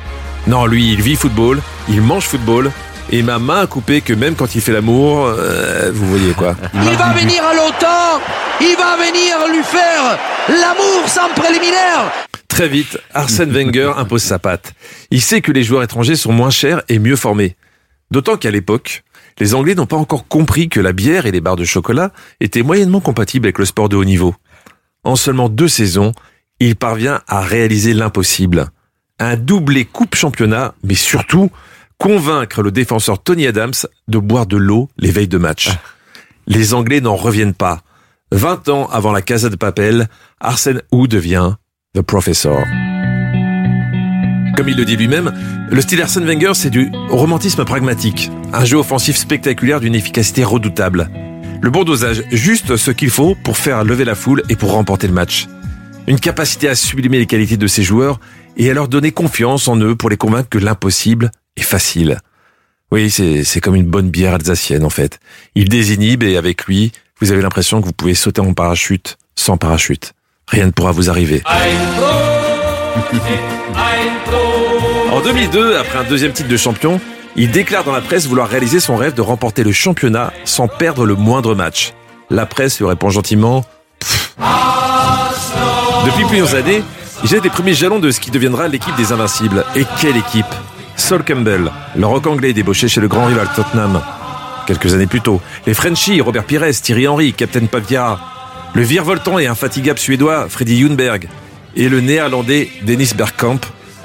Non, 0.48 0.66
lui, 0.66 0.94
il 0.94 1.02
vit 1.02 1.16
football, 1.16 1.62
il 1.90 2.02
mange 2.02 2.26
football, 2.26 2.72
et 3.12 3.24
ma 3.24 3.40
main 3.40 3.62
a 3.62 3.68
coupé 3.68 4.02
que 4.02 4.14
même 4.14 4.36
quand 4.36 4.56
il 4.56 4.62
fait 4.62 4.72
l'amour, 4.72 5.26
euh, 5.26 5.92
vous 5.94 6.08
voyez 6.08 6.34
quoi. 6.34 6.56
Il 6.74 6.98
va 6.98 7.10
venir 7.14 7.44
à 7.44 7.54
l'OTAN 7.54 8.22
Il 8.62 8.76
va 8.78 8.96
venir 8.96 9.48
lui 9.52 9.64
faire 9.64 10.18
l'amour 10.50 11.08
sans 11.08 11.30
préliminaire 11.36 12.12
Très 12.52 12.68
vite, 12.68 13.00
Arsène 13.14 13.52
Wenger 13.56 13.94
impose 13.96 14.24
sa 14.24 14.38
patte. 14.38 14.74
Il 15.10 15.22
sait 15.22 15.42
que 15.42 15.54
les 15.54 15.64
joueurs 15.64 15.84
étrangers 15.84 16.18
sont 16.18 16.34
moins 16.34 16.50
chers 16.50 16.84
et 16.90 17.00
mieux 17.00 17.16
formés. 17.16 17.56
D'autant 18.12 18.36
qu'à 18.36 18.52
l'époque, 18.52 19.04
les 19.40 19.56
Anglais 19.56 19.74
n'ont 19.74 19.86
pas 19.86 19.96
encore 19.96 20.28
compris 20.28 20.68
que 20.68 20.82
la 20.82 20.92
bière 20.92 21.26
et 21.26 21.32
les 21.32 21.40
barres 21.40 21.56
de 21.56 21.64
chocolat 21.64 22.12
étaient 22.42 22.62
moyennement 22.62 23.00
compatibles 23.00 23.48
avec 23.48 23.58
le 23.58 23.64
sport 23.64 23.88
de 23.88 23.96
haut 23.96 24.04
niveau. 24.04 24.36
En 25.06 25.16
seulement 25.16 25.48
deux 25.48 25.70
saisons, 25.70 26.12
il 26.60 26.76
parvient 26.76 27.22
à 27.26 27.40
réaliser 27.42 27.94
l'impossible. 27.94 28.68
Un 29.18 29.38
doublé 29.38 29.86
coupe 29.86 30.16
championnat, 30.16 30.76
mais 30.84 30.96
surtout 30.96 31.50
convaincre 31.98 32.62
le 32.62 32.72
défenseur 32.72 33.24
Tony 33.24 33.48
Adams 33.48 33.74
de 34.10 34.18
boire 34.18 34.46
de 34.46 34.58
l'eau 34.58 34.90
les 34.98 35.10
veilles 35.10 35.30
de 35.30 35.38
match. 35.38 35.70
Les 36.48 36.74
Anglais 36.74 37.00
n'en 37.00 37.16
reviennent 37.16 37.54
pas. 37.54 37.82
20 38.34 38.68
ans 38.68 38.90
avant 38.92 39.14
la 39.14 39.22
Casa 39.22 39.50
de 39.50 39.56
Papel, 39.56 40.10
Arsène 40.42 40.82
Hou 40.92 41.08
devient 41.08 41.54
The 41.94 42.02
Professor. 42.02 42.58
Comme 44.56 44.70
il 44.70 44.78
le 44.78 44.86
dit 44.86 44.96
lui-même, 44.96 45.34
le 45.70 45.82
style 45.82 46.02
Arsène 46.02 46.24
Wenger, 46.24 46.54
c'est 46.54 46.70
du 46.70 46.90
romantisme 47.10 47.66
pragmatique. 47.66 48.32
Un 48.54 48.64
jeu 48.64 48.78
offensif 48.78 49.18
spectaculaire 49.18 49.82
d'une 49.82 49.94
efficacité 49.94 50.46
redoutable. 50.46 51.10
Le 51.62 51.70
bon 51.70 51.84
dosage, 51.84 52.24
juste 52.32 52.78
ce 52.78 52.92
qu'il 52.92 53.10
faut 53.10 53.36
pour 53.44 53.58
faire 53.58 53.84
lever 53.84 54.06
la 54.06 54.16
foule 54.16 54.42
et 54.48 54.56
pour 54.56 54.72
remporter 54.72 55.08
le 55.08 55.14
match. 55.14 55.48
Une 56.08 56.18
capacité 56.18 56.70
à 56.70 56.76
sublimer 56.76 57.20
les 57.20 57.26
qualités 57.26 57.58
de 57.58 57.68
ses 57.68 57.84
joueurs 57.84 58.22
et 58.56 58.72
à 58.72 58.74
leur 58.74 58.88
donner 58.88 59.12
confiance 59.12 59.68
en 59.68 59.76
eux 59.76 59.98
pour 59.98 60.10
les 60.10 60.16
convaincre 60.16 60.48
que 60.48 60.60
l'impossible 60.60 61.30
est 61.58 61.62
facile. 61.62 62.20
Oui, 62.94 63.12
c'est, 63.12 63.44
c'est 63.44 63.60
comme 63.60 63.76
une 63.76 63.86
bonne 63.86 64.10
bière 64.10 64.36
alsacienne 64.36 64.86
en 64.86 64.90
fait. 64.90 65.20
Il 65.56 65.68
désinhibe 65.68 66.24
et 66.24 66.38
avec 66.38 66.68
lui, 66.68 66.94
vous 67.20 67.34
avez 67.34 67.42
l'impression 67.42 67.82
que 67.82 67.86
vous 67.86 67.92
pouvez 67.92 68.14
sauter 68.14 68.40
en 68.40 68.54
parachute 68.54 69.18
sans 69.36 69.58
parachute. 69.58 70.14
Rien 70.52 70.66
ne 70.66 70.72
pourra 70.72 70.92
vous 70.92 71.10
arriver. 71.10 71.42
En 75.12 75.22
2002, 75.22 75.78
après 75.78 76.00
un 76.00 76.04
deuxième 76.04 76.34
titre 76.34 76.50
de 76.50 76.58
champion, 76.58 77.00
il 77.38 77.52
déclare 77.52 77.86
dans 77.86 77.94
la 77.94 78.02
presse 78.02 78.28
vouloir 78.28 78.50
réaliser 78.50 78.82
son 78.82 78.98
rêve 78.98 79.14
de 79.14 79.22
remporter 79.22 79.64
le 79.64 79.72
championnat 79.72 80.34
sans 80.44 80.68
perdre 80.68 81.06
le 81.06 81.16
moindre 81.16 81.56
match. 81.56 81.94
La 82.30 82.46
presse 82.46 82.80
lui 82.80 82.86
répond 82.86 83.10
gentiment. 83.10 83.64
Depuis 86.06 86.26
plusieurs 86.26 86.56
années, 86.56 86.84
jette 87.24 87.44
les 87.46 87.50
premiers 87.50 87.74
jalons 87.74 88.00
de 88.00 88.12
ce 88.12 88.20
qui 88.20 88.30
deviendra 88.30 88.68
l'équipe 88.68 88.96
des 88.98 89.14
Invincibles. 89.14 89.64
Et 89.78 89.86
quelle 90.02 90.18
équipe 90.18 90.46
Sol 90.98 91.24
Campbell, 91.24 91.72
le 91.96 92.06
rock 92.06 92.28
anglais 92.28 92.52
débauché 92.52 92.90
chez 92.90 93.00
le 93.00 93.08
grand 93.08 93.26
rival 93.26 93.48
Tottenham. 93.56 94.02
Quelques 94.68 94.94
années 94.94 95.08
plus 95.08 95.22
tôt, 95.22 95.40
les 95.66 95.74
Frenchies, 95.74 96.20
Robert 96.20 96.44
Pires, 96.44 96.82
Thierry 96.82 97.08
Henry, 97.08 97.34
Captain 97.34 97.66
Paviara, 97.68 98.41
le 98.74 98.84
virevoltant 98.84 99.38
et 99.40 99.48
infatigable 99.48 100.00
suédois 100.00 100.48
Freddy 100.48 100.80
Junberg, 100.80 101.28
et 101.76 101.90
le 101.90 102.02
néerlandais 102.02 102.70
Dennis 102.84 103.14
Bergkamp, 103.16 103.60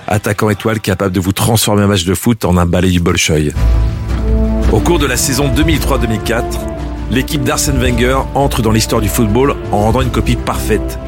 attaquant 0.06 0.50
étoile 0.50 0.80
capable 0.80 1.12
de 1.12 1.20
vous 1.20 1.32
transformer 1.32 1.82
un 1.82 1.86
match 1.86 2.04
de 2.04 2.14
foot 2.14 2.44
en 2.44 2.56
un 2.56 2.66
balai 2.66 2.90
du 2.90 3.00
Bolchoï. 3.00 3.52
Au 4.72 4.80
cours 4.80 4.98
de 4.98 5.06
la 5.06 5.16
saison 5.16 5.48
2003-2004, 5.48 6.42
l'équipe 7.10 7.42
d'Arsène 7.42 7.78
Wenger 7.78 8.18
entre 8.34 8.62
dans 8.62 8.72
l'histoire 8.72 9.00
du 9.00 9.08
football 9.08 9.54
en 9.72 9.78
rendant 9.78 10.02
une 10.02 10.10
copie 10.10 10.36
parfaite. 10.36 10.98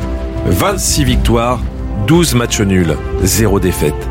26 0.47 1.05
victoires, 1.05 1.61
12 2.07 2.35
matchs 2.35 2.61
nuls, 2.61 2.97
0 3.23 3.61
défaite. 3.61 4.09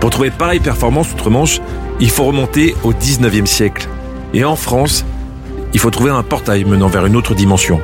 Pour 0.00 0.10
trouver 0.10 0.30
pareille 0.30 0.60
performance 0.60 1.12
outre-Manche, 1.12 1.60
il 2.00 2.10
faut 2.10 2.24
remonter 2.24 2.74
au 2.82 2.92
19e 2.92 3.46
siècle. 3.46 3.88
Et 4.34 4.44
en 4.44 4.56
France, 4.56 5.04
il 5.72 5.80
faut 5.80 5.90
trouver 5.90 6.10
un 6.10 6.22
portail 6.22 6.64
menant 6.64 6.88
vers 6.88 7.06
une 7.06 7.16
autre 7.16 7.34
dimension. 7.34 7.80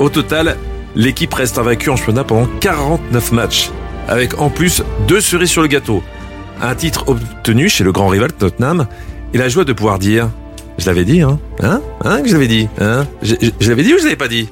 Au 0.00 0.08
total, 0.08 0.56
l'équipe 0.96 1.32
reste 1.34 1.58
invaincue 1.58 1.90
en 1.90 1.96
championnat 1.96 2.24
pendant 2.24 2.46
49 2.60 3.32
matchs, 3.32 3.70
avec 4.08 4.40
en 4.40 4.48
plus 4.48 4.82
deux 5.06 5.20
cerises 5.20 5.50
sur 5.50 5.60
le 5.60 5.68
gâteau. 5.68 6.02
Un 6.62 6.74
titre 6.74 7.04
obtenu 7.06 7.68
chez 7.68 7.84
le 7.84 7.92
grand 7.92 8.08
rival 8.08 8.32
Tottenham. 8.32 8.86
Et 9.34 9.38
la 9.38 9.50
joie 9.50 9.64
de 9.64 9.74
pouvoir 9.74 9.98
dire 9.98 10.30
Je 10.78 10.86
l'avais 10.86 11.04
dit, 11.04 11.20
hein. 11.20 11.38
Hein? 11.62 11.82
Hein 12.02 12.22
je 12.24 12.32
l'avais 12.32 12.48
dit? 12.48 12.66
Hein? 12.80 13.06
Je 13.20 13.68
l'avais 13.68 13.82
dit 13.82 13.92
ou 13.92 13.98
je 13.98 14.04
l'avais 14.04 14.16
pas 14.16 14.28
dit? 14.28 14.48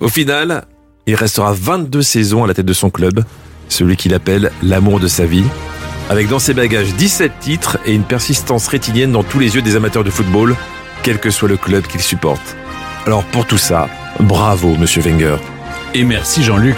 Au 0.00 0.08
final, 0.08 0.64
il 1.06 1.14
restera 1.14 1.52
22 1.52 2.02
saisons 2.02 2.42
à 2.42 2.48
la 2.48 2.54
tête 2.54 2.66
de 2.66 2.72
son 2.72 2.90
club, 2.90 3.24
celui 3.68 3.96
qu'il 3.96 4.14
appelle 4.14 4.50
l'amour 4.64 4.98
de 4.98 5.06
sa 5.06 5.26
vie, 5.26 5.44
avec 6.10 6.28
dans 6.28 6.40
ses 6.40 6.54
bagages 6.54 6.92
17 6.94 7.38
titres 7.38 7.78
et 7.86 7.94
une 7.94 8.02
persistance 8.02 8.66
rétinienne 8.66 9.12
dans 9.12 9.22
tous 9.22 9.38
les 9.38 9.54
yeux 9.54 9.62
des 9.62 9.76
amateurs 9.76 10.02
de 10.02 10.10
football, 10.10 10.56
quel 11.04 11.20
que 11.20 11.30
soit 11.30 11.48
le 11.48 11.56
club 11.56 11.86
qu'il 11.86 12.00
supporte. 12.00 12.56
Alors 13.06 13.22
pour 13.24 13.46
tout 13.46 13.58
ça, 13.58 13.88
bravo 14.20 14.76
Monsieur 14.76 15.02
Wenger. 15.02 15.36
Et 15.94 16.04
merci 16.04 16.42
Jean-Luc. 16.42 16.76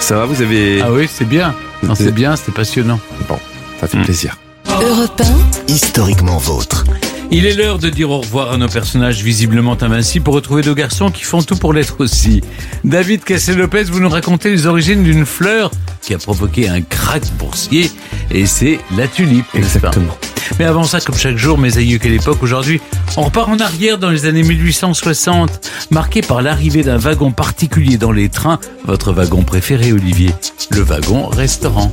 Ça 0.00 0.16
va, 0.16 0.26
vous 0.26 0.42
avez... 0.42 0.80
Ah 0.82 0.92
oui, 0.92 1.08
c'est 1.10 1.28
bien. 1.28 1.54
Non, 1.82 1.94
c'est 1.94 2.12
bien, 2.12 2.36
c'était 2.36 2.52
passionnant. 2.52 3.00
Bon, 3.28 3.38
ça 3.80 3.88
fait 3.88 3.98
plaisir. 4.02 4.36
Europe 4.68 5.22
Historiquement 5.68 6.38
vôtre. 6.38 6.84
Il 7.30 7.44
est 7.44 7.54
l'heure 7.54 7.78
de 7.78 7.90
dire 7.90 8.10
au 8.10 8.20
revoir 8.20 8.52
à 8.52 8.56
nos 8.56 8.68
personnages 8.68 9.22
visiblement 9.22 9.76
invincibles 9.80 10.24
pour 10.24 10.34
retrouver 10.34 10.62
deux 10.62 10.74
garçons 10.74 11.10
qui 11.10 11.24
font 11.24 11.42
tout 11.42 11.56
pour 11.56 11.74
l'être 11.74 11.96
aussi. 12.00 12.42
David 12.84 13.22
Cassel-Lopez, 13.22 13.84
vous 13.84 14.00
nous 14.00 14.08
racontez 14.08 14.50
les 14.50 14.66
origines 14.66 15.02
d'une 15.02 15.26
fleur 15.26 15.70
qui 16.00 16.14
a 16.14 16.18
provoqué 16.18 16.68
un 16.68 16.80
crack 16.80 17.24
boursier 17.38 17.90
et 18.30 18.46
c'est 18.46 18.78
la 18.96 19.08
tulipe. 19.08 19.46
Exactement. 19.54 20.16
Mais 20.58 20.64
avant 20.64 20.84
ça, 20.84 21.00
comme 21.00 21.16
chaque 21.16 21.36
jour, 21.36 21.58
mes 21.58 21.78
aïeux, 21.78 21.98
quelle 21.98 22.14
époque 22.14 22.42
aujourd'hui 22.42 22.80
On 23.16 23.22
repart 23.22 23.48
en 23.48 23.58
arrière 23.58 23.98
dans 23.98 24.10
les 24.10 24.26
années 24.26 24.42
1860, 24.42 25.70
marqué 25.90 26.20
par 26.20 26.42
l'arrivée 26.42 26.82
d'un 26.82 26.98
wagon 26.98 27.30
particulier 27.30 27.96
dans 27.96 28.12
les 28.12 28.28
trains, 28.28 28.58
votre 28.84 29.12
wagon 29.12 29.42
préféré, 29.42 29.92
Olivier, 29.92 30.30
le 30.70 30.82
wagon 30.82 31.26
restaurant. 31.26 31.90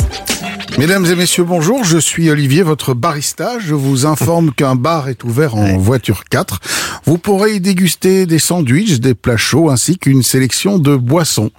Mesdames 0.78 1.06
et 1.06 1.16
messieurs, 1.16 1.46
bonjour. 1.46 1.86
Je 1.86 1.98
suis 1.98 2.30
Olivier, 2.30 2.62
votre 2.62 2.94
barista. 2.94 3.60
Je 3.60 3.74
vous 3.74 4.06
informe 4.06 4.52
qu'un 4.52 4.76
bar 4.76 5.08
est 5.08 5.24
ouvert 5.24 5.56
en 5.56 5.78
voiture 5.78 6.26
4. 6.30 6.60
Vous 7.06 7.18
pourrez 7.18 7.56
y 7.56 7.60
déguster 7.62 8.26
des 8.26 8.40
sandwichs, 8.40 9.00
des 9.00 9.14
plats 9.14 9.38
chauds 9.38 9.70
ainsi 9.70 9.98
qu'une 9.98 10.22
sélection 10.22 10.78
de 10.78 10.98
boissons. 10.98 11.52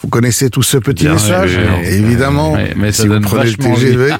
Vous 0.00 0.08
connaissez 0.08 0.50
tout 0.50 0.62
ce 0.62 0.76
petit 0.76 1.04
Bien, 1.04 1.14
message 1.14 1.56
oui, 1.56 1.64
oui, 1.66 1.80
oui. 1.82 1.94
Évidemment, 1.94 2.52
Oui, 2.52 2.60
mais 2.76 2.92
ça 2.92 3.02
si 3.02 3.08
vous 3.08 3.14
donne 3.14 3.22
prenez 3.22 3.50
le 3.50 3.56
TGV, 3.56 4.14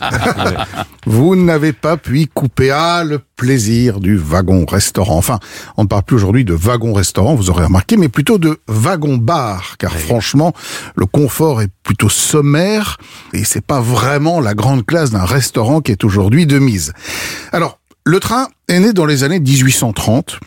vous 1.06 1.36
n'avez 1.36 1.72
pas 1.72 1.96
pu 1.96 2.26
couper 2.32 2.70
ah, 2.70 3.02
le 3.04 3.18
plaisir 3.36 4.00
du 4.00 4.16
wagon-restaurant. 4.16 5.18
Enfin, 5.18 5.40
on 5.76 5.82
ne 5.82 5.88
parle 5.88 6.04
plus 6.04 6.16
aujourd'hui 6.16 6.44
de 6.44 6.54
wagon-restaurant, 6.54 7.34
vous 7.34 7.50
aurez 7.50 7.64
remarqué, 7.64 7.96
mais 7.96 8.08
plutôt 8.08 8.38
de 8.38 8.60
wagon-bar, 8.68 9.76
car 9.78 9.92
franchement, 9.92 10.54
le 10.96 11.06
confort 11.06 11.60
est 11.60 11.70
plutôt 11.82 12.08
sommaire 12.08 12.96
et 13.32 13.44
c'est 13.44 13.64
pas 13.64 13.80
vraiment 13.80 14.40
la 14.40 14.54
grande 14.54 14.86
classe 14.86 15.10
d'un 15.10 15.24
restaurant 15.24 15.80
qui 15.80 15.92
est 15.92 16.04
aujourd'hui 16.04 16.46
de 16.46 16.58
mise. 16.58 16.92
Alors, 17.52 17.78
le 18.06 18.20
train 18.20 18.48
est 18.68 18.80
né 18.80 18.92
dans 18.92 19.06
les 19.06 19.24
années 19.24 19.40
1830. 19.40 20.38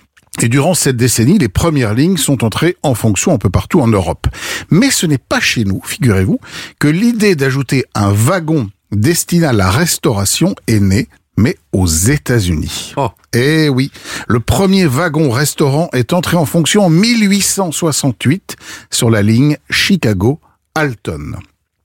Et 0.41 0.49
durant 0.49 0.73
cette 0.73 0.97
décennie, 0.97 1.37
les 1.37 1.49
premières 1.49 1.93
lignes 1.93 2.17
sont 2.17 2.43
entrées 2.43 2.77
en 2.83 2.93
fonction 2.93 3.33
un 3.33 3.37
peu 3.37 3.49
partout 3.49 3.81
en 3.81 3.87
Europe. 3.87 4.27
Mais 4.69 4.91
ce 4.91 5.05
n'est 5.05 5.17
pas 5.17 5.39
chez 5.39 5.63
nous, 5.63 5.81
figurez-vous, 5.83 6.39
que 6.79 6.87
l'idée 6.87 7.35
d'ajouter 7.35 7.85
un 7.95 8.11
wagon 8.11 8.69
destiné 8.91 9.47
à 9.47 9.53
la 9.53 9.69
restauration 9.69 10.53
est 10.67 10.79
née, 10.79 11.07
mais 11.37 11.57
aux 11.71 11.87
États-Unis. 11.87 12.93
Eh 13.33 13.69
oui, 13.69 13.91
le 14.27 14.39
premier 14.39 14.85
wagon-restaurant 14.85 15.89
est 15.93 16.13
entré 16.13 16.37
en 16.37 16.45
fonction 16.45 16.85
en 16.85 16.89
1868 16.89 18.55
sur 18.91 19.09
la 19.09 19.23
ligne 19.23 19.57
Chicago-Alton. 19.69 21.33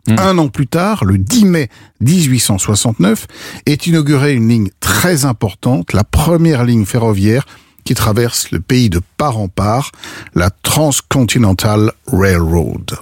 Un 0.08 0.38
an 0.38 0.48
plus 0.48 0.66
tard, 0.66 1.04
le 1.04 1.16
10 1.16 1.44
mai 1.44 1.68
1869, 2.00 3.26
est 3.66 3.86
inaugurée 3.86 4.34
une 4.34 4.48
ligne 4.48 4.70
très 4.80 5.24
importante, 5.24 5.92
la 5.92 6.04
première 6.04 6.64
ligne 6.64 6.84
ferroviaire 6.84 7.46
qui 7.84 7.94
traverse 7.94 8.50
le 8.50 8.60
pays 8.60 8.90
de 8.90 9.00
part 9.16 9.38
en 9.38 9.48
part, 9.48 9.92
la 10.34 10.50
Transcontinental 10.50 11.92
Railroad. 12.06 12.98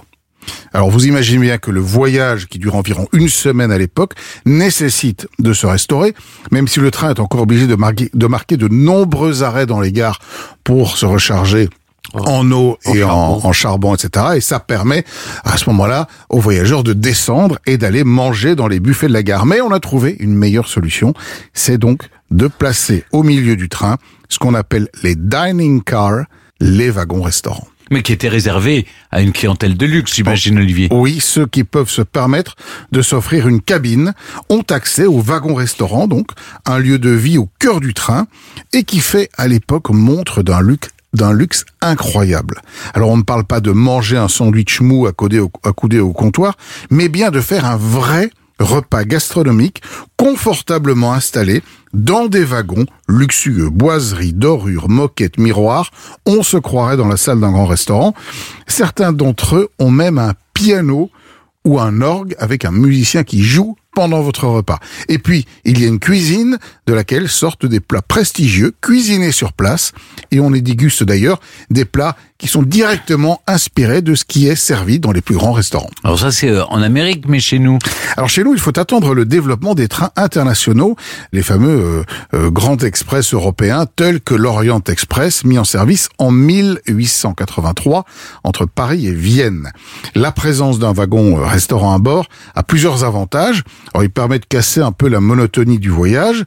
Alors 0.73 0.89
vous 0.89 1.05
imaginez 1.05 1.39
bien 1.39 1.57
que 1.57 1.71
le 1.71 1.79
voyage, 1.79 2.47
qui 2.47 2.59
dure 2.59 2.75
environ 2.75 3.07
une 3.13 3.29
semaine 3.29 3.71
à 3.71 3.77
l'époque, 3.77 4.13
nécessite 4.45 5.27
de 5.39 5.53
se 5.53 5.67
restaurer, 5.67 6.13
même 6.51 6.67
si 6.67 6.79
le 6.79 6.91
train 6.91 7.11
est 7.11 7.19
encore 7.19 7.41
obligé 7.41 7.67
de 7.67 7.75
marquer 7.75 8.09
de, 8.13 8.27
marquer 8.27 8.57
de 8.57 8.67
nombreux 8.67 9.43
arrêts 9.43 9.65
dans 9.65 9.79
les 9.79 9.91
gares 9.91 10.19
pour 10.63 10.97
se 10.97 11.05
recharger 11.05 11.69
en 12.13 12.51
eau 12.51 12.77
et 12.93 13.03
en, 13.03 13.39
en 13.43 13.53
charbon, 13.53 13.95
etc. 13.95 14.25
Et 14.35 14.41
ça 14.41 14.59
permet 14.59 15.05
à 15.43 15.57
ce 15.57 15.69
moment-là 15.69 16.07
aux 16.29 16.39
voyageurs 16.39 16.83
de 16.83 16.93
descendre 16.93 17.59
et 17.65 17.77
d'aller 17.77 18.03
manger 18.03 18.55
dans 18.55 18.67
les 18.67 18.79
buffets 18.79 19.07
de 19.07 19.13
la 19.13 19.23
gare. 19.23 19.45
Mais 19.45 19.61
on 19.61 19.71
a 19.71 19.79
trouvé 19.79 20.17
une 20.19 20.35
meilleure 20.35 20.67
solution, 20.67 21.13
c'est 21.53 21.77
donc 21.77 22.09
de 22.31 22.47
placer 22.47 23.03
au 23.11 23.23
milieu 23.23 23.55
du 23.55 23.69
train 23.69 23.97
ce 24.31 24.39
qu'on 24.39 24.55
appelle 24.55 24.87
les 25.03 25.15
dining 25.15 25.83
cars, 25.83 26.25
les 26.59 26.89
wagons 26.89 27.21
restaurants. 27.21 27.67
Mais 27.91 28.01
qui 28.01 28.13
était 28.13 28.29
réservé 28.29 28.87
à 29.11 29.21
une 29.21 29.33
clientèle 29.33 29.75
de 29.75 29.85
luxe, 29.85 30.15
j'imagine, 30.15 30.57
Olivier. 30.57 30.87
Oui, 30.91 31.19
ceux 31.19 31.45
qui 31.45 31.65
peuvent 31.65 31.89
se 31.89 32.01
permettre 32.01 32.55
de 32.93 33.01
s'offrir 33.01 33.49
une 33.49 33.61
cabine 33.61 34.13
ont 34.47 34.63
accès 34.69 35.05
au 35.05 35.19
wagon-restaurant, 35.19 36.07
donc 36.07 36.31
un 36.65 36.79
lieu 36.79 36.99
de 36.99 37.09
vie 37.09 37.37
au 37.37 37.49
cœur 37.59 37.81
du 37.81 37.93
train, 37.93 38.27
et 38.71 38.83
qui 38.85 39.01
fait 39.01 39.29
à 39.37 39.49
l'époque 39.49 39.89
montre 39.89 40.41
d'un 40.41 40.61
luxe 40.61 40.89
d'un 41.13 41.33
luxe 41.33 41.65
incroyable. 41.81 42.61
Alors 42.93 43.09
on 43.09 43.17
ne 43.17 43.23
parle 43.23 43.43
pas 43.43 43.59
de 43.59 43.71
manger 43.71 44.15
un 44.15 44.29
sandwich 44.29 44.79
mou 44.79 45.11
couder 45.11 45.39
au, 45.39 45.51
à 45.65 45.73
couder 45.73 45.99
au 45.99 46.13
comptoir, 46.13 46.55
mais 46.89 47.09
bien 47.09 47.31
de 47.31 47.41
faire 47.41 47.65
un 47.65 47.75
vrai 47.75 48.31
repas 48.61 49.03
gastronomique 49.03 49.81
confortablement 50.17 51.13
installé 51.13 51.63
dans 51.93 52.27
des 52.27 52.43
wagons 52.43 52.85
luxueux, 53.07 53.69
boiseries, 53.69 54.33
dorures, 54.33 54.89
moquettes, 54.89 55.37
miroirs. 55.37 55.91
On 56.25 56.43
se 56.43 56.57
croirait 56.57 56.97
dans 56.97 57.07
la 57.07 57.17
salle 57.17 57.39
d'un 57.39 57.51
grand 57.51 57.65
restaurant. 57.65 58.13
Certains 58.67 59.13
d'entre 59.13 59.55
eux 59.55 59.69
ont 59.79 59.91
même 59.91 60.17
un 60.17 60.33
piano 60.53 61.09
ou 61.65 61.79
un 61.79 62.01
orgue 62.01 62.35
avec 62.39 62.65
un 62.65 62.71
musicien 62.71 63.23
qui 63.23 63.43
joue 63.43 63.75
pendant 63.93 64.21
votre 64.21 64.47
repas. 64.47 64.79
Et 65.09 65.17
puis, 65.17 65.45
il 65.65 65.79
y 65.79 65.85
a 65.85 65.87
une 65.87 65.99
cuisine 65.99 66.57
de 66.87 66.93
laquelle 66.93 67.27
sortent 67.27 67.65
des 67.65 67.79
plats 67.79 68.01
prestigieux, 68.01 68.73
cuisinés 68.81 69.31
sur 69.31 69.53
place, 69.53 69.91
et 70.31 70.39
on 70.39 70.53
y 70.53 70.61
déguste 70.61 71.03
d'ailleurs 71.03 71.39
des 71.69 71.85
plats 71.85 72.15
qui 72.41 72.47
sont 72.47 72.63
directement 72.63 73.41
inspirés 73.45 74.01
de 74.01 74.15
ce 74.15 74.25
qui 74.25 74.47
est 74.47 74.55
servi 74.55 74.99
dans 74.99 75.11
les 75.11 75.21
plus 75.21 75.35
grands 75.35 75.51
restaurants. 75.51 75.91
Alors 76.03 76.17
ça, 76.17 76.31
c'est 76.31 76.49
euh, 76.49 76.65
en 76.65 76.81
Amérique, 76.81 77.25
mais 77.27 77.39
chez 77.39 77.59
nous 77.59 77.77
Alors 78.17 78.29
chez 78.29 78.43
nous, 78.43 78.53
il 78.53 78.59
faut 78.59 78.77
attendre 78.79 79.13
le 79.13 79.25
développement 79.25 79.75
des 79.75 79.87
trains 79.87 80.09
internationaux, 80.15 80.95
les 81.33 81.43
fameux 81.43 81.69
euh, 81.69 82.03
euh, 82.33 82.49
grands 82.49 82.77
express 82.77 83.35
européens, 83.35 83.85
tels 83.95 84.21
que 84.21 84.33
l'Orient 84.33 84.81
Express, 84.87 85.43
mis 85.45 85.59
en 85.59 85.63
service 85.63 86.09
en 86.17 86.31
1883 86.31 88.05
entre 88.43 88.65
Paris 88.65 89.05
et 89.05 89.13
Vienne. 89.13 89.69
La 90.15 90.31
présence 90.31 90.79
d'un 90.79 90.93
wagon 90.93 91.35
restaurant 91.35 91.93
à 91.93 91.99
bord 91.99 92.25
a 92.55 92.63
plusieurs 92.63 93.03
avantages. 93.03 93.63
Il 94.01 94.09
permet 94.09 94.39
de 94.39 94.45
casser 94.45 94.81
un 94.81 94.91
peu 94.91 95.07
la 95.07 95.19
monotonie 95.19 95.79
du 95.79 95.89
voyage, 95.89 96.45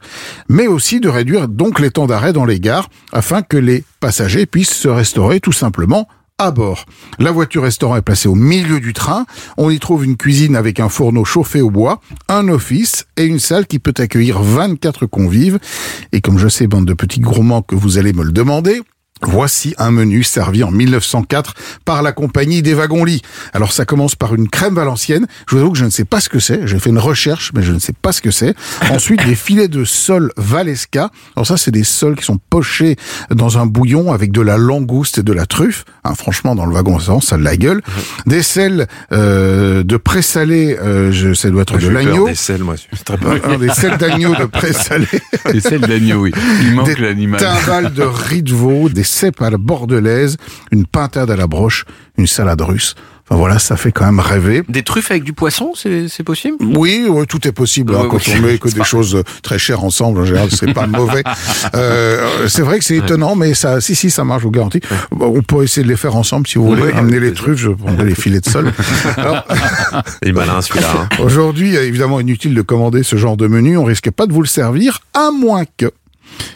mais 0.49 0.67
aussi 0.67 0.99
de 0.99 1.09
réduire 1.09 1.47
donc 1.47 1.79
les 1.79 1.91
temps 1.91 2.07
d'arrêt 2.07 2.33
dans 2.33 2.45
les 2.45 2.59
gares 2.59 2.89
afin 3.11 3.41
que 3.41 3.57
les 3.57 3.83
passagers 3.99 4.45
puissent 4.45 4.73
se 4.73 4.87
restaurer 4.87 5.39
tout 5.39 5.51
simplement 5.51 6.07
à 6.37 6.51
bord. 6.51 6.85
La 7.17 7.31
voiture 7.31 7.63
restaurant 7.63 7.95
est 7.95 8.01
placée 8.01 8.27
au 8.27 8.35
milieu 8.35 8.79
du 8.79 8.93
train. 8.93 9.25
On 9.57 9.69
y 9.69 9.79
trouve 9.79 10.03
une 10.03 10.17
cuisine 10.17 10.55
avec 10.55 10.79
un 10.79 10.89
fourneau 10.89 11.23
chauffé 11.23 11.61
au 11.61 11.69
bois, 11.69 12.01
un 12.27 12.49
office 12.49 13.05
et 13.15 13.23
une 13.25 13.39
salle 13.39 13.67
qui 13.67 13.79
peut 13.79 13.93
accueillir 13.97 14.41
24 14.41 15.05
convives. 15.05 15.59
Et 16.11 16.19
comme 16.19 16.37
je 16.37 16.49
sais, 16.49 16.67
bande 16.67 16.85
de 16.85 16.93
petits 16.93 17.21
gourmands, 17.21 17.61
que 17.61 17.75
vous 17.75 17.97
allez 17.97 18.11
me 18.11 18.23
le 18.23 18.33
demander, 18.33 18.81
Voici 19.21 19.73
un 19.77 19.91
menu 19.91 20.23
servi 20.23 20.61
en 20.61 20.71
1904 20.71 21.53
par 21.85 22.03
la 22.03 22.11
compagnie 22.11 22.61
des 22.61 22.73
wagons-lits. 22.73 23.21
Alors 23.53 23.71
ça 23.71 23.85
commence 23.85 24.13
par 24.13 24.35
une 24.35 24.49
crème 24.49 24.75
valencienne. 24.75 25.25
Je 25.47 25.55
vous 25.55 25.61
avoue 25.61 25.71
que 25.71 25.77
je 25.77 25.85
ne 25.85 25.89
sais 25.89 26.03
pas 26.03 26.19
ce 26.19 26.27
que 26.27 26.39
c'est. 26.39 26.67
J'ai 26.67 26.79
fait 26.79 26.89
une 26.89 26.99
recherche, 26.99 27.51
mais 27.55 27.63
je 27.63 27.71
ne 27.71 27.79
sais 27.79 27.93
pas 27.93 28.11
ce 28.11 28.21
que 28.21 28.29
c'est. 28.29 28.55
Ensuite, 28.91 29.25
des 29.25 29.35
filets 29.35 29.69
de 29.69 29.85
sole 29.85 30.33
Valesca. 30.35 31.11
Alors 31.37 31.47
ça, 31.47 31.55
c'est 31.55 31.71
des 31.71 31.85
sols 31.85 32.17
qui 32.17 32.25
sont 32.25 32.39
pochés 32.49 32.97
dans 33.29 33.57
un 33.57 33.65
bouillon 33.65 34.11
avec 34.11 34.33
de 34.33 34.41
la 34.41 34.57
langouste 34.57 35.19
et 35.19 35.23
de 35.23 35.31
la 35.31 35.45
truffe. 35.45 35.85
Hein, 36.03 36.13
franchement, 36.13 36.53
dans 36.53 36.65
le 36.65 36.73
wagon, 36.73 36.99
ça, 36.99 37.13
ça 37.21 37.35
a 37.35 37.37
de 37.37 37.43
la 37.43 37.55
gueule. 37.55 37.81
Des 38.25 38.43
sels 38.43 38.85
euh, 39.13 39.83
de 39.83 39.95
présalé, 39.95 40.77
euh, 40.81 41.13
je, 41.13 41.33
ça 41.33 41.49
doit 41.49 41.61
être 41.61 41.77
de 41.77 41.87
l'agneau. 41.87 42.27
Des 42.27 42.35
sels, 42.35 42.63
moi. 42.63 42.75
très 43.05 43.57
des 43.59 43.69
sels 43.69 43.97
d'agneau 43.97 44.35
de 44.35 44.43
présalé. 44.43 45.07
Des 45.53 45.61
sels 45.61 45.79
d'agneau, 45.79 46.23
oui. 46.23 46.33
Il 46.63 46.75
manque 46.75 46.87
des 46.87 46.95
l'animal. 46.95 47.39
timbales 47.39 47.93
de 47.93 48.03
riz 48.03 48.43
de 48.43 48.53
veau, 48.53 48.89
des 48.89 49.05
cèpes 49.15 49.41
à 49.41 49.49
la 49.49 49.57
bordelaise, 49.57 50.37
une 50.71 50.85
pintade 50.85 51.31
à 51.31 51.35
la 51.35 51.47
broche, 51.47 51.85
une 52.17 52.27
salade 52.27 52.61
russe. 52.61 52.95
Enfin 53.27 53.39
voilà, 53.39 53.57
ça 53.57 53.75
fait 53.75 53.91
quand 53.91 54.05
même 54.05 54.19
rêver. 54.19 54.61
Des 54.69 54.83
truffes 54.83 55.09
avec 55.09 55.23
du 55.23 55.33
poisson, 55.33 55.71
c'est 55.73 56.21
possible? 56.23 56.57
Oui, 56.63 57.07
oui, 57.09 57.25
tout 57.25 57.47
est 57.47 57.51
possible. 57.51 57.95
hein, 57.95 58.01
Ouais, 58.03 58.07
quand 58.07 58.27
oui. 58.27 58.33
on 58.37 58.41
met 58.45 58.57
que 58.59 58.69
des 58.69 58.83
choses 58.83 59.23
très 59.41 59.57
chères 59.57 59.83
ensemble, 59.83 60.19
en 60.21 60.25
général, 60.25 60.49
c'est 60.51 60.71
pas 60.73 60.85
mauvais. 60.85 61.23
Euh, 61.73 62.47
c'est 62.47 62.61
vrai 62.61 62.77
que 62.79 62.85
c'est 62.85 62.97
étonnant, 62.97 63.35
mais 63.35 63.53
ça, 63.55 63.81
si, 63.81 63.95
si, 63.95 64.11
ça 64.11 64.23
marche, 64.23 64.41
je 64.41 64.45
vous 64.45 64.51
garantis. 64.51 64.79
On 65.19 65.41
peut 65.41 65.63
essayer 65.63 65.83
de 65.83 65.87
les 65.89 65.97
faire 65.97 66.15
ensemble 66.15 66.45
si 66.47 66.57
vous 66.59 66.67
voulez. 66.67 66.83
Oui, 66.83 66.91
Amener 66.93 67.19
les 67.19 67.33
truffes, 67.33 67.57
je 67.59 67.69
prendrai 67.71 68.05
les 68.05 68.15
filets 68.15 68.39
de 68.41 68.45
sol. 68.49 68.71
Alors, 69.17 69.43
Il 70.21 70.29
est 70.29 70.31
malin 70.33 70.61
celui-là. 70.61 70.87
hein. 70.95 71.09
Aujourd'hui, 71.23 71.75
évidemment, 71.75 72.19
inutile 72.19 72.53
de 72.53 72.61
commander 72.61 73.01
ce 73.03 73.15
genre 73.15 73.35
de 73.37 73.47
menu. 73.47 73.77
On 73.77 73.83
risque 73.85 74.11
pas 74.11 74.27
de 74.27 74.33
vous 74.33 74.41
le 74.41 74.47
servir, 74.47 74.99
à 75.15 75.31
moins 75.31 75.63
que. 75.77 75.91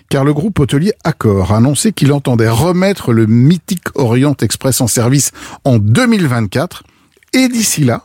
Car 0.09 0.23
le 0.23 0.33
groupe 0.33 0.59
hôtelier 0.59 0.93
Accor 1.03 1.51
a 1.51 1.57
annoncé 1.57 1.91
qu'il 1.91 2.11
entendait 2.11 2.49
remettre 2.49 3.13
le 3.13 3.25
mythique 3.25 3.87
Orient 3.95 4.35
Express 4.41 4.81
en 4.81 4.87
service 4.87 5.31
en 5.63 5.77
2024. 5.77 6.83
Et 7.33 7.47
d'ici 7.47 7.83
là, 7.83 8.03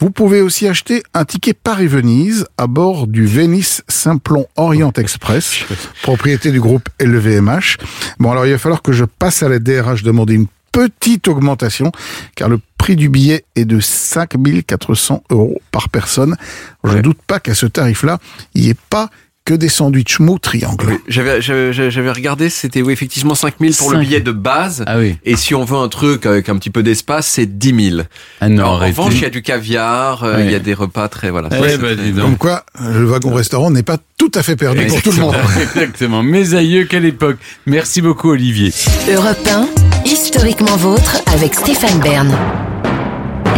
vous 0.00 0.10
pouvez 0.10 0.40
aussi 0.40 0.66
acheter 0.66 1.02
un 1.12 1.26
ticket 1.26 1.52
Paris-Venise 1.52 2.46
à 2.56 2.66
bord 2.66 3.06
du 3.06 3.26
Venice 3.26 3.82
Simplon 3.86 4.46
Orient 4.56 4.92
Express, 4.96 5.64
propriété 6.02 6.52
du 6.52 6.60
groupe 6.60 6.88
LVMH. 7.00 7.76
Bon, 8.18 8.30
alors 8.30 8.46
il 8.46 8.52
va 8.52 8.58
falloir 8.58 8.80
que 8.80 8.92
je 8.92 9.04
passe 9.04 9.42
à 9.42 9.48
la 9.48 9.58
DRH 9.58 10.02
demander 10.02 10.34
une 10.34 10.46
petite 10.72 11.28
augmentation, 11.28 11.92
car 12.34 12.48
le 12.48 12.60
prix 12.78 12.96
du 12.96 13.10
billet 13.10 13.44
est 13.56 13.66
de 13.66 13.78
5400 13.78 15.24
euros 15.30 15.60
par 15.70 15.90
personne. 15.90 16.36
Je 16.82 16.96
ne 16.96 17.02
doute 17.02 17.20
pas 17.26 17.40
qu'à 17.40 17.54
ce 17.54 17.66
tarif-là, 17.66 18.18
il 18.54 18.62
n'y 18.62 18.70
ait 18.70 18.76
pas 18.88 19.10
que 19.50 19.54
des 19.56 19.68
sandwichs 19.68 20.20
mou 20.20 20.38
triangle. 20.38 20.98
J'avais 21.08 21.42
j'avais 21.42 21.72
j'avais 21.72 22.12
regardé, 22.12 22.50
c'était 22.50 22.82
oui, 22.82 22.92
effectivement 22.92 23.34
5000 23.34 23.74
pour 23.74 23.90
le 23.90 23.96
5 23.96 24.02
billet 24.04 24.20
de 24.20 24.30
base. 24.30 24.84
Ah 24.86 24.98
oui. 24.98 25.16
Et 25.24 25.34
si 25.34 25.56
on 25.56 25.64
veut 25.64 25.76
un 25.76 25.88
truc 25.88 26.24
avec 26.24 26.48
un 26.48 26.56
petit 26.56 26.70
peu 26.70 26.84
d'espace, 26.84 27.26
c'est 27.26 27.58
10 27.58 27.90
000. 27.90 28.02
Ah 28.40 28.48
non, 28.48 28.58
Alors, 28.58 28.72
en 28.72 28.76
arrêtez. 28.76 28.90
revanche, 29.00 29.14
il 29.16 29.22
y 29.22 29.24
a 29.24 29.30
du 29.30 29.42
caviar, 29.42 30.22
euh, 30.22 30.36
Ouais. 30.36 30.44
il 30.44 30.52
y 30.52 30.54
a 30.54 30.60
des 30.60 30.72
repas 30.74 31.08
très 31.08 31.30
voilà. 31.30 31.48
Ouais, 31.48 31.76
donc. 32.12 32.20
Comme 32.22 32.36
quoi, 32.36 32.64
le 32.80 33.04
wagon-restaurant 33.06 33.72
n'est 33.72 33.82
pas 33.82 33.96
tout 34.16 34.30
à 34.36 34.42
fait 34.44 34.54
perdu 34.54 34.86
pour 34.86 35.02
tout 35.02 35.10
le 35.10 35.18
monde. 35.18 35.34
Exactement. 35.60 36.22
Mes 36.22 36.54
aïeux, 36.54 36.84
quelle 36.84 37.04
époque. 37.06 37.38
Merci 37.66 38.02
beaucoup, 38.02 38.30
Olivier. 38.30 38.72
Europe 39.12 39.48
1, 39.52 39.66
historiquement 40.08 40.76
vôtre 40.76 41.16
avec 41.34 41.54
Stéphane 41.54 41.98
Bern. 41.98 42.32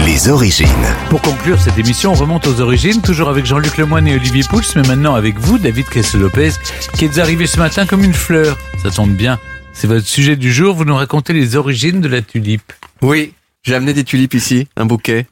Les 0.05 0.29
origines. 0.29 0.67
Pour 1.11 1.23
conclure 1.23 1.61
cette 1.61 1.79
émission, 1.79 2.11
on 2.11 2.15
remonte 2.15 2.47
aux 2.47 2.61
origines, 2.61 3.01
toujours 3.01 3.29
avec 3.29 3.47
Jean-Luc 3.47 3.77
Lemoyne 3.79 4.09
et 4.09 4.15
Olivier 4.15 4.43
Pouls, 4.43 4.63
mais 4.75 4.83
maintenant 4.83 5.15
avec 5.15 5.39
vous, 5.39 5.59
David 5.59 5.89
Kessel-Lopez, 5.89 6.51
qui 6.97 7.05
êtes 7.05 7.19
arrivé 7.19 7.47
ce 7.47 7.59
matin 7.59 7.87
comme 7.87 8.03
une 8.03 8.13
fleur. 8.13 8.59
Ça 8.83 8.91
tombe 8.91 9.13
bien. 9.13 9.39
C'est 9.73 9.87
votre 9.87 10.07
sujet 10.07 10.35
du 10.35 10.53
jour. 10.53 10.75
Vous 10.75 10.85
nous 10.85 10.97
racontez 10.97 11.33
les 11.33 11.55
origines 11.57 12.01
de 12.01 12.09
la 12.09 12.21
tulipe. 12.21 12.73
Oui, 13.01 13.33
j'ai 13.63 13.75
amené 13.75 13.93
des 13.93 14.05
tulipes 14.05 14.35
ici, 14.35 14.67
un 14.77 14.87
bouquet. 14.87 15.27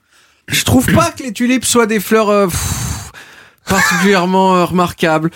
Je 0.47 0.63
trouve 0.65 0.87
pas 0.93 1.11
que 1.11 1.25
les 1.25 1.33
tulipes 1.33 1.65
soient 1.65 1.87
des 1.87 2.01
fleurs 2.01 2.29
euh, 2.29 2.47
pff, 2.47 3.11
particulièrement 3.69 4.55
euh, 4.55 4.65
remarquables. 4.65 5.31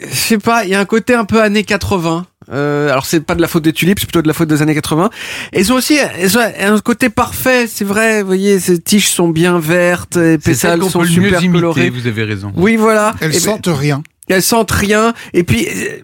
Je 0.00 0.14
sais 0.14 0.38
pas, 0.38 0.64
il 0.64 0.70
y 0.70 0.74
a 0.74 0.80
un 0.80 0.86
côté 0.86 1.14
un 1.14 1.24
peu 1.24 1.42
années 1.42 1.64
80. 1.64 2.26
Euh, 2.52 2.90
alors 2.90 3.04
c'est 3.06 3.20
pas 3.20 3.34
de 3.34 3.40
la 3.42 3.48
faute 3.48 3.62
des 3.62 3.72
tulipes, 3.72 3.98
c'est 4.00 4.06
plutôt 4.06 4.22
de 4.22 4.28
la 4.28 4.34
faute 4.34 4.48
des 4.48 4.62
années 4.62 4.74
80. 4.74 5.10
Elles 5.52 5.72
ont 5.72 5.76
aussi 5.76 5.96
elles 6.18 6.38
ont 6.38 6.40
un 6.60 6.78
côté 6.80 7.08
parfait, 7.10 7.66
c'est 7.66 7.84
vrai. 7.84 8.22
Vous 8.22 8.26
voyez, 8.28 8.58
ces 8.60 8.78
tiges 8.78 9.08
sont 9.08 9.28
bien 9.28 9.58
vertes, 9.58 10.14
celle 10.14 10.38
pétales 10.38 10.82
sont 10.84 11.00
peut 11.00 11.04
le 11.06 11.10
mieux 11.10 11.24
super 11.26 11.40
imiter, 11.42 11.52
colorés. 11.60 11.90
vous 11.90 12.06
avez 12.06 12.24
raison. 12.24 12.52
Oui, 12.56 12.76
voilà. 12.76 13.14
Elles 13.20 13.30
Eh 13.32 13.34
ben, 13.34 13.40
sentent 13.40 13.68
rien. 13.68 14.02
elles 14.28 14.42
sentent 14.42 14.70
rien. 14.70 15.12
Et 15.34 15.42
puis, 15.44 15.66
euh, 15.66 15.98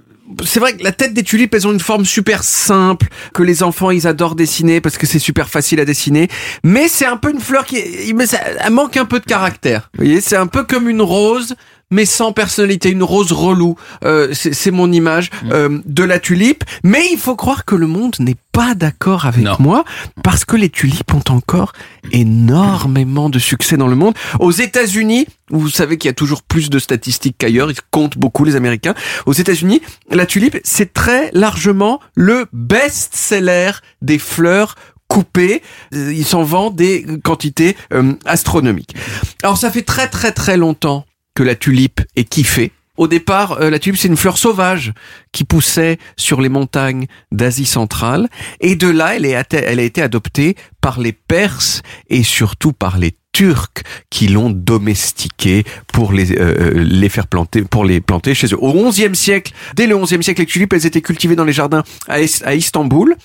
c'est 0.45 0.59
vrai 0.59 0.77
que 0.77 0.83
la 0.83 0.91
tête 0.93 1.15
des 1.15 1.23
tulipes, 1.23 1.55
elles 1.55 1.67
ont 1.69 1.73
une 1.73 1.81
forme 1.81 2.05
super 2.05 2.43
simple, 2.43 3.07
que 3.35 3.43
les 3.43 3.63
enfants, 3.63 3.91
ils 3.91 4.07
adorent 4.07 4.35
dessiner 4.35 4.81
parce 4.81 4.97
que 4.99 5.07
c'est 5.07 5.19
super 5.19 5.49
facile 5.49 5.81
à 5.81 5.85
dessiner. 5.85 6.29
Mais 6.65 6.89
c'est 6.89 7.07
un 7.07 7.17
peu 7.17 7.31
une 7.31 7.41
fleur 7.41 7.65
qui, 7.67 8.13
mais 8.15 8.27
ça- 8.27 8.41
elle 8.61 8.73
manque 8.73 8.97
un 8.97 9.05
peu 9.05 9.21
de 9.21 9.25
caractère. 9.27 9.91
Vous 9.95 10.05
voyez, 10.05 10.21
c'est 10.21 10.37
un 10.37 10.47
peu 10.47 10.65
comme 10.65 10.89
une 10.89 11.03
rose, 11.03 11.55
mais 11.91 12.05
sans 12.05 12.33
personnalité, 12.33 12.91
une 12.91 13.03
rose 13.03 13.33
relou. 13.33 13.77
Euh, 14.05 14.33
c'est 14.33 14.71
mon 14.71 14.91
image 14.93 15.31
euh, 15.51 15.81
de 15.85 16.03
la 16.05 16.19
tulipe. 16.19 16.65
Mais 16.83 17.03
il 17.13 17.19
faut 17.19 17.37
croire 17.37 17.65
que 17.65 17.75
le 17.75 17.87
monde 17.87 18.17
n'est 18.21 18.37
pas 18.53 18.75
d'accord 18.75 19.27
avec 19.27 19.45
Non. 19.45 19.57
moi 19.59 19.85
parce 20.23 20.45
que 20.45 20.57
les 20.57 20.71
tulipes 20.71 21.13
ont 21.15 21.25
encore 21.33 21.73
énormément 22.13 23.29
de 23.31 23.39
succès 23.39 23.77
dans 23.77 23.89
le 23.89 23.97
monde. 23.97 24.15
Aux 24.41 24.51
États-Unis, 24.53 25.27
vous 25.51 25.69
savez 25.69 25.99
qu'il 25.99 26.09
y 26.09 26.11
a 26.11 26.15
toujours 26.15 26.43
plus 26.43 26.71
de 26.71 26.79
statistiques 26.79 27.37
qu'ailleurs, 27.39 27.71
ils 27.71 27.77
comptent 27.91 28.19
beaucoup 28.19 28.45
les 28.45 28.57
Américains. 28.57 28.95
Aux 29.27 29.33
États-Unis, 29.33 29.83
la 30.11 30.27
tulipe, 30.27 30.59
c'est 30.65 30.93
très 30.93 31.31
largement 31.33 32.01
le 32.15 32.47
best-seller 32.53 33.73
des 34.03 34.19
fleurs 34.19 34.75
coupées. 35.09 35.63
Euh, 35.95 36.13
Il 36.13 36.25
s'en 36.25 36.43
vend 36.43 36.71
des 36.71 37.05
quantités 37.23 37.77
euh, 37.93 38.15
astronomiques. 38.25 38.95
Alors 39.43 39.59
ça 39.59 39.71
fait 39.71 39.83
très 39.83 40.09
très 40.09 40.33
très 40.33 40.57
longtemps 40.57 41.05
que 41.35 41.43
la 41.43 41.55
tulipe 41.55 42.01
est 42.17 42.25
kiffée. 42.25 42.73
Au 42.97 43.09
départ, 43.09 43.61
euh, 43.61 43.71
la 43.71 43.81
tulipe, 43.81 43.99
c'est 43.99 44.07
une 44.07 44.17
fleur 44.17 44.39
sauvage 44.39 44.93
qui 45.33 45.43
poussait 45.43 45.99
sur 46.17 46.41
les 46.41 46.49
montagnes 46.49 47.07
d'Asie 47.33 47.67
centrale. 47.67 48.29
Et 48.61 48.77
de 48.77 48.89
là, 48.89 49.17
elle, 49.17 49.27
est, 49.27 49.55
elle 49.55 49.81
a 49.81 49.83
été 49.83 50.01
adoptée 50.01 50.55
par 50.81 51.01
les 51.01 51.13
Perses 51.13 51.83
et 52.09 52.23
surtout 52.23 52.73
par 52.73 52.99
les 52.99 53.17
Turcs 53.33 53.83
qui 54.11 54.29
l'ont 54.29 54.49
domestiquée 54.49 55.65
pour 55.93 56.13
les, 56.13 56.39
euh, 56.39 56.73
les 56.77 57.09
faire 57.09 57.27
planter, 57.27 57.63
pour 57.63 57.85
les 57.85 58.01
planter 58.01 58.33
chez 58.33 58.47
eux. 58.55 58.59
Au 58.63 58.73
XIe 58.73 59.13
siècle, 59.17 59.53
dès 59.75 59.89
le 59.89 59.99
XIe 59.99 60.23
siècle, 60.23 60.43
les 60.43 60.47
tulipes, 60.47 60.73
elles 60.73 60.87
étaient 60.87 61.03
cultivées 61.03 61.35
dans 61.35 61.45
les 61.45 61.53
jardins 61.53 61.83
à, 62.07 62.19
à 62.45 62.55
Istanbul. 62.55 63.17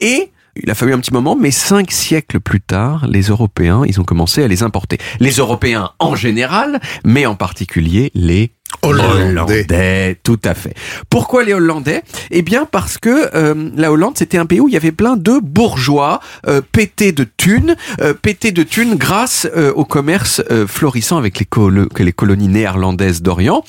Et 0.00 0.30
il 0.62 0.70
a 0.70 0.74
fallu 0.74 0.92
un 0.94 0.98
petit 0.98 1.12
moment, 1.12 1.36
mais 1.36 1.50
cinq 1.50 1.90
siècles 1.90 2.40
plus 2.40 2.60
tard, 2.60 3.06
les 3.08 3.22
Européens, 3.22 3.82
ils 3.86 4.00
ont 4.00 4.04
commencé 4.04 4.42
à 4.42 4.48
les 4.48 4.62
importer. 4.62 4.98
Les 5.20 5.32
Européens 5.32 5.90
en 5.98 6.14
général, 6.14 6.80
mais 7.04 7.26
en 7.26 7.34
particulier 7.34 8.10
les 8.14 8.52
Hollandais. 8.82 9.30
Hollandais, 9.30 10.18
tout 10.22 10.40
à 10.44 10.54
fait. 10.54 10.74
Pourquoi 11.08 11.44
les 11.44 11.54
Hollandais? 11.54 12.02
Eh 12.30 12.42
bien 12.42 12.66
parce 12.70 12.98
que 12.98 13.30
euh, 13.34 13.70
la 13.76 13.90
Hollande 13.92 14.14
c'était 14.16 14.36
un 14.36 14.46
pays 14.46 14.60
où 14.60 14.68
il 14.68 14.74
y 14.74 14.76
avait 14.76 14.92
plein 14.92 15.16
de 15.16 15.38
bourgeois 15.42 16.20
euh, 16.46 16.60
pétés 16.72 17.12
de 17.12 17.24
thunes, 17.24 17.76
euh, 18.00 18.12
pétés 18.14 18.52
de 18.52 18.62
thunes 18.62 18.96
grâce 18.96 19.46
euh, 19.56 19.72
au 19.72 19.84
commerce 19.84 20.42
euh, 20.50 20.66
florissant 20.66 21.16
avec 21.16 21.38
les, 21.38 21.46
que 21.46 22.02
les 22.02 22.12
colonies 22.12 22.48
néerlandaises 22.48 23.22
d'Orient. 23.22 23.64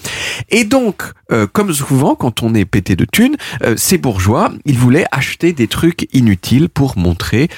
Et 0.49 0.63
donc, 0.65 1.03
euh, 1.31 1.47
comme 1.47 1.71
souvent 1.71 2.15
quand 2.15 2.43
on 2.43 2.53
est 2.53 2.65
pété 2.65 2.95
de 2.95 3.05
thunes, 3.05 3.37
ces 3.77 3.97
bourgeois, 3.97 4.51
ils 4.65 4.77
voulaient 4.77 5.05
acheter 5.11 5.53
des 5.53 5.67
trucs 5.67 6.07
inutiles 6.13 6.69
pour 6.69 6.97
montrer 6.97 7.49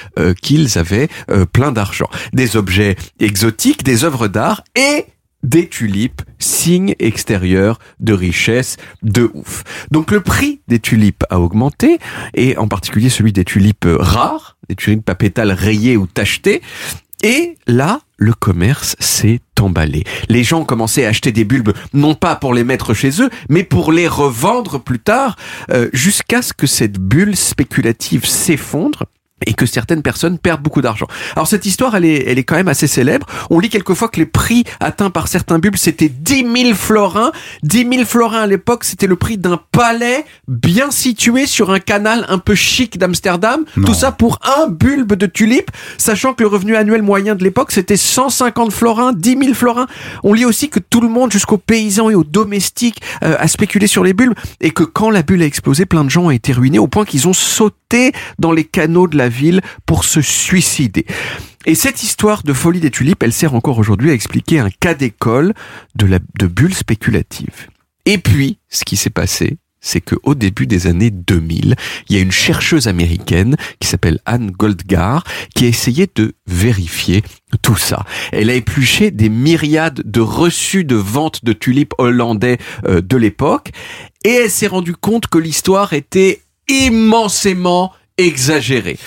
qu'ils 0.42 0.78
avaient 0.78 1.08
plein 1.52 1.72
d'argent. 1.72 2.08
Des 2.32 2.56
objets 2.56 2.96
exotiques, 3.20 3.84
des 3.84 4.04
œuvres 4.04 4.28
d'art 4.28 4.62
et 4.76 5.06
des 5.42 5.68
tulipes, 5.68 6.22
signe 6.38 6.94
extérieur 6.98 7.78
de 8.00 8.12
richesse 8.12 8.76
de 9.02 9.30
ouf. 9.34 9.64
Donc 9.90 10.10
le 10.10 10.20
prix 10.20 10.60
des 10.68 10.80
tulipes 10.80 11.24
a 11.30 11.40
augmenté, 11.40 11.98
et 12.34 12.56
en 12.56 12.68
particulier 12.68 13.08
celui 13.08 13.32
des 13.32 13.44
tulipes 13.44 13.86
rares, 13.88 14.56
des 14.68 14.74
tulipes 14.74 15.08
à 15.08 15.14
pétales 15.14 15.52
rayés 15.52 15.96
ou 15.96 16.06
tachetés. 16.06 16.62
Et 17.22 17.56
là, 17.66 18.00
le 18.16 18.32
commerce 18.32 18.94
s'est 19.00 19.40
emballé. 19.60 20.04
Les 20.28 20.44
gens 20.44 20.64
commencé 20.64 21.04
à 21.04 21.08
acheter 21.08 21.32
des 21.32 21.44
bulbes, 21.44 21.72
non 21.92 22.14
pas 22.14 22.36
pour 22.36 22.54
les 22.54 22.62
mettre 22.62 22.94
chez 22.94 23.22
eux, 23.22 23.30
mais 23.48 23.64
pour 23.64 23.90
les 23.90 24.06
revendre 24.06 24.80
plus 24.80 25.00
tard, 25.00 25.36
euh, 25.70 25.88
jusqu'à 25.92 26.42
ce 26.42 26.52
que 26.52 26.66
cette 26.66 26.98
bulle 26.98 27.36
spéculative 27.36 28.24
s'effondre 28.24 29.06
et 29.46 29.54
que 29.54 29.66
certaines 29.66 30.02
personnes 30.02 30.38
perdent 30.38 30.62
beaucoup 30.62 30.80
d'argent. 30.80 31.06
Alors 31.34 31.46
cette 31.46 31.66
histoire, 31.66 31.94
elle 31.96 32.04
est, 32.04 32.24
elle 32.26 32.38
est 32.38 32.44
quand 32.44 32.56
même 32.56 32.68
assez 32.68 32.86
célèbre. 32.86 33.26
On 33.50 33.58
lit 33.58 33.68
quelquefois 33.68 34.08
que 34.08 34.18
les 34.18 34.26
prix 34.26 34.64
atteints 34.80 35.10
par 35.10 35.28
certains 35.28 35.58
bulbes, 35.58 35.76
c'était 35.76 36.08
10 36.08 36.46
000 36.64 36.74
florins. 36.74 37.32
10 37.62 37.88
000 37.90 38.04
florins 38.04 38.42
à 38.42 38.46
l'époque, 38.46 38.84
c'était 38.84 39.06
le 39.06 39.16
prix 39.16 39.38
d'un 39.38 39.60
palais 39.72 40.24
bien 40.46 40.90
situé 40.90 41.46
sur 41.46 41.70
un 41.70 41.80
canal 41.80 42.24
un 42.28 42.38
peu 42.38 42.54
chic 42.54 42.98
d'Amsterdam. 42.98 43.64
Tout 43.74 43.94
ça 43.94 44.12
pour 44.12 44.38
un 44.58 44.68
bulbe 44.68 45.14
de 45.14 45.26
tulipe, 45.26 45.70
sachant 45.96 46.34
que 46.34 46.42
le 46.42 46.48
revenu 46.48 46.76
annuel 46.76 47.02
moyen 47.02 47.34
de 47.34 47.44
l'époque, 47.44 47.72
c'était 47.72 47.96
150 47.96 48.72
florins, 48.72 49.12
10 49.12 49.38
000 49.38 49.54
florins. 49.54 49.86
On 50.24 50.34
lit 50.34 50.44
aussi 50.44 50.68
que 50.68 50.80
tout 50.80 51.00
le 51.00 51.08
monde, 51.08 51.32
jusqu'aux 51.32 51.58
paysans 51.58 52.10
et 52.10 52.14
aux 52.14 52.24
domestiques, 52.24 53.00
euh, 53.22 53.36
a 53.38 53.48
spéculé 53.48 53.86
sur 53.86 54.04
les 54.04 54.12
bulbes 54.12 54.34
et 54.60 54.70
que 54.70 54.84
quand 54.84 55.10
la 55.10 55.22
bulle 55.22 55.42
a 55.42 55.46
explosé, 55.46 55.86
plein 55.86 56.04
de 56.04 56.10
gens 56.10 56.24
ont 56.24 56.30
été 56.30 56.52
ruinés 56.52 56.78
au 56.78 56.88
point 56.88 57.04
qu'ils 57.04 57.28
ont 57.28 57.32
sauté 57.32 58.12
dans 58.38 58.52
les 58.52 58.64
canaux 58.64 59.06
de 59.06 59.16
la 59.16 59.27
ville 59.28 59.60
pour 59.86 60.04
se 60.04 60.20
suicider. 60.20 61.06
Et 61.66 61.74
cette 61.74 62.02
histoire 62.02 62.42
de 62.42 62.52
folie 62.52 62.80
des 62.80 62.90
tulipes, 62.90 63.22
elle 63.22 63.32
sert 63.32 63.54
encore 63.54 63.78
aujourd'hui 63.78 64.10
à 64.10 64.14
expliquer 64.14 64.58
un 64.58 64.70
cas 64.70 64.94
d'école 64.94 65.54
de, 65.94 66.06
la, 66.06 66.18
de 66.38 66.46
bulles 66.46 66.74
spéculatives. 66.74 67.68
Et 68.06 68.18
puis, 68.18 68.58
ce 68.68 68.84
qui 68.84 68.96
s'est 68.96 69.10
passé, 69.10 69.58
c'est 69.80 70.00
que 70.00 70.16
au 70.22 70.34
début 70.34 70.66
des 70.66 70.86
années 70.86 71.10
2000, 71.10 71.76
il 72.08 72.16
y 72.16 72.18
a 72.18 72.22
une 72.22 72.32
chercheuse 72.32 72.88
américaine 72.88 73.56
qui 73.80 73.88
s'appelle 73.88 74.18
Anne 74.26 74.50
Goldgar 74.50 75.24
qui 75.54 75.66
a 75.66 75.68
essayé 75.68 76.08
de 76.14 76.34
vérifier 76.46 77.22
tout 77.62 77.76
ça. 77.76 78.04
Elle 78.32 78.50
a 78.50 78.54
épluché 78.54 79.10
des 79.10 79.28
myriades 79.28 80.02
de 80.04 80.20
reçus 80.20 80.84
de 80.84 80.96
vente 80.96 81.44
de 81.44 81.52
tulipes 81.52 81.94
hollandais 81.98 82.58
euh, 82.86 83.00
de 83.00 83.16
l'époque 83.16 83.70
et 84.24 84.30
elle 84.30 84.50
s'est 84.50 84.66
rendue 84.66 84.96
compte 84.96 85.26
que 85.28 85.38
l'histoire 85.38 85.92
était 85.92 86.42
immensément 86.68 87.92
exagérée. 88.18 88.98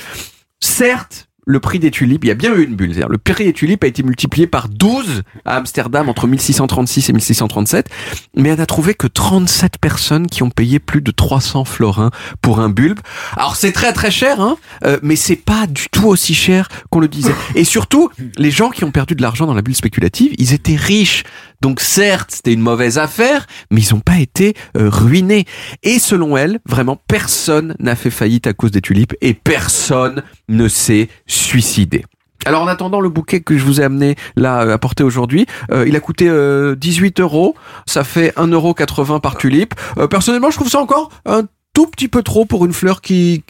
Certes, 0.59 1.27
le 1.45 1.59
prix 1.59 1.79
des 1.79 1.91
tulipes, 1.91 2.23
il 2.23 2.27
y 2.27 2.31
a 2.31 2.35
bien 2.35 2.53
eu 2.53 2.63
une 2.63 2.75
bulle. 2.75 2.93
Le 3.09 3.17
prix 3.17 3.45
des 3.45 3.53
tulipes 3.53 3.83
a 3.83 3.87
été 3.87 4.03
multiplié 4.03 4.45
par 4.47 4.69
12 4.69 5.23
à 5.43 5.57
Amsterdam 5.57 6.07
entre 6.07 6.27
1636 6.27 7.09
et 7.09 7.13
1637, 7.13 7.89
mais 8.35 8.49
elle 8.49 8.59
n'a 8.59 8.65
trouvé 8.65 8.93
que 8.93 9.07
37 9.07 9.79
personnes 9.79 10.27
qui 10.27 10.43
ont 10.43 10.51
payé 10.51 10.79
plus 10.79 11.01
de 11.01 11.11
300 11.11 11.65
florins 11.65 12.11
pour 12.41 12.59
un 12.59 12.69
bulbe. 12.69 12.99
Alors 13.35 13.55
c'est 13.55 13.71
très 13.71 13.91
très 13.91 14.11
cher, 14.11 14.39
hein, 14.39 14.57
euh, 14.85 14.99
mais 15.01 15.15
c'est 15.15 15.35
pas 15.35 15.65
du 15.67 15.89
tout 15.89 16.07
aussi 16.07 16.35
cher 16.35 16.69
qu'on 16.89 16.99
le 16.99 17.07
disait. 17.07 17.35
Et 17.55 17.63
surtout, 17.63 18.09
les 18.37 18.51
gens 18.51 18.69
qui 18.69 18.83
ont 18.83 18.91
perdu 18.91 19.15
de 19.15 19.21
l'argent 19.21 19.47
dans 19.47 19.55
la 19.55 19.61
bulle 19.61 19.75
spéculative, 19.75 20.33
ils 20.37 20.53
étaient 20.53 20.75
riches. 20.75 21.23
Donc 21.61 21.79
certes, 21.79 22.31
c'était 22.31 22.53
une 22.53 22.61
mauvaise 22.61 22.97
affaire, 22.97 23.45
mais 23.69 23.81
ils 23.81 23.93
n'ont 23.93 24.01
pas 24.01 24.17
été 24.17 24.55
euh, 24.77 24.89
ruinés. 24.89 25.45
Et 25.83 25.99
selon 25.99 26.35
elle, 26.35 26.59
vraiment, 26.65 26.97
personne 27.07 27.75
n'a 27.79 27.95
fait 27.95 28.09
faillite 28.09 28.47
à 28.47 28.53
cause 28.53 28.71
des 28.71 28.81
tulipes 28.81 29.13
et 29.21 29.33
personne 29.33 30.23
ne 30.49 30.67
s'est 30.67 31.07
suicidé. 31.27 32.03
Alors 32.45 32.63
en 32.63 32.67
attendant 32.67 33.01
le 33.01 33.09
bouquet 33.09 33.41
que 33.41 33.57
je 33.57 33.63
vous 33.63 33.81
ai 33.81 33.83
amené 33.83 34.15
là 34.35 34.63
euh, 34.63 34.73
apporté 34.73 35.03
aujourd'hui, 35.03 35.45
euh, 35.71 35.87
il 35.87 35.95
a 35.95 35.99
coûté 35.99 36.27
euh, 36.27 36.75
18 36.75 37.19
euros, 37.19 37.55
ça 37.85 38.03
fait 38.03 38.35
1,80 38.35 38.51
euro 38.53 39.19
par 39.19 39.37
tulipe. 39.37 39.75
Euh, 39.97 40.07
personnellement, 40.07 40.49
je 40.49 40.55
trouve 40.55 40.69
ça 40.69 40.79
encore 40.79 41.09
un 41.25 41.43
tout 41.73 41.87
petit 41.87 42.07
peu 42.07 42.21
trop 42.21 42.45
pour 42.45 42.65
une 42.65 42.73
fleur 42.73 43.01
qui, 43.01 43.43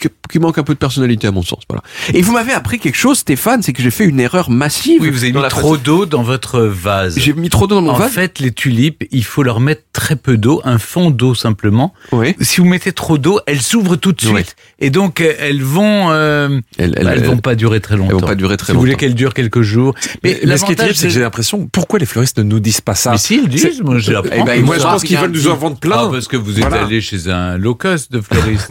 qui, 0.00 0.08
qui 0.30 0.38
manque 0.38 0.56
un 0.58 0.62
peu 0.62 0.72
de 0.72 0.78
personnalité 0.78 1.26
à 1.26 1.30
mon 1.30 1.42
sens. 1.42 1.60
Voilà. 1.68 1.82
Et 2.14 2.22
vous 2.22 2.32
m'avez 2.32 2.52
appris 2.52 2.78
quelque 2.78 2.96
chose, 2.96 3.18
Stéphane, 3.18 3.62
c'est 3.62 3.72
que 3.72 3.82
j'ai 3.82 3.90
fait 3.90 4.04
une 4.06 4.18
erreur 4.20 4.48
massive. 4.50 5.00
Oui, 5.02 5.10
vous 5.10 5.24
avez 5.24 5.32
mis 5.32 5.40
la 5.42 5.48
trop 5.48 5.76
d'eau 5.76 6.06
dans 6.06 6.22
votre 6.22 6.60
vase. 6.60 7.18
J'ai 7.18 7.32
mis 7.34 7.50
trop 7.50 7.66
d'eau 7.66 7.74
dans 7.76 7.82
mon 7.82 7.90
en 7.90 7.94
vase. 7.98 8.12
fait, 8.12 8.38
les 8.38 8.50
tulipes, 8.52 9.04
il 9.10 9.24
faut 9.24 9.42
leur 9.42 9.60
mettre 9.60 9.82
très 9.92 10.16
peu 10.16 10.36
d'eau, 10.38 10.60
un 10.64 10.78
fond 10.78 11.10
d'eau 11.10 11.34
simplement. 11.34 11.92
Oui. 12.12 12.34
Si 12.40 12.60
vous 12.60 12.66
mettez 12.66 12.92
trop 12.92 13.18
d'eau, 13.18 13.40
elles 13.46 13.60
s'ouvrent 13.62 13.96
tout 13.96 14.12
de 14.12 14.20
suite. 14.20 14.34
Oui. 14.34 14.42
Et 14.78 14.90
donc, 14.90 15.20
euh, 15.20 15.34
elles 15.38 15.62
vont, 15.62 16.10
euh, 16.10 16.60
Elles, 16.78 16.92
bah, 17.02 17.12
elles 17.12 17.24
vont 17.24 17.38
pas 17.38 17.54
durer 17.54 17.80
très 17.80 17.96
longtemps. 17.96 18.18
vont 18.18 18.26
pas 18.26 18.34
durer 18.34 18.56
très 18.56 18.66
si 18.68 18.72
vous 18.72 18.80
voulez 18.80 18.96
qu'elles 18.96 19.14
durent 19.14 19.34
quelques 19.34 19.62
jours. 19.62 19.94
Mais, 20.24 20.30
mais 20.30 20.32
ce 20.32 20.38
qui 20.38 20.42
est 20.42 20.46
l'avantage, 20.46 20.76
terrible, 20.76 20.94
c'est 20.96 21.06
que 21.08 21.12
j'ai 21.12 21.20
l'impression, 21.20 21.66
pourquoi 21.70 21.98
les 21.98 22.06
fleuristes 22.06 22.38
ne 22.38 22.42
nous 22.44 22.60
disent 22.60 22.80
pas 22.80 22.94
ça 22.94 23.12
Mais 23.12 23.18
si, 23.18 23.36
ils 23.42 23.48
disent, 23.48 23.82
moi 23.82 23.98
je 23.98 24.12
l'apprends. 24.12 24.30
Eh 24.34 24.42
ben, 24.44 24.64
Moi, 24.64 24.78
je 24.78 24.82
pense 24.82 25.00
qu'ils 25.02 25.08
qu'il 25.08 25.16
y 25.16 25.18
ait 25.18 25.22
veulent 25.22 25.30
nous 25.36 25.48
en 25.48 25.56
vendre 25.56 25.78
plein. 25.78 25.96
Ah, 25.98 26.08
parce 26.10 26.28
que 26.28 26.36
vous 26.36 26.58
êtes 26.58 26.66
Voilà. 26.66 26.84
allé 26.86 27.00
chez 27.00 27.28
un 27.28 27.56
low 27.66 27.74
cost 27.74 28.12
de 28.12 28.20
fleuriste. 28.20 28.68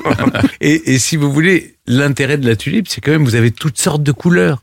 et, 0.60 0.94
et 0.94 0.98
si 0.98 1.16
vous 1.16 1.30
voulez, 1.32 1.74
l'intérêt 1.86 2.38
de 2.38 2.46
la 2.48 2.56
tulipe, 2.56 2.88
c'est 2.88 3.00
quand 3.00 3.12
même, 3.12 3.24
vous 3.24 3.34
avez 3.34 3.50
toutes 3.50 3.78
sortes 3.78 4.02
de 4.02 4.12
couleurs. 4.12 4.62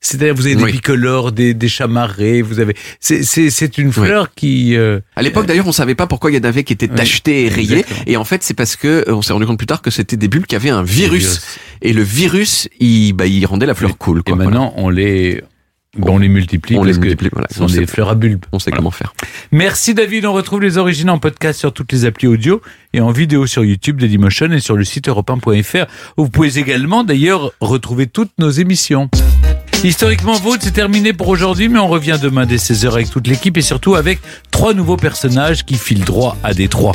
C'est-à-dire, 0.00 0.34
vous 0.34 0.44
avez 0.46 0.56
des 0.56 0.64
Oui. 0.64 0.72
bicolores, 0.72 1.32
des, 1.32 1.54
des 1.54 1.68
chamarrés, 1.68 2.42
vous 2.42 2.58
avez. 2.60 2.74
C'est, 3.00 3.78
une 3.78 3.90
fleur 3.92 4.34
qui. 4.34 4.76
euh, 4.76 5.00
À 5.16 5.22
l'époque, 5.22 5.46
d'ailleurs, 5.46 5.66
on 5.66 5.72
savait 5.72 5.94
pas 5.94 6.06
pourquoi 6.06 6.30
il 6.30 6.34
y 6.36 6.38
en 6.38 6.44
avait 6.44 6.62
qui 6.62 6.74
étaient 6.74 6.90
Oui, 6.90 6.96
tachetés 6.96 7.44
et 7.46 7.48
rayés. 7.48 7.78
exactement. 7.78 8.02
Et 8.06 8.16
en 8.18 8.24
fait, 8.24 8.42
c'est 8.42 8.52
parce 8.52 8.76
que 8.76 8.88
euh, 9.08 9.14
on 9.14 9.22
s'est 9.22 9.32
rendu 9.32 9.46
compte 9.46 9.56
plus 9.56 9.66
tard 9.66 9.80
que 9.80 9.90
c'était 9.90 10.18
des 10.18 10.28
bulles 10.28 10.46
qui 10.46 10.56
avaient 10.56 10.68
un 10.70 10.82
virus. 10.82 11.22
virus. 11.22 11.40
Et 11.80 11.92
le 11.94 12.02
virus, 12.02 12.68
il, 12.80 13.12
bah, 13.14 13.26
il 13.26 13.46
rendait 13.46 13.64
la 13.66 13.74
fleur 13.74 13.96
cool. 13.96 14.18
et 14.18 14.22
voilà. 14.26 14.44
maintenant, 14.44 14.74
on 14.76 14.90
les. 14.90 15.42
Bon, 15.96 16.14
on 16.14 16.18
les 16.18 16.28
multiplie 16.28 16.76
On 16.76 16.80
parce 16.82 16.92
les 16.94 16.98
multiplie, 17.00 17.28
que 17.30 17.34
voilà. 17.34 17.48
ce 17.50 17.56
sont 17.58 17.64
On 17.64 17.66
des 17.66 17.74
sait- 17.74 17.86
fleurs 17.86 18.08
à 18.10 18.14
bulbes. 18.14 18.44
On 18.52 18.58
sait 18.58 18.70
comment 18.70 18.90
faire. 18.90 19.14
Merci 19.52 19.94
David, 19.94 20.26
on 20.26 20.32
retrouve 20.32 20.60
les 20.60 20.78
origines 20.78 21.10
en 21.10 21.18
podcast 21.18 21.58
sur 21.58 21.72
toutes 21.72 21.92
les 21.92 22.04
applis 22.04 22.26
audio 22.28 22.60
et 22.92 23.00
en 23.00 23.10
vidéo 23.10 23.46
sur 23.46 23.64
YouTube 23.64 23.98
Dailymotion 24.00 24.50
et 24.52 24.60
sur 24.60 24.76
le 24.76 24.84
site 24.84 25.08
europe 25.08 25.28
1.fr 25.30 25.86
où 26.16 26.24
vous 26.24 26.30
pouvez 26.30 26.58
également 26.58 27.04
d'ailleurs 27.04 27.52
retrouver 27.60 28.06
toutes 28.06 28.32
nos 28.38 28.50
émissions. 28.50 29.08
Historiquement 29.84 30.32
Vôtre, 30.32 30.62
c'est 30.62 30.70
terminé 30.70 31.12
pour 31.12 31.28
aujourd'hui, 31.28 31.68
mais 31.68 31.78
on 31.78 31.88
revient 31.88 32.18
demain 32.20 32.46
dès 32.46 32.56
16h 32.56 32.90
avec 32.92 33.10
toute 33.10 33.26
l'équipe 33.26 33.54
et 33.58 33.60
surtout 33.60 33.96
avec 33.96 34.18
trois 34.50 34.72
nouveaux 34.72 34.96
personnages 34.96 35.66
qui 35.66 35.74
filent 35.74 36.06
droit 36.06 36.38
à 36.42 36.54
Détroit. 36.54 36.94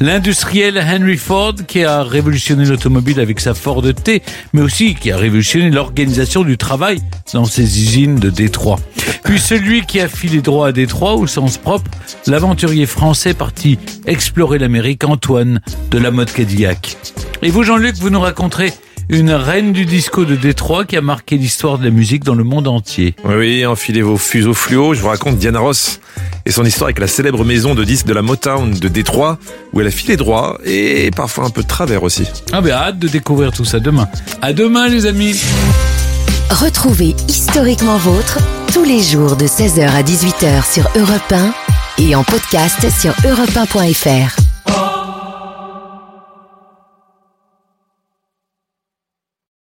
L'industriel 0.00 0.78
Henry 0.78 1.16
Ford 1.16 1.54
qui 1.66 1.82
a 1.82 2.04
révolutionné 2.04 2.64
l'automobile 2.64 3.18
avec 3.18 3.40
sa 3.40 3.54
Ford 3.54 3.82
T, 3.82 4.22
mais 4.52 4.62
aussi 4.62 4.94
qui 4.94 5.10
a 5.10 5.16
révolutionné 5.16 5.70
l'organisation 5.70 6.44
du 6.44 6.56
travail 6.56 7.00
dans 7.32 7.44
ses 7.44 7.64
usines 7.64 8.20
de 8.20 8.30
Détroit. 8.30 8.78
Puis 9.24 9.40
celui 9.40 9.84
qui 9.84 10.00
a 10.00 10.06
filé 10.06 10.40
droit 10.40 10.68
à 10.68 10.72
Détroit 10.72 11.14
au 11.14 11.26
sens 11.26 11.58
propre, 11.58 11.90
l'aventurier 12.28 12.86
français 12.86 13.34
parti 13.34 13.80
explorer 14.06 14.60
l'Amérique, 14.60 15.02
Antoine 15.02 15.60
de 15.90 15.98
la 15.98 16.12
mode 16.12 16.30
Cadillac. 16.30 16.98
Et 17.42 17.50
vous 17.50 17.64
Jean-Luc, 17.64 17.96
vous 17.96 18.10
nous 18.10 18.20
raconterez 18.20 18.72
une 19.08 19.30
reine 19.32 19.72
du 19.72 19.86
disco 19.86 20.24
de 20.24 20.36
Détroit 20.36 20.84
qui 20.84 20.96
a 20.96 21.00
marqué 21.00 21.36
l'histoire 21.36 21.78
de 21.78 21.84
la 21.84 21.90
musique 21.90 22.24
dans 22.24 22.34
le 22.34 22.44
monde 22.44 22.68
entier. 22.68 23.14
Oui, 23.24 23.34
oui, 23.36 23.66
enfilez 23.66 24.02
vos 24.02 24.16
fuseaux 24.16 24.54
fluo. 24.54 24.94
Je 24.94 25.00
vous 25.00 25.08
raconte 25.08 25.38
Diana 25.38 25.60
Ross 25.60 26.00
et 26.44 26.50
son 26.50 26.64
histoire 26.64 26.86
avec 26.86 26.98
la 26.98 27.06
célèbre 27.06 27.44
maison 27.44 27.74
de 27.74 27.84
disques 27.84 28.06
de 28.06 28.12
la 28.12 28.22
Motown 28.22 28.72
de 28.72 28.88
Détroit, 28.88 29.38
où 29.72 29.80
elle 29.80 29.86
a 29.86 29.90
filé 29.90 30.16
droit 30.16 30.58
et 30.64 31.10
parfois 31.10 31.44
un 31.44 31.50
peu 31.50 31.62
de 31.62 31.68
travers 31.68 32.02
aussi. 32.02 32.24
Ah 32.52 32.60
ben 32.60 32.72
hâte 32.72 32.98
de 32.98 33.08
découvrir 33.08 33.52
tout 33.52 33.64
ça 33.64 33.80
demain. 33.80 34.08
À 34.42 34.52
demain 34.52 34.88
les 34.88 35.06
amis 35.06 35.40
Retrouvez 36.50 37.14
Historiquement 37.28 37.98
Vôtre 37.98 38.38
tous 38.72 38.84
les 38.84 39.02
jours 39.02 39.36
de 39.36 39.46
16h 39.46 39.88
à 39.88 40.02
18h 40.02 40.72
sur 40.72 40.88
Europe 40.96 41.32
1 41.32 41.52
et 41.98 42.14
en 42.14 42.24
podcast 42.24 42.86
sur 42.90 43.12
europe1.fr. 43.28 44.47